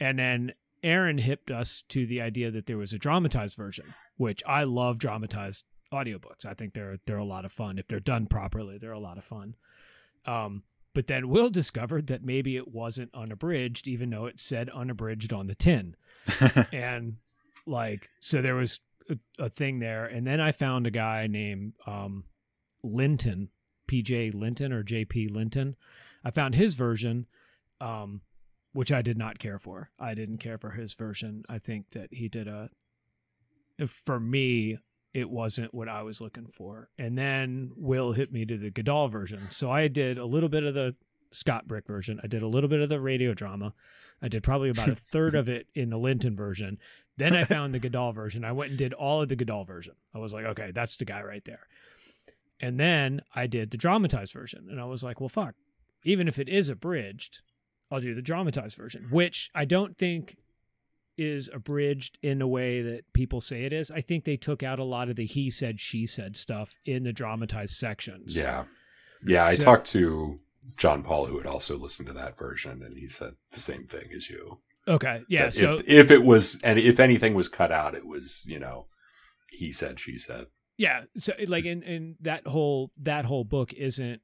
and 0.00 0.18
then 0.18 0.52
Aaron 0.82 1.18
hipped 1.18 1.50
us 1.50 1.82
to 1.88 2.06
the 2.06 2.20
idea 2.20 2.50
that 2.50 2.66
there 2.66 2.78
was 2.78 2.92
a 2.92 2.98
dramatized 2.98 3.56
version, 3.56 3.94
which 4.16 4.42
I 4.46 4.64
love 4.64 4.98
dramatized 4.98 5.64
audiobooks. 5.92 6.46
I 6.46 6.54
think 6.54 6.74
they're 6.74 6.98
they're 7.06 7.18
a 7.18 7.24
lot 7.24 7.44
of 7.44 7.52
fun 7.52 7.78
if 7.78 7.88
they're 7.88 8.00
done 8.00 8.26
properly. 8.26 8.78
They're 8.78 8.92
a 8.92 8.98
lot 8.98 9.18
of 9.18 9.24
fun. 9.24 9.56
Um, 10.26 10.64
but 10.94 11.06
then 11.06 11.28
Will 11.28 11.50
discovered 11.50 12.08
that 12.08 12.24
maybe 12.24 12.56
it 12.56 12.68
wasn't 12.68 13.14
unabridged, 13.14 13.86
even 13.86 14.10
though 14.10 14.26
it 14.26 14.40
said 14.40 14.68
unabridged 14.70 15.32
on 15.32 15.46
the 15.46 15.54
tin 15.54 15.94
and 16.72 17.16
like 17.66 18.10
so 18.20 18.42
there 18.42 18.54
was 18.54 18.80
a, 19.10 19.18
a 19.38 19.48
thing 19.48 19.78
there 19.78 20.06
and 20.06 20.26
then 20.26 20.40
i 20.40 20.50
found 20.50 20.86
a 20.86 20.90
guy 20.90 21.26
named 21.26 21.74
um 21.86 22.24
linton 22.82 23.50
pj 23.86 24.34
linton 24.34 24.72
or 24.72 24.82
jp 24.82 25.30
linton 25.30 25.76
i 26.24 26.30
found 26.30 26.54
his 26.54 26.74
version 26.74 27.26
um 27.80 28.22
which 28.72 28.92
i 28.92 29.02
did 29.02 29.16
not 29.18 29.38
care 29.38 29.58
for 29.58 29.90
i 29.98 30.14
didn't 30.14 30.38
care 30.38 30.58
for 30.58 30.70
his 30.70 30.94
version 30.94 31.42
i 31.48 31.58
think 31.58 31.90
that 31.90 32.12
he 32.12 32.28
did 32.28 32.48
a 32.48 32.70
for 33.86 34.18
me 34.18 34.78
it 35.14 35.30
wasn't 35.30 35.72
what 35.74 35.88
i 35.88 36.02
was 36.02 36.20
looking 36.20 36.46
for 36.46 36.88
and 36.98 37.16
then 37.16 37.72
will 37.76 38.12
hit 38.12 38.32
me 38.32 38.44
to 38.44 38.56
the 38.56 38.70
Guidall 38.70 39.10
version 39.10 39.46
so 39.50 39.70
i 39.70 39.88
did 39.88 40.18
a 40.18 40.26
little 40.26 40.48
bit 40.48 40.64
of 40.64 40.74
the 40.74 40.94
scott 41.30 41.66
brick 41.66 41.86
version 41.86 42.20
i 42.22 42.26
did 42.26 42.42
a 42.42 42.48
little 42.48 42.68
bit 42.68 42.80
of 42.80 42.88
the 42.88 43.00
radio 43.00 43.34
drama 43.34 43.74
I 44.20 44.28
did 44.28 44.42
probably 44.42 44.70
about 44.70 44.88
a 44.88 44.94
third 45.12 45.34
of 45.34 45.48
it 45.48 45.68
in 45.74 45.90
the 45.90 45.98
Linton 45.98 46.36
version. 46.36 46.78
Then 47.16 47.36
I 47.36 47.44
found 47.44 47.74
the 47.74 47.80
Guidall 47.80 48.14
version. 48.14 48.44
I 48.44 48.52
went 48.52 48.70
and 48.70 48.78
did 48.78 48.92
all 48.92 49.22
of 49.22 49.28
the 49.28 49.36
Guidall 49.36 49.66
version. 49.66 49.94
I 50.14 50.18
was 50.18 50.34
like, 50.34 50.44
okay, 50.44 50.70
that's 50.72 50.96
the 50.96 51.04
guy 51.04 51.22
right 51.22 51.44
there. 51.44 51.66
And 52.60 52.78
then 52.78 53.22
I 53.34 53.46
did 53.46 53.70
the 53.70 53.76
dramatized 53.76 54.32
version. 54.32 54.66
And 54.70 54.80
I 54.80 54.84
was 54.84 55.04
like, 55.04 55.20
well, 55.20 55.28
fuck. 55.28 55.54
Even 56.04 56.26
if 56.28 56.38
it 56.38 56.48
is 56.48 56.68
abridged, 56.68 57.42
I'll 57.90 58.00
do 58.00 58.14
the 58.14 58.22
dramatized 58.22 58.76
version, 58.76 59.08
which 59.10 59.50
I 59.54 59.64
don't 59.64 59.96
think 59.96 60.36
is 61.18 61.50
abridged 61.52 62.18
in 62.22 62.40
a 62.40 62.46
way 62.46 62.80
that 62.82 63.12
people 63.12 63.40
say 63.40 63.64
it 63.64 63.72
is. 63.72 63.90
I 63.90 64.00
think 64.00 64.24
they 64.24 64.36
took 64.36 64.62
out 64.62 64.78
a 64.78 64.84
lot 64.84 65.08
of 65.08 65.16
the 65.16 65.26
he 65.26 65.50
said, 65.50 65.80
she 65.80 66.06
said 66.06 66.36
stuff 66.36 66.78
in 66.84 67.02
the 67.02 67.12
dramatized 67.12 67.74
sections. 67.76 68.38
Yeah. 68.38 68.64
Yeah, 69.26 69.44
I 69.44 69.54
So- 69.54 69.64
talked 69.64 69.88
to 69.92 70.40
John 70.76 71.02
Paul, 71.02 71.26
who 71.26 71.38
had 71.38 71.46
also 71.46 71.76
listened 71.76 72.08
to 72.08 72.14
that 72.14 72.38
version, 72.38 72.82
and 72.82 72.96
he 72.98 73.08
said 73.08 73.34
the 73.50 73.60
same 73.60 73.86
thing 73.86 74.08
as 74.14 74.30
you. 74.30 74.60
Okay. 74.86 75.24
Yeah. 75.28 75.44
That 75.46 75.54
So 75.54 75.74
if, 75.78 75.88
if 75.88 76.10
it 76.10 76.22
was, 76.22 76.60
and 76.62 76.78
if 76.78 77.00
anything 77.00 77.34
was 77.34 77.48
cut 77.48 77.72
out, 77.72 77.94
it 77.94 78.06
was, 78.06 78.46
you 78.48 78.58
know, 78.58 78.86
he 79.50 79.72
said, 79.72 79.98
she 79.98 80.18
said. 80.18 80.46
yeah 80.76 81.04
so 81.16 81.32
like 81.48 81.64
in 81.64 81.82
in 81.82 82.14
that 82.20 82.46
whole 82.46 82.92
that 82.96 83.24
whole 83.24 83.42
book 83.44 83.72
isn't 83.72 84.20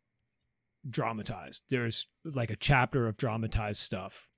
dramatized 0.88 1.62
there's 1.70 2.06
like 2.24 2.50
a 2.50 2.56
chapter 2.56 3.08
of 3.08 3.16
dramatized 3.16 3.80
stuff 3.80 4.30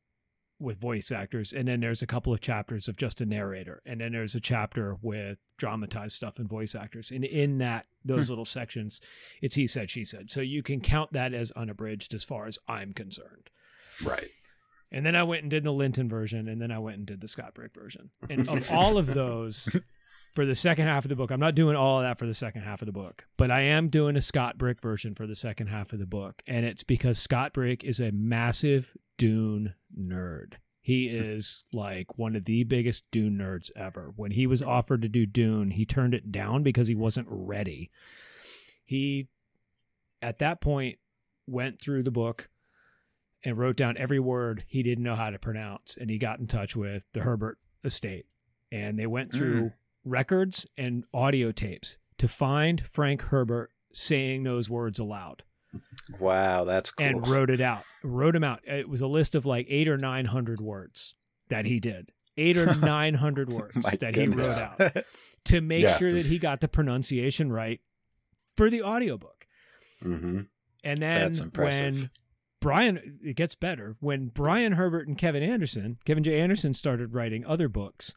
with 0.58 0.80
voice 0.80 1.12
actors 1.12 1.52
and 1.52 1.68
then 1.68 1.80
there's 1.80 2.00
a 2.00 2.06
couple 2.06 2.32
of 2.32 2.40
chapters 2.40 2.88
of 2.88 2.96
just 2.96 3.20
a 3.20 3.26
narrator 3.26 3.82
and 3.84 4.00
then 4.00 4.12
there's 4.12 4.34
a 4.34 4.40
chapter 4.40 4.96
with 5.02 5.38
dramatized 5.58 6.14
stuff 6.14 6.38
and 6.38 6.48
voice 6.48 6.74
actors 6.74 7.10
and 7.10 7.24
in 7.24 7.58
that 7.58 7.86
those 8.04 8.28
hmm. 8.28 8.32
little 8.32 8.44
sections 8.44 9.00
it's 9.42 9.56
he 9.56 9.66
said 9.66 9.90
she 9.90 10.02
said 10.02 10.30
so 10.30 10.40
you 10.40 10.62
can 10.62 10.80
count 10.80 11.12
that 11.12 11.34
as 11.34 11.50
unabridged 11.52 12.14
as 12.14 12.24
far 12.24 12.46
as 12.46 12.58
i'm 12.68 12.94
concerned 12.94 13.50
Right. 14.04 14.28
and 14.90 15.04
then 15.04 15.16
I 15.16 15.22
went 15.22 15.42
and 15.42 15.50
did 15.50 15.64
the 15.64 15.72
Linton 15.72 16.08
version, 16.08 16.48
and 16.48 16.60
then 16.60 16.70
I 16.70 16.78
went 16.78 16.98
and 16.98 17.06
did 17.06 17.20
the 17.20 17.28
Scott 17.28 17.54
Brick 17.54 17.74
version. 17.74 18.10
And 18.28 18.48
of 18.48 18.70
all 18.70 18.98
of 18.98 19.06
those, 19.06 19.68
for 20.36 20.44
the 20.44 20.54
second 20.54 20.86
half 20.86 21.06
of 21.06 21.08
the 21.08 21.16
book, 21.16 21.30
I'm 21.30 21.40
not 21.40 21.54
doing 21.54 21.74
all 21.74 21.98
of 21.98 22.04
that 22.04 22.18
for 22.18 22.26
the 22.26 22.34
second 22.34 22.62
half 22.62 22.82
of 22.82 22.86
the 22.86 22.92
book, 22.92 23.26
but 23.38 23.50
I 23.50 23.62
am 23.62 23.88
doing 23.88 24.16
a 24.16 24.20
Scott 24.20 24.58
Brick 24.58 24.82
version 24.82 25.14
for 25.14 25.26
the 25.26 25.34
second 25.34 25.68
half 25.68 25.94
of 25.94 25.98
the 25.98 26.06
book. 26.06 26.42
And 26.46 26.66
it's 26.66 26.84
because 26.84 27.18
Scott 27.18 27.54
Brick 27.54 27.82
is 27.82 28.00
a 28.00 28.12
massive 28.12 28.94
Dune 29.16 29.74
nerd. 29.98 30.54
He 30.82 31.08
is 31.08 31.64
like 31.72 32.18
one 32.18 32.36
of 32.36 32.44
the 32.44 32.64
biggest 32.64 33.10
Dune 33.10 33.38
nerds 33.38 33.70
ever. 33.74 34.12
When 34.14 34.32
he 34.32 34.46
was 34.46 34.62
offered 34.62 35.00
to 35.02 35.08
do 35.08 35.24
Dune, 35.24 35.70
he 35.70 35.86
turned 35.86 36.14
it 36.14 36.30
down 36.30 36.62
because 36.62 36.86
he 36.86 36.94
wasn't 36.94 37.28
ready. 37.30 37.90
He, 38.84 39.28
at 40.20 40.38
that 40.40 40.60
point, 40.60 40.98
went 41.46 41.80
through 41.80 42.02
the 42.02 42.10
book 42.10 42.50
and 43.42 43.56
wrote 43.56 43.76
down 43.76 43.96
every 43.96 44.20
word 44.20 44.64
he 44.68 44.82
didn't 44.82 45.02
know 45.02 45.16
how 45.16 45.30
to 45.30 45.38
pronounce. 45.38 45.96
And 45.96 46.10
he 46.10 46.18
got 46.18 46.38
in 46.40 46.46
touch 46.46 46.76
with 46.76 47.06
the 47.14 47.22
Herbert 47.22 47.58
estate. 47.82 48.26
And 48.70 48.98
they 48.98 49.06
went 49.06 49.32
through 49.32 49.60
hmm. 49.60 49.68
Records 50.06 50.66
and 50.78 51.04
audio 51.12 51.52
tapes 51.52 51.98
to 52.18 52.26
find 52.28 52.80
Frank 52.86 53.20
Herbert 53.22 53.70
saying 53.92 54.44
those 54.44 54.70
words 54.70 54.98
aloud 54.98 55.42
Wow, 56.18 56.64
that's 56.64 56.90
cool. 56.92 57.06
and 57.06 57.26
wrote 57.28 57.50
it 57.50 57.60
out. 57.60 57.82
Wrote 58.02 58.34
him 58.36 58.44
out. 58.44 58.60
It 58.64 58.88
was 58.88 59.02
a 59.02 59.06
list 59.06 59.34
of 59.34 59.44
like 59.44 59.66
eight 59.68 59.88
or 59.88 59.98
nine 59.98 60.26
hundred 60.26 60.60
words 60.60 61.14
that 61.48 61.66
he 61.66 61.80
did. 61.80 62.12
Eight 62.38 62.56
or 62.56 62.74
nine 62.76 63.14
hundred 63.14 63.50
words 63.52 63.84
that 63.84 64.14
goodness. 64.14 64.56
he 64.58 64.62
wrote 64.62 64.80
out 64.94 65.04
to 65.46 65.60
make 65.60 65.82
Yeah, 65.82 65.96
sure 65.96 66.12
that 66.12 66.24
he 66.26 66.38
got 66.38 66.60
the 66.60 66.68
pronunciation 66.68 67.52
right 67.52 67.80
for 68.56 68.70
the 68.70 68.82
audiobook. 68.82 69.46
hmm 70.02 70.42
And 70.84 70.98
then 71.02 71.20
That's 71.32 71.40
impressive. 71.40 71.94
when 71.94 72.10
Brian, 72.60 73.18
it 73.22 73.36
gets 73.36 73.54
better. 73.54 73.96
When 74.00 74.28
Brian 74.28 74.72
Herbert 74.72 75.08
and 75.08 75.18
Kevin 75.18 75.42
Anderson, 75.42 75.98
Kevin 76.06 76.22
J. 76.22 76.40
Anderson 76.40 76.72
started 76.72 77.12
writing 77.12 77.44
other 77.44 77.68
books, 77.68 78.14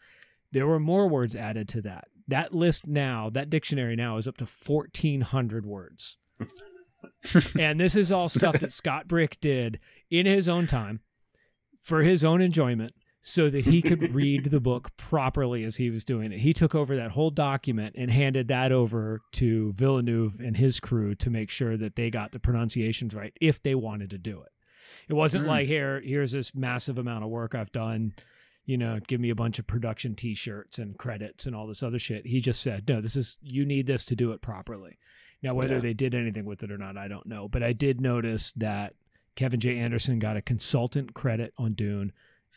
there 0.51 0.67
were 0.67 0.79
more 0.79 1.07
words 1.07 1.35
added 1.35 1.67
to 1.69 1.81
that. 1.83 2.05
That 2.27 2.53
list 2.53 2.87
now, 2.87 3.29
that 3.31 3.49
dictionary 3.49 3.95
now 3.95 4.17
is 4.17 4.27
up 4.27 4.37
to 4.37 4.45
1,400 4.45 5.65
words. 5.65 6.17
and 7.59 7.79
this 7.79 7.95
is 7.95 8.11
all 8.11 8.29
stuff 8.29 8.59
that 8.59 8.71
Scott 8.73 9.07
Brick 9.07 9.39
did 9.39 9.79
in 10.09 10.25
his 10.25 10.47
own 10.49 10.67
time 10.67 10.99
for 11.81 12.01
his 12.03 12.23
own 12.23 12.41
enjoyment 12.41 12.93
so 13.21 13.49
that 13.49 13.65
he 13.65 13.81
could 13.81 14.13
read 14.13 14.45
the 14.45 14.59
book 14.61 14.95
properly 14.95 15.63
as 15.63 15.75
he 15.77 15.89
was 15.89 16.05
doing 16.05 16.31
it. 16.31 16.39
He 16.39 16.53
took 16.53 16.73
over 16.73 16.95
that 16.95 17.11
whole 17.11 17.31
document 17.31 17.95
and 17.97 18.09
handed 18.11 18.47
that 18.47 18.71
over 18.71 19.21
to 19.33 19.71
Villeneuve 19.73 20.39
and 20.39 20.55
his 20.55 20.79
crew 20.79 21.15
to 21.15 21.29
make 21.29 21.49
sure 21.49 21.75
that 21.77 21.95
they 21.95 22.09
got 22.09 22.31
the 22.31 22.39
pronunciations 22.39 23.13
right 23.13 23.33
if 23.41 23.61
they 23.61 23.75
wanted 23.75 24.09
to 24.11 24.17
do 24.17 24.41
it. 24.41 24.51
It 25.09 25.13
wasn't 25.13 25.45
Mm. 25.45 25.49
like 25.49 25.67
here 25.67 25.99
here's 26.01 26.31
this 26.31 26.55
massive 26.55 26.97
amount 26.97 27.23
of 27.23 27.29
work 27.29 27.53
I've 27.55 27.71
done, 27.71 28.13
you 28.65 28.77
know, 28.77 28.99
give 29.07 29.19
me 29.19 29.29
a 29.29 29.35
bunch 29.35 29.57
of 29.59 29.65
production 29.67 30.15
t-shirts 30.15 30.77
and 30.77 30.97
credits 30.97 31.45
and 31.45 31.55
all 31.55 31.65
this 31.67 31.81
other 31.83 31.99
shit. 31.99 32.25
He 32.27 32.39
just 32.39 32.61
said, 32.61 32.87
"No, 32.87 33.01
this 33.01 33.15
is 33.15 33.37
you 33.41 33.65
need 33.65 33.87
this 33.87 34.05
to 34.05 34.15
do 34.15 34.31
it 34.31 34.41
properly." 34.41 34.97
Now 35.41 35.53
whether 35.55 35.75
Yeah. 35.75 35.79
they 35.81 35.93
did 35.93 36.13
anything 36.13 36.45
with 36.45 36.63
it 36.63 36.71
or 36.71 36.77
not, 36.77 36.97
I 36.97 37.07
don't 37.07 37.25
know, 37.25 37.47
but 37.47 37.63
I 37.63 37.73
did 37.73 37.99
notice 38.01 38.51
that 38.53 38.93
Kevin 39.35 39.59
J. 39.59 39.77
Anderson 39.77 40.19
got 40.19 40.35
a 40.37 40.41
consultant 40.41 41.13
credit 41.13 41.53
on 41.57 41.73
Dune, 41.73 42.11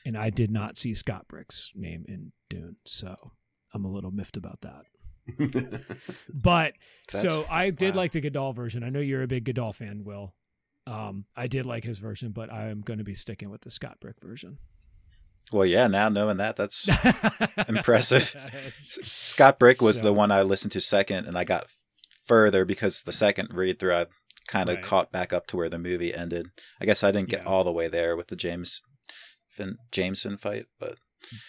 and 0.04 0.16
I 0.18 0.30
did 0.30 0.50
not 0.50 0.76
see 0.76 0.92
Scott 0.94 1.28
Brick's 1.28 1.72
name 1.76 2.04
in 2.08 2.32
Dune, 2.50 2.76
so 2.84 3.32
I'm 3.72 3.84
a 3.84 3.90
little 3.90 4.10
miffed 4.10 4.36
about 4.36 4.60
that. 4.62 4.82
But 6.34 6.74
That's- 7.12 7.22
so 7.22 7.46
I 7.48 7.70
did 7.70 7.94
wow. 7.94 8.00
like 8.00 8.12
the 8.12 8.20
Guidall 8.20 8.54
version. 8.54 8.82
I 8.82 8.88
know 8.90 8.98
you're 9.00 9.22
a 9.22 9.28
big 9.28 9.44
Guidall 9.44 9.74
fan, 9.74 10.02
Will. 10.02 10.34
Um, 10.86 11.26
I 11.36 11.46
did 11.46 11.64
like 11.64 11.84
his 11.84 12.00
version, 12.00 12.32
but 12.32 12.52
I 12.52 12.68
am 12.70 12.80
going 12.80 12.98
to 12.98 13.04
be 13.04 13.14
sticking 13.14 13.48
with 13.50 13.60
the 13.60 13.70
Scott 13.70 14.00
Brick 14.00 14.20
version. 14.20 14.58
Well, 15.52 15.66
yeah, 15.66 15.86
now 15.86 16.08
knowing 16.08 16.38
that, 16.38 16.56
that's 16.56 16.88
Impressive. 17.68 18.34
Scott 18.76 19.58
Brick 19.58 19.80
was 19.82 19.96
So- 19.98 20.02
the 20.02 20.12
one 20.12 20.30
I 20.30 20.42
listened 20.42 20.72
to 20.72 20.80
second, 20.80 21.26
and 21.26 21.36
I 21.36 21.44
got 21.44 21.66
further 22.26 22.64
because 22.64 23.02
the 23.02 23.12
second 23.12 23.50
read 23.52 23.78
through 23.78 23.94
I 23.94 24.06
kind 24.48 24.68
of 24.70 24.76
Right. 24.76 24.84
caught 24.84 25.12
back 25.12 25.32
up 25.32 25.46
to 25.48 25.56
where 25.56 25.68
the 25.68 25.78
movie 25.78 26.14
ended. 26.14 26.48
I 26.80 26.84
guess 26.86 27.04
I 27.04 27.10
didn't 27.10 27.28
get 27.28 27.42
Yeah. 27.42 27.48
all 27.48 27.64
the 27.64 27.72
way 27.72 27.88
there 27.88 28.16
with 28.16 28.28
the 28.28 28.36
James 28.36 28.80
Fin- 29.48 29.76
Jameson 29.90 30.36
fight, 30.38 30.66
but 30.80 30.96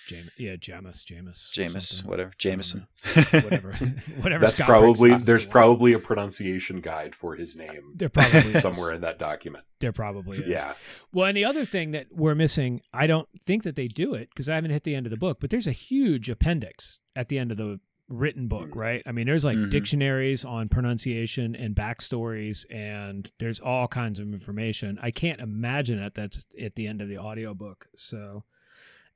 Jam- 0.08 0.30
yeah, 0.38 0.56
Jamis, 0.56 1.04
Jamis, 1.04 1.52
James, 1.52 1.88
something. 1.90 2.10
whatever, 2.10 2.32
Jameson, 2.38 2.88
whatever, 3.32 3.74
whatever. 4.22 4.41
That's 4.41 4.56
Scott 4.56 4.68
probably 4.68 5.16
there's 5.16 5.45
probably 5.45 5.94
a 5.94 6.00
pronunciation 6.00 6.80
guide 6.80 7.16
for 7.16 7.36
his 7.36 7.56
name 7.56 7.82
there 7.95 8.10
probably 8.10 8.40
is. 8.54 8.62
somewhere 8.62 8.94
in 8.94 9.02
that 9.02 9.20
document. 9.20 9.64
There 9.80 9.91
probably 9.91 10.38
is. 10.40 10.48
Yeah. 10.48 10.74
Well, 11.12 11.28
and 11.28 11.36
the 11.36 11.45
other 11.45 11.66
thing 11.66 11.91
that 11.91 12.08
we're 12.12 12.36
missing, 12.36 12.82
I 12.94 13.08
don't 13.08 13.28
think 13.41 13.64
that 13.64 13.76
they 13.76 13.88
do 13.88 14.14
it 14.14 14.30
because 14.30 14.48
I 14.48 14.56
haven't 14.56 14.72
hit 14.72 14.84
the 14.84 14.95
end 14.95 15.06
of 15.06 15.12
the 15.12 15.18
book, 15.18 15.40
but 15.41 15.50
there's 15.50 15.68
a 15.68 15.72
huge 15.74 16.30
appendix 16.30 17.00
at 17.16 17.28
the 17.30 17.38
end 17.38 17.52
of 17.52 17.58
the 17.58 17.80
written 18.10 18.48
book, 18.48 18.72
Mm. 18.72 18.76
right? 18.76 19.04
I 19.06 19.12
mean, 19.12 19.26
there's 19.26 19.44
like 19.45 19.58
Mhm. 19.58 19.70
dictionaries 19.70 20.45
on 20.45 20.70
pronunciation 20.70 21.56
and 21.56 21.74
backstories, 21.76 22.66
and 22.70 23.30
there's 23.40 23.60
all 23.60 23.88
kinds 23.88 24.20
of 24.20 24.28
information. 24.32 25.00
I 25.02 25.10
can't 25.12 25.40
imagine 25.41 25.98
that 26.00 26.14
that's 26.14 26.45
at 26.62 26.76
the 26.76 26.86
end 26.88 27.02
of 27.02 27.08
the 27.10 27.18
audiobook. 27.18 27.88
So 27.95 28.44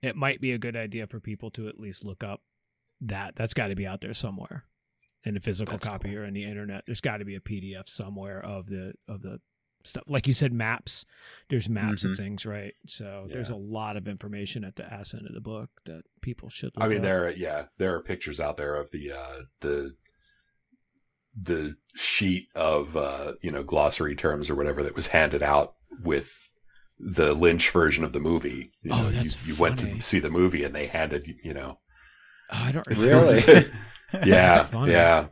it 0.02 0.16
might 0.16 0.40
be 0.42 0.52
a 0.52 0.58
good 0.58 0.76
idea 0.76 1.08
for 1.08 1.20
people 1.20 1.50
to 1.52 1.68
at 1.68 1.80
least 1.80 2.04
look 2.06 2.24
up 2.24 2.42
that. 3.02 3.36
That's 3.36 3.54
got 3.54 3.68
to 3.68 3.76
be 3.76 3.88
out 3.88 4.02
there 4.02 4.14
somewhere 4.14 4.66
in 5.24 5.36
a 5.36 5.40
physical 5.40 5.74
That's 5.74 5.88
copy 5.88 6.10
cool. 6.10 6.20
or 6.20 6.24
in 6.26 6.34
the 6.34 6.44
internet. 6.44 6.84
There's 6.86 7.02
got 7.02 7.18
to 7.18 7.26
be 7.26 7.36
a 7.36 7.40
PDF 7.40 7.88
somewhere 7.90 8.40
of 8.44 8.68
the 8.68 8.94
of 9.08 9.22
the 9.22 9.40
stuff. 9.84 10.04
Like 10.08 10.28
you 10.28 10.34
said, 10.34 10.52
maps. 10.54 11.06
There's 11.50 11.70
maps 11.70 12.04
Mhm. 12.06 12.12
of 12.12 12.18
things, 12.18 12.46
right? 12.46 12.74
So 12.88 13.26
there's 13.28 13.50
a 13.50 13.56
lot 13.56 13.96
of 13.98 14.08
information 14.08 14.64
at 14.64 14.76
the 14.76 14.86
ass 14.92 15.14
end 15.14 15.26
of 15.28 15.34
the 15.34 15.40
book 15.42 15.70
that 15.86 16.04
people 16.22 16.50
should. 16.50 16.76
Look 16.76 16.84
I 16.86 16.88
mean, 16.88 16.98
up. 16.98 17.04
there, 17.04 17.32
yeah, 17.32 17.66
there 17.78 17.96
are 17.96 18.02
pictures 18.04 18.40
out 18.40 18.58
there 18.58 18.76
of 18.76 18.92
the 18.92 19.12
uh, 19.14 19.42
the 19.62 19.96
the 21.40 21.76
sheet 21.96 22.48
of 22.56 22.98
uh, 22.98 23.34
you 23.42 23.52
know 23.52 23.64
glossary 23.64 24.16
terms 24.16 24.50
or 24.50 24.56
whatever 24.56 24.84
that 24.84 24.96
was 24.96 25.08
handed 25.08 25.44
out 25.44 25.76
with 26.04 26.52
the 27.00 27.34
Lynch 27.34 27.70
version 27.72 28.04
of 28.04 28.14
the 28.14 28.20
movie. 28.20 28.72
You 28.82 28.92
Oh, 28.94 29.04
know, 29.04 29.10
that's 29.10 29.46
you, 29.48 29.54
you 29.54 29.60
went 29.60 29.80
to 29.80 30.02
see 30.02 30.20
the 30.20 30.30
movie 30.32 30.64
and 30.64 30.76
they 30.76 30.88
handed 30.88 31.28
you 31.44 31.54
know. 31.54 31.80
Oh, 32.52 32.64
I 32.64 32.72
don't 32.72 32.88
Really? 32.88 33.42
yeah, 34.26 34.64
funny. 34.64 34.92
yeah, 34.94 35.28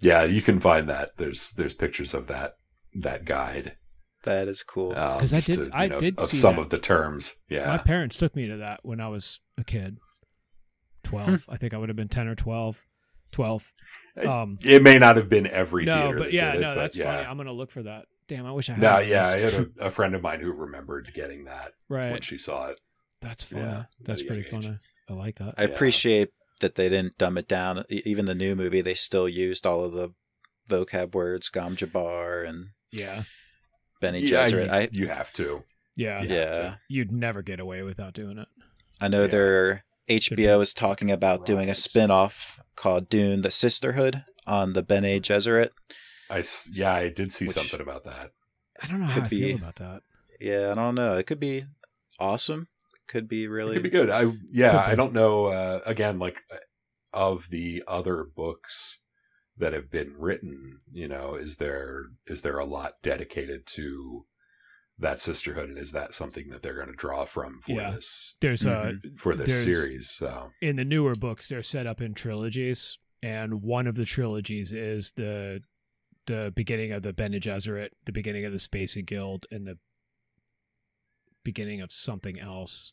yeah. 0.00 0.24
You 0.24 0.42
can 0.42 0.60
find 0.60 0.88
that. 0.88 1.16
There's 1.16 1.52
there's 1.52 1.74
pictures 1.74 2.12
of 2.14 2.26
that 2.28 2.56
that 2.94 3.24
guide. 3.24 3.76
that 4.24 4.48
is 4.48 4.62
cool. 4.62 4.92
um, 4.92 5.18
'Cause 5.18 5.32
I 5.32 5.40
just 5.40 5.58
did- 5.58 5.72
I 5.72 5.88
did 5.88 6.18
of 6.18 6.26
see 6.26 6.36
some 6.36 6.56
that. 6.56 6.62
of 6.62 6.68
the 6.70 6.78
terms. 6.78 7.36
Yeah, 7.48 7.66
my 7.68 7.78
parents 7.78 8.18
took 8.18 8.36
me 8.36 8.46
to 8.48 8.56
that 8.58 8.80
when 8.82 9.00
I 9.00 9.08
was 9.08 9.40
a 9.58 9.64
kid. 9.64 9.98
Twelve, 11.02 11.44
Hmm. 11.44 11.50
I 11.52 11.56
think 11.56 11.72
I 11.72 11.78
would 11.78 11.88
have 11.88 11.96
been 11.96 12.08
ten 12.08 12.26
or 12.28 12.34
twelve. 12.34 12.84
Twelve. 13.32 13.72
Um, 14.24 14.58
it 14.64 14.82
may 14.82 14.98
not 14.98 15.16
have 15.16 15.28
been 15.28 15.46
every 15.46 15.84
no, 15.84 15.94
theater 16.02 16.16
but 16.18 16.24
that 16.24 16.32
yeah, 16.32 16.52
did 16.52 16.58
it, 16.58 16.60
no, 16.62 16.74
but 16.74 16.80
that's 16.80 16.96
yeah. 16.98 17.14
funny. 17.16 17.26
I'm 17.28 17.36
gonna 17.36 17.52
look 17.52 17.70
for 17.70 17.82
that. 17.84 18.06
Damn, 18.28 18.46
I 18.46 18.52
wish 18.52 18.68
I 18.70 18.74
had. 18.74 18.82
No, 18.82 18.98
yeah, 18.98 19.26
I 19.26 19.36
had 19.38 19.54
a, 19.54 19.66
a 19.86 19.90
friend 19.90 20.14
of 20.14 20.22
mine 20.22 20.40
who 20.40 20.52
remembered 20.52 21.12
getting 21.14 21.44
that 21.44 21.72
right. 21.88 22.10
when 22.12 22.22
she 22.22 22.38
saw 22.38 22.68
it. 22.68 22.80
That's 23.20 23.44
fun. 23.44 23.60
Yeah, 23.60 23.84
that's 24.04 24.22
pretty 24.22 24.48
young 24.48 24.60
age. 24.60 24.64
funny. 24.66 24.78
I 25.08 25.12
like 25.12 25.36
that. 25.36 25.54
I 25.56 25.62
yeah. 25.64 25.68
appreciate 25.68 26.30
that 26.60 26.74
they 26.74 26.88
didn't 26.88 27.18
dumb 27.18 27.38
it 27.38 27.48
down. 27.48 27.84
Even 27.88 28.26
the 28.26 28.34
new 28.34 28.56
movie, 28.56 28.80
they 28.80 28.94
still 28.94 29.28
used 29.28 29.66
all 29.66 29.84
of 29.84 29.92
the 29.92 30.10
vocab 30.68 31.14
words, 31.14 31.48
Gom 31.48 31.76
Jabbar 31.76 32.48
and 32.48 32.68
yeah, 32.90 33.22
Bene 34.00 34.18
yeah, 34.18 34.46
Gesserit. 34.48 34.66
you, 34.66 34.72
I 34.72 34.88
you 34.90 35.08
have 35.08 35.32
to. 35.34 35.62
yeah, 35.96 36.22
you 36.22 36.28
yeah. 36.34 36.50
To. 36.50 36.78
You'd 36.88 37.12
never 37.12 37.42
get 37.42 37.60
away 37.60 37.82
without 37.82 38.12
doing 38.14 38.38
it. 38.38 38.48
I 39.00 39.08
know 39.08 39.22
Yeah. 39.22 39.28
their 39.28 39.84
HBO 40.08 40.60
is 40.60 40.72
talking 40.74 41.10
about 41.10 41.46
doing 41.46 41.64
a 41.64 41.66
riots. 41.66 41.82
spin-off 41.84 42.60
called 42.74 43.08
Dune: 43.08 43.42
The 43.42 43.50
Sisterhood 43.50 44.24
on 44.46 44.72
the 44.72 44.82
Bene 44.82 45.20
Gesserit. 45.20 45.70
I 46.30 46.38
s- 46.38 46.70
yeah, 46.72 46.92
I 46.94 47.08
did 47.08 47.32
see 47.32 47.46
Which- 47.46 47.54
something 47.54 47.80
about 47.80 48.04
that. 48.04 48.32
I 48.82 48.86
don't 48.88 49.00
know 49.00 49.06
how 49.06 49.14
Could 49.14 49.24
I 49.24 49.28
feel 49.28 49.56
about 49.56 49.76
that. 49.76 50.02
Yeah, 50.40 50.70
I 50.72 50.74
don't 50.74 50.94
know. 50.94 51.16
It 51.16 51.26
could 51.26 51.40
be 51.40 51.64
awesome. 52.18 52.68
Could 53.08 53.26
be 53.28 53.44
It 53.44 53.48
really. 53.48 53.74
could 53.74 53.82
be 53.82 53.88
good. 53.90 54.10
I 54.10 54.32
yeah, 54.50 54.76
I 54.78 54.94
don't 54.94 55.12
know. 55.12 55.46
Uh, 55.46 55.80
again, 55.86 56.18
like 56.18 56.36
uh, 56.52 56.56
of 57.12 57.48
the 57.50 57.82
other 57.88 58.24
books 58.24 59.00
that 59.56 59.72
have 59.72 59.90
been 59.90 60.14
written, 60.18 60.80
you 60.92 61.08
know, 61.08 61.34
is 61.36 61.56
there 61.56 62.06
is 62.26 62.42
there 62.42 62.58
a 62.58 62.64
lot 62.66 62.94
dedicated 63.02 63.64
to 63.68 64.26
that 64.98 65.20
sisterhood, 65.20 65.68
and 65.70 65.78
is 65.78 65.92
that 65.92 66.12
something 66.14 66.48
that 66.50 66.62
they're 66.62 66.74
going 66.74 66.88
to 66.90 66.94
draw 66.94 67.24
from 67.24 67.60
for 67.62 67.72
Yeah. 67.72 67.92
this 67.92 68.36
There's 68.40 68.66
a 68.66 68.94
for 69.16 69.34
this 69.34 69.62
series? 69.64 70.10
So 70.10 70.50
in 70.60 70.76
the 70.76 70.84
newer 70.84 71.14
books 71.14 71.48
they're 71.48 71.62
set 71.62 71.86
up 71.86 72.00
in 72.02 72.12
trilogies 72.12 72.98
and 73.22 73.62
one 73.62 73.86
of 73.86 73.94
the 73.94 74.04
trilogies 74.04 74.72
is 74.72 75.12
the 75.12 75.60
the 76.26 76.52
beginning 76.54 76.92
of 76.92 77.02
the 77.02 77.12
Bene 77.12 77.38
Gesserit, 77.38 77.90
the 78.04 78.12
beginning 78.12 78.44
of 78.44 78.52
the 78.52 78.58
Spacing 78.58 79.04
Guild, 79.04 79.46
and 79.50 79.66
the 79.66 79.78
beginning 81.44 81.80
of 81.80 81.90
something 81.92 82.38
else. 82.38 82.92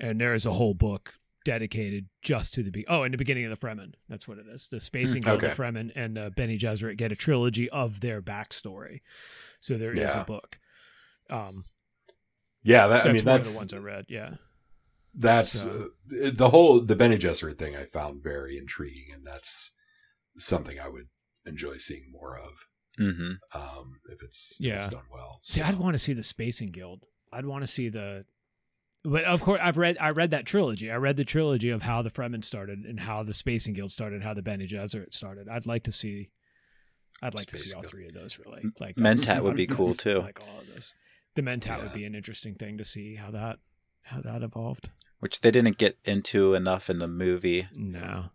And 0.00 0.20
there 0.20 0.34
is 0.34 0.46
a 0.46 0.52
whole 0.52 0.74
book 0.74 1.14
dedicated 1.44 2.06
just 2.22 2.54
to 2.54 2.62
the 2.62 2.70
be- 2.70 2.86
oh, 2.88 3.02
and 3.04 3.12
the 3.14 3.18
beginning 3.18 3.44
of 3.46 3.58
the 3.58 3.66
Fremen. 3.66 3.94
That's 4.08 4.28
what 4.28 4.38
it 4.38 4.46
is. 4.52 4.68
The 4.68 4.80
Spacing 4.80 5.22
Guild, 5.22 5.38
okay. 5.42 5.48
the 5.48 5.54
Fremen, 5.62 5.90
and 5.96 6.18
uh, 6.18 6.30
Bene 6.36 6.56
Gesserit 6.58 6.96
get 6.96 7.12
a 7.12 7.16
trilogy 7.16 7.68
of 7.70 8.00
their 8.00 8.20
backstory. 8.22 9.00
So 9.60 9.76
there 9.78 9.92
is 9.92 10.14
Yeah. 10.14 10.22
a 10.22 10.24
book. 10.24 10.58
Um, 11.30 11.64
yeah, 12.62 12.86
that, 12.86 13.04
that's 13.04 13.08
I 13.08 13.12
mean 13.12 13.24
one 13.24 13.36
that's 13.36 13.62
of 13.62 13.68
the 13.68 13.76
ones 13.76 13.84
I 13.84 13.86
read. 13.86 14.04
Yeah. 14.08 14.30
That's 15.14 15.50
So- 15.52 15.88
uh, 16.24 16.30
the 16.32 16.50
whole 16.50 16.80
the 16.80 16.96
Bene 16.96 17.16
Gesserit 17.16 17.58
thing. 17.58 17.76
I 17.76 17.84
found 17.84 18.22
very 18.22 18.56
intriguing, 18.56 19.06
and 19.12 19.24
that's 19.24 19.74
something 20.38 20.78
I 20.78 20.88
would 20.88 21.08
enjoy 21.48 21.78
seeing 21.78 22.10
more 22.12 22.38
of 22.38 22.66
hmm 22.96 23.32
um, 23.54 24.00
if 24.10 24.22
it's 24.22 24.58
if 24.60 24.74
it's 24.74 24.88
done 24.88 25.04
well. 25.12 25.38
See, 25.42 25.62
I'd 25.62 25.76
want 25.78 25.94
to 25.94 25.98
see 25.98 26.12
the 26.12 26.22
Spacing 26.22 26.70
Guild. 26.70 27.04
I'd 27.32 27.46
want 27.46 27.62
to 27.62 27.66
see 27.66 27.88
the. 27.88 28.24
But 29.04 29.24
of 29.24 29.40
course, 29.40 29.60
I've 29.62 29.78
read 29.78 29.96
I 30.00 30.10
read 30.10 30.30
that 30.32 30.44
trilogy. 30.44 30.90
I 30.90 30.96
read 30.96 31.16
the 31.16 31.24
trilogy 31.24 31.70
of 31.70 31.82
how 31.82 32.02
the 32.02 32.10
Fremen 32.10 32.42
started 32.42 32.80
and 32.80 33.00
how 33.00 33.22
the 33.22 33.32
Spacing 33.32 33.74
Guild 33.74 33.92
started, 33.92 34.22
how 34.22 34.34
the 34.34 34.42
Bene 34.42 34.64
Gesserit 34.66 35.14
started. 35.14 35.48
I'd 35.48 35.66
like 35.66 35.84
to 35.84 35.92
see. 35.92 36.30
I'd 37.22 37.34
like 37.34 37.46
to 37.48 37.56
see 37.56 37.70
Spacing 37.70 37.76
all 37.76 37.82
three 37.82 38.06
of 38.06 38.12
those. 38.14 38.38
Really, 38.38 38.64
like 38.80 38.96
Mentat 38.96 39.42
would 39.42 39.56
be 39.56 39.66
cool, 39.66 39.94
too. 39.94 40.18
Like 40.18 40.40
all 40.40 40.60
of 40.60 40.66
this, 40.74 40.96
the 41.36 41.42
Mentat 41.42 41.80
would 41.82 41.92
be 41.92 42.04
an 42.04 42.14
interesting 42.16 42.54
thing 42.54 42.78
to 42.78 42.84
see 42.84 43.14
how 43.14 43.30
that 43.30 43.60
how 44.02 44.20
that 44.20 44.42
evolved. 44.42 44.90
Which 45.20 45.40
they 45.40 45.50
didn't 45.50 45.78
get 45.78 45.98
into 46.04 46.54
enough 46.54 46.90
in 46.90 46.98
the 46.98 47.08
movie. 47.08 47.66
No, 47.76 48.26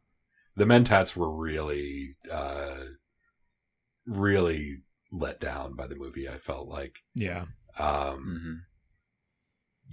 The 0.55 0.65
Mentats 0.65 1.15
were 1.15 1.33
really, 1.33 2.15
uh, 2.31 2.75
really 4.05 4.81
let 5.11 5.39
down 5.39 5.75
by 5.75 5.87
the 5.87 5.95
movie. 5.95 6.27
I 6.27 6.37
felt 6.37 6.67
like, 6.67 6.99
yeah, 7.15 7.45
um, 7.79 8.39
hmm 8.41 8.53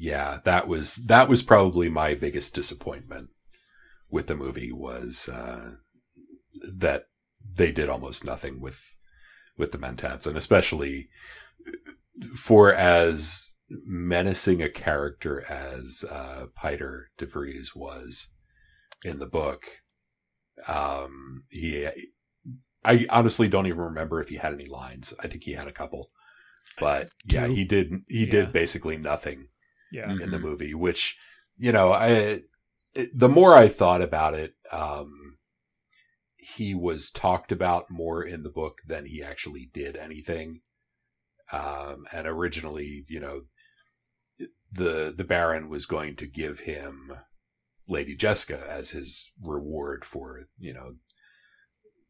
yeah, 0.00 0.38
that 0.44 0.66
was 0.66 0.96
that 1.06 1.28
was 1.28 1.42
probably 1.42 1.90
my 1.90 2.14
biggest 2.14 2.54
disappointment 2.54 3.28
with 4.10 4.28
the 4.28 4.34
movie 4.34 4.72
was 4.72 5.28
uh, 5.28 5.72
that 6.74 7.08
they 7.54 7.70
did 7.70 7.90
almost 7.90 8.24
nothing 8.24 8.60
with 8.60 8.94
with 9.58 9.72
the 9.72 9.78
Mentats, 9.78 10.26
and 10.26 10.38
especially 10.38 11.10
for 12.34 12.72
as 12.72 13.56
menacing 13.68 14.62
a 14.62 14.70
character 14.70 15.44
as 15.50 16.02
uh, 16.10 16.46
Piter 16.54 17.10
DeVries 17.18 17.76
was 17.76 18.30
in 19.04 19.18
the 19.18 19.26
book. 19.26 19.64
Um, 20.66 21.44
he, 21.50 21.88
I 22.84 23.06
honestly 23.10 23.48
don't 23.48 23.66
even 23.66 23.80
remember 23.80 24.20
if 24.20 24.28
he 24.28 24.36
had 24.36 24.52
any 24.54 24.66
lines. 24.66 25.12
I 25.20 25.26
think 25.28 25.44
he 25.44 25.52
had 25.52 25.68
a 25.68 25.72
couple, 25.72 26.10
but 26.78 27.10
yeah, 27.26 27.46
he 27.46 27.64
did. 27.64 27.92
He 28.08 28.24
Yeah. 28.24 28.30
did 28.30 28.52
basically 28.52 28.96
nothing 28.96 29.48
yeah, 29.90 30.12
in 30.12 30.30
the 30.30 30.38
Mhm. 30.38 30.42
movie, 30.42 30.74
which 30.74 31.18
you 31.56 31.72
know, 31.72 31.92
I 31.92 32.42
it, 32.94 33.18
the 33.18 33.28
more 33.28 33.54
I 33.54 33.68
thought 33.68 34.02
about 34.02 34.34
it, 34.34 34.54
um, 34.72 35.38
he 36.36 36.74
was 36.74 37.10
talked 37.10 37.52
about 37.52 37.90
more 37.90 38.22
in 38.24 38.42
the 38.42 38.50
book 38.50 38.78
than 38.86 39.06
he 39.06 39.22
actually 39.22 39.66
did 39.72 39.96
anything. 39.96 40.62
Um, 41.52 42.06
and 42.12 42.26
originally, 42.26 43.04
you 43.08 43.20
know, 43.20 43.42
the 44.72 45.12
the 45.14 45.24
Baron 45.24 45.68
was 45.68 45.84
going 45.86 46.16
to 46.16 46.26
give 46.26 46.60
him 46.60 47.12
Lady 47.86 48.14
Jessica 48.16 48.64
as 48.68 48.90
his 48.90 49.32
reward 49.42 50.04
for 50.04 50.48
you 50.58 50.72
know 50.72 50.94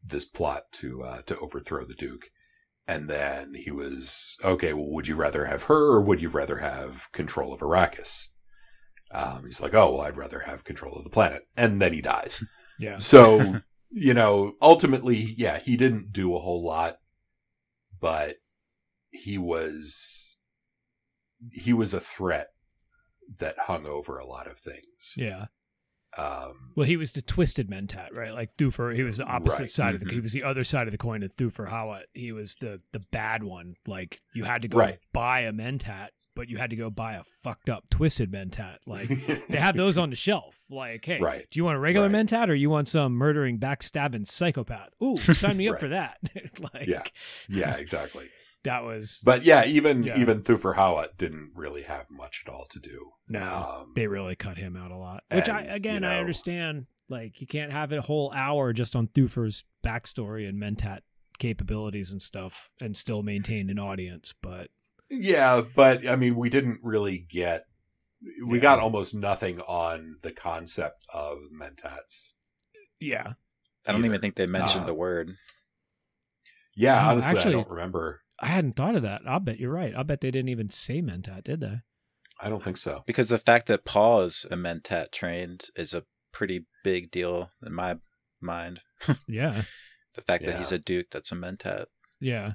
this 0.03 0.25
plot 0.25 0.71
to 0.73 1.03
uh, 1.03 1.21
to 1.23 1.37
overthrow 1.39 1.85
the 1.85 1.93
Duke. 1.93 2.29
And 2.87 3.09
then 3.09 3.53
he 3.53 3.71
was 3.71 4.37
okay. 4.43 4.73
Well, 4.73 4.89
would 4.89 5.07
you 5.07 5.15
rather 5.15 5.45
have 5.45 5.63
her, 5.63 5.93
or 5.93 6.01
would 6.01 6.21
you 6.21 6.29
rather 6.29 6.57
have 6.57 7.11
control 7.11 7.53
of 7.53 7.61
Arrakis? 7.61 8.29
Um, 9.13 9.45
he's 9.45 9.61
like, 9.61 9.73
oh 9.73 9.93
well, 9.93 10.01
I'd 10.01 10.17
rather 10.17 10.41
have 10.41 10.63
control 10.63 10.95
of 10.95 11.03
the 11.03 11.09
planet. 11.09 11.43
And 11.55 11.81
then 11.81 11.93
he 11.93 12.01
dies. 12.01 12.43
yeah. 12.79 12.97
So 12.97 13.61
you 13.89 14.13
know, 14.13 14.53
ultimately, 14.61 15.17
yeah, 15.37 15.59
he 15.59 15.77
didn't 15.77 16.11
do 16.11 16.35
a 16.35 16.39
whole 16.39 16.63
lot, 16.63 16.97
but 17.99 18.37
he 19.11 19.37
was 19.37 20.37
he 21.51 21.73
was 21.73 21.93
a 21.93 21.99
threat 21.99 22.49
that 23.37 23.55
hung 23.59 23.85
over 23.85 24.17
a 24.17 24.25
lot 24.25 24.47
of 24.47 24.57
things. 24.57 25.13
Yeah. 25.15 25.45
Um, 26.17 26.71
Well, 26.75 26.85
he 26.87 26.97
was 26.97 27.13
the 27.13 27.21
twisted 27.21 27.69
mentat, 27.69 28.13
right? 28.13 28.33
Like 28.33 28.55
Thufir, 28.57 28.95
he 28.95 29.03
was 29.03 29.17
the 29.17 29.25
opposite 29.25 29.61
Right. 29.61 29.71
side 29.71 29.93
of 29.95 30.01
the. 30.01 30.07
Mhm. 30.07 30.11
He 30.13 30.19
was 30.19 30.33
the 30.33 30.43
other 30.43 30.63
side 30.63 30.87
of 30.87 30.91
the 30.91 30.97
coin 30.97 31.23
of 31.23 31.33
Thufir 31.35 31.69
Hawat. 31.69 32.03
He 32.13 32.31
was 32.31 32.55
the 32.55 32.81
the 32.91 32.99
bad 33.11 33.43
one. 33.43 33.75
Like 33.87 34.19
you 34.33 34.43
had 34.43 34.61
to 34.63 34.67
go 34.67 34.77
Right. 34.77 34.99
buy 35.13 35.41
a 35.41 35.53
mentat, 35.53 36.09
but 36.35 36.49
you 36.49 36.57
had 36.57 36.69
to 36.71 36.75
go 36.75 36.89
buy 36.89 37.13
a 37.13 37.23
fucked 37.23 37.69
up 37.69 37.89
twisted 37.89 38.29
mentat. 38.31 38.77
Like 38.85 39.07
they 39.47 39.57
have 39.57 39.77
those 39.77 39.97
on 39.97 40.09
the 40.09 40.15
shelf. 40.27 40.55
Like, 40.69 41.05
hey, 41.05 41.19
Right. 41.19 41.47
do 41.49 41.59
you 41.59 41.63
want 41.63 41.77
a 41.77 41.79
regular 41.79 42.09
mentat 42.09 42.49
or 42.49 42.55
you 42.55 42.69
want 42.69 42.89
some 42.89 43.13
murdering, 43.13 43.57
backstabbing 43.57 44.27
psychopath? 44.27 44.89
Ooh, 45.01 45.17
sign 45.33 45.55
me 45.57 45.69
up 45.69 45.79
for 45.79 45.87
that. 45.89 46.17
like, 46.73 46.87
Yeah. 46.87 47.03
yeah, 47.49 47.75
exactly. 47.75 48.27
That 48.63 48.83
was. 48.83 49.21
But 49.25 49.43
yeah, 49.45 49.65
even 49.65 50.03
Yeah. 50.03 50.17
even 50.19 50.41
Thufir 50.41 50.75
Hawat 50.75 51.17
didn't 51.17 51.51
really 51.55 51.83
have 51.83 52.09
much 52.09 52.43
at 52.45 52.51
all 52.53 52.65
to 52.69 52.79
do. 52.79 53.11
No, 53.29 53.77
Um, 53.81 53.93
they 53.95 54.07
really 54.07 54.35
cut 54.35 54.57
him 54.57 54.75
out 54.75 54.91
a 54.91 54.97
lot. 54.97 55.23
Which 55.31 55.49
I 55.49 55.61
again 55.61 56.03
you 56.03 56.09
I 56.09 56.17
understand. 56.19 56.87
Like 57.09 57.41
you 57.41 57.47
can't 57.47 57.71
have 57.71 57.91
a 57.91 58.01
whole 58.01 58.31
hour 58.33 58.71
just 58.73 58.95
on 58.95 59.07
Thufir's 59.07 59.63
backstory 59.83 60.47
and 60.47 60.57
Mentat 60.61 60.99
capabilities 61.39 62.11
and 62.11 62.21
stuff 62.21 62.69
and 62.79 62.95
still 62.95 63.23
maintain 63.23 63.69
an 63.69 63.79
audience. 63.79 64.33
But 64.41 64.69
Yeah, 65.09 65.61
but 65.75 66.07
I 66.07 66.15
mean, 66.15 66.35
we 66.35 66.49
didn't 66.49 66.79
really 66.83 67.17
get. 67.17 67.65
We 68.45 68.57
Yeah. 68.59 68.61
got 68.61 68.79
almost 68.79 69.15
nothing 69.15 69.59
on 69.61 70.17
the 70.21 70.31
concept 70.31 71.05
of 71.11 71.39
mentats. 71.51 72.33
yeah, 72.99 73.33
I 73.87 73.91
don't 73.91 74.01
Either. 74.01 74.05
even 74.05 74.21
think 74.21 74.35
they 74.35 74.45
mentioned 74.45 74.83
Uh, 74.83 74.87
the 74.87 74.93
word. 74.93 75.35
Yeah, 76.75 77.09
honestly, 77.09 77.35
actually- 77.37 77.55
I 77.55 77.57
don't 77.57 77.69
remember. 77.69 78.21
I 78.39 78.47
hadn't 78.47 78.73
thought 78.75 78.95
of 78.95 79.03
that. 79.03 79.21
I'll 79.27 79.39
bet 79.39 79.59
you're 79.59 79.71
right. 79.71 79.93
I'll 79.95 80.03
bet 80.03 80.21
they 80.21 80.31
didn't 80.31 80.49
even 80.49 80.69
say 80.69 81.01
Mentat, 81.01 81.43
did 81.43 81.59
they? 81.59 81.81
I 82.39 82.49
don't 82.49 82.63
think 82.63 82.77
so. 82.77 83.03
Because 83.05 83.29
the 83.29 83.37
fact 83.37 83.67
that 83.67 83.85
Paul 83.85 84.21
is 84.21 84.45
a 84.49 84.55
Mentat 84.55 85.11
trained 85.11 85.65
is 85.75 85.93
a 85.93 86.05
pretty 86.31 86.65
big 86.83 87.11
deal 87.11 87.51
in 87.65 87.73
my 87.73 87.97
mind. 88.39 88.81
Yeah, 89.27 89.63
The 90.15 90.21
fact 90.21 90.45
that 90.45 90.57
he's 90.57 90.71
a 90.71 90.79
Duke 90.79 91.07
that's 91.11 91.31
a 91.31 91.35
Mentat, 91.35 91.85
yeah. 92.19 92.53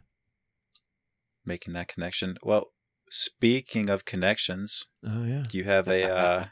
making 1.44 1.74
that 1.74 1.88
connection. 1.88 2.36
Well, 2.42 2.66
speaking 3.10 3.88
of 3.88 4.04
connections, 4.04 4.84
Oh 5.04 5.24
yeah. 5.24 5.44
do 5.50 5.58
you 5.58 5.64
have 5.64 5.86
a 5.88 6.10
uh, 6.16 6.44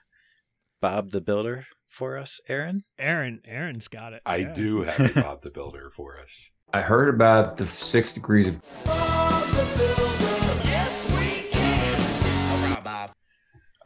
Bob 0.80 1.10
the 1.10 1.20
Builder 1.20 1.66
for 1.88 2.16
us, 2.16 2.40
Aaron? 2.48 2.84
Aaron, 2.98 3.40
Aaron's 3.44 3.88
got 3.88 4.12
it. 4.12 4.22
I 4.26 4.36
Yeah. 4.38 4.54
do 4.54 4.82
have 4.82 5.16
a 5.16 5.20
Bob 5.22 5.42
the 5.42 5.50
Builder 5.50 5.90
for 5.90 6.18
us. 6.20 6.50
I 6.72 6.80
heard 6.82 7.12
about 7.14 7.56
the 7.56 7.66
six 7.66 8.14
degrees 8.14 8.48
of 8.48 8.60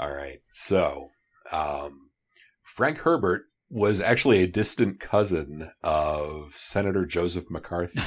All 0.00 0.12
right. 0.12 0.40
So, 0.52 1.10
um, 1.50 2.10
Frank 2.62 2.98
Herbert 2.98 3.46
was 3.70 4.00
actually 4.00 4.42
a 4.42 4.46
distant 4.46 5.00
cousin 5.00 5.70
of 5.82 6.52
Senator 6.54 7.04
Joseph 7.04 7.50
McCarthy, 7.50 8.00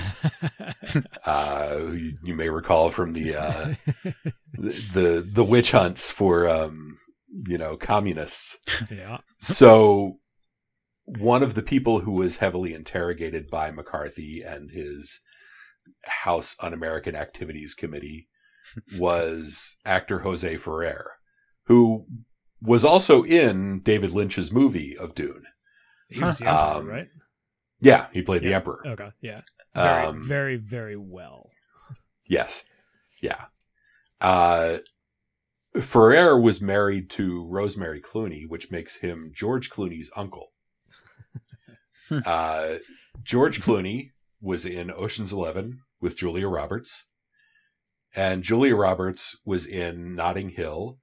uh, 1.25 1.69
who 1.75 1.93
you, 1.93 2.13
you 2.23 2.35
may 2.35 2.49
recall 2.49 2.89
from 2.89 3.13
the, 3.13 3.35
uh, 3.35 3.73
the 4.53 4.89
the 4.93 5.29
the 5.33 5.43
witch 5.43 5.71
hunts 5.71 6.09
for 6.09 6.49
um, 6.49 6.97
you 7.29 7.57
know 7.57 7.77
communists. 7.77 8.57
yeah. 8.89 9.19
So, 9.37 10.19
one 11.05 11.43
of 11.43 11.53
the 11.53 11.61
people 11.63 11.99
who 11.99 12.13
was 12.13 12.37
heavily 12.37 12.73
interrogated 12.73 13.49
by 13.49 13.71
McCarthy 13.71 14.41
and 14.41 14.71
his 14.71 15.19
House 16.05 16.55
Un-American 16.59 17.15
Activities 17.15 17.73
Committee 17.73 18.27
was 18.97 19.77
actor 19.85 20.19
Jose 20.19 20.57
Ferrer, 20.57 21.13
who 21.65 22.05
was 22.61 22.85
also 22.85 23.23
in 23.23 23.81
David 23.81 24.11
Lynch's 24.11 24.51
movie 24.51 24.97
of 24.97 25.15
Dune. 25.15 25.43
He 26.09 26.19
was 26.21 26.37
the 26.39 26.47
emperor, 26.47 26.79
Um, 26.81 26.87
right? 26.87 27.07
Yeah, 27.79 28.07
he 28.13 28.21
played 28.21 28.43
the 28.43 28.53
Emperor. 28.53 28.83
Okay. 28.85 29.09
Yeah. 29.21 29.37
Very, 29.73 30.05
Um, 30.05 30.21
very, 30.23 30.55
very 30.57 30.95
well. 31.11 31.49
Yes. 32.27 32.63
Yeah. 33.23 33.45
Uh, 34.19 34.77
Ferrer 35.79 36.39
was 36.39 36.61
married 36.61 37.09
to 37.11 37.47
Rosemary 37.49 37.99
Clooney, 38.01 38.47
which 38.47 38.69
makes 38.69 38.97
him 38.97 39.31
George 39.33 39.71
Clooney's 39.71 40.11
uncle. 40.15 40.51
uh, 42.25 42.75
George 43.23 43.61
Clooney 43.61 44.11
was 44.41 44.65
in 44.65 44.91
Ocean's 44.91 45.31
Eleven 45.31 45.79
with 46.01 46.17
Julia 46.17 46.47
Roberts, 46.47 47.05
and 48.15 48.43
Julia 48.43 48.75
Roberts 48.75 49.37
was 49.45 49.65
in 49.65 50.15
Notting 50.15 50.49
Hill, 50.49 50.97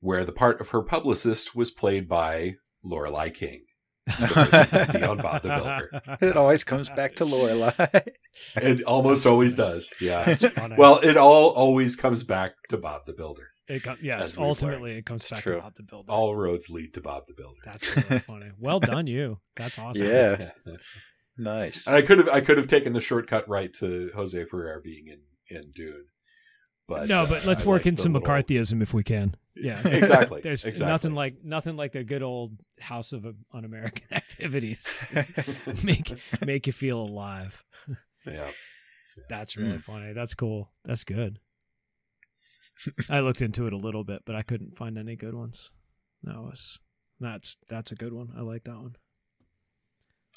where 0.00 0.24
the 0.24 0.32
part 0.32 0.60
of 0.60 0.70
her 0.70 0.82
publicist 0.82 1.56
was 1.56 1.70
played 1.70 2.08
by 2.08 2.54
Lorelei 2.84 3.30
King. 3.30 3.62
the 4.06 4.68
person 4.68 5.02
on 5.04 5.16
Bob 5.18 5.42
the 5.42 5.48
Builder. 5.48 6.18
It 6.20 6.36
always 6.36 6.62
comes 6.62 6.88
back 6.90 7.16
to 7.16 7.24
Lorelei. 7.24 7.72
It 8.54 8.82
almost 8.84 9.26
always 9.26 9.56
does. 9.56 9.92
Yeah. 10.00 10.36
Well, 10.78 11.00
it 11.00 11.16
all 11.16 11.48
always 11.50 11.96
comes 11.96 12.22
back 12.22 12.52
to 12.68 12.76
Bob 12.76 13.02
the 13.06 13.14
Builder. 13.14 13.48
it 13.66 13.82
com- 13.82 13.98
yes, 14.00 14.38
ultimately 14.38 14.90
learned. 14.90 14.98
it 15.00 15.06
comes 15.06 15.22
It's 15.22 15.30
back 15.32 15.42
true. 15.42 15.56
to 15.56 15.60
Bob 15.62 15.74
the 15.74 15.82
Builder. 15.82 16.12
All 16.12 16.36
roads 16.36 16.70
lead 16.70 16.94
to 16.94 17.00
Bob 17.00 17.24
the 17.26 17.34
Builder. 17.34 17.58
That's 17.64 17.96
really 17.96 18.20
funny. 18.20 18.50
Well 18.60 18.78
done, 18.78 19.08
you. 19.08 19.40
That's 19.56 19.76
awesome. 19.80 20.06
yeah, 20.06 20.50
nice. 21.38 21.86
And 21.86 21.96
I 21.96 22.02
could 22.02 22.18
have 22.18 22.28
I 22.28 22.40
could 22.40 22.58
have 22.58 22.66
taken 22.66 22.92
the 22.92 23.00
shortcut 23.00 23.48
right 23.48 23.72
to 23.74 24.10
Jose 24.14 24.44
Ferrer 24.44 24.80
being 24.82 25.08
in 25.08 25.20
in 25.56 25.70
Dune. 25.74 26.06
But 26.88 27.08
no, 27.08 27.22
uh, 27.22 27.26
but 27.26 27.44
let's 27.44 27.62
I 27.64 27.66
work 27.66 27.80
like 27.80 27.86
in 27.86 27.96
some 27.96 28.12
little- 28.12 28.28
McCarthyism 28.28 28.80
if 28.82 28.94
we 28.94 29.02
can. 29.02 29.36
Yeah, 29.56 29.80
Exactly. 29.88 30.40
There's 30.42 30.64
exactly. 30.64 30.92
nothing 30.92 31.14
like 31.14 31.42
nothing 31.42 31.76
like 31.76 31.92
the 31.92 32.04
good 32.04 32.22
old 32.22 32.52
House 32.80 33.12
of 33.12 33.26
Un-American 33.52 34.06
Activities. 34.12 35.02
make 35.84 36.12
make 36.44 36.66
you 36.66 36.72
feel 36.72 37.00
alive. 37.00 37.64
Yeah. 38.26 38.50
That's 39.30 39.56
really 39.56 39.78
Mm. 39.78 39.80
funny. 39.80 40.12
That's 40.12 40.34
cool. 40.34 40.72
That's 40.84 41.02
good. 41.04 41.38
I 43.08 43.20
looked 43.20 43.40
into 43.40 43.66
it 43.66 43.72
a 43.72 43.78
little 43.78 44.04
bit, 44.04 44.22
but 44.26 44.36
I 44.36 44.42
couldn't 44.42 44.76
find 44.76 44.98
any 44.98 45.16
good 45.16 45.34
ones. 45.34 45.72
That 46.22 46.36
was 46.40 46.78
that's 47.18 47.56
that's 47.68 47.90
a 47.90 47.94
good 47.96 48.12
one. 48.12 48.28
I 48.36 48.42
like 48.42 48.64
that 48.64 48.76
one. 48.76 48.96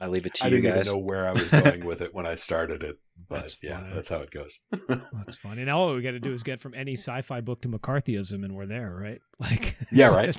I 0.02 0.08
leave 0.08 0.26
it 0.26 0.34
to 0.36 0.46
I 0.46 0.48
you 0.48 0.62
didn't 0.62 0.76
guys. 0.76 0.88
even 0.88 1.00
know 1.02 1.06
where 1.06 1.28
I 1.28 1.34
was 1.34 1.50
going 1.52 1.86
with 1.86 2.02
it 2.02 2.14
when 2.14 2.26
I 2.26 2.36
started 2.36 2.84
it, 2.84 3.00
but 3.30 3.42
That's 3.42 3.58
yeah, 3.62 3.80
funny. 3.80 3.94
that's 3.96 4.10
how 4.10 4.18
it 4.18 4.32
goes. 4.32 4.60
That's 5.14 5.36
funny. 5.38 5.66
Now 5.66 5.80
all 5.80 5.94
we 5.94 6.02
got 6.02 6.12
to 6.12 6.20
do 6.20 6.32
is 6.34 6.42
get 6.44 6.60
from 6.60 6.74
any 6.74 6.94
sci-fi 6.94 7.42
book 7.42 7.62
to 7.64 7.68
McCarthyism, 7.70 8.44
and 8.46 8.56
we're 8.56 8.66
there, 8.66 8.92
right? 8.96 9.20
Like, 9.40 9.76
Yeah, 9.92 10.08
right. 10.16 10.34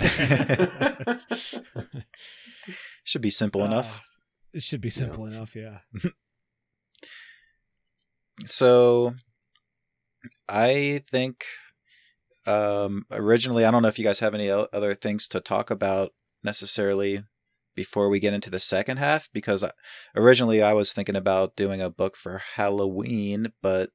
Should 3.05 3.23
be 3.23 3.31
simple 3.31 3.65
enough. 3.65 3.99
Uh, 3.99 4.05
it 4.55 4.63
should 4.63 4.81
be 4.81 4.91
simple 4.91 5.27
enough. 5.27 5.55
Yeah. 5.57 5.79
So 8.47 9.15
I 10.49 11.01
think 11.11 11.45
um 12.47 13.05
originally 13.11 13.65
I 13.67 13.71
don't 13.71 13.83
know 13.83 13.89
if 13.89 13.99
you 13.99 14.05
guys 14.05 14.21
have 14.21 14.35
any 14.35 14.49
other 14.51 14.95
things 14.95 15.29
to 15.29 15.41
talk 15.41 15.71
about 15.71 16.13
necessarily 16.43 17.23
before 17.75 18.09
we 18.09 18.21
get 18.21 18.35
into 18.35 18.51
the 18.51 18.61
second 18.61 18.97
half 18.99 19.29
because 19.33 19.65
originally 20.17 20.63
I 20.63 20.73
was 20.73 20.93
thinking 20.93 21.17
about 21.17 21.57
doing 21.57 21.81
a 21.81 21.91
book 21.91 22.17
for 22.17 22.41
Halloween 22.57 23.53
but 23.63 23.91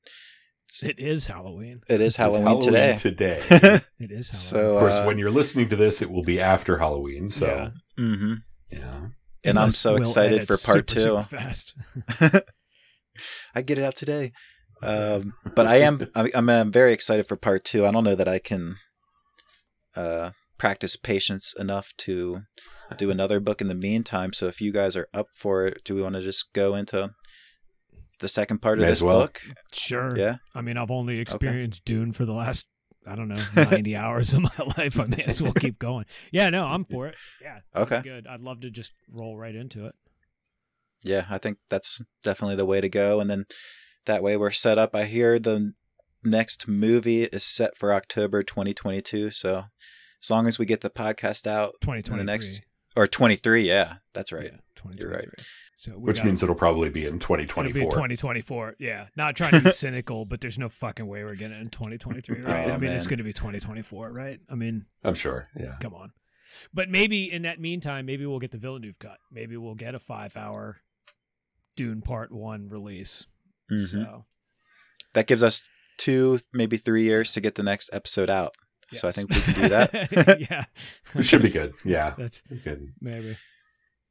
It 0.82 1.00
is 1.00 1.28
Halloween. 1.28 1.82
it 1.88 2.02
is 2.02 2.02
It's 2.14 2.16
Halloween, 2.18 2.62
today. 2.62 2.96
today. 2.98 3.42
It 4.00 4.12
is 4.12 4.28
So, 4.28 4.56
Halloween. 4.58 4.76
of 4.76 4.80
course, 4.80 4.96
uh, 5.00 5.04
when 5.06 5.18
you're 5.20 5.32
listening 5.32 5.70
to 5.70 5.76
this, 5.76 6.02
it 6.02 6.10
will 6.12 6.24
be 6.24 6.40
after 6.40 6.78
Halloween. 6.80 7.30
So 7.30 7.46
Yeah. 7.46 7.70
Mhm. 8.04 8.38
yeah. 8.72 9.08
And 9.48 9.58
I'm 9.60 9.66
Unless 9.66 9.78
so 9.78 9.94
Will 9.94 10.00
excited 10.02 10.42
edits 10.42 10.66
for 10.66 10.74
part 10.74 10.90
super, 10.90 10.94
2. 10.94 11.00
super 11.00 11.22
fast. 11.22 11.76
I 13.56 13.62
get 13.62 13.78
it 13.78 13.84
out 13.84 13.96
today. 13.96 14.32
Um, 14.82 15.34
but 15.56 15.66
I 15.68 15.78
am 15.78 16.08
I'm, 16.16 16.30
I'm 16.36 16.50
I'm 16.50 16.72
very 16.72 16.92
excited 16.94 17.28
for 17.28 17.38
part 17.38 17.64
two. 17.64 17.86
I 17.86 17.92
don't 17.92 18.04
know 18.04 18.16
that 18.16 18.28
I 18.28 18.40
can 18.40 18.76
uh, 19.96 20.32
practice 20.58 20.96
patience 20.96 21.54
enough 21.58 21.92
to 21.98 22.42
do 22.98 23.12
another 23.12 23.40
book 23.40 23.62
in 23.62 23.68
the 23.68 23.76
meantime. 23.76 24.34
So 24.34 24.48
if 24.48 24.62
you 24.62 24.72
guys 24.72 24.96
are 24.96 25.08
up 25.14 25.28
for 25.34 25.66
it, 25.66 25.84
do 25.84 25.96
we 25.96 26.02
want 26.02 26.16
to 26.16 26.22
just 26.22 26.54
go 26.54 26.76
into 26.76 27.12
the 28.20 28.28
second 28.28 28.62
part 28.62 28.78
May 28.78 28.86
of 28.86 28.90
as 28.90 29.00
this 29.00 29.04
well. 29.04 29.20
book? 29.22 29.42
Sure. 29.74 30.18
Yeah. 30.18 30.38
I 30.54 30.62
mean, 30.62 30.78
I've 30.78 30.92
only 30.92 31.20
experienced 31.20 31.84
Dune 31.86 32.12
for 32.14 32.26
the 32.26 32.34
last, 32.34 32.68
I 33.06 33.16
don't 33.16 33.28
know, 33.28 33.44
90 33.56 33.96
hours 33.98 34.34
of 34.34 34.42
my 34.42 34.66
life. 34.78 35.00
I 35.00 35.06
may 35.06 35.24
as 35.24 35.42
well 35.42 35.54
keep 35.54 35.78
going. 35.80 36.06
Yeah, 36.32 36.50
no, 36.50 36.66
I'm 36.66 36.86
for 36.86 37.08
it. 37.08 37.16
Yeah. 37.42 37.60
Okay. 37.76 38.02
Good. 38.02 38.28
I'd 38.28 38.42
love 38.42 38.62
to 38.62 38.70
just 38.70 38.94
roll 39.12 39.38
right 39.38 39.56
into 39.56 39.86
it. 39.86 39.96
Yeah, 41.04 41.26
I 41.30 41.38
think 41.38 41.58
that's 41.70 42.02
definitely 42.24 42.56
the 42.56 42.66
way 42.66 42.82
to 42.82 42.90
go. 42.90 43.20
And 43.20 43.30
then 43.30 43.46
that 44.06 44.24
way 44.24 44.38
we're 44.38 44.52
set 44.52 44.78
up. 44.78 44.96
I 44.96 45.06
hear 45.06 45.38
the 45.38 45.74
next 46.24 46.68
movie 46.68 47.24
is 47.26 47.44
set 47.44 47.78
for 47.78 47.94
October 47.94 48.42
2022. 48.42 49.30
So 49.32 49.66
as 50.26 50.30
long 50.32 50.48
as 50.48 50.58
we 50.58 50.66
get 50.66 50.82
the 50.82 50.90
podcast 50.90 51.46
out 51.48 51.76
in 51.76 51.80
2023. 52.02 52.18
the 52.18 52.24
next 52.24 52.62
or 52.96 53.06
23, 53.08 53.62
yeah, 53.68 53.96
that's 54.14 54.32
right. 54.32 54.46
Yeah, 54.46 54.58
2023. 54.76 55.00
You're 55.10 55.12
right. 55.18 55.26
So 55.78 55.92
we 55.98 56.06
Which 56.06 56.18
gotta- 56.18 56.28
means 56.28 56.42
it'll 56.44 56.56
probably 56.56 56.90
be 56.90 57.02
in 57.06 57.16
it'll 57.18 57.36
be 57.38 57.46
2024. 57.46 57.92
2024. 57.92 58.76
Yeah. 58.80 59.08
Not 59.16 59.36
trying 59.36 59.52
to 59.52 59.62
be 59.62 59.70
cynical, 59.72 60.26
but 60.26 60.40
there's 60.42 60.58
no 60.58 60.70
fucking 60.70 61.06
way 61.06 61.24
we're 61.24 61.36
getting 61.36 61.58
it 61.58 61.62
in 61.62 61.70
2023, 61.70 62.42
right? 62.42 62.70
Oh, 62.70 62.74
I 62.74 62.78
mean, 62.78 62.92
it's 62.92 63.06
going 63.08 63.18
to 63.20 63.24
be 63.24 63.34
2024, 63.34 64.12
right? 64.12 64.40
I 64.50 64.56
mean, 64.56 64.86
I'm 65.04 65.14
sure. 65.14 65.48
Yeah. 65.60 65.76
come 65.82 65.94
on. 65.94 66.12
But 66.74 66.90
maybe 66.90 67.32
in 67.32 67.42
that 67.44 67.60
meantime, 67.60 68.06
maybe 68.06 68.26
we'll 68.26 68.40
get 68.40 68.52
the 68.52 68.58
Villeneuve 68.58 68.98
cut. 68.98 69.18
Maybe 69.32 69.58
we'll 69.58 69.76
get 69.76 69.94
a 69.94 70.00
five 70.00 70.36
hour 70.38 70.78
Dune 71.76 72.02
Part 72.02 72.32
1 72.32 72.70
release. 72.70 73.28
Mhm. 73.72 73.82
So, 73.82 74.22
That 75.14 75.28
gives 75.28 75.44
us 75.44 75.62
two, 75.98 76.40
maybe 76.54 76.78
three 76.78 77.04
years 77.04 77.34
to 77.34 77.42
get 77.42 77.56
the 77.56 77.64
next 77.64 77.90
episode 77.94 78.30
out. 78.30 78.56
So 78.94 79.08
I 79.08 79.12
think 79.12 79.30
we 79.30 79.40
can 79.42 79.54
do 79.64 79.70
that. 79.70 80.38
yeah. 80.50 80.64
we 81.16 81.24
should 81.24 81.42
be 81.42 81.50
good. 81.50 81.74
Yeah. 81.84 82.14
That's 82.18 82.44
We 82.50 82.58
could- 82.60 82.94
maybe. 83.02 83.38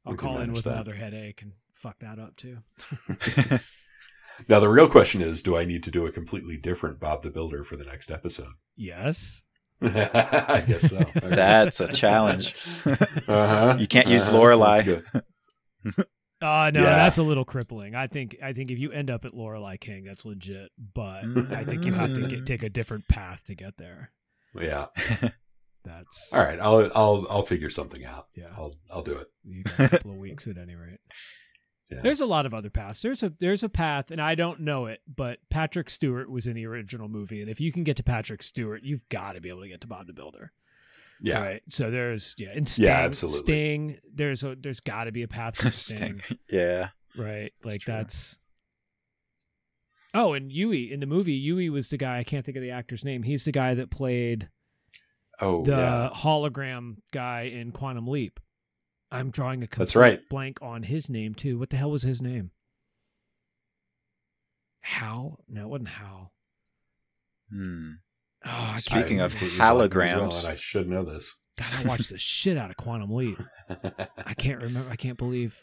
I'll 0.05 0.11
We 0.13 0.17
call 0.17 0.39
in 0.39 0.51
with 0.53 0.63
that. 0.65 0.73
another 0.73 0.93
headache 0.95 1.41
and 1.41 1.53
fuck 1.73 1.99
that 1.99 2.19
up 2.19 2.35
too. 2.35 2.59
Now 4.49 4.59
the 4.59 4.67
real 4.67 4.89
question 4.89 5.21
is, 5.21 5.41
do 5.41 5.55
I 5.55 5.63
need 5.63 5.81
to 5.83 5.91
do 5.91 6.05
a 6.05 6.11
completely 6.11 6.57
different 6.57 6.99
Bob 6.99 7.23
the 7.23 7.29
Builder 7.31 7.63
for 7.63 7.77
the 7.77 7.85
next 7.85 8.11
episode? 8.11 8.49
Yes. 8.75 9.43
I 9.81 10.61
guess 10.67 10.89
so. 10.89 10.97
Okay. 10.97 11.29
That's 11.29 11.79
a 11.79 11.87
challenge. 11.87 12.53
Uh-huh. 12.85 13.77
You 13.79 13.87
can't 13.87 14.07
use 14.07 14.27
Uh-huh. 14.27 14.37
Lorelei. 14.37 14.99
Uh 16.41 16.69
no, 16.73 16.81
Yeah. 16.81 16.97
that's 16.97 17.17
a 17.17 17.23
little 17.23 17.45
crippling. 17.45 17.95
I 17.95 18.07
think 18.07 18.35
I 18.43 18.51
think 18.51 18.71
if 18.71 18.77
you 18.77 18.91
end 18.91 19.09
up 19.09 19.23
at 19.23 19.33
Lorelei 19.33 19.77
King, 19.77 20.03
that's 20.03 20.25
legit. 20.25 20.69
But 20.93 21.23
I 21.53 21.63
think 21.63 21.85
you 21.85 21.93
have 21.93 22.13
to 22.15 22.27
get, 22.27 22.45
take 22.45 22.61
a 22.63 22.69
different 22.69 23.07
path 23.07 23.45
to 23.45 23.55
get 23.55 23.77
there. 23.77 24.11
Yeah. 24.61 24.87
That's 25.83 26.33
All 26.33 26.41
right. 26.41 26.59
I'll 26.59 26.89
I'll 26.95 27.27
I'll 27.29 27.45
figure 27.45 27.69
something 27.69 28.03
out. 28.05 28.27
Yeah. 28.35 28.49
I'll 28.55 28.73
I'll 28.91 29.03
do 29.03 29.17
it. 29.19 29.27
A 29.77 29.89
couple 29.89 30.11
of 30.11 30.17
weeks 30.17 30.47
at 30.47 30.57
any 30.57 30.75
rate. 30.75 30.99
Yeah. 31.91 31.99
There's 32.01 32.19
a 32.19 32.25
lot 32.25 32.47
of 32.47 32.53
other 32.55 32.71
paths. 32.71 33.03
There's 33.03 33.21
a 33.21 33.31
there's 33.39 33.63
a 33.63 33.69
path, 33.69 34.09
and 34.09 34.19
I 34.19 34.33
don't 34.33 34.61
know 34.61 34.87
it, 34.87 35.01
but 35.07 35.37
Patrick 35.51 35.87
Stewart 35.87 36.31
was 36.31 36.47
in 36.47 36.55
the 36.55 36.65
original 36.65 37.07
movie, 37.07 37.41
and 37.41 37.49
if 37.49 37.61
you 37.61 37.71
can 37.71 37.83
get 37.83 37.95
to 37.97 38.03
Patrick 38.03 38.41
Stewart, 38.41 38.81
you've 38.83 39.07
got 39.09 39.33
to 39.33 39.39
be 39.39 39.49
able 39.49 39.61
to 39.61 39.67
get 39.67 39.81
to 39.81 39.87
Bob 39.87 40.07
the 40.07 40.13
Builder. 40.13 40.51
Yeah. 41.21 41.41
Right. 41.43 41.61
So 41.69 41.91
there's 41.91 42.33
yeah, 42.39 42.49
and 42.55 42.67
Sting, 42.67 42.87
Yeah, 42.87 43.01
absolutely. 43.01 43.53
Sting. 43.53 43.97
There's 44.11 44.43
a 44.43 44.55
there's 44.55 44.79
got 44.79 45.03
to 45.03 45.11
be 45.11 45.21
a 45.21 45.27
path 45.27 45.57
for 45.57 45.69
Sting. 45.71 46.23
yeah. 46.49 46.89
right. 47.15 47.51
Like 47.63 47.81
true. 47.81 47.93
that's. 47.93 48.39
Oh, 50.17 50.33
and 50.33 50.49
Yueh 50.49 50.89
in 50.89 51.01
the 51.01 51.05
movie, 51.05 51.39
Yueh 51.45 51.69
was 51.69 51.89
the 51.89 51.97
guy. 51.97 52.17
I 52.19 52.23
can't 52.23 52.45
think 52.45 52.55
of 52.57 52.63
the 52.63 52.71
actor's 52.71 53.03
name. 53.03 53.23
He's 53.23 53.43
the 53.43 53.51
guy 53.51 53.73
that 53.73 53.91
played 53.91 54.49
Oh 55.41 55.63
the 55.63 55.71
yeah. 55.71 56.09
hologram 56.13 56.97
guy 57.11 57.41
in 57.41 57.71
Quantum 57.73 58.07
Leap. 58.07 58.39
I'm 59.11 59.29
drawing 59.29 59.61
a 59.63 59.67
That's 59.67 59.95
right. 59.95 60.21
blank 60.29 60.59
on 60.61 60.83
his 60.83 61.09
name 61.09 61.33
too. 61.35 61.59
What 61.59 61.69
the 61.69 61.77
hell 61.77 61.91
was 61.91 62.03
his 62.03 62.21
name? 62.21 62.51
Hal? 64.81 65.39
No, 65.47 65.61
it 65.63 65.67
wasn't 65.69 65.89
Hal. 65.89 66.31
Hmm. 67.51 67.91
Oh, 68.45 68.71
I 68.73 68.77
Speaking 68.77 69.19
of 69.21 69.31
completely 69.31 69.57
blanking 69.57 70.03
as 70.03 70.15
well, 70.15 70.29
holograms. 70.29 70.49
I 70.49 70.55
should 70.55 70.87
know 70.87 71.03
this. 71.03 71.35
God, 71.57 71.67
I 71.73 71.87
watched 71.87 72.09
the 72.09 72.17
shit 72.17 72.57
out 72.57 72.69
of 72.69 72.77
Quantum 72.77 73.11
Leap. 73.13 73.37
I 73.69 74.33
can't 74.35 74.61
remember. 74.61 74.89
I 74.89 74.95
can't 74.95 75.17
believe. 75.17 75.59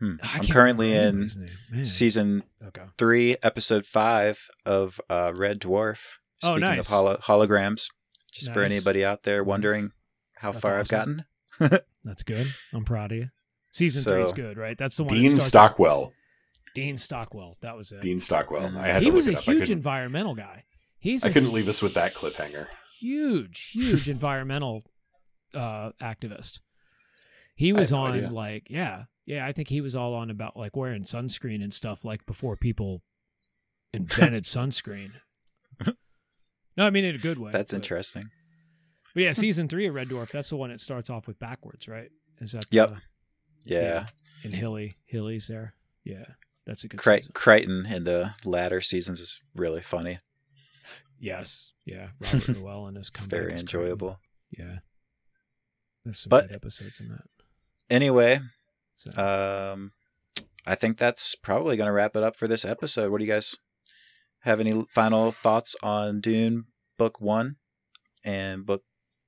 Hmm. 0.00 0.14
I 0.22 0.38
I'm 0.38 0.46
currently 0.46 0.92
in 0.92 0.98
anybody's 0.98 1.36
name. 1.36 1.48
Man. 1.70 1.84
season 1.84 2.42
Okay. 2.66 2.82
three, 2.98 3.36
episode 3.42 3.86
five 3.86 4.48
of 4.66 5.00
uh, 5.08 5.32
Red 5.36 5.60
Dwarf. 5.60 6.00
Oh, 6.42 6.48
Speaking 6.56 6.60
nice. 6.60 6.78
of 6.80 6.86
holo- 6.94 7.16
holograms, 7.18 7.86
just 8.32 8.52
for 8.52 8.62
anybody 8.62 9.04
out 9.04 9.22
there 9.22 9.42
wondering 9.44 9.82
Nice. 9.84 9.90
how 10.38 10.50
That's 10.52 10.62
far 10.64 10.80
awesome. 10.80 11.24
I've 11.60 11.70
gotten. 11.70 11.80
That's 12.04 12.22
good. 12.22 12.52
I'm 12.72 12.84
proud 12.84 13.12
of 13.12 13.18
you. 13.18 13.28
Season 13.72 14.02
three 14.04 14.22
is 14.22 14.32
good, 14.32 14.56
right? 14.58 14.76
That's 14.76 14.96
the 14.96 15.04
one. 15.04 15.14
Dean 15.14 15.26
starts- 15.28 15.46
Stockwell. 15.46 16.12
Dean 16.74 16.96
Stockwell. 16.96 17.56
That 17.60 17.76
was 17.76 17.92
it. 17.92 18.00
Dean 18.00 18.18
Stockwell. 18.18 18.76
I 18.76 18.86
had 18.88 19.02
he 19.02 19.08
to 19.10 19.14
was 19.14 19.26
look 19.28 19.36
a 19.36 19.38
it 19.38 19.38
up. 19.38 19.44
Huge 19.44 19.58
couldn't, 19.60 19.72
environmental 19.78 20.34
guy. 20.34 20.64
He's 20.98 21.24
I 21.24 21.28
a 21.28 21.32
couldn't 21.32 21.52
leave 21.52 21.68
us 21.68 21.80
with 21.82 21.94
that 21.94 22.14
cliffhanger. 22.14 22.66
huge, 23.00 23.70
huge 23.72 24.08
environmental 24.10 24.82
uh, 25.54 25.90
activist. 26.02 26.60
He 27.54 27.72
was 27.72 27.92
no 27.92 27.98
on 28.00 28.12
idea. 28.12 28.28
like, 28.30 28.66
yeah, 28.68 29.04
yeah. 29.26 29.46
I 29.46 29.52
think 29.52 29.68
he 29.68 29.80
was 29.80 29.94
all 29.96 30.14
on 30.14 30.30
about 30.30 30.56
like 30.56 30.76
wearing 30.76 31.02
sunscreen 31.04 31.62
and 31.62 31.72
stuff 31.72 32.04
like 32.04 32.26
before 32.26 32.56
people 32.56 33.02
invented 33.92 34.44
sunscreen. 34.44 35.12
No, 36.76 36.86
I 36.86 36.90
mean 36.90 37.04
in 37.04 37.14
a 37.14 37.18
good 37.18 37.38
way. 37.38 37.52
That's 37.52 37.72
but- 37.72 37.76
interesting. 37.76 38.30
But 39.14 39.22
yeah, 39.22 39.32
season 39.32 39.68
three 39.68 39.86
of 39.86 39.94
Red 39.94 40.08
Dwarf. 40.08 40.30
That's 40.32 40.48
the 40.50 40.56
one 40.56 40.70
that 40.70 40.80
starts 40.80 41.08
off 41.08 41.28
with 41.28 41.38
backwards, 41.38 41.86
right? 41.86 42.10
Is 42.40 42.50
that 42.52 42.66
Yep. 42.72 42.90
the- 42.90 43.00
Yeah. 43.64 44.06
And 44.42 44.52
Hilly, 44.52 44.96
Hilly's 45.04 45.46
there. 45.46 45.74
Yeah, 46.02 46.24
that's 46.66 46.82
a 46.82 46.88
good 46.88 46.98
Cri- 46.98 47.18
season. 47.20 47.32
Kryten 47.32 47.90
in 47.90 48.02
the 48.04 48.34
latter 48.44 48.80
seasons 48.80 49.20
is 49.20 49.40
really 49.54 49.82
funny. 49.82 50.18
Yes, 51.18 51.72
yeah. 51.86 52.08
Robert 52.20 52.48
Llewellyn 52.58 52.96
is 52.96 53.08
comeback. 53.08 53.38
Very 53.40 53.52
enjoyable. 53.52 54.18
Yeah, 54.50 54.78
there's 56.04 56.18
some 56.18 56.30
But- 56.30 56.48
good 56.48 56.56
episodes 56.56 56.98
in 57.00 57.08
that. 57.10 57.22
Anyway, 57.88 58.40
So. 58.94 59.10
um, 59.72 59.92
I 60.66 60.74
think 60.74 60.98
that's 60.98 61.34
probably 61.34 61.76
going 61.76 61.88
to 61.88 61.92
wrap 61.92 62.16
it 62.16 62.22
up 62.22 62.36
for 62.36 62.46
this 62.48 62.64
episode. 62.64 63.10
What 63.10 63.18
do 63.18 63.24
you 63.26 63.32
guys 63.32 63.56
have 64.40 64.60
any 64.60 64.84
final 64.94 65.32
thoughts 65.32 65.76
on 65.82 66.20
Dune 66.20 66.64
Book 66.96 67.20
One 67.20 67.56
and 68.24 68.64
Book 68.64 68.82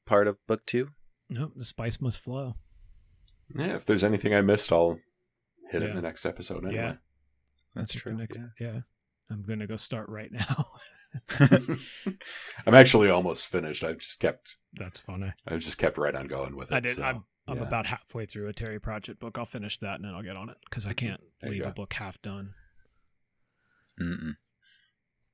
part 0.06 0.28
of 0.28 0.38
Book 0.46 0.64
Two? 0.66 0.88
no, 1.28 1.50
the 1.56 1.64
spice 1.64 2.00
must 2.00 2.20
flow. 2.20 2.54
Yeah, 3.54 3.74
if 3.76 3.84
there's 3.84 4.04
anything 4.04 4.34
I 4.34 4.40
missed, 4.40 4.72
I'll 4.72 4.98
hit 5.70 5.82
it 5.82 5.90
in 5.90 5.96
the 5.96 6.02
next 6.02 6.24
episode 6.24 6.64
anyway. 6.64 6.74
Yeah. 6.82 6.94
That's 7.74 7.90
I 7.96 7.98
think 7.98 8.04
the 8.04 8.10
true. 8.10 8.18
next- 8.18 8.38
yeah. 8.60 8.72
yeah. 8.72 8.80
I'm 9.30 9.42
gonna 9.42 9.66
go 9.66 9.76
start 9.76 10.08
right 10.08 10.30
now. 10.32 10.66
I'm 12.66 12.74
actually 12.74 13.10
almost 13.10 13.46
finished. 13.46 13.84
I've 13.84 13.98
just 13.98 14.20
kept 14.20 14.56
That's 14.74 15.00
funny. 15.00 15.32
I've 15.46 15.60
just 15.60 15.78
kept 15.78 15.98
right 15.98 16.14
on 16.14 16.26
going 16.26 16.56
with 16.56 16.72
it. 16.72 16.74
I 16.76 16.80
did. 16.80 16.96
so, 16.96 17.02
I'm 17.02 17.24
I'm 17.48 17.58
yeah. 17.58 17.62
about 17.64 17.86
halfway 17.86 18.26
through 18.26 18.48
a 18.48 18.52
Terry 18.52 18.80
Pratchett 18.80 19.18
book. 19.20 19.38
I'll 19.38 19.44
finish 19.46 19.78
that 19.78 19.96
and 19.96 20.04
then 20.04 20.14
I'll 20.14 20.22
get 20.22 20.36
on 20.36 20.48
it 20.48 20.56
because 20.68 20.86
I 20.86 20.92
can't 20.92 21.20
There 21.40 21.50
leave 21.50 21.66
a 21.66 21.70
book 21.70 21.92
half 21.94 22.20
done. 22.22 22.54
Mm-mm. 24.00 24.36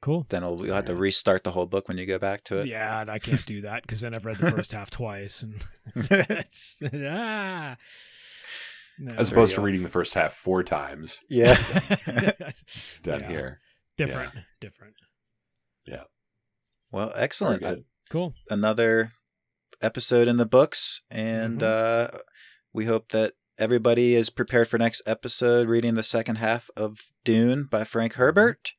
Cool. 0.03 0.27
Then 0.29 0.43
we'll, 0.43 0.57
we'll 0.57 0.75
have 0.75 0.87
to 0.87 0.97
restart 0.97 1.45
the 1.45 1.53
whole 1.53 1.67
book 1.67 1.87
when 1.89 1.97
you 1.97 2.07
go 2.07 2.19
back 2.19 2.43
to 2.45 2.59
it. 2.59 2.67
Yeah, 2.67 3.01
and 3.01 3.11
I 3.11 3.19
can't 3.21 3.47
do 3.47 3.61
that 3.63 3.83
because 3.83 4.01
then 4.01 4.15
I've 4.15 4.27
read 4.27 4.39
the 4.39 4.51
first 4.51 4.73
half 4.73 4.91
twice, 4.91 5.45
and 5.45 5.65
it's 5.95 6.83
ah. 6.93 7.77
No. 8.99 9.15
As 9.17 9.31
opposed 9.33 9.55
to 9.55 9.61
go. 9.61 9.65
reading 9.65 9.85
the 9.85 9.89
first 9.89 10.15
half 10.15 10.33
four 10.35 10.63
times 10.63 11.21
Yeah. 11.29 11.55
down 13.03 13.21
Yeah. 13.21 13.29
here. 13.29 13.61
different, 13.97 14.33
different. 14.61 14.95
Well, 16.91 17.13
excellent. 17.17 17.63
good. 17.63 17.85
Cool. 18.11 18.35
Another 18.51 19.13
episode 19.81 20.29
in 20.29 20.37
the 20.37 20.45
books, 20.47 21.03
and 21.11 21.61
Mhm. 21.61 21.65
uh, 22.15 22.19
we 22.73 22.85
hope 22.85 23.11
that 23.13 23.35
everybody 23.59 24.15
is 24.15 24.29
prepared 24.31 24.69
for 24.69 24.77
next 24.79 25.01
episode, 25.07 25.69
reading 25.69 25.95
the 25.95 26.03
second 26.03 26.37
half 26.37 26.69
of 26.77 27.01
Dune 27.25 27.65
by 27.65 27.85
Frank 27.85 28.15
Herbert, 28.15 28.73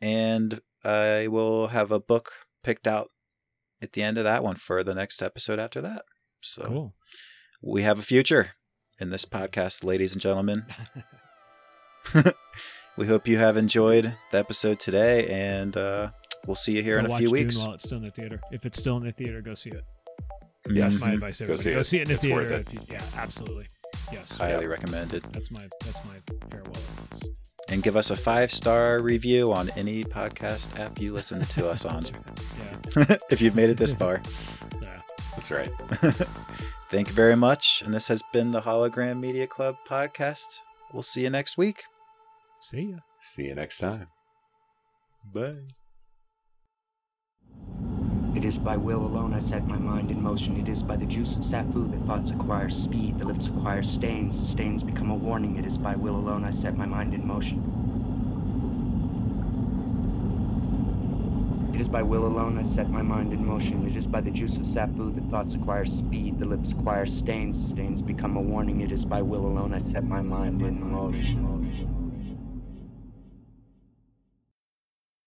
and 0.00 0.60
I 0.82 1.28
will 1.28 1.68
have 1.68 1.90
a 1.92 2.00
book 2.00 2.32
picked 2.62 2.86
out 2.86 3.10
at 3.80 3.92
the 3.92 4.02
end 4.02 4.18
of 4.18 4.24
that 4.24 4.42
one 4.42 4.56
for 4.56 4.82
the 4.82 4.94
next 4.94 5.22
episode 5.22 5.58
after 5.58 5.80
that. 5.80 6.04
So 6.40 6.62
Cool. 6.62 6.94
we 7.62 7.82
have 7.82 7.98
a 7.98 8.02
future 8.02 8.52
in 8.98 9.10
this 9.10 9.24
podcast, 9.24 9.84
ladies 9.84 10.12
and 10.12 10.20
gentlemen. 10.20 10.66
we 12.96 13.06
hope 13.06 13.26
you 13.26 13.38
have 13.38 13.56
enjoyed 13.56 14.16
the 14.30 14.38
episode 14.38 14.78
today, 14.78 15.26
and 15.28 15.76
uh, 15.76 16.10
we'll 16.46 16.54
see 16.54 16.72
you 16.76 16.82
here 16.82 16.94
Go 16.94 17.00
in 17.00 17.06
a 17.06 17.08
watch 17.10 17.18
few 17.20 17.28
Dune 17.28 17.38
weeks. 17.38 17.58
while 17.64 17.74
it's 17.74 17.84
still 17.84 17.98
in 17.98 18.04
the 18.04 18.10
theater. 18.10 18.40
If 18.52 18.66
it's 18.66 18.78
still 18.78 18.96
in 18.98 19.04
the 19.04 19.12
theater, 19.12 19.40
go 19.40 19.54
see 19.54 19.70
it. 19.70 19.84
Yes. 20.70 20.94
That's 20.94 21.04
my 21.04 21.12
advice. 21.12 21.38
to 21.38 21.46
Go 21.46 21.52
Everybody. 21.52 21.62
see 21.62 21.72
Go 21.74 21.80
it. 21.80 21.84
see 21.84 21.98
it 21.98 22.02
in 22.02 22.08
the 22.08 22.14
It's 22.14 22.22
theater. 22.24 22.36
worth 22.36 22.52
it. 22.68 22.74
you- 22.74 22.80
yeah, 22.94 23.02
absolutely. 23.16 23.66
Yes. 24.12 24.36
Highly 24.36 24.66
recommended. 24.66 25.22
That's 25.32 25.50
my 25.50 25.68
that's 25.84 26.04
my 26.04 26.16
farewell 26.50 26.70
advice. 26.74 27.22
And 27.70 27.82
give 27.82 27.96
us 27.96 28.10
a 28.10 28.16
five 28.16 28.52
star 28.52 29.00
review 29.00 29.52
on 29.52 29.70
any 29.70 30.04
podcast 30.04 30.78
app 30.78 31.00
you 31.00 31.12
listen 31.12 31.40
to 31.42 31.68
us 31.68 31.84
on. 31.86 31.94
That's 32.02 32.12
right. 32.96 33.08
Yeah. 33.10 33.16
if 33.30 33.40
you've 33.40 33.56
made 33.56 33.70
it 33.70 33.76
this 33.76 33.92
far. 33.92 34.20
Yeah. 34.82 35.00
That's 35.32 35.50
right. 35.50 35.68
Thank 36.90 37.08
you 37.08 37.14
very 37.14 37.34
much. 37.36 37.82
And 37.84 37.92
this 37.92 38.06
has 38.08 38.22
been 38.32 38.50
the 38.52 38.60
HoloGraham 38.62 39.18
Media 39.20 39.46
Club 39.46 39.76
podcast. 39.88 40.44
We'll 40.92 41.02
see 41.02 41.22
you 41.22 41.30
next 41.30 41.56
week. 41.58 41.82
See 42.60 42.82
ya. 42.90 42.98
See 43.18 43.44
you 43.46 43.54
next 43.54 43.78
time. 43.78 44.06
Bye. 45.32 45.83
It 48.44 48.48
is 48.48 48.58
by 48.58 48.76
will 48.76 49.06
alone 49.06 49.32
I 49.32 49.38
set 49.38 49.66
my 49.66 49.78
mind 49.78 50.10
in 50.10 50.20
motion. 50.20 50.58
It 50.58 50.68
is 50.68 50.82
by 50.82 50.96
the 50.96 51.06
juice 51.06 51.34
of 51.34 51.40
Sapho 51.40 51.90
that 51.90 52.06
thoughts 52.06 52.30
acquire 52.30 52.68
speed, 52.68 53.18
the 53.18 53.24
lips 53.24 53.46
acquire 53.46 53.82
stains, 53.82 54.50
stains 54.50 54.82
become 54.82 55.10
a 55.10 55.14
warning. 55.14 55.56
It 55.56 55.64
is 55.64 55.78
by 55.78 55.96
will 55.96 56.14
alone 56.14 56.44
I 56.44 56.50
set 56.50 56.76
my 56.76 56.84
mind 56.84 57.14
in 57.14 57.26
motion. 57.26 57.62
It 61.72 61.80
is 61.80 61.88
by 61.88 62.02
will 62.02 62.26
alone 62.26 62.58
I 62.58 62.64
set 62.64 62.90
my 62.90 63.00
mind 63.00 63.32
in 63.32 63.46
motion. 63.46 63.88
It 63.88 63.96
is 63.96 64.06
by 64.06 64.20
the 64.20 64.30
juice 64.30 64.58
of 64.58 64.64
Sapho 64.64 65.14
that 65.14 65.30
thoughts 65.30 65.54
acquire 65.54 65.86
speed, 65.86 66.38
the 66.38 66.44
lips 66.44 66.72
acquire 66.72 67.06
stains, 67.06 67.70
stains 67.70 68.02
become 68.02 68.36
a 68.36 68.42
warning. 68.42 68.82
It 68.82 68.92
is 68.92 69.06
by 69.06 69.22
will 69.22 69.46
alone 69.46 69.72
I 69.72 69.78
set 69.78 70.04
my 70.04 70.20
mind 70.20 70.60
in 70.60 70.92
motion. 70.92 71.93